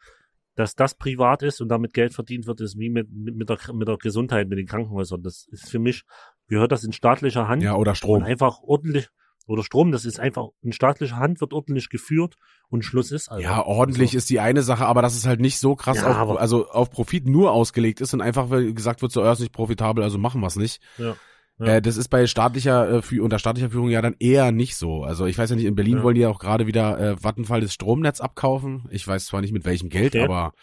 dass 0.59 0.75
das 0.75 0.93
privat 0.93 1.41
ist 1.41 1.61
und 1.61 1.69
damit 1.69 1.93
Geld 1.93 2.13
verdient 2.13 2.45
wird, 2.45 2.59
ist 2.59 2.77
wie 2.77 2.89
mit, 2.89 3.07
mit, 3.11 3.33
mit, 3.33 3.49
der, 3.49 3.57
mit 3.73 3.87
der 3.87 3.97
Gesundheit, 3.97 4.49
mit 4.49 4.59
den 4.59 4.67
Krankenhäusern. 4.67 5.23
Das 5.23 5.47
ist 5.51 5.69
für 5.69 5.79
mich, 5.79 6.03
gehört 6.47 6.73
das 6.73 6.83
in 6.83 6.91
staatlicher 6.91 7.47
Hand 7.47 7.63
Ja, 7.63 7.75
oder 7.75 7.95
Strom. 7.95 8.23
einfach 8.23 8.59
ordentlich, 8.61 9.07
oder 9.47 9.63
Strom, 9.63 9.93
das 9.93 10.03
ist 10.03 10.19
einfach, 10.19 10.49
in 10.61 10.73
staatlicher 10.73 11.15
Hand 11.15 11.39
wird 11.39 11.53
ordentlich 11.53 11.89
geführt 11.89 12.35
und 12.67 12.83
Schluss 12.83 13.11
ist 13.11 13.29
also. 13.29 13.41
Ja, 13.41 13.63
ordentlich 13.65 14.13
ist 14.13 14.29
die 14.29 14.41
eine 14.41 14.61
Sache, 14.61 14.85
aber 14.85 15.01
dass 15.01 15.15
es 15.15 15.25
halt 15.25 15.39
nicht 15.39 15.59
so 15.59 15.77
krass 15.77 15.97
Ja, 15.97 16.21
auf, 16.21 16.37
also 16.37 16.67
auf 16.67 16.89
Profit 16.89 17.25
nur 17.25 17.53
ausgelegt 17.53 18.01
ist 18.01 18.13
und 18.13 18.19
einfach 18.19 18.49
weil 18.49 18.73
gesagt 18.73 19.01
wird, 19.01 19.13
so, 19.13 19.21
er 19.21 19.31
ist 19.31 19.39
nicht 19.39 19.53
profitabel, 19.53 20.03
also 20.03 20.17
machen 20.17 20.41
wir 20.41 20.47
es 20.47 20.57
nicht. 20.57 20.81
Ja. 20.97 21.15
Ja. 21.59 21.75
Äh, 21.75 21.81
das 21.81 21.97
ist 21.97 22.07
bei 22.07 22.25
staatlicher, 22.25 23.03
äh, 23.11 23.19
unter 23.19 23.37
staatlicher 23.39 23.69
Führung 23.69 23.89
ja 23.89 24.01
dann 24.01 24.15
eher 24.19 24.51
nicht 24.51 24.75
so. 24.77 25.03
Also 25.03 25.25
ich 25.25 25.37
weiß 25.37 25.49
ja 25.49 25.55
nicht, 25.57 25.65
in 25.65 25.75
Berlin 25.75 25.97
Ja. 25.97 26.03
wollen 26.03 26.15
die 26.15 26.21
ja 26.21 26.29
auch 26.29 26.39
gerade 26.39 26.67
wieder 26.67 26.99
äh, 26.99 27.17
Vattenfall 27.23 27.61
das 27.61 27.73
Stromnetz 27.73 28.21
abkaufen. 28.21 28.87
Ich 28.91 29.05
weiß 29.07 29.25
zwar 29.25 29.41
nicht 29.41 29.51
mit 29.51 29.65
welchem 29.65 29.89
Geld, 29.89 30.15
Okay. 30.15 30.23
aber 30.23 30.53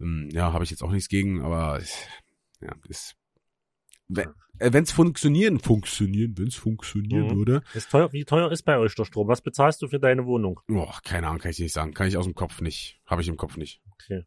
ähm, 0.00 0.28
ja, 0.30 0.52
habe 0.52 0.64
ich 0.64 0.70
jetzt 0.70 0.82
auch 0.82 0.90
nichts 0.92 1.08
gegen, 1.08 1.40
aber 1.42 1.80
ja, 2.60 2.72
ist 2.88 3.14
wenn 4.60 4.82
es 4.82 4.90
funktionieren, 4.92 5.60
funktionieren, 5.60 6.34
wenn 6.36 6.48
es 6.48 6.56
funktionieren 6.56 7.26
Mhm. 7.28 7.36
würde. 7.36 7.62
Ist 7.74 7.90
teuer, 7.90 8.12
wie 8.12 8.24
teuer 8.24 8.50
ist 8.50 8.62
bei 8.62 8.78
euch 8.78 8.94
der 8.94 9.04
Strom? 9.04 9.28
Was 9.28 9.40
bezahlst 9.42 9.82
du 9.82 9.88
für 9.88 10.00
deine 10.00 10.24
Wohnung? 10.26 10.60
Oh, 10.70 10.90
keine 11.04 11.28
Ahnung, 11.28 11.38
kann 11.40 11.50
ich 11.52 11.58
nicht 11.58 11.72
sagen. 11.74 11.92
Kann 11.94 12.08
ich 12.08 12.16
aus 12.16 12.24
dem 12.24 12.34
Kopf 12.34 12.60
nicht. 12.60 13.00
Habe 13.06 13.22
ich 13.22 13.28
im 13.28 13.36
Kopf 13.36 13.56
nicht. 13.56 13.80
Okay. 13.92 14.24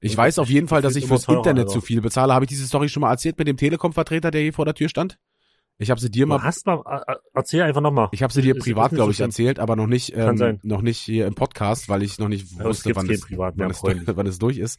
Ich 0.00 0.12
Und 0.12 0.18
weiß 0.18 0.38
auf 0.38 0.48
jeden 0.48 0.66
Fall, 0.68 0.80
dass 0.82 0.96
ich 0.96 1.06
fürs 1.06 1.28
Internet 1.28 1.66
Alter. 1.68 1.72
zu 1.72 1.80
viel 1.82 2.00
bezahle. 2.00 2.32
Habe 2.32 2.44
ich 2.44 2.48
diese 2.48 2.66
Story 2.66 2.88
schon 2.88 3.02
mal 3.02 3.10
erzählt 3.10 3.38
mit 3.38 3.46
dem 3.46 3.56
Telekom-Vertreter, 3.58 4.30
der 4.30 4.40
hier 4.40 4.52
vor 4.52 4.64
der 4.64 4.74
Tür 4.74 4.88
stand? 4.88 5.18
Ich 5.78 5.90
habe 5.90 6.00
sie 6.00 6.10
dir 6.10 6.24
Du 6.24 6.28
mal, 6.30 6.42
hast 6.42 6.66
mal, 6.66 6.82
äh, 6.86 7.12
äh, 7.12 7.16
erzähl 7.34 7.62
einfach 7.62 7.80
nochmal. 7.80 8.08
ich 8.12 8.22
habe 8.22 8.32
sie 8.32 8.42
dir 8.42 8.54
Ist- 8.56 8.64
privat, 8.64 8.92
glaube 8.92 9.12
ich, 9.12 9.20
erzählt, 9.20 9.58
aber 9.58 9.76
noch 9.76 9.86
nicht, 9.86 10.12
Kann 10.12 10.30
ähm, 10.30 10.36
sein. 10.36 10.60
noch 10.62 10.82
nicht 10.82 10.98
hier 11.00 11.26
im 11.26 11.34
Podcast, 11.34 11.88
weil 11.88 12.02
ich 12.02 12.18
noch 12.18 12.28
nicht 12.28 12.50
Ja, 12.58 12.64
wusste, 12.64 12.94
wann 12.96 13.08
es, 13.08 13.20
Privat 13.22 13.54
wann, 13.56 13.70
es, 13.70 13.82
wann 14.16 14.26
es 14.26 14.38
durch 14.38 14.58
ist. 14.58 14.78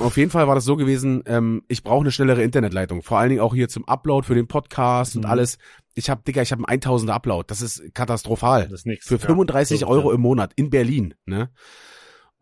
Auf 0.00 0.16
jeden 0.16 0.30
Fall 0.30 0.48
war 0.48 0.54
das 0.56 0.64
so 0.64 0.76
gewesen, 0.76 1.22
ähm, 1.26 1.62
ich 1.68 1.82
brauche 1.84 2.00
eine 2.00 2.10
schnellere 2.10 2.42
Internetleitung. 2.42 3.02
Vor 3.02 3.18
allen 3.18 3.28
Dingen 3.30 3.40
auch 3.40 3.54
hier 3.54 3.68
zum 3.68 3.86
Upload 3.86 4.26
für 4.26 4.34
den 4.34 4.48
Podcast 4.48 5.14
und 5.16 5.22
Mhm. 5.24 5.30
alles. 5.30 5.58
Ich 5.94 6.10
habe, 6.10 6.22
Digga, 6.26 6.42
ich 6.42 6.50
habe 6.52 6.66
einen 6.68 6.80
1000er 6.80 7.14
Upload. 7.14 7.44
Das 7.46 7.62
ist 7.62 7.94
katastrophal. 7.94 8.64
Das 8.64 8.80
ist 8.80 8.86
nichts. 8.86 9.06
Für 9.06 9.18
35 9.18 9.82
Ja, 9.82 9.86
Euro 9.86 10.08
ja. 10.10 10.16
im 10.16 10.20
Monat 10.22 10.52
in 10.56 10.70
Berlin, 10.70 11.14
ne? 11.24 11.50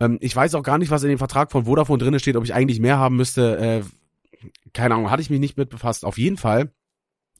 Ähm, 0.00 0.18
ich 0.20 0.34
weiß 0.34 0.54
auch 0.54 0.62
gar 0.62 0.78
nicht, 0.78 0.90
was 0.90 1.02
in 1.02 1.08
dem 1.08 1.18
Vertrag 1.18 1.50
von 1.52 1.64
Vodafone 1.64 2.02
drinne 2.02 2.20
steht, 2.20 2.36
ob 2.36 2.44
ich 2.44 2.54
eigentlich 2.54 2.80
mehr 2.80 2.98
haben 2.98 3.16
müsste. 3.16 3.58
Äh, 3.58 3.82
keine 4.72 4.94
Ahnung, 4.94 5.10
hatte 5.10 5.22
ich 5.22 5.30
mich 5.30 5.40
nicht 5.40 5.56
mit 5.56 5.70
befasst. 5.70 6.04
Auf 6.04 6.18
jeden 6.18 6.36
Fall 6.36 6.72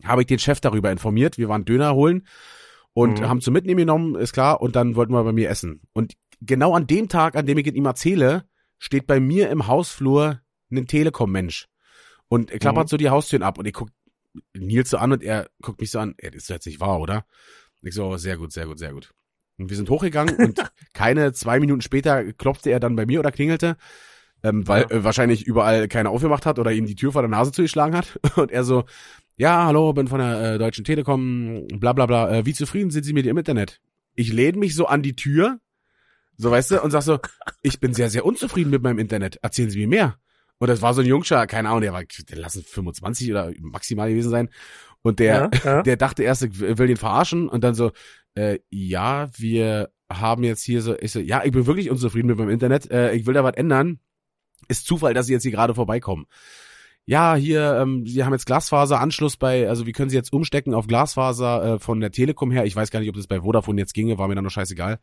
habe 0.05 0.23
ich 0.23 0.27
den 0.27 0.39
Chef 0.39 0.61
darüber 0.61 0.91
informiert. 0.91 1.39
Wir 1.39 1.49
waren 1.49 1.65
Döner 1.65 1.95
holen 1.95 2.27
und 2.93 3.21
Mhm. 3.21 3.29
haben 3.29 3.41
zum 3.41 3.53
Mitnehmen 3.55 3.79
genommen, 3.79 4.15
ist 4.15 4.33
klar, 4.33 4.61
und 4.61 4.77
dann 4.77 4.97
wollten 4.97 5.13
wir 5.13 5.25
bei 5.25 5.33
mir 5.33 5.51
essen. 5.51 5.81
Und 5.93 6.15
genau 6.41 6.75
an 6.75 6.87
dem 6.87 7.09
Tag, 7.09 7.37
an 7.37 7.47
dem 7.47 7.59
ich 7.59 7.67
ihm 7.67 7.87
erzähle, 7.87 8.45
steht 8.79 9.07
bei 9.07 9.21
mir 9.21 9.51
im 9.51 9.67
Hausflur 9.67 10.41
ein 10.71 10.87
Telekom-Mensch. 10.87 11.69
Und 12.29 12.51
er 12.51 12.59
klappert 12.59 12.87
Mhm. 12.87 12.89
so 12.89 12.97
die 12.97 13.11
Haustüren 13.11 13.43
ab 13.43 13.59
und 13.59 13.67
ich 13.67 13.75
guck 13.75 13.91
Nils 14.53 14.91
so 14.91 14.97
an 14.99 15.13
und 15.13 15.23
er 15.23 15.49
guckt 15.63 15.81
mich 15.81 15.91
so 15.91 15.99
an, 16.01 16.15
das 16.19 16.35
ist 16.35 16.49
jetzt 16.49 16.67
nicht 16.67 16.81
wahr, 16.81 16.99
oder? 17.01 17.25
Ich 17.83 17.95
so, 17.95 18.17
sehr 18.17 18.37
gut, 18.37 18.53
sehr 18.53 18.67
gut, 18.67 18.79
sehr 18.79 18.93
gut. 18.93 19.13
Und 19.59 19.71
wir 19.71 19.77
sind 19.77 19.89
hochgegangen 19.91 20.37
und 20.37 20.61
keine 20.95 21.33
zwei 21.33 21.61
Minuten 21.61 21.81
später 21.81 22.33
klopfte 22.33 22.71
er 22.71 22.81
dann 22.81 22.97
bei 22.97 23.07
mir 23.07 23.21
oder 23.21 23.31
klingelte, 23.31 23.77
ähm, 24.43 24.67
weil 24.67 24.83
Ja. 24.83 24.91
äh, 24.91 25.05
wahrscheinlich 25.05 25.47
überall 25.47 25.89
keiner 25.89 26.11
aufgemacht 26.11 26.45
hat 26.47 26.59
oder 26.59 26.73
ihm 26.73 26.87
die 26.87 26.97
Tür 26.97 27.13
vor 27.13 27.23
der 27.23 27.29
Nase 27.31 27.53
zugeschlagen 27.53 27.97
hat. 27.97 28.19
Und 28.37 28.51
er 28.51 28.65
so, 28.65 28.85
ja, 29.37 29.65
hallo, 29.67 29.93
bin 29.93 30.09
von 30.09 30.19
der 30.19 30.55
äh, 30.55 30.59
Deutschen 30.59 30.85
Telekom, 30.85 31.67
bla 31.69 31.93
bla 31.93 32.07
bla, 32.07 32.31
äh, 32.39 32.47
wie 32.47 32.53
zufrieden 32.55 32.91
sind 32.91 33.05
Sie 33.05 33.13
mit 33.13 33.27
Ihrem 33.27 33.39
Internet? 33.39 33.81
Ich 34.15 34.33
lehne 34.33 34.59
mich 34.59 34.75
so 34.75 34.87
an 34.87 35.03
die 35.03 35.17
Tür, 35.17 35.59
so 36.37 36.51
weißt 36.51 36.73
du, 36.73 36.83
und 36.83 36.91
sag 36.91 37.03
so, 37.03 37.19
ich 37.63 37.79
bin 37.81 37.95
sehr, 37.95 38.11
sehr 38.11 38.25
unzufrieden 38.25 38.71
mit 38.71 38.83
meinem 38.83 38.99
Internet. 38.99 39.37
Erzählen 39.43 39.71
Sie 39.71 39.79
mir 39.79 39.89
mehr. 39.89 40.19
Und 40.59 40.69
das 40.69 40.83
war 40.83 40.95
so 40.95 41.01
ein 41.01 41.07
Jungscher, 41.07 41.47
keine 41.47 41.69
Ahnung, 41.69 41.81
der 41.81 41.93
war, 41.93 42.03
der 42.05 42.39
lassen 42.39 42.63
25 42.65 43.31
oder 43.31 43.53
maximal 43.61 44.09
gewesen 44.09 44.31
sein. 44.31 44.49
Und 45.03 45.19
der, 45.19 45.51
ja, 45.53 45.61
ja. 45.65 45.83
der 45.85 45.97
dachte 45.97 46.23
erst, 46.23 46.43
ich 46.43 46.59
will 46.61 46.87
den 46.87 46.97
verarschen 46.97 47.49
und 47.49 47.63
dann 47.65 47.75
so, 47.75 47.91
äh, 48.35 48.59
ja, 48.71 49.31
wir 49.37 49.91
haben 50.11 50.45
jetzt 50.45 50.63
hier 50.63 50.83
so, 50.83 50.97
ich 50.99 51.13
so, 51.13 51.21
ja, 51.21 51.43
ich 51.45 51.53
bin 51.53 51.67
wirklich 51.67 51.91
unzufrieden 51.91 52.29
mit 52.29 52.39
meinem 52.39 52.51
Internet, 52.51 52.91
äh, 52.91 53.13
ich 53.15 53.27
will 53.27 53.35
da 53.35 53.45
was 53.45 53.57
ändern. 53.57 53.99
Ist 54.69 54.87
Zufall, 54.87 55.15
dass 55.15 55.27
Sie 55.27 55.33
jetzt 55.33 55.43
hier 55.43 55.53
gerade 55.53 55.75
vorbeikommen. 55.75 56.27
Ja, 57.07 57.35
hier, 57.35 57.79
ähm, 57.81 58.07
Sie 58.07 58.25
haben 58.25 58.33
jetzt 58.33 58.47
Glasfaseranschluss 58.47 59.37
bei, 59.37 59.69
also 59.69 59.87
wie 59.87 59.93
können 59.93 60.09
Sie 60.09 60.17
jetzt 60.17 60.33
umstecken 60.33 60.73
auf 60.73 60.87
Glasfaser 60.87 61.75
äh, 61.75 61.79
von 61.79 62.01
der 62.01 62.13
Telekom 62.13 62.51
her? 62.51 62.65
Ich 62.65 62.75
weiß 62.75 62.91
gar 62.91 63.01
nicht, 63.01 63.11
ob 63.11 63.17
das 63.17 63.27
bei 63.27 63.41
Vodafone 63.41 63.81
jetzt 63.81 63.93
ginge, 63.93 64.17
war 64.17 64.27
mir 64.27 64.35
dann 64.35 64.45
noch 64.45 64.51
scheißegal. 64.51 65.01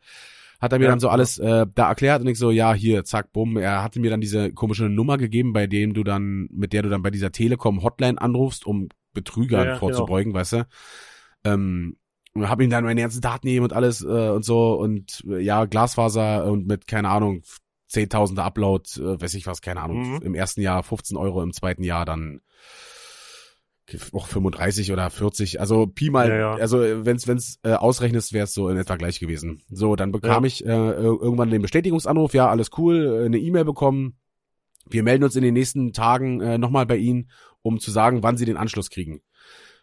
Hat 0.60 0.72
er 0.72 0.78
mir 0.78 0.86
Ja, 0.86 0.90
dann 0.90 1.00
so 1.00 1.08
ja. 1.08 1.12
alles 1.12 1.38
äh, 1.38 1.66
da 1.74 1.88
erklärt 1.88 2.22
und 2.22 2.28
ich 2.28 2.38
so, 2.38 2.50
ja, 2.50 2.74
hier, 2.74 3.04
zack, 3.04 3.32
bumm. 3.32 3.56
Er 3.56 3.82
hatte 3.84 4.00
mir 4.00 4.10
dann 4.10 4.20
diese 4.20 4.52
komische 4.52 4.84
Nummer 4.84 5.16
gegeben, 5.16 5.52
bei 5.52 5.66
dem 5.66 5.94
du 5.94 6.02
dann, 6.02 6.48
mit 6.52 6.72
der 6.72 6.82
du 6.82 6.88
dann 6.88 7.02
bei 7.02 7.10
dieser 7.10 7.30
Telekom 7.30 7.82
Hotline 7.82 8.20
anrufst, 8.20 8.66
um 8.66 8.88
Betrügern 9.12 9.64
Ja, 9.64 9.72
ja, 9.72 9.78
vorzubeugen, 9.78 10.34
weißt 10.34 10.52
du. 10.54 10.66
Ähm, 11.44 11.96
und 12.34 12.48
hab 12.48 12.60
ihm 12.60 12.70
dann 12.70 12.84
meine 12.84 13.00
ganzen 13.00 13.20
Daten 13.20 13.46
gegeben 13.46 13.64
und 13.64 13.72
alles 13.72 14.02
äh, 14.02 14.06
und 14.30 14.44
so 14.44 14.74
und 14.74 15.22
äh, 15.28 15.38
ja, 15.40 15.64
Glasfaser 15.66 16.44
und 16.46 16.66
mit, 16.66 16.86
keine 16.86 17.08
Ahnung, 17.10 17.42
zehntausende 17.88 18.42
Upload, 18.42 18.84
äh, 18.98 19.20
weiß 19.20 19.34
ich 19.34 19.46
was, 19.46 19.60
keine 19.60 19.82
Ahnung, 19.82 20.14
Mhm. 20.14 20.22
im 20.22 20.34
ersten 20.34 20.60
Jahr 20.62 20.82
15 20.82 21.16
Euro, 21.16 21.42
im 21.42 21.52
zweiten 21.52 21.82
Jahr 21.84 22.04
dann 22.04 22.40
auch 24.12 24.26
35 24.26 24.92
oder 24.92 25.10
40, 25.10 25.60
also 25.60 25.86
Pi 25.86 26.08
mal, 26.08 26.28
Ja, 26.30 26.36
ja. 26.36 26.54
also 26.54 26.78
wenn's 27.04 27.26
wenn's 27.28 27.58
äh, 27.62 27.72
ausrechnest, 27.74 28.32
wäre 28.32 28.44
es 28.44 28.54
so 28.54 28.68
in 28.70 28.78
etwa 28.78 28.96
gleich 28.96 29.20
gewesen. 29.20 29.60
So, 29.70 29.96
dann 29.96 30.12
bekam 30.12 30.44
Ja. 30.44 30.46
ich 30.46 30.64
äh, 30.64 30.68
ir- 30.70 31.20
irgendwann 31.20 31.50
den 31.50 31.60
Bestätigungsanruf, 31.60 32.32
ja, 32.32 32.48
alles 32.48 32.70
cool, 32.78 33.20
äh, 33.22 33.26
eine 33.26 33.38
E-Mail 33.38 33.64
bekommen. 33.66 34.16
Wir 34.88 35.02
melden 35.02 35.24
uns 35.24 35.36
in 35.36 35.42
den 35.42 35.52
nächsten 35.54 35.92
Tagen 35.92 36.40
äh, 36.40 36.56
nochmal 36.58 36.86
bei 36.86 36.96
Ihnen, 36.96 37.30
um 37.60 37.80
zu 37.80 37.90
sagen, 37.90 38.22
wann 38.22 38.36
Sie 38.38 38.46
den 38.46 38.56
Anschluss 38.56 38.88
kriegen. 38.88 39.20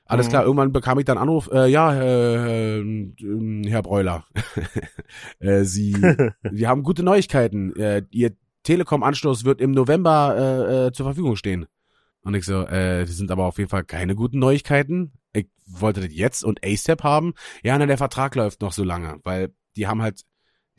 Alles 0.10 0.26
Mhm. 0.26 0.30
klar, 0.32 0.44
irgendwann 0.44 0.72
bekam 0.74 1.00
ich 1.00 1.06
dann 1.06 1.18
Anruf, 1.18 1.50
äh, 1.54 1.68
ja, 1.68 1.94
äh, 1.94 2.80
äh, 2.80 3.64
Herr 3.70 3.84
Breuler, 3.84 4.26
äh, 5.40 5.64
Sie, 5.64 5.94
wir 6.42 6.68
haben 6.68 6.84
gute 6.84 7.04
Neuigkeiten. 7.04 7.76
Äh, 7.76 8.04
Ihr 8.10 8.34
Telekom-Anschluss 8.64 9.46
wird 9.46 9.62
im 9.62 9.72
November 9.72 10.36
äh, 10.38 10.88
äh, 10.88 10.92
zur 10.92 11.06
Verfügung 11.06 11.36
stehen. 11.36 11.66
Und 12.22 12.34
ich 12.34 12.44
so, 12.46 12.64
äh, 12.66 13.06
das 13.06 13.16
sind 13.18 13.32
aber 13.32 13.46
auf 13.46 13.58
jeden 13.58 13.70
Fall 13.70 13.86
keine 13.86 14.16
guten 14.16 14.40
Neuigkeiten. 14.40 15.14
Ich 15.32 15.48
wollte 15.66 16.02
das 16.02 16.14
jetzt 16.14 16.44
und 16.44 16.60
ASAP 16.66 17.04
haben. 17.04 17.34
Ja, 17.64 17.78
na, 17.78 17.86
der 17.86 17.98
Vertrag 17.98 18.36
läuft 18.36 18.62
noch 18.62 18.74
so 18.74 18.84
lange, 18.84 19.20
weil 19.24 19.54
die 19.78 19.88
haben 19.88 20.02
halt 20.02 20.24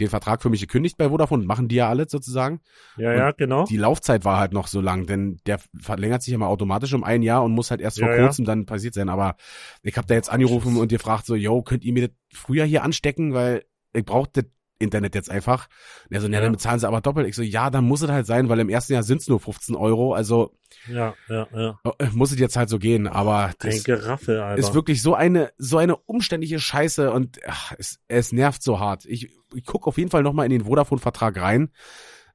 den 0.00 0.08
Vertrag 0.08 0.42
für 0.42 0.50
mich 0.50 0.60
gekündigt 0.60 0.96
bei 0.96 1.08
Vodafone, 1.08 1.44
machen 1.44 1.68
die 1.68 1.76
ja 1.76 1.88
alle 1.88 2.08
sozusagen. 2.08 2.60
ja, 2.96 3.12
ja, 3.12 3.30
genau. 3.32 3.64
Die 3.64 3.76
Laufzeit 3.76 4.24
war 4.24 4.38
halt 4.38 4.52
noch 4.52 4.66
so 4.66 4.80
lang, 4.80 5.06
denn 5.06 5.38
der 5.46 5.60
verlängert 5.78 6.22
sich 6.22 6.34
immer 6.34 6.48
automatisch 6.48 6.92
um 6.94 7.04
ein 7.04 7.22
Jahr 7.22 7.42
und 7.44 7.52
muss 7.52 7.70
halt 7.70 7.80
erst 7.80 7.98
Ja, 7.98 8.06
vor 8.06 8.16
ja. 8.16 8.22
kurzem 8.22 8.44
dann 8.44 8.66
passiert 8.66 8.94
sein. 8.94 9.08
Aber 9.08 9.36
ich 9.82 9.96
habe 9.96 10.06
da 10.06 10.14
jetzt 10.14 10.30
angerufen 10.30 10.76
und 10.76 10.88
gefragt 10.88 11.26
so, 11.26 11.34
yo, 11.34 11.62
könnt 11.62 11.84
ihr 11.84 11.92
mir 11.92 12.08
das 12.08 12.16
früher 12.32 12.64
hier 12.64 12.82
anstecken, 12.82 13.34
weil 13.34 13.64
ich 13.92 14.04
brauche 14.04 14.30
das 14.32 14.44
Internet 14.80 15.14
jetzt 15.14 15.30
einfach. 15.30 15.68
Und 16.08 16.14
er 16.16 16.20
so, 16.20 16.28
ja, 16.28 16.40
dann 16.40 16.52
bezahlen 16.52 16.80
sie 16.80 16.88
aber 16.88 17.00
doppelt. 17.00 17.28
Ich 17.28 17.36
so, 17.36 17.42
ja, 17.42 17.70
dann 17.70 17.84
muss 17.84 18.02
es 18.02 18.10
halt 18.10 18.26
sein, 18.26 18.48
weil 18.48 18.58
im 18.58 18.68
ersten 18.68 18.94
Jahr 18.94 19.02
sind's 19.02 19.28
nur 19.28 19.38
15 19.38 19.76
Euro. 19.76 20.14
Also 20.14 20.52
Ja, 20.88 21.14
ja, 21.28 21.46
ja. 21.54 21.80
äh, 21.98 22.08
muss 22.12 22.32
es 22.32 22.38
jetzt 22.38 22.56
halt 22.56 22.68
so 22.68 22.78
gehen. 22.78 23.06
Aber 23.06 23.46
Ein 23.46 23.54
das 23.58 23.84
Geraffel, 23.84 24.40
Alter. 24.40 24.58
ist 24.58 24.74
wirklich 24.74 25.02
so 25.02 25.14
eine 25.14 25.52
so 25.58 25.78
eine 25.78 25.96
umständliche 25.96 26.58
Scheiße 26.58 27.12
und 27.12 27.38
ach, 27.46 27.72
es, 27.78 28.00
es 28.08 28.32
nervt 28.32 28.62
so 28.62 28.80
hart. 28.80 29.04
Ich, 29.06 29.28
ich 29.54 29.64
guck 29.64 29.86
auf 29.86 29.98
jeden 29.98 30.10
Fall 30.10 30.22
noch 30.22 30.32
mal 30.32 30.44
in 30.44 30.50
den 30.50 30.64
Vodafone-Vertrag 30.64 31.40
rein, 31.40 31.70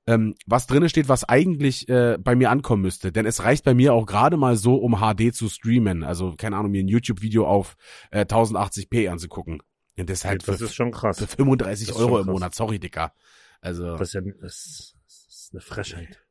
ähm, 0.07 0.35
was 0.45 0.67
drinne 0.67 0.89
steht, 0.89 1.09
was 1.09 1.23
eigentlich 1.23 1.89
äh, 1.89 2.17
bei 2.19 2.35
mir 2.35 2.51
ankommen 2.51 2.83
müsste. 2.83 3.11
Denn 3.11 3.25
es 3.25 3.43
reicht 3.43 3.65
bei 3.65 3.73
mir 3.73 3.93
auch 3.93 4.05
gerade 4.05 4.37
mal 4.37 4.55
so, 4.55 4.75
um 4.75 4.97
HD 4.99 5.33
zu 5.33 5.49
streamen. 5.49 6.03
Also 6.03 6.35
keine 6.37 6.57
Ahnung, 6.57 6.71
mir 6.71 6.83
ein 6.83 6.87
YouTube-Video 6.87 7.47
auf 7.47 7.75
äh, 8.11 8.21
1080p 8.25 9.09
anzugucken. 9.09 9.61
Und 9.97 10.09
das 10.09 10.19
ist 10.19 10.25
halt 10.25 10.47
das 10.47 10.57
für, 10.57 10.65
ist 10.65 10.75
schon 10.75 10.91
krass. 10.91 11.19
für 11.19 11.27
35 11.27 11.87
das 11.87 11.95
ist 11.95 12.01
Euro 12.01 12.19
im. 12.19 12.27
Monat. 12.27 12.53
Sorry, 12.53 12.79
Dicker. 12.79 13.13
Also 13.61 13.97
Das 13.97 14.09
ist 14.09 14.13
ja 14.13 14.21
das, 14.41 14.95
ist 15.07 15.49
eine 15.53 15.61
Frechheit. 15.61 16.21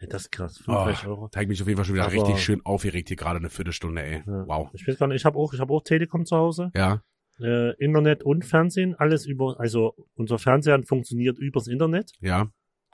Ja, 0.00 0.08
das 0.08 0.22
ist 0.22 0.32
krass. 0.32 0.60
oh, 0.62 0.64
35 0.72 1.06
Euro. 1.08 1.28
da 1.32 1.36
hab 1.38 1.42
ich 1.42 1.48
mich 1.48 1.62
auf 1.62 1.68
jeden 1.68 1.78
Fall 1.78 1.84
schon 1.86 1.94
wieder 1.94 2.04
Aber- 2.04 2.12
richtig 2.12 2.42
schön 2.42 2.60
aufgeregt 2.66 3.08
hier 3.08 3.16
gerade 3.16 3.38
eine 3.38 3.48
Viertelstunde, 3.48 4.02
ey. 4.02 4.22
Ja. 4.26 4.46
Wow. 4.46 4.68
Ich 4.74 4.86
weiß 4.86 4.98
gar 4.98 5.06
nicht, 5.06 5.16
ich 5.16 5.24
habe 5.24 5.38
auch, 5.38 5.54
ich 5.54 5.60
habe 5.60 5.72
auch 5.72 5.82
Telekom 5.82 6.26
zu 6.26 6.36
Hause. 6.36 6.70
Ja, 6.74 7.02
Äh, 7.40 7.72
Internet 7.82 8.22
und 8.22 8.44
Fernsehen, 8.46 8.94
alles 8.94 9.26
über, 9.26 9.58
also 9.60 9.94
unser 10.14 10.38
Fernseher 10.38 10.82
funktioniert 10.84 11.38
übers 11.38 11.66
Internet. 11.66 12.12
ja, 12.20 12.48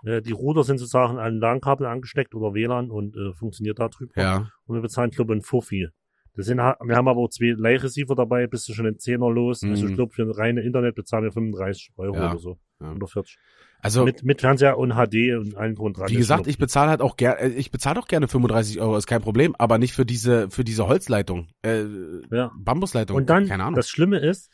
Äh, 0.05 0.21
die 0.21 0.33
Router 0.33 0.65
sind 0.65 0.79
sozusagen 0.79 1.19
an 1.19 1.39
LAN-Kabel 1.39 1.87
angesteckt 1.87 2.35
oder 2.35 2.53
WLAN 2.55 2.91
und 2.91 3.17
äh, 3.17 3.33
funktioniert 3.35 3.79
da 3.79 3.89
drüber. 3.89 4.13
ja. 4.21 4.49
Und 4.67 4.75
wir 4.77 4.83
bezahlen, 4.83 5.11
glaube 5.11 5.33
ich, 5.35 5.39
ein 5.41 5.43
Fuffi. 5.43 5.89
Das 6.35 6.47
sind, 6.47 6.57
wir 6.59 6.97
haben 6.97 7.09
aber 7.09 7.21
auch 7.21 7.29
zwei 7.29 7.53
Leihreceiver 7.57 8.15
dabei, 8.15 8.47
bist 8.47 8.67
du 8.69 8.73
schon 8.73 8.87
einen 8.87 8.99
Zehner 8.99 9.31
los. 9.31 9.63
Also 9.63 9.85
Mhm. 9.85 9.91
ich 9.91 9.97
glaube, 9.97 10.15
für 10.15 10.23
ein 10.23 10.31
reine 10.31 10.63
Internet 10.63 10.95
bezahlen 10.95 11.25
wir 11.25 11.33
35 11.33 11.91
Euro 11.97 12.17
Ja. 12.17 12.31
oder 12.31 12.39
so. 12.39 12.59
Ja. 12.81 12.89
140. 12.89 13.37
Also, 13.81 14.05
mit, 14.05 14.23
mit 14.23 14.41
Fernseher 14.41 14.79
und 14.79 14.93
HD 14.95 15.35
und 15.37 15.57
allen 15.57 15.75
drum 15.75 15.87
und 15.87 15.99
dran. 15.99 16.09
wie 16.09 16.15
gesagt, 16.15 16.47
ich 16.47 16.57
bezahle 16.57 16.89
halt 16.89 17.01
auch 17.03 17.17
gerne, 17.17 17.49
ich 17.49 17.71
bezahle 17.73 17.97
doch 17.97 18.07
gerne 18.07 18.29
35 18.29 18.81
Euro, 18.81 18.97
ist 18.97 19.09
kein 19.09 19.21
Problem, 19.21 19.57
aber 19.59 19.77
nicht 19.79 19.93
für 19.93 20.07
diese, 20.07 20.49
für 20.51 20.63
diese 20.63 20.87
Holzleitung, 20.87 21.49
äh, 21.63 21.85
ja. 22.31 22.53
Bambusleitung. 22.57 23.17
Und 23.17 23.29
dann, 23.29 23.49
keine 23.49 23.65
Ahnung. 23.65 23.75
das 23.75 23.89
Schlimme 23.91 24.19
ist, 24.19 24.51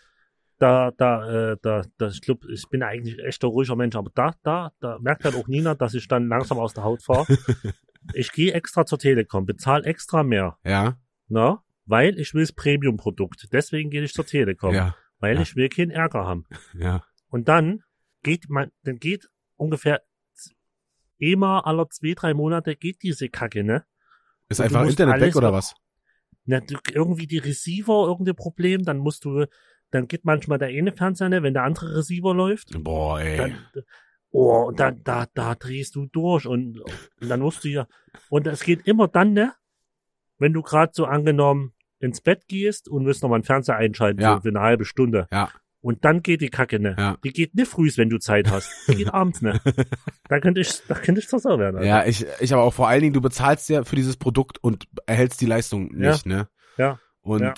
da, 0.59 0.91
da, 0.97 1.53
äh, 1.53 1.57
da, 1.63 1.83
da, 1.99 2.09
ich 2.09 2.23
glaube, 2.23 2.51
ich 2.51 2.65
bin 2.71 2.83
eigentlich 2.83 3.19
echt 3.21 3.45
ein 3.45 3.51
ruhiger 3.51 3.77
Mensch, 3.77 3.95
aber 3.97 4.11
da, 4.15 4.35
da, 4.43 4.73
da 4.81 4.99
merkt 4.99 5.25
halt 5.25 5.37
auch 5.37 5.47
Nina, 5.47 5.75
dass 5.75 5.93
ich 5.95 6.09
dann 6.09 6.27
langsam 6.29 6.59
aus 6.59 6.73
der 6.75 6.85
Haut 6.85 7.03
fahre. 7.03 7.27
ich 8.15 8.33
gehe 8.33 8.53
extra 8.55 8.87
zur 8.87 8.99
Telekom, 8.99 9.45
bezahle 9.47 9.85
extra 9.85 10.23
mehr, 10.23 10.57
ja, 10.65 10.97
ne? 11.29 11.59
Weil 11.89 12.19
ich 12.19 12.35
will 12.35 12.43
das 12.43 12.53
Premium-Produkt. 12.53 13.49
Deswegen 13.51 13.91
gehe 13.91 14.03
ich 14.03 14.13
zur 14.13 14.27
Telekom, 14.27 14.75
ja, 14.75 14.95
weil 15.21 15.37
ja. 15.37 15.43
ich 15.43 15.57
will 15.57 15.69
keinen 15.71 15.91
Ärger 15.91 16.27
haben. 16.27 16.45
ja. 16.75 17.03
Und 17.31 17.49
dann 17.49 17.83
geht 18.23 18.49
man, 18.49 18.71
dann 18.85 18.99
geht 18.99 19.29
ungefähr 19.57 20.03
immer 21.19 21.67
alle 21.67 21.89
zwei, 21.89 22.15
drei 22.15 22.35
Monate 22.35 22.77
geht 22.77 23.03
diese 23.03 23.29
Kacke, 23.29 23.65
ne? 23.65 23.85
Ist 24.49 24.61
Und 24.61 24.67
einfach 24.67 24.87
Internet 24.87 25.21
weg 25.21 25.37
oder 25.37 25.53
was? 25.53 25.75
Na, 26.45 26.61
du, 26.61 26.77
irgendwie 26.93 27.27
die 27.27 27.39
Receiver, 27.39 28.07
irgendein 28.07 28.37
Problem, 28.37 28.85
dann 28.85 28.99
musst 28.99 29.25
du, 29.25 29.47
dann 29.91 30.09
geht 30.09 30.25
manchmal 30.25 30.59
der 30.59 30.69
eine 30.69 30.93
Fernseher, 30.93 31.29
ne, 31.29 31.43
wenn 31.43 31.55
der 31.55 31.65
andere 31.65 31.97
Receiver 31.97 32.35
läuft, 32.35 32.83
Boah, 32.83 33.21
ey. 33.21 33.37
dann, 33.37 33.59
oh, 34.31 34.67
und 34.69 34.79
dann, 34.79 35.03
da, 35.05 35.27
da 35.35 35.55
drehst 35.55 35.95
du 35.97 36.07
durch 36.07 36.47
und, 36.47 36.81
und 36.81 37.29
dann 37.29 37.41
musst 37.41 37.65
du 37.65 37.69
ja, 37.69 37.87
und 38.31 38.47
es 38.47 38.63
geht 38.63 38.87
immer 38.87 39.09
dann, 39.09 39.33
ne, 39.33 39.53
wenn 40.39 40.53
du 40.53 40.63
gerade 40.63 40.93
so 40.95 41.05
angenommen 41.05 41.75
ins 42.01 42.21
Bett 42.21 42.47
gehst 42.49 42.89
und 42.89 43.07
willst 43.07 43.23
noch 43.23 43.29
mal 43.31 43.37
einen 43.37 43.45
Fernseher 43.45 43.77
einschalten 43.77 44.21
Ja. 44.21 44.41
für 44.41 44.49
eine 44.49 44.61
halbe 44.61 44.85
Stunde. 44.85 45.27
Ja. 45.33 45.51
Und 45.81 46.05
dann 46.05 46.23
geht 46.23 46.41
die 46.41 46.49
Kacke, 46.51 46.81
ne? 46.81 46.97
Ja. 46.99 47.17
Die 47.23 47.33
geht 47.33 47.55
nicht 47.55 47.71
früh, 47.71 47.89
wenn 47.97 48.09
du 48.11 48.19
Zeit 48.19 48.51
hast. 48.51 48.69
Die 48.89 48.97
geht 48.97 49.09
abends, 49.15 49.43
ne? 49.43 49.61
Da 50.29 50.41
könnte 50.41 50.61
ich, 50.61 50.83
da 50.89 50.95
könnte 50.95 51.21
ich 51.21 51.29
Sau 51.29 51.59
werden. 51.59 51.77
Alter. 51.77 51.87
Ja, 51.89 52.05
ich, 52.05 52.27
ich 52.41 52.53
aber 52.53 52.63
auch 52.65 52.75
vor 52.75 52.89
allen 52.89 53.01
Dingen, 53.03 53.13
du 53.13 53.21
bezahlst 53.21 53.69
ja 53.69 53.85
für 53.85 53.95
dieses 53.97 54.17
Produkt 54.17 54.59
und 54.63 54.87
erhältst 55.07 55.41
die 55.41 55.47
Leistung 55.47 55.91
Ja. 55.97 56.11
nicht, 56.13 56.27
ne? 56.27 56.49
Ja. 56.77 56.99
Und 57.21 57.43
Ja. 57.43 57.55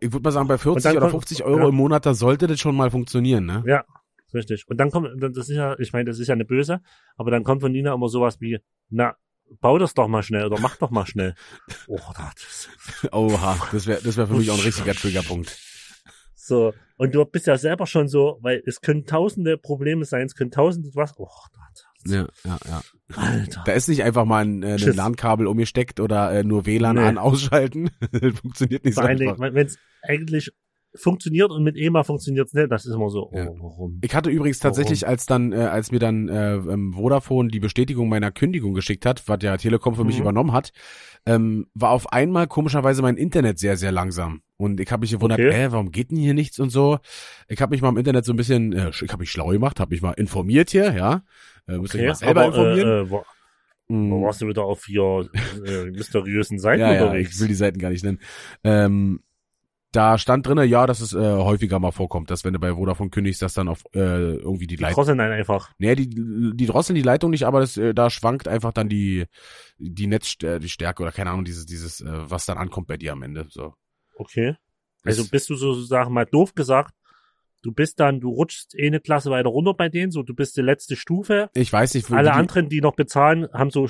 ich 0.00 0.12
würde 0.12 0.24
mal 0.24 0.32
sagen, 0.32 0.48
bei 0.48 0.54
Und 0.54 0.60
40 0.60 0.82
dann 0.82 0.92
oder 0.96 1.00
kommt- 1.10 1.12
50 1.12 1.44
Euro 1.44 1.60
ja. 1.62 1.68
im 1.68 1.74
Monat, 1.76 2.04
da 2.04 2.14
sollte 2.14 2.46
das 2.48 2.58
schon 2.58 2.74
mal 2.74 2.90
funktionieren, 2.90 3.46
ne? 3.46 3.62
Ja, 3.66 3.84
richtig. 4.34 4.64
Und 4.68 4.78
dann 4.78 4.90
kommt, 4.90 5.08
das 5.22 5.48
ist 5.48 5.56
ja, 5.56 5.78
ich 5.78 5.92
meine, 5.92 6.06
das 6.06 6.18
ist 6.18 6.26
ja 6.28 6.34
eine 6.34 6.44
böse, 6.44 6.80
aber 7.16 7.30
dann 7.30 7.44
kommt 7.44 7.60
von 7.62 7.70
Nina 7.70 7.94
immer 7.94 8.08
sowas 8.08 8.40
wie, 8.40 8.58
na, 8.90 9.14
bau 9.60 9.78
das 9.78 9.94
doch 9.94 10.08
mal 10.08 10.22
schnell 10.22 10.46
oder 10.46 10.60
mach 10.60 10.76
doch 10.76 10.90
mal 10.90 11.06
schnell. 11.06 11.34
Oh, 11.88 11.98
das. 12.16 12.68
Oha, 13.12 13.56
das 13.72 13.86
wäre 13.86 14.00
das 14.02 14.16
wär 14.16 14.26
für 14.26 14.34
mich 14.34 14.50
auch 14.50 14.58
ein 14.58 14.64
richtiger 14.64 14.94
Triggerpunkt. 14.94 15.56
So. 16.34 16.72
Und 16.96 17.14
du 17.14 17.24
bist 17.24 17.46
ja 17.46 17.56
selber 17.58 17.86
schon 17.86 18.08
so, 18.08 18.38
weil 18.42 18.62
es 18.66 18.80
können 18.80 19.06
tausende 19.06 19.58
Probleme 19.58 20.04
sein, 20.04 20.26
es 20.26 20.34
können 20.34 20.50
tausende 20.50 20.90
was. 20.94 21.12
Oh, 21.18 21.28
das. 21.52 21.84
Ja, 22.12 22.26
ja, 22.44 22.58
ja. 22.68 22.82
Alter. 23.14 23.62
Da 23.64 23.72
ist 23.72 23.88
nicht 23.88 24.02
einfach 24.02 24.24
mal 24.24 24.44
ein, 24.44 24.62
äh, 24.62 24.74
ein. 24.74 24.96
LAN-Kabel 24.96 25.46
umgesteckt 25.46 26.00
oder 26.00 26.32
äh, 26.32 26.42
nur 26.44 26.66
WLAN 26.66 26.96
Nee. 26.96 27.02
an, 27.02 27.18
ausschalten. 27.18 27.90
funktioniert 28.40 28.84
nicht 28.84 28.94
so 28.94 29.02
Vor 29.02 29.14
Dingen, 29.14 29.30
einfach. 29.30 29.54
wenn 29.54 29.66
es 29.66 29.78
eigentlich 30.02 30.50
funktioniert 30.94 31.50
und 31.50 31.62
mit 31.64 31.76
EMA 31.76 32.02
funktioniert 32.04 32.48
es 32.48 32.52
nicht, 32.54 32.70
das 32.70 32.84
ist 32.84 32.94
immer 32.94 33.08
so, 33.08 33.30
oh, 33.32 33.36
Ja. 33.36 33.46
warum? 33.58 33.98
Ich 34.04 34.14
hatte 34.14 34.28
übrigens 34.30 34.58
tatsächlich, 34.58 35.06
als 35.06 35.24
dann, 35.26 35.52
äh, 35.52 35.56
als 35.56 35.90
mir 35.90 35.98
dann 35.98 36.28
äh, 36.28 36.56
ähm, 36.56 36.92
Vodafone 36.92 37.48
die 37.48 37.60
Bestätigung 37.60 38.08
meiner 38.08 38.30
Kündigung 38.30 38.74
geschickt 38.74 39.06
hat, 39.06 39.22
was 39.26 39.38
ja 39.42 39.56
Telekom 39.56 39.94
für 39.94 40.04
mich 40.04 40.16
Mhm. 40.16 40.22
übernommen 40.22 40.52
hat, 40.52 40.72
ähm, 41.24 41.66
war 41.74 41.90
auf 41.90 42.12
einmal 42.12 42.46
komischerweise 42.46 43.00
mein 43.00 43.16
Internet 43.16 43.58
sehr, 43.58 43.76
sehr 43.76 43.92
langsam. 43.92 44.42
Und 44.58 44.80
ich 44.80 44.90
habe 44.92 45.00
mich 45.00 45.12
gewundert, 45.12 45.40
Okay. 45.40 45.50
äh, 45.64 45.72
warum 45.72 45.90
geht 45.92 46.10
denn 46.10 46.18
hier 46.18 46.34
nichts 46.34 46.58
und 46.60 46.70
so. 46.70 46.98
Ich 47.48 47.60
habe 47.62 47.70
mich 47.70 47.80
mal 47.80 47.88
im 47.88 47.96
Internet 47.96 48.24
so 48.24 48.32
ein 48.32 48.36
bisschen, 48.36 48.72
äh, 48.72 48.90
ich 48.90 49.10
habe 49.10 49.20
mich 49.20 49.30
schlau 49.30 49.48
gemacht, 49.48 49.80
habe 49.80 49.94
mich 49.94 50.02
mal 50.02 50.12
informiert 50.12 50.70
hier, 50.70 50.92
ja. 50.94 51.22
Äh, 51.68 51.78
müsst 51.78 51.94
ihr 51.94 52.00
euch 52.00 52.06
mal 52.08 52.14
selber 52.16 52.40
aber, 52.42 52.48
informieren. 52.48 52.88
Äh, 52.88 53.00
äh, 53.00 53.10
wo, 53.10 53.24
Mm. 53.88 54.10
wo 54.12 54.22
warst 54.22 54.40
du 54.40 54.46
wieder 54.46 54.62
auf 54.64 54.84
hier 54.86 55.28
äh, 55.66 55.90
mysteriösen 55.90 56.58
Seiten 56.60 56.80
ja, 56.80 56.94
ja, 56.94 57.14
ich 57.14 57.38
will 57.40 57.48
die 57.48 57.54
Seiten 57.54 57.78
gar 57.78 57.90
nicht 57.90 58.04
nennen. 58.04 58.20
Ähm, 58.62 59.20
da 59.92 60.16
stand 60.18 60.46
drinne, 60.46 60.64
ja, 60.64 60.86
dass 60.86 61.00
es 61.00 61.12
äh, 61.12 61.18
häufiger 61.18 61.78
mal 61.78 61.92
vorkommt, 61.92 62.30
dass 62.30 62.44
wenn 62.44 62.54
du 62.54 62.58
bei 62.58 62.74
Vodafone 62.74 63.10
kündigst, 63.10 63.42
dass 63.42 63.54
dann 63.54 63.68
auf 63.68 63.84
äh, 63.94 64.36
irgendwie 64.36 64.66
die 64.66 64.76
die 64.76 64.82
Leitung 64.82 64.96
drosseln 64.96 65.20
einen 65.20 65.32
einfach. 65.32 65.70
Nee, 65.78 65.94
die, 65.94 66.08
die 66.08 66.66
drosseln 66.66 66.94
die 66.94 67.02
Leitung 67.02 67.30
nicht, 67.30 67.44
aber 67.44 67.60
das, 67.60 67.76
äh, 67.76 67.94
da 67.94 68.08
schwankt 68.08 68.48
einfach 68.48 68.72
dann 68.72 68.88
die, 68.88 69.26
die 69.78 70.06
Netz, 70.06 70.36
äh, 70.42 70.58
die 70.58 70.70
Stärke 70.70 71.02
oder 71.02 71.12
keine 71.12 71.30
Ahnung, 71.30 71.44
dieses, 71.44 71.66
dieses, 71.66 72.00
äh, 72.00 72.06
was 72.10 72.46
dann 72.46 72.58
ankommt 72.58 72.86
bei 72.88 72.96
dir 72.96 73.12
am 73.12 73.22
Ende. 73.22 73.46
So. 73.50 73.74
Okay. 74.16 74.56
Also 75.04 75.28
bist 75.28 75.50
du 75.50 75.56
sozusagen 75.56 76.12
mal 76.12 76.26
doof 76.26 76.54
gesagt, 76.54 76.94
du 77.62 77.72
bist 77.72 78.00
dann, 78.00 78.20
du 78.20 78.30
rutschst 78.30 78.74
eh 78.78 78.86
eine 78.86 79.00
Klasse 79.00 79.30
weiter 79.30 79.50
runter 79.50 79.74
bei 79.74 79.88
denen, 79.88 80.10
so 80.10 80.22
du 80.22 80.34
bist 80.34 80.56
die 80.56 80.62
letzte 80.62 80.96
Stufe. 80.96 81.50
Ich 81.54 81.72
weiß 81.72 81.94
nicht, 81.94 82.10
wo 82.10 82.14
Alle 82.14 82.30
die, 82.30 82.36
anderen, 82.36 82.68
die 82.68 82.80
noch 82.80 82.94
bezahlen, 82.94 83.48
haben 83.52 83.70
so 83.70 83.88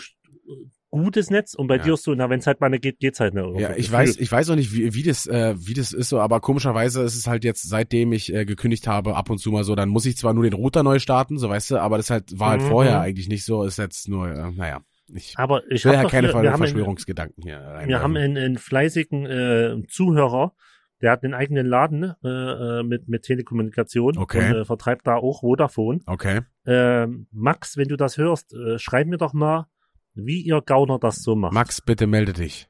gutes 0.93 1.30
Netz 1.30 1.55
und 1.55 1.66
bei 1.66 1.78
Ja. 1.78 1.82
dir 1.82 1.95
ist 1.95 2.05
so, 2.05 2.14
na, 2.14 2.30
wenn 2.30 2.38
es 2.38 2.47
halt 2.47 2.61
mal 2.61 2.70
geht, 2.78 3.01
geht's 3.01 3.18
halt 3.18 3.34
nicht. 3.34 3.59
Ja, 3.59 3.74
ich 3.74 3.90
weiß, 3.90 4.18
ich 4.18 4.30
weiß 4.30 4.51
auch 4.51 4.55
nicht, 4.57 4.72
wie, 4.74 4.95
wie 4.95 5.03
das, 5.03 5.26
äh, 5.26 5.55
wie 5.59 5.74
das 5.74 5.93
ist 5.93 6.11
so, 6.11 6.20
aber 6.20 6.40
komischerweise 6.40 7.03
ist 7.03 7.16
es 7.16 7.26
halt 7.26 7.45
jetzt, 7.45 7.68
seitdem 7.68 8.12
ich 8.12 8.32
äh, 8.32 8.45
gekündigt 8.45 8.86
habe, 8.86 9.16
ab 9.16 9.30
und 9.30 9.38
zu 9.38 9.51
mal 9.51 9.64
so, 9.64 9.74
dann 9.74 9.88
muss 9.88 10.07
ich 10.07 10.16
zwar 10.18 10.34
nur 10.34 10.45
den 10.45 10.53
Router 10.53 10.82
neu 10.82 10.99
starten, 10.99 11.38
so 11.38 11.49
weißt 11.49 11.72
du, 11.72 11.78
aber 11.78 11.97
das 11.97 12.11
halt 12.11 12.38
war 12.38 12.51
halt 12.51 12.62
Mhm. 12.62 12.66
vorher 12.66 13.01
eigentlich 13.01 13.28
nicht 13.28 13.45
so, 13.45 13.64
ist 13.64 13.78
jetzt 13.78 14.07
nur, 14.09 14.28
äh, 14.28 14.53
naja, 14.53 14.82
ich 15.14 15.34
Aber 15.36 15.62
ich 15.70 15.84
will 15.84 15.95
ja 15.95 16.05
keine 16.05 16.28
hier, 16.30 16.43
wir 16.43 16.57
Verschwörungsgedanken 16.57 17.43
hier. 17.43 17.59
wir 17.59 17.66
reinwerfen. 17.68 18.03
haben 18.05 18.16
einen, 18.16 18.36
einen 18.36 18.59
fleißigen 18.59 19.26
äh, 19.26 19.82
Zuhörer, 19.88 20.55
der 21.01 21.11
hat 21.11 21.24
einen 21.24 21.34
eigenen 21.34 21.66
Laden 21.66 22.12
äh, 22.22 22.28
äh, 22.28 22.82
mit, 22.82 23.09
mit 23.09 23.22
Telekommunikation 23.22 24.16
Okay. 24.18 24.51
und 24.53 24.57
äh, 24.59 24.64
vertreibt 24.64 25.07
da 25.07 25.16
auch 25.16 25.40
Vodafone. 25.40 26.01
Okay. 26.07 26.43
Ähm, 26.66 27.26
Max, 27.32 27.76
wenn 27.76 27.88
du 27.88 27.97
das 27.97 28.18
hörst, 28.18 28.55
äh, 28.55 28.78
schreib 28.78 29.07
mir 29.09 29.16
doch 29.18 29.32
mal, 29.32 29.66
wie 30.15 30.41
ihr 30.43 30.61
Gauner 30.61 30.99
das 30.99 31.23
so 31.23 31.35
macht. 31.37 31.53
Max, 31.53 31.81
bitte 31.81 32.07
melde 32.07 32.33
dich. 32.33 32.69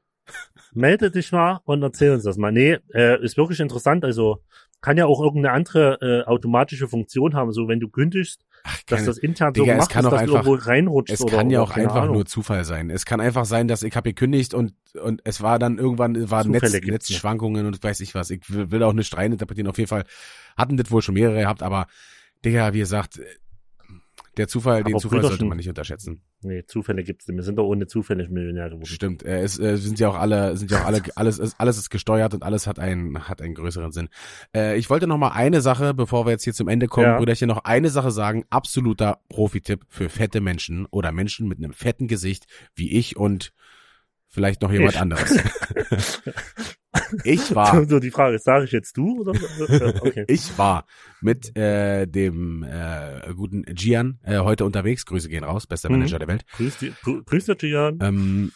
Melde 0.73 1.11
dich 1.11 1.31
mal 1.31 1.59
und 1.65 1.83
erzähl 1.83 2.11
uns 2.11 2.23
das 2.23 2.37
mal. 2.37 2.51
Nee, 2.51 2.79
äh, 2.93 3.23
ist 3.23 3.37
wirklich 3.37 3.59
interessant. 3.59 4.03
Also 4.05 4.41
kann 4.81 4.97
ja 4.97 5.05
auch 5.05 5.21
irgendeine 5.21 5.53
andere 5.55 5.97
äh, 6.01 6.27
automatische 6.27 6.87
Funktion 6.87 7.35
haben. 7.35 7.51
So 7.53 7.67
wenn 7.67 7.79
du 7.79 7.87
kündigst, 7.89 8.45
Ach, 8.63 8.81
dass 8.87 9.05
das 9.05 9.17
intern 9.17 9.53
Digga, 9.53 9.65
so 9.65 9.71
es 9.71 9.77
macht, 9.77 9.91
kann 9.91 10.03
dass 10.05 10.13
einfach- 10.13 10.45
irgendwo 10.45 10.53
reinrutscht. 10.55 11.13
Es 11.13 11.21
oder, 11.21 11.37
kann 11.37 11.49
ja 11.49 11.61
auch 11.61 11.71
einfach 11.71 12.03
Ahnung. 12.03 12.15
nur 12.15 12.25
Zufall 12.25 12.65
sein. 12.65 12.89
Es 12.89 13.05
kann 13.05 13.21
einfach 13.21 13.45
sein, 13.45 13.67
dass 13.67 13.83
ich 13.83 13.95
habe 13.95 14.09
gekündigt 14.09 14.53
und 14.53 14.73
und 15.01 15.21
es 15.25 15.41
war 15.41 15.59
dann 15.59 15.77
irgendwann 15.77 16.29
war 16.29 16.43
Zufälle 16.43 16.79
Netz, 16.79 16.85
Netzschwankungen 16.87 17.65
und 17.65 17.81
weiß 17.83 17.99
ich 18.01 18.15
was. 18.15 18.29
Ich 18.29 18.41
will, 18.49 18.71
will 18.71 18.83
auch 18.83 18.93
nicht 18.93 19.15
reininterpretieren. 19.15 19.69
Auf 19.69 19.77
jeden 19.77 19.89
Fall 19.89 20.05
hatten 20.57 20.75
das 20.77 20.89
wohl 20.91 21.01
schon 21.01 21.15
mehrere 21.15 21.39
gehabt, 21.41 21.61
aber 21.63 21.87
Digga, 22.43 22.73
wie 22.73 22.79
gesagt, 22.79 23.19
der 24.37 24.47
Zufall, 24.47 24.83
den 24.83 24.93
Aber 24.93 25.01
Zufall 25.01 25.21
sollte 25.21 25.37
Brüderchen- 25.37 25.47
man 25.49 25.57
nicht 25.57 25.69
unterschätzen. 25.69 26.21
Nee, 26.41 26.63
Zufälle 26.65 27.03
gibt's 27.03 27.27
nicht. 27.27 27.35
Wir 27.37 27.43
sind 27.43 27.57
doch 27.57 27.65
ohne 27.65 27.87
Zufälle 27.87 28.27
Millionär 28.29 28.69
geworden. 28.69 28.85
Stimmt. 28.85 29.23
Äh, 29.23 29.41
es 29.41 29.59
äh, 29.59 29.77
sind 29.77 29.99
ja 29.99 30.09
auch 30.09 30.15
alle, 30.15 30.57
sind 30.57 30.71
ja 30.71 30.81
auch 30.81 30.85
alle, 30.85 31.01
alles 31.15 31.39
ist, 31.39 31.55
alles 31.59 31.77
ist 31.77 31.89
gesteuert 31.89 32.33
und 32.33 32.43
alles 32.43 32.65
hat 32.67 32.79
einen, 32.79 33.27
hat 33.29 33.41
einen 33.41 33.53
größeren 33.55 33.91
Sinn. 33.91 34.09
Äh, 34.55 34.77
ich 34.77 34.89
wollte 34.89 35.07
noch 35.07 35.17
mal 35.17 35.29
eine 35.29 35.61
Sache, 35.61 35.93
bevor 35.93 36.25
wir 36.25 36.31
jetzt 36.31 36.43
hier 36.43 36.53
zum 36.53 36.67
Ende 36.67 36.87
kommen, 36.87 37.05
Ja. 37.07 37.17
Brüderchen, 37.17 37.47
noch 37.47 37.63
eine 37.63 37.89
Sache 37.89 38.11
sagen. 38.11 38.43
Absoluter 38.49 39.19
Profi-Tipp 39.29 39.85
für 39.89 40.09
fette 40.09 40.41
Menschen 40.41 40.85
oder 40.87 41.11
Menschen 41.11 41.47
mit 41.47 41.59
einem 41.59 41.73
fetten 41.73 42.07
Gesicht 42.07 42.45
wie 42.75 42.91
ich 42.97 43.15
und 43.17 43.53
vielleicht 44.33 44.61
noch 44.61 44.71
jemand 44.71 44.93
Ich. 44.95 44.99
anderes. 45.01 45.39
ich 47.23 47.55
war, 47.55 47.85
So 47.85 47.99
die 47.99 48.11
Frage, 48.11 48.39
sage 48.39 48.65
ich 48.65 48.71
jetzt 48.71 48.97
du 48.97 49.21
oder? 49.21 49.33
Ja, 49.69 49.93
okay. 50.01 50.25
ich 50.27 50.57
war 50.57 50.85
mit 51.21 51.55
äh, 51.57 52.05
dem 52.07 52.63
äh, 52.63 53.33
guten 53.35 53.63
Gian 53.63 54.19
äh, 54.23 54.39
heute 54.39 54.65
unterwegs. 54.65 55.05
Grüße 55.05 55.29
gehen 55.29 55.43
raus, 55.43 55.67
bester 55.67 55.89
Mhm. 55.89 55.99
Manager 55.99 56.19
der 56.19 56.27
Welt. 56.27 56.45
Grüß, 56.57 56.77
die, 56.77 56.91
grü- 56.91 57.23
grüß 57.25 57.45
dich, 57.45 57.57
Gian. 57.71 57.99
Ähm, 58.01 58.51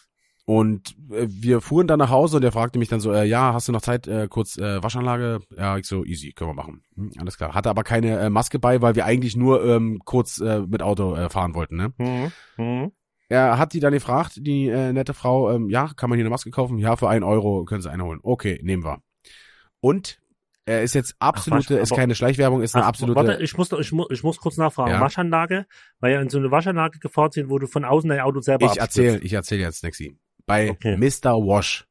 und 0.45 0.95
äh, 1.11 1.27
wir 1.27 1.59
fuhren 1.61 1.87
dann 1.87 1.99
nach 1.99 2.09
Hause 2.09 2.37
und 2.37 2.43
er 2.43 2.51
fragte 2.53 2.79
mich 2.79 2.87
dann 2.89 2.99
so, 3.01 3.11
äh, 3.11 3.25
ja, 3.25 3.53
hast 3.53 3.67
du 3.67 3.71
noch 3.73 3.81
Zeit, 3.81 4.07
äh, 4.07 4.27
kurz 4.29 4.57
äh, 4.57 4.81
Waschanlage? 4.81 5.39
Ja, 5.57 5.77
ich 5.77 5.85
so, 5.85 6.05
easy, 6.05 6.31
können 6.31 6.51
wir 6.51 6.53
machen. 6.53 6.83
Hm, 6.95 7.11
alles 7.19 7.37
klar. 7.37 7.53
Hatte 7.53 7.69
aber 7.69 7.83
keine 7.83 8.17
äh, 8.19 8.29
Maske 8.29 8.57
bei, 8.59 8.81
weil 8.81 8.95
wir 8.95 9.05
eigentlich 9.05 9.35
nur 9.35 9.63
ähm, 9.65 9.99
kurz 10.05 10.39
äh, 10.39 10.61
mit 10.61 10.81
Auto 10.81 11.15
äh, 11.15 11.29
fahren 11.29 11.53
wollten. 11.53 11.75
Ne? 11.77 11.93
Mhm. 11.97 12.31
Mhm. 12.57 12.91
Er 13.29 13.57
hat 13.57 13.73
die 13.73 13.79
dann 13.79 13.93
gefragt, 13.93 14.33
die 14.37 14.67
äh, 14.67 14.93
nette 14.93 15.13
Frau, 15.13 15.51
ähm, 15.51 15.69
ja, 15.69 15.91
kann 15.95 16.09
man 16.09 16.17
hier 16.17 16.23
eine 16.23 16.29
Maske 16.29 16.49
kaufen? 16.49 16.77
Ja, 16.77 16.95
für 16.95 17.09
ein 17.09 17.23
Euro 17.23 17.65
können 17.65 17.81
sie 17.81 17.91
eine 17.91 18.05
holen. 18.05 18.19
Okay, 18.23 18.59
nehmen 18.63 18.83
wir. 18.83 19.01
Und 19.81 20.19
er 20.65 20.83
ist 20.83 20.93
jetzt 20.95 21.15
absolute, 21.19 21.77
Ach, 21.77 21.83
ist 21.83 21.95
keine 21.95 22.13
Schleichwerbung, 22.13 22.61
ist 22.61 22.75
eine 22.75 22.83
Ach, 22.83 22.89
absolute. 22.89 23.15
Warte, 23.15 23.41
ich 23.41 23.57
muss, 23.57 23.71
ich, 23.71 23.91
muss, 23.91 24.07
ich 24.11 24.23
muss 24.23 24.37
kurz 24.37 24.57
nachfragen. 24.57 24.91
Ja. 24.91 25.01
Waschanlage, 25.01 25.65
weil 25.99 26.13
ja 26.13 26.21
in 26.21 26.29
so 26.29 26.37
eine 26.37 26.51
Waschanlage 26.51 26.99
gefahren 26.99 27.31
sind, 27.31 27.49
wo 27.49 27.57
du 27.57 27.67
von 27.67 27.85
außen 27.85 28.09
dein 28.09 28.19
Auto 28.19 28.41
selber 28.41 28.65
Ich 28.65 28.79
erzähle, 28.79 29.19
ich 29.19 29.33
erzähle 29.33 29.61
jetzt, 29.61 29.83
Nexi. 29.83 30.17
Bei 30.45 30.71
Okay. 30.71 30.97
Mr. 30.97 31.35
Wash. 31.35 31.85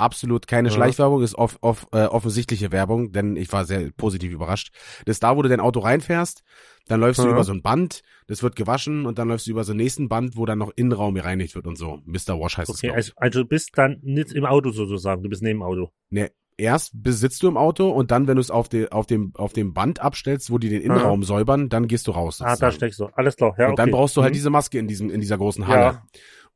Absolut 0.00 0.46
keine 0.46 0.68
Ja. 0.68 0.74
Schleichwerbung, 0.74 1.22
ist 1.22 1.34
off, 1.36 1.58
off, 1.60 1.86
äh, 1.92 2.04
offensichtliche 2.06 2.72
Werbung, 2.72 3.12
denn 3.12 3.36
ich 3.36 3.52
war 3.52 3.64
sehr 3.64 3.90
positiv 3.92 4.32
überrascht. 4.32 4.72
Das 5.04 5.16
ist 5.16 5.22
da, 5.22 5.36
wo 5.36 5.42
du 5.42 5.48
dein 5.48 5.60
Auto 5.60 5.80
reinfährst, 5.80 6.42
dann 6.88 7.00
läufst 7.00 7.20
du 7.22 7.26
Ja. 7.26 7.32
über 7.32 7.44
so 7.44 7.52
ein 7.52 7.62
Band, 7.62 8.02
das 8.26 8.42
wird 8.42 8.56
gewaschen 8.56 9.06
und 9.06 9.18
dann 9.18 9.28
läufst 9.28 9.46
du 9.46 9.50
über 9.50 9.64
so 9.64 9.72
einen 9.72 9.80
nächsten 9.80 10.08
Band, 10.08 10.36
wo 10.36 10.46
dann 10.46 10.58
noch 10.58 10.72
Innenraum 10.74 11.14
gereinigt 11.14 11.54
wird 11.54 11.66
und 11.66 11.76
so. 11.76 12.00
Mr. 12.06 12.38
Wash 12.40 12.58
heißt 12.58 12.70
es. 12.70 12.76
Okay, 12.78 12.86
glaub 12.88 12.98
ich. 12.98 13.06
also, 13.08 13.12
also 13.16 13.42
du 13.42 13.48
bist 13.48 13.70
dann 13.74 13.98
nicht 14.02 14.32
im 14.32 14.44
Auto 14.46 14.70
sozusagen, 14.70 15.22
du 15.22 15.28
bist 15.28 15.42
neben 15.42 15.58
dem 15.60 15.62
Auto. 15.62 15.90
Nee, 16.10 16.30
erst 16.56 17.02
besitzt 17.02 17.42
du 17.42 17.48
im 17.48 17.56
Auto 17.56 17.88
und 17.90 18.10
dann, 18.10 18.26
wenn 18.26 18.36
du 18.36 18.40
es 18.40 18.50
auf, 18.50 18.68
de, 18.68 18.90
auf, 18.90 19.06
dem, 19.06 19.32
auf 19.34 19.52
dem 19.52 19.72
Band 19.74 20.00
abstellst, 20.00 20.50
wo 20.50 20.58
die 20.58 20.68
den 20.68 20.82
Innenraum 20.82 21.22
säubern, 21.22 21.68
dann 21.68 21.86
gehst 21.88 22.06
du 22.06 22.10
raus. 22.12 22.40
Ah, 22.40 22.44
da 22.44 22.50
sozusagen. 22.50 22.72
steckst 22.74 23.00
du. 23.00 23.04
Alles 23.14 23.36
klar. 23.36 23.54
Ja, 23.58 23.68
und 23.68 23.78
dann 23.78 23.88
okay. 23.90 23.96
brauchst 23.96 24.16
du 24.16 24.22
halt 24.22 24.32
Mhm. 24.32 24.34
diese 24.34 24.50
Maske 24.50 24.78
in 24.78 24.88
diesem 24.88 25.10
in 25.10 25.20
dieser 25.20 25.38
großen 25.38 25.66
Halle. 25.66 25.80
Ja. 25.82 26.02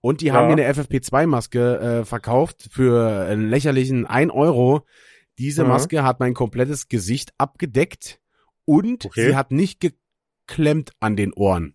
Und 0.04 0.20
die 0.20 0.26
Ja. 0.26 0.34
haben 0.34 0.48
mir 0.48 0.52
eine 0.52 0.66
FFP2-Maske 0.66 1.78
äh, 2.00 2.04
verkauft 2.04 2.68
für 2.70 3.24
einen 3.26 3.48
lächerlichen 3.48 4.04
1 4.04 4.30
Euro. 4.30 4.84
Diese 5.38 5.62
Mhm. 5.62 5.70
Maske 5.70 6.02
hat 6.02 6.20
mein 6.20 6.34
komplettes 6.34 6.88
Gesicht 6.88 7.32
abgedeckt 7.38 8.20
und 8.66 9.06
Okay. 9.06 9.28
sie 9.30 9.34
hat 9.36 9.50
nicht 9.50 9.80
geklemmt 9.80 10.92
an 11.00 11.16
den 11.16 11.32
Ohren. 11.32 11.72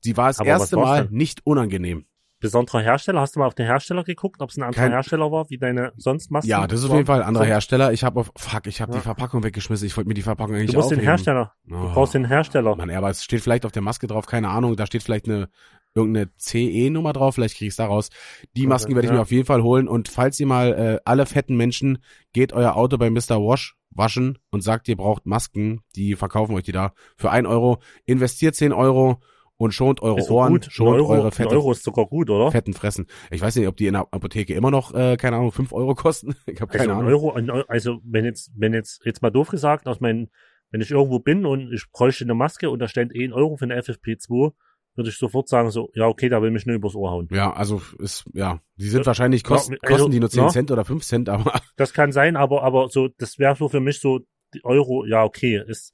Sie 0.00 0.16
war 0.16 0.28
das 0.28 0.38
Aber 0.40 0.48
erste 0.48 0.76
Mal 0.76 1.08
nicht 1.10 1.42
unangenehm. 1.44 2.06
Besonderer 2.38 2.80
Hersteller? 2.80 3.20
Hast 3.22 3.34
du 3.34 3.40
mal 3.40 3.46
auf 3.46 3.54
den 3.54 3.64
Hersteller 3.66 4.04
geguckt, 4.04 4.40
ob 4.42 4.50
es 4.50 4.56
ein 4.58 4.62
anderer 4.62 4.82
Kein- 4.84 4.92
Hersteller 4.92 5.32
war, 5.32 5.48
wie 5.50 5.56
deine 5.58 5.92
sonst 5.96 6.30
Masken? 6.30 6.50
Ja, 6.50 6.66
das 6.66 6.80
ist 6.80 6.86
auf 6.86 6.94
jeden 6.94 7.06
Fall 7.06 7.20
ein 7.22 7.26
anderer. 7.28 7.44
Hersteller. 7.46 7.92
Ich 7.92 8.04
habe 8.04 8.20
auf 8.20 8.30
fuck, 8.36 8.66
ich 8.66 8.80
habe 8.82 8.92
Ja. 8.92 8.98
die 8.98 9.02
Verpackung 9.02 9.42
weggeschmissen. 9.42 9.86
Ich 9.86 9.96
wollte 9.96 10.08
mir 10.08 10.14
die 10.14 10.22
Verpackung 10.22 10.54
eigentlich 10.54 10.70
Du 10.70 10.76
musst 10.76 10.90
den 10.90 10.98
aufheben. 10.98 11.08
Hersteller. 11.10 11.52
Du 11.64 11.76
Oh. 11.76 11.90
brauchst 11.94 12.12
den 12.14 12.26
Hersteller. 12.26 12.76
Mann, 12.76 12.90
aber 12.90 13.08
es 13.10 13.24
steht 13.24 13.40
vielleicht 13.42 13.64
auf 13.66 13.72
der 13.72 13.82
Maske 13.82 14.06
drauf, 14.06 14.26
keine 14.26 14.48
Ahnung, 14.50 14.76
da 14.76 14.86
steht 14.86 15.02
vielleicht 15.02 15.26
eine 15.28 15.48
irgendeine 15.96 16.30
CE-Nummer 16.38 17.12
drauf, 17.12 17.34
vielleicht 17.34 17.56
krieg 17.56 17.68
ich's 17.68 17.76
da 17.76 17.86
raus. 17.86 18.10
Die 18.56 18.66
Masken 18.66 18.94
werde 18.94 19.06
ich 19.06 19.10
ja. 19.10 19.16
mir 19.16 19.22
auf 19.22 19.32
jeden 19.32 19.46
Fall 19.46 19.62
holen 19.62 19.88
und 19.88 20.08
falls 20.08 20.38
ihr 20.38 20.46
mal 20.46 20.72
äh, 20.72 21.00
alle 21.04 21.26
fetten 21.26 21.56
Menschen 21.56 21.98
geht 22.32 22.52
euer 22.52 22.76
Auto 22.76 22.98
bei 22.98 23.10
Mr. 23.10 23.40
Wash 23.40 23.76
waschen 23.90 24.38
und 24.50 24.62
sagt, 24.62 24.88
ihr 24.88 24.96
braucht 24.96 25.26
Masken, 25.26 25.80
die 25.96 26.14
verkaufen 26.14 26.54
euch 26.54 26.64
die 26.64 26.72
da 26.72 26.92
für 27.16 27.30
ein 27.30 27.46
Euro, 27.46 27.78
investiert 28.04 28.54
10 28.54 28.72
Euro 28.72 29.20
und 29.56 29.72
schont 29.72 30.02
eure 30.02 30.22
so 30.22 30.34
Ohren, 30.34 30.52
gut. 30.52 30.68
Schont 30.70 30.96
Euro, 30.96 31.12
eure 31.12 31.26
ein 31.26 31.32
fette, 31.32 31.50
Euro 31.50 31.72
ist 31.72 31.82
sogar 31.82 32.06
gut, 32.06 32.28
oder? 32.28 32.50
fetten 32.50 32.74
Fressen. 32.74 33.06
Ich 33.30 33.40
weiß 33.40 33.56
nicht, 33.56 33.66
ob 33.66 33.76
die 33.76 33.86
in 33.86 33.94
der 33.94 34.06
Apotheke 34.10 34.54
immer 34.54 34.70
noch, 34.70 34.94
äh, 34.94 35.16
keine 35.16 35.36
Ahnung, 35.36 35.52
5 35.52 35.72
Euro 35.72 35.94
kosten. 35.94 36.34
Ich 36.46 36.60
habe 36.60 36.72
Also 36.72 36.84
keine 36.84 36.92
ein 36.92 37.06
Ahnung. 37.06 37.10
Euro, 37.10 37.64
also 37.68 38.00
wenn 38.04 38.24
jetzt, 38.24 38.52
wenn 38.54 38.74
jetzt, 38.74 39.04
jetzt 39.04 39.22
mal 39.22 39.30
doof 39.30 39.48
gesagt, 39.48 39.86
aus 39.88 40.00
meinen, 40.00 40.30
wenn 40.70 40.80
ich 40.80 40.90
irgendwo 40.90 41.18
bin 41.18 41.46
und 41.46 41.72
ich 41.72 41.90
bräuchte 41.90 42.24
eine 42.24 42.34
Maske 42.34 42.70
und 42.70 42.80
da 42.80 42.88
steht 42.88 43.14
1 43.14 43.32
Euro 43.32 43.56
für 43.56 43.64
eine 43.64 43.80
FFP2, 43.80 44.52
würde 44.96 45.10
ich 45.10 45.18
sofort 45.18 45.48
sagen 45.48 45.70
so, 45.70 45.90
ja 45.94 46.06
okay, 46.06 46.28
da 46.28 46.42
will 46.42 46.50
mich 46.50 46.66
nur 46.66 46.76
übers 46.76 46.94
Ohr 46.94 47.10
hauen. 47.10 47.28
Ja, 47.30 47.52
also 47.52 47.82
ist, 47.98 48.24
ja, 48.32 48.60
die 48.76 48.88
sind 48.88 49.06
wahrscheinlich, 49.06 49.44
kosten, 49.44 49.74
ja, 49.74 49.78
also, 49.82 49.94
kosten 49.94 50.12
die 50.12 50.20
nur 50.20 50.30
10 50.30 50.42
ja. 50.42 50.48
Cent 50.48 50.70
oder 50.70 50.84
5 50.84 51.04
Cent, 51.04 51.28
aber 51.28 51.60
Das 51.76 51.92
kann 51.92 52.12
sein, 52.12 52.36
aber, 52.36 52.62
aber 52.62 52.88
so, 52.88 53.08
das 53.18 53.38
wäre 53.38 53.56
so 53.56 53.68
für 53.68 53.80
mich 53.80 54.00
so, 54.00 54.20
die 54.54 54.64
Euro, 54.64 55.04
ja 55.04 55.24
okay, 55.24 55.62
ist, 55.66 55.92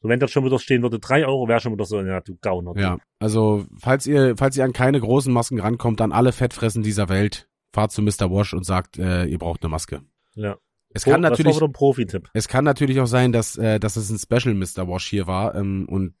so 0.00 0.08
wenn 0.08 0.20
da 0.20 0.28
schon 0.28 0.44
wieder 0.44 0.58
stehen 0.58 0.82
würde, 0.82 0.98
3 0.98 1.26
Euro 1.26 1.48
wäre 1.48 1.60
schon 1.60 1.72
wieder 1.72 1.84
so, 1.84 2.00
ja 2.00 2.20
du 2.20 2.36
Gauner. 2.40 2.74
Ja, 2.76 2.98
also 3.18 3.64
falls 3.78 4.06
ihr, 4.06 4.36
falls 4.36 4.56
ihr 4.56 4.64
an 4.64 4.72
keine 4.72 5.00
großen 5.00 5.32
Masken 5.32 5.60
rankommt, 5.60 6.00
dann 6.00 6.12
alle 6.12 6.32
Fettfressen 6.32 6.82
dieser 6.82 7.08
Welt, 7.08 7.48
fahrt 7.72 7.92
zu 7.92 8.02
Mr. 8.02 8.30
Wash 8.30 8.54
und 8.54 8.64
sagt, 8.64 8.98
äh, 8.98 9.24
ihr 9.24 9.38
braucht 9.38 9.62
eine 9.62 9.70
Maske. 9.70 10.02
ja. 10.34 10.56
Es 10.96 11.04
kann 11.04 11.20
das 11.20 11.32
natürlich, 11.32 11.60
es 12.32 12.48
kann 12.48 12.64
natürlich 12.64 13.00
auch 13.00 13.06
sein, 13.06 13.30
dass, 13.30 13.58
äh, 13.58 13.78
dass 13.78 13.96
es 13.96 14.08
ein 14.08 14.18
Special 14.18 14.54
Mr. 14.54 14.88
Wash 14.88 15.06
hier 15.06 15.26
war 15.26 15.54
ähm, 15.54 15.86
und 15.90 16.14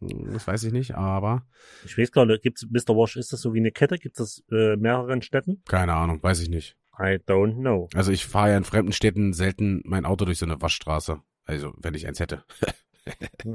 das 0.00 0.46
weiß 0.46 0.64
ich 0.64 0.72
nicht, 0.72 0.94
aber 0.94 1.46
Ich 1.84 1.96
weiß 1.96 2.12
gar 2.12 2.26
nicht, 2.26 2.42
gibt's 2.42 2.66
Mr. 2.68 2.94
Wash, 2.96 3.16
ist 3.16 3.32
das 3.32 3.40
so 3.40 3.54
wie 3.54 3.58
eine 3.60 3.72
Kette? 3.72 3.96
Gibt 3.98 4.20
es 4.20 4.44
äh, 4.50 4.76
mehreren 4.76 5.22
Städten? 5.22 5.62
keine 5.66 5.94
Ahnung, 5.94 6.22
weiß 6.22 6.40
ich 6.40 6.48
nicht. 6.50 6.76
I 6.98 7.18
don't 7.26 7.56
know. 7.60 7.88
Also 7.94 8.10
ich 8.12 8.26
fahre 8.26 8.50
ja 8.52 8.56
in 8.56 8.64
fremden 8.64 8.92
Städten 8.92 9.32
selten 9.34 9.82
mein 9.84 10.04
Auto 10.06 10.24
durch 10.24 10.38
so 10.38 10.46
eine 10.46 10.60
Waschstraße. 10.60 11.20
Also 11.44 11.72
wenn 11.78 11.94
ich 11.94 12.06
eins 12.06 12.20
hätte. 12.20 12.42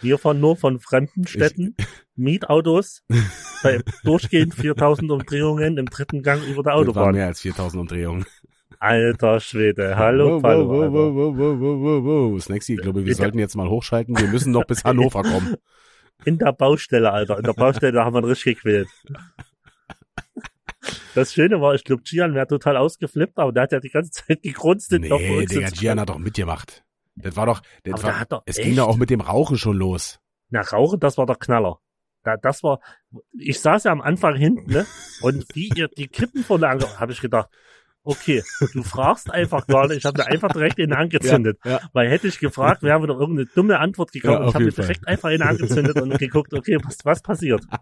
Wir 0.00 0.18
fahren 0.18 0.40
nur 0.40 0.56
von 0.56 0.80
fremden 0.80 1.26
Städten, 1.26 1.76
Mietautos, 2.16 3.04
bei 3.62 3.80
durchgehend 4.02 4.54
4000 4.54 5.10
Umdrehungen 5.10 5.78
im 5.78 5.86
dritten 5.86 6.22
Gang 6.22 6.42
über 6.42 6.62
der 6.62 6.72
Das 6.72 6.80
war 6.80 6.88
Autobahn. 6.88 7.14
mehr 7.14 7.26
als 7.26 7.40
4000 7.40 7.80
Umdrehungen. 7.80 8.24
Alter 8.78 9.40
Schwede, 9.40 9.96
hallo, 9.96 10.42
wow, 10.42 10.44
hallo, 10.44 10.68
wow, 10.68 10.92
wow, 10.92 11.14
wow, 11.14 11.38
wow, 11.38 11.60
wow, 11.60 11.80
wow, 11.80 12.04
wow. 12.32 12.42
Snacksy, 12.42 12.74
ich 12.74 12.80
glaube, 12.80 13.04
wir 13.04 13.14
sollten 13.14 13.38
jetzt 13.38 13.56
mal 13.56 13.68
hochschalten. 13.68 14.16
Wir 14.18 14.28
müssen 14.28 14.52
noch 14.52 14.64
bis 14.66 14.84
Hannover 14.84 15.22
kommen. 15.22 15.56
In 16.24 16.38
der 16.38 16.52
Baustelle, 16.52 17.10
Alter, 17.12 17.38
in 17.38 17.44
der 17.44 17.52
Baustelle 17.52 18.04
haben 18.04 18.14
wir 18.14 18.20
ihn 18.20 18.24
richtig 18.26 18.56
gequält. 18.56 18.88
Das 21.14 21.32
Schöne 21.32 21.60
war, 21.60 21.74
ich 21.74 21.84
glaube, 21.84 22.02
Gian 22.02 22.34
wäre 22.34 22.46
total 22.46 22.76
ausgeflippt, 22.76 23.38
aber 23.38 23.52
der 23.52 23.64
hat 23.64 23.72
ja 23.72 23.80
die 23.80 23.88
ganze 23.90 24.10
Zeit 24.10 24.42
gegrunzt. 24.42 24.90
Nee, 24.92 25.10
uns 25.38 25.50
Digga, 25.50 25.68
Gian 25.70 26.00
hat 26.00 26.08
doch 26.08 26.18
mitgemacht. 26.18 26.82
Das 27.16 27.36
war 27.36 27.46
doch, 27.46 27.62
das 27.84 27.94
Aber 27.94 28.12
war, 28.12 28.24
doch 28.26 28.42
es 28.46 28.58
echt- 28.58 28.66
ging 28.66 28.76
doch 28.76 28.88
auch 28.88 28.96
mit 28.96 29.10
dem 29.10 29.20
Rauchen 29.20 29.56
schon 29.56 29.76
los. 29.76 30.18
Na, 30.50 30.60
Rauchen, 30.62 30.98
das 31.00 31.16
war 31.16 31.26
der 31.26 31.36
Knaller. 31.36 31.78
Da, 32.24 32.36
das 32.36 32.62
war, 32.62 32.80
ich 33.38 33.60
saß 33.60 33.84
ja 33.84 33.92
am 33.92 34.00
Anfang 34.00 34.34
hinten, 34.34 34.70
ne? 34.72 34.86
Und 35.20 35.44
wie 35.54 35.70
ihr 35.76 35.88
die 35.88 36.08
Kippen 36.08 36.42
von 36.42 36.60
der 36.60 36.70
Ange, 36.70 36.98
habe 36.98 37.12
ich 37.12 37.20
gedacht, 37.20 37.48
okay, 38.04 38.42
du 38.72 38.82
fragst 38.82 39.30
einfach 39.30 39.66
gar 39.66 39.88
nicht, 39.88 39.98
ich 39.98 40.04
habe 40.04 40.18
mir 40.18 40.26
einfach 40.26 40.52
direkt 40.52 40.78
in 40.78 40.90
den 40.90 40.98
angezündet. 40.98 41.58
Ja, 41.64 41.80
Weil 41.92 42.08
hätte 42.08 42.28
ich 42.28 42.38
gefragt, 42.38 42.82
wäre 42.82 43.02
wieder 43.02 43.14
irgendeine 43.14 43.48
dumme 43.54 43.78
Antwort 43.78 44.12
gekommen. 44.12 44.42
Ja, 44.42 44.48
ich 44.48 44.54
habe 44.54 44.64
mir 44.64 44.72
direkt 44.72 45.08
einfach 45.08 45.30
in 45.30 45.38
den 45.38 45.48
angezündet 45.48 46.00
und 46.00 46.18
geguckt, 46.18 46.54
okay, 46.54 46.78
was, 46.84 46.98
was 47.04 47.22
passiert? 47.22 47.64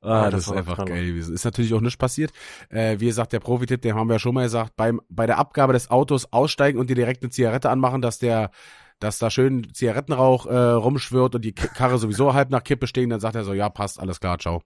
Ah, 0.00 0.26
Ah, 0.26 0.30
das, 0.30 0.44
das 0.44 0.46
ist 0.46 0.56
einfach 0.58 0.84
geil 0.84 1.06
gewesen. 1.06 1.34
Ist 1.34 1.44
natürlich 1.44 1.74
auch 1.74 1.80
nichts 1.80 1.96
passiert. 1.96 2.30
Äh, 2.68 3.00
wie 3.00 3.06
gesagt, 3.06 3.32
der 3.32 3.40
Profi-Tipp, 3.40 3.82
den 3.82 3.96
haben 3.96 4.06
wir 4.06 4.14
ja 4.14 4.18
schon 4.20 4.32
mal 4.34 4.44
gesagt, 4.44 4.76
beim, 4.76 5.00
bei 5.08 5.26
der 5.26 5.38
Abgabe 5.38 5.72
des 5.72 5.90
Autos 5.90 6.32
aussteigen 6.32 6.78
und 6.78 6.88
dir 6.88 6.94
direkt 6.94 7.22
eine 7.22 7.30
Zigarette 7.30 7.68
anmachen, 7.68 8.00
dass 8.00 8.20
der, 8.20 8.52
dass 9.00 9.18
da 9.18 9.28
schön 9.28 9.74
Zigarettenrauch 9.74 10.46
äh, 10.46 10.56
rumschwirrt 10.56 11.34
und 11.34 11.44
die 11.44 11.52
Karre 11.52 11.98
sowieso 11.98 12.32
halb 12.32 12.50
nach 12.50 12.62
Kippe 12.62 12.86
stehen, 12.86 13.10
dann 13.10 13.18
sagt 13.18 13.34
er 13.34 13.42
so, 13.42 13.54
ja, 13.54 13.68
passt, 13.70 13.98
alles 13.98 14.20
klar, 14.20 14.38
ciao. 14.38 14.62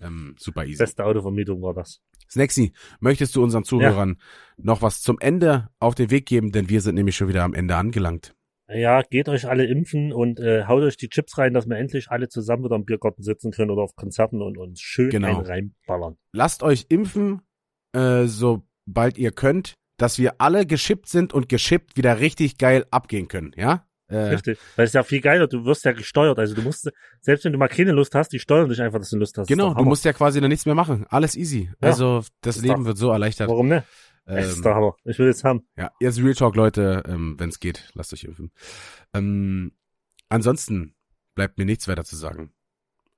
Ähm, 0.00 0.34
super 0.38 0.64
easy. 0.64 0.78
Beste 0.78 1.04
Autovermietung 1.04 1.62
war 1.62 1.74
das. 1.74 2.00
Snacksy, 2.30 2.72
möchtest 3.00 3.34
du 3.36 3.42
unseren 3.42 3.64
Zuhörern 3.64 4.18
noch 4.56 4.82
was 4.82 5.00
zum 5.02 5.18
Ende 5.20 5.68
auf 5.78 5.94
den 5.94 6.10
Weg 6.10 6.26
geben, 6.26 6.52
denn 6.52 6.68
wir 6.68 6.80
sind 6.80 6.94
nämlich 6.96 7.16
schon 7.16 7.28
wieder 7.28 7.44
am 7.44 7.54
Ende 7.54 7.76
angelangt. 7.76 8.34
Ja, 8.70 9.00
geht 9.02 9.30
euch 9.30 9.48
alle 9.48 9.64
impfen 9.64 10.12
und 10.12 10.40
äh, 10.40 10.64
haut 10.66 10.82
euch 10.82 10.98
die 10.98 11.08
Chips 11.08 11.38
rein, 11.38 11.54
dass 11.54 11.66
wir 11.66 11.76
endlich 11.78 12.10
alle 12.10 12.28
zusammen 12.28 12.64
wieder 12.64 12.76
im 12.76 12.84
Biergarten 12.84 13.22
sitzen 13.22 13.50
können 13.50 13.70
oder 13.70 13.82
auf 13.82 13.96
Konzerten 13.96 14.42
und 14.42 14.58
uns 14.58 14.80
schön 14.80 15.08
Genau. 15.08 15.40
reinballern. 15.40 16.18
Lasst 16.32 16.62
euch 16.62 16.84
impfen, 16.90 17.40
äh, 17.94 18.26
sobald 18.26 19.16
ihr 19.16 19.32
könnt, 19.32 19.72
dass 19.96 20.18
wir 20.18 20.40
alle 20.40 20.66
geschippt 20.66 21.08
sind 21.08 21.32
und 21.32 21.48
geschippt 21.48 21.96
wieder 21.96 22.20
richtig 22.20 22.58
geil 22.58 22.84
abgehen 22.90 23.26
können, 23.28 23.52
ja? 23.56 23.87
Äh, 24.08 24.16
Richtig. 24.16 24.58
Weil 24.76 24.84
es 24.84 24.90
ist 24.90 24.94
ja 24.94 25.02
viel 25.02 25.20
geiler, 25.20 25.46
du 25.46 25.64
wirst 25.64 25.84
ja 25.84 25.92
gesteuert. 25.92 26.38
Also 26.38 26.54
du 26.54 26.62
musst, 26.62 26.90
selbst 27.20 27.44
wenn 27.44 27.52
du 27.52 27.58
mal 27.58 27.68
keine 27.68 27.92
Lust 27.92 28.14
hast, 28.14 28.30
die 28.32 28.38
steuern 28.38 28.68
dich 28.68 28.80
einfach, 28.80 28.98
dass 28.98 29.10
du 29.10 29.16
Lust 29.18 29.36
hast. 29.38 29.46
genau, 29.48 29.68
ist 29.68 29.74
du 29.74 29.78
doch 29.80 29.84
musst 29.84 30.04
ja 30.04 30.12
quasi 30.14 30.40
dann 30.40 30.48
nichts 30.50 30.64
mehr 30.66 30.74
machen. 30.74 31.04
Alles 31.10 31.36
easy. 31.36 31.70
Ja. 31.82 31.88
Also 31.88 32.22
das 32.40 32.56
Ist 32.56 32.62
Leben 32.62 32.76
doch- 32.80 32.84
wird 32.86 32.98
so 32.98 33.10
erleichtert. 33.10 33.48
Warum 33.48 33.68
ne? 33.68 33.84
Das 34.24 34.46
ist 34.46 34.56
Ähm, 34.58 34.62
der 34.62 34.74
Hammer. 34.74 34.94
Ich 35.04 35.18
will 35.18 35.26
jetzt 35.26 35.42
haben. 35.44 35.66
ja, 35.76 35.90
jetzt 36.00 36.18
Real 36.18 36.34
Talk, 36.34 36.54
Leute, 36.56 37.02
ähm, 37.06 37.36
wenn 37.38 37.48
es 37.48 37.60
geht, 37.60 37.88
lasst 37.94 38.12
euch 38.12 38.24
impfen. 38.24 38.50
Ähm, 39.14 39.72
ansonsten 40.28 40.94
bleibt 41.34 41.58
mir 41.58 41.64
nichts 41.64 41.88
weiter 41.88 42.04
zu 42.04 42.16
sagen, 42.16 42.52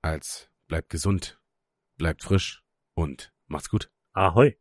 als 0.02 0.48
bleibt 0.68 0.88
gesund, 0.90 1.40
bleibt 1.96 2.22
frisch 2.22 2.62
und 2.94 3.32
macht's 3.48 3.70
gut. 3.70 3.90
Ahoi. 4.12 4.56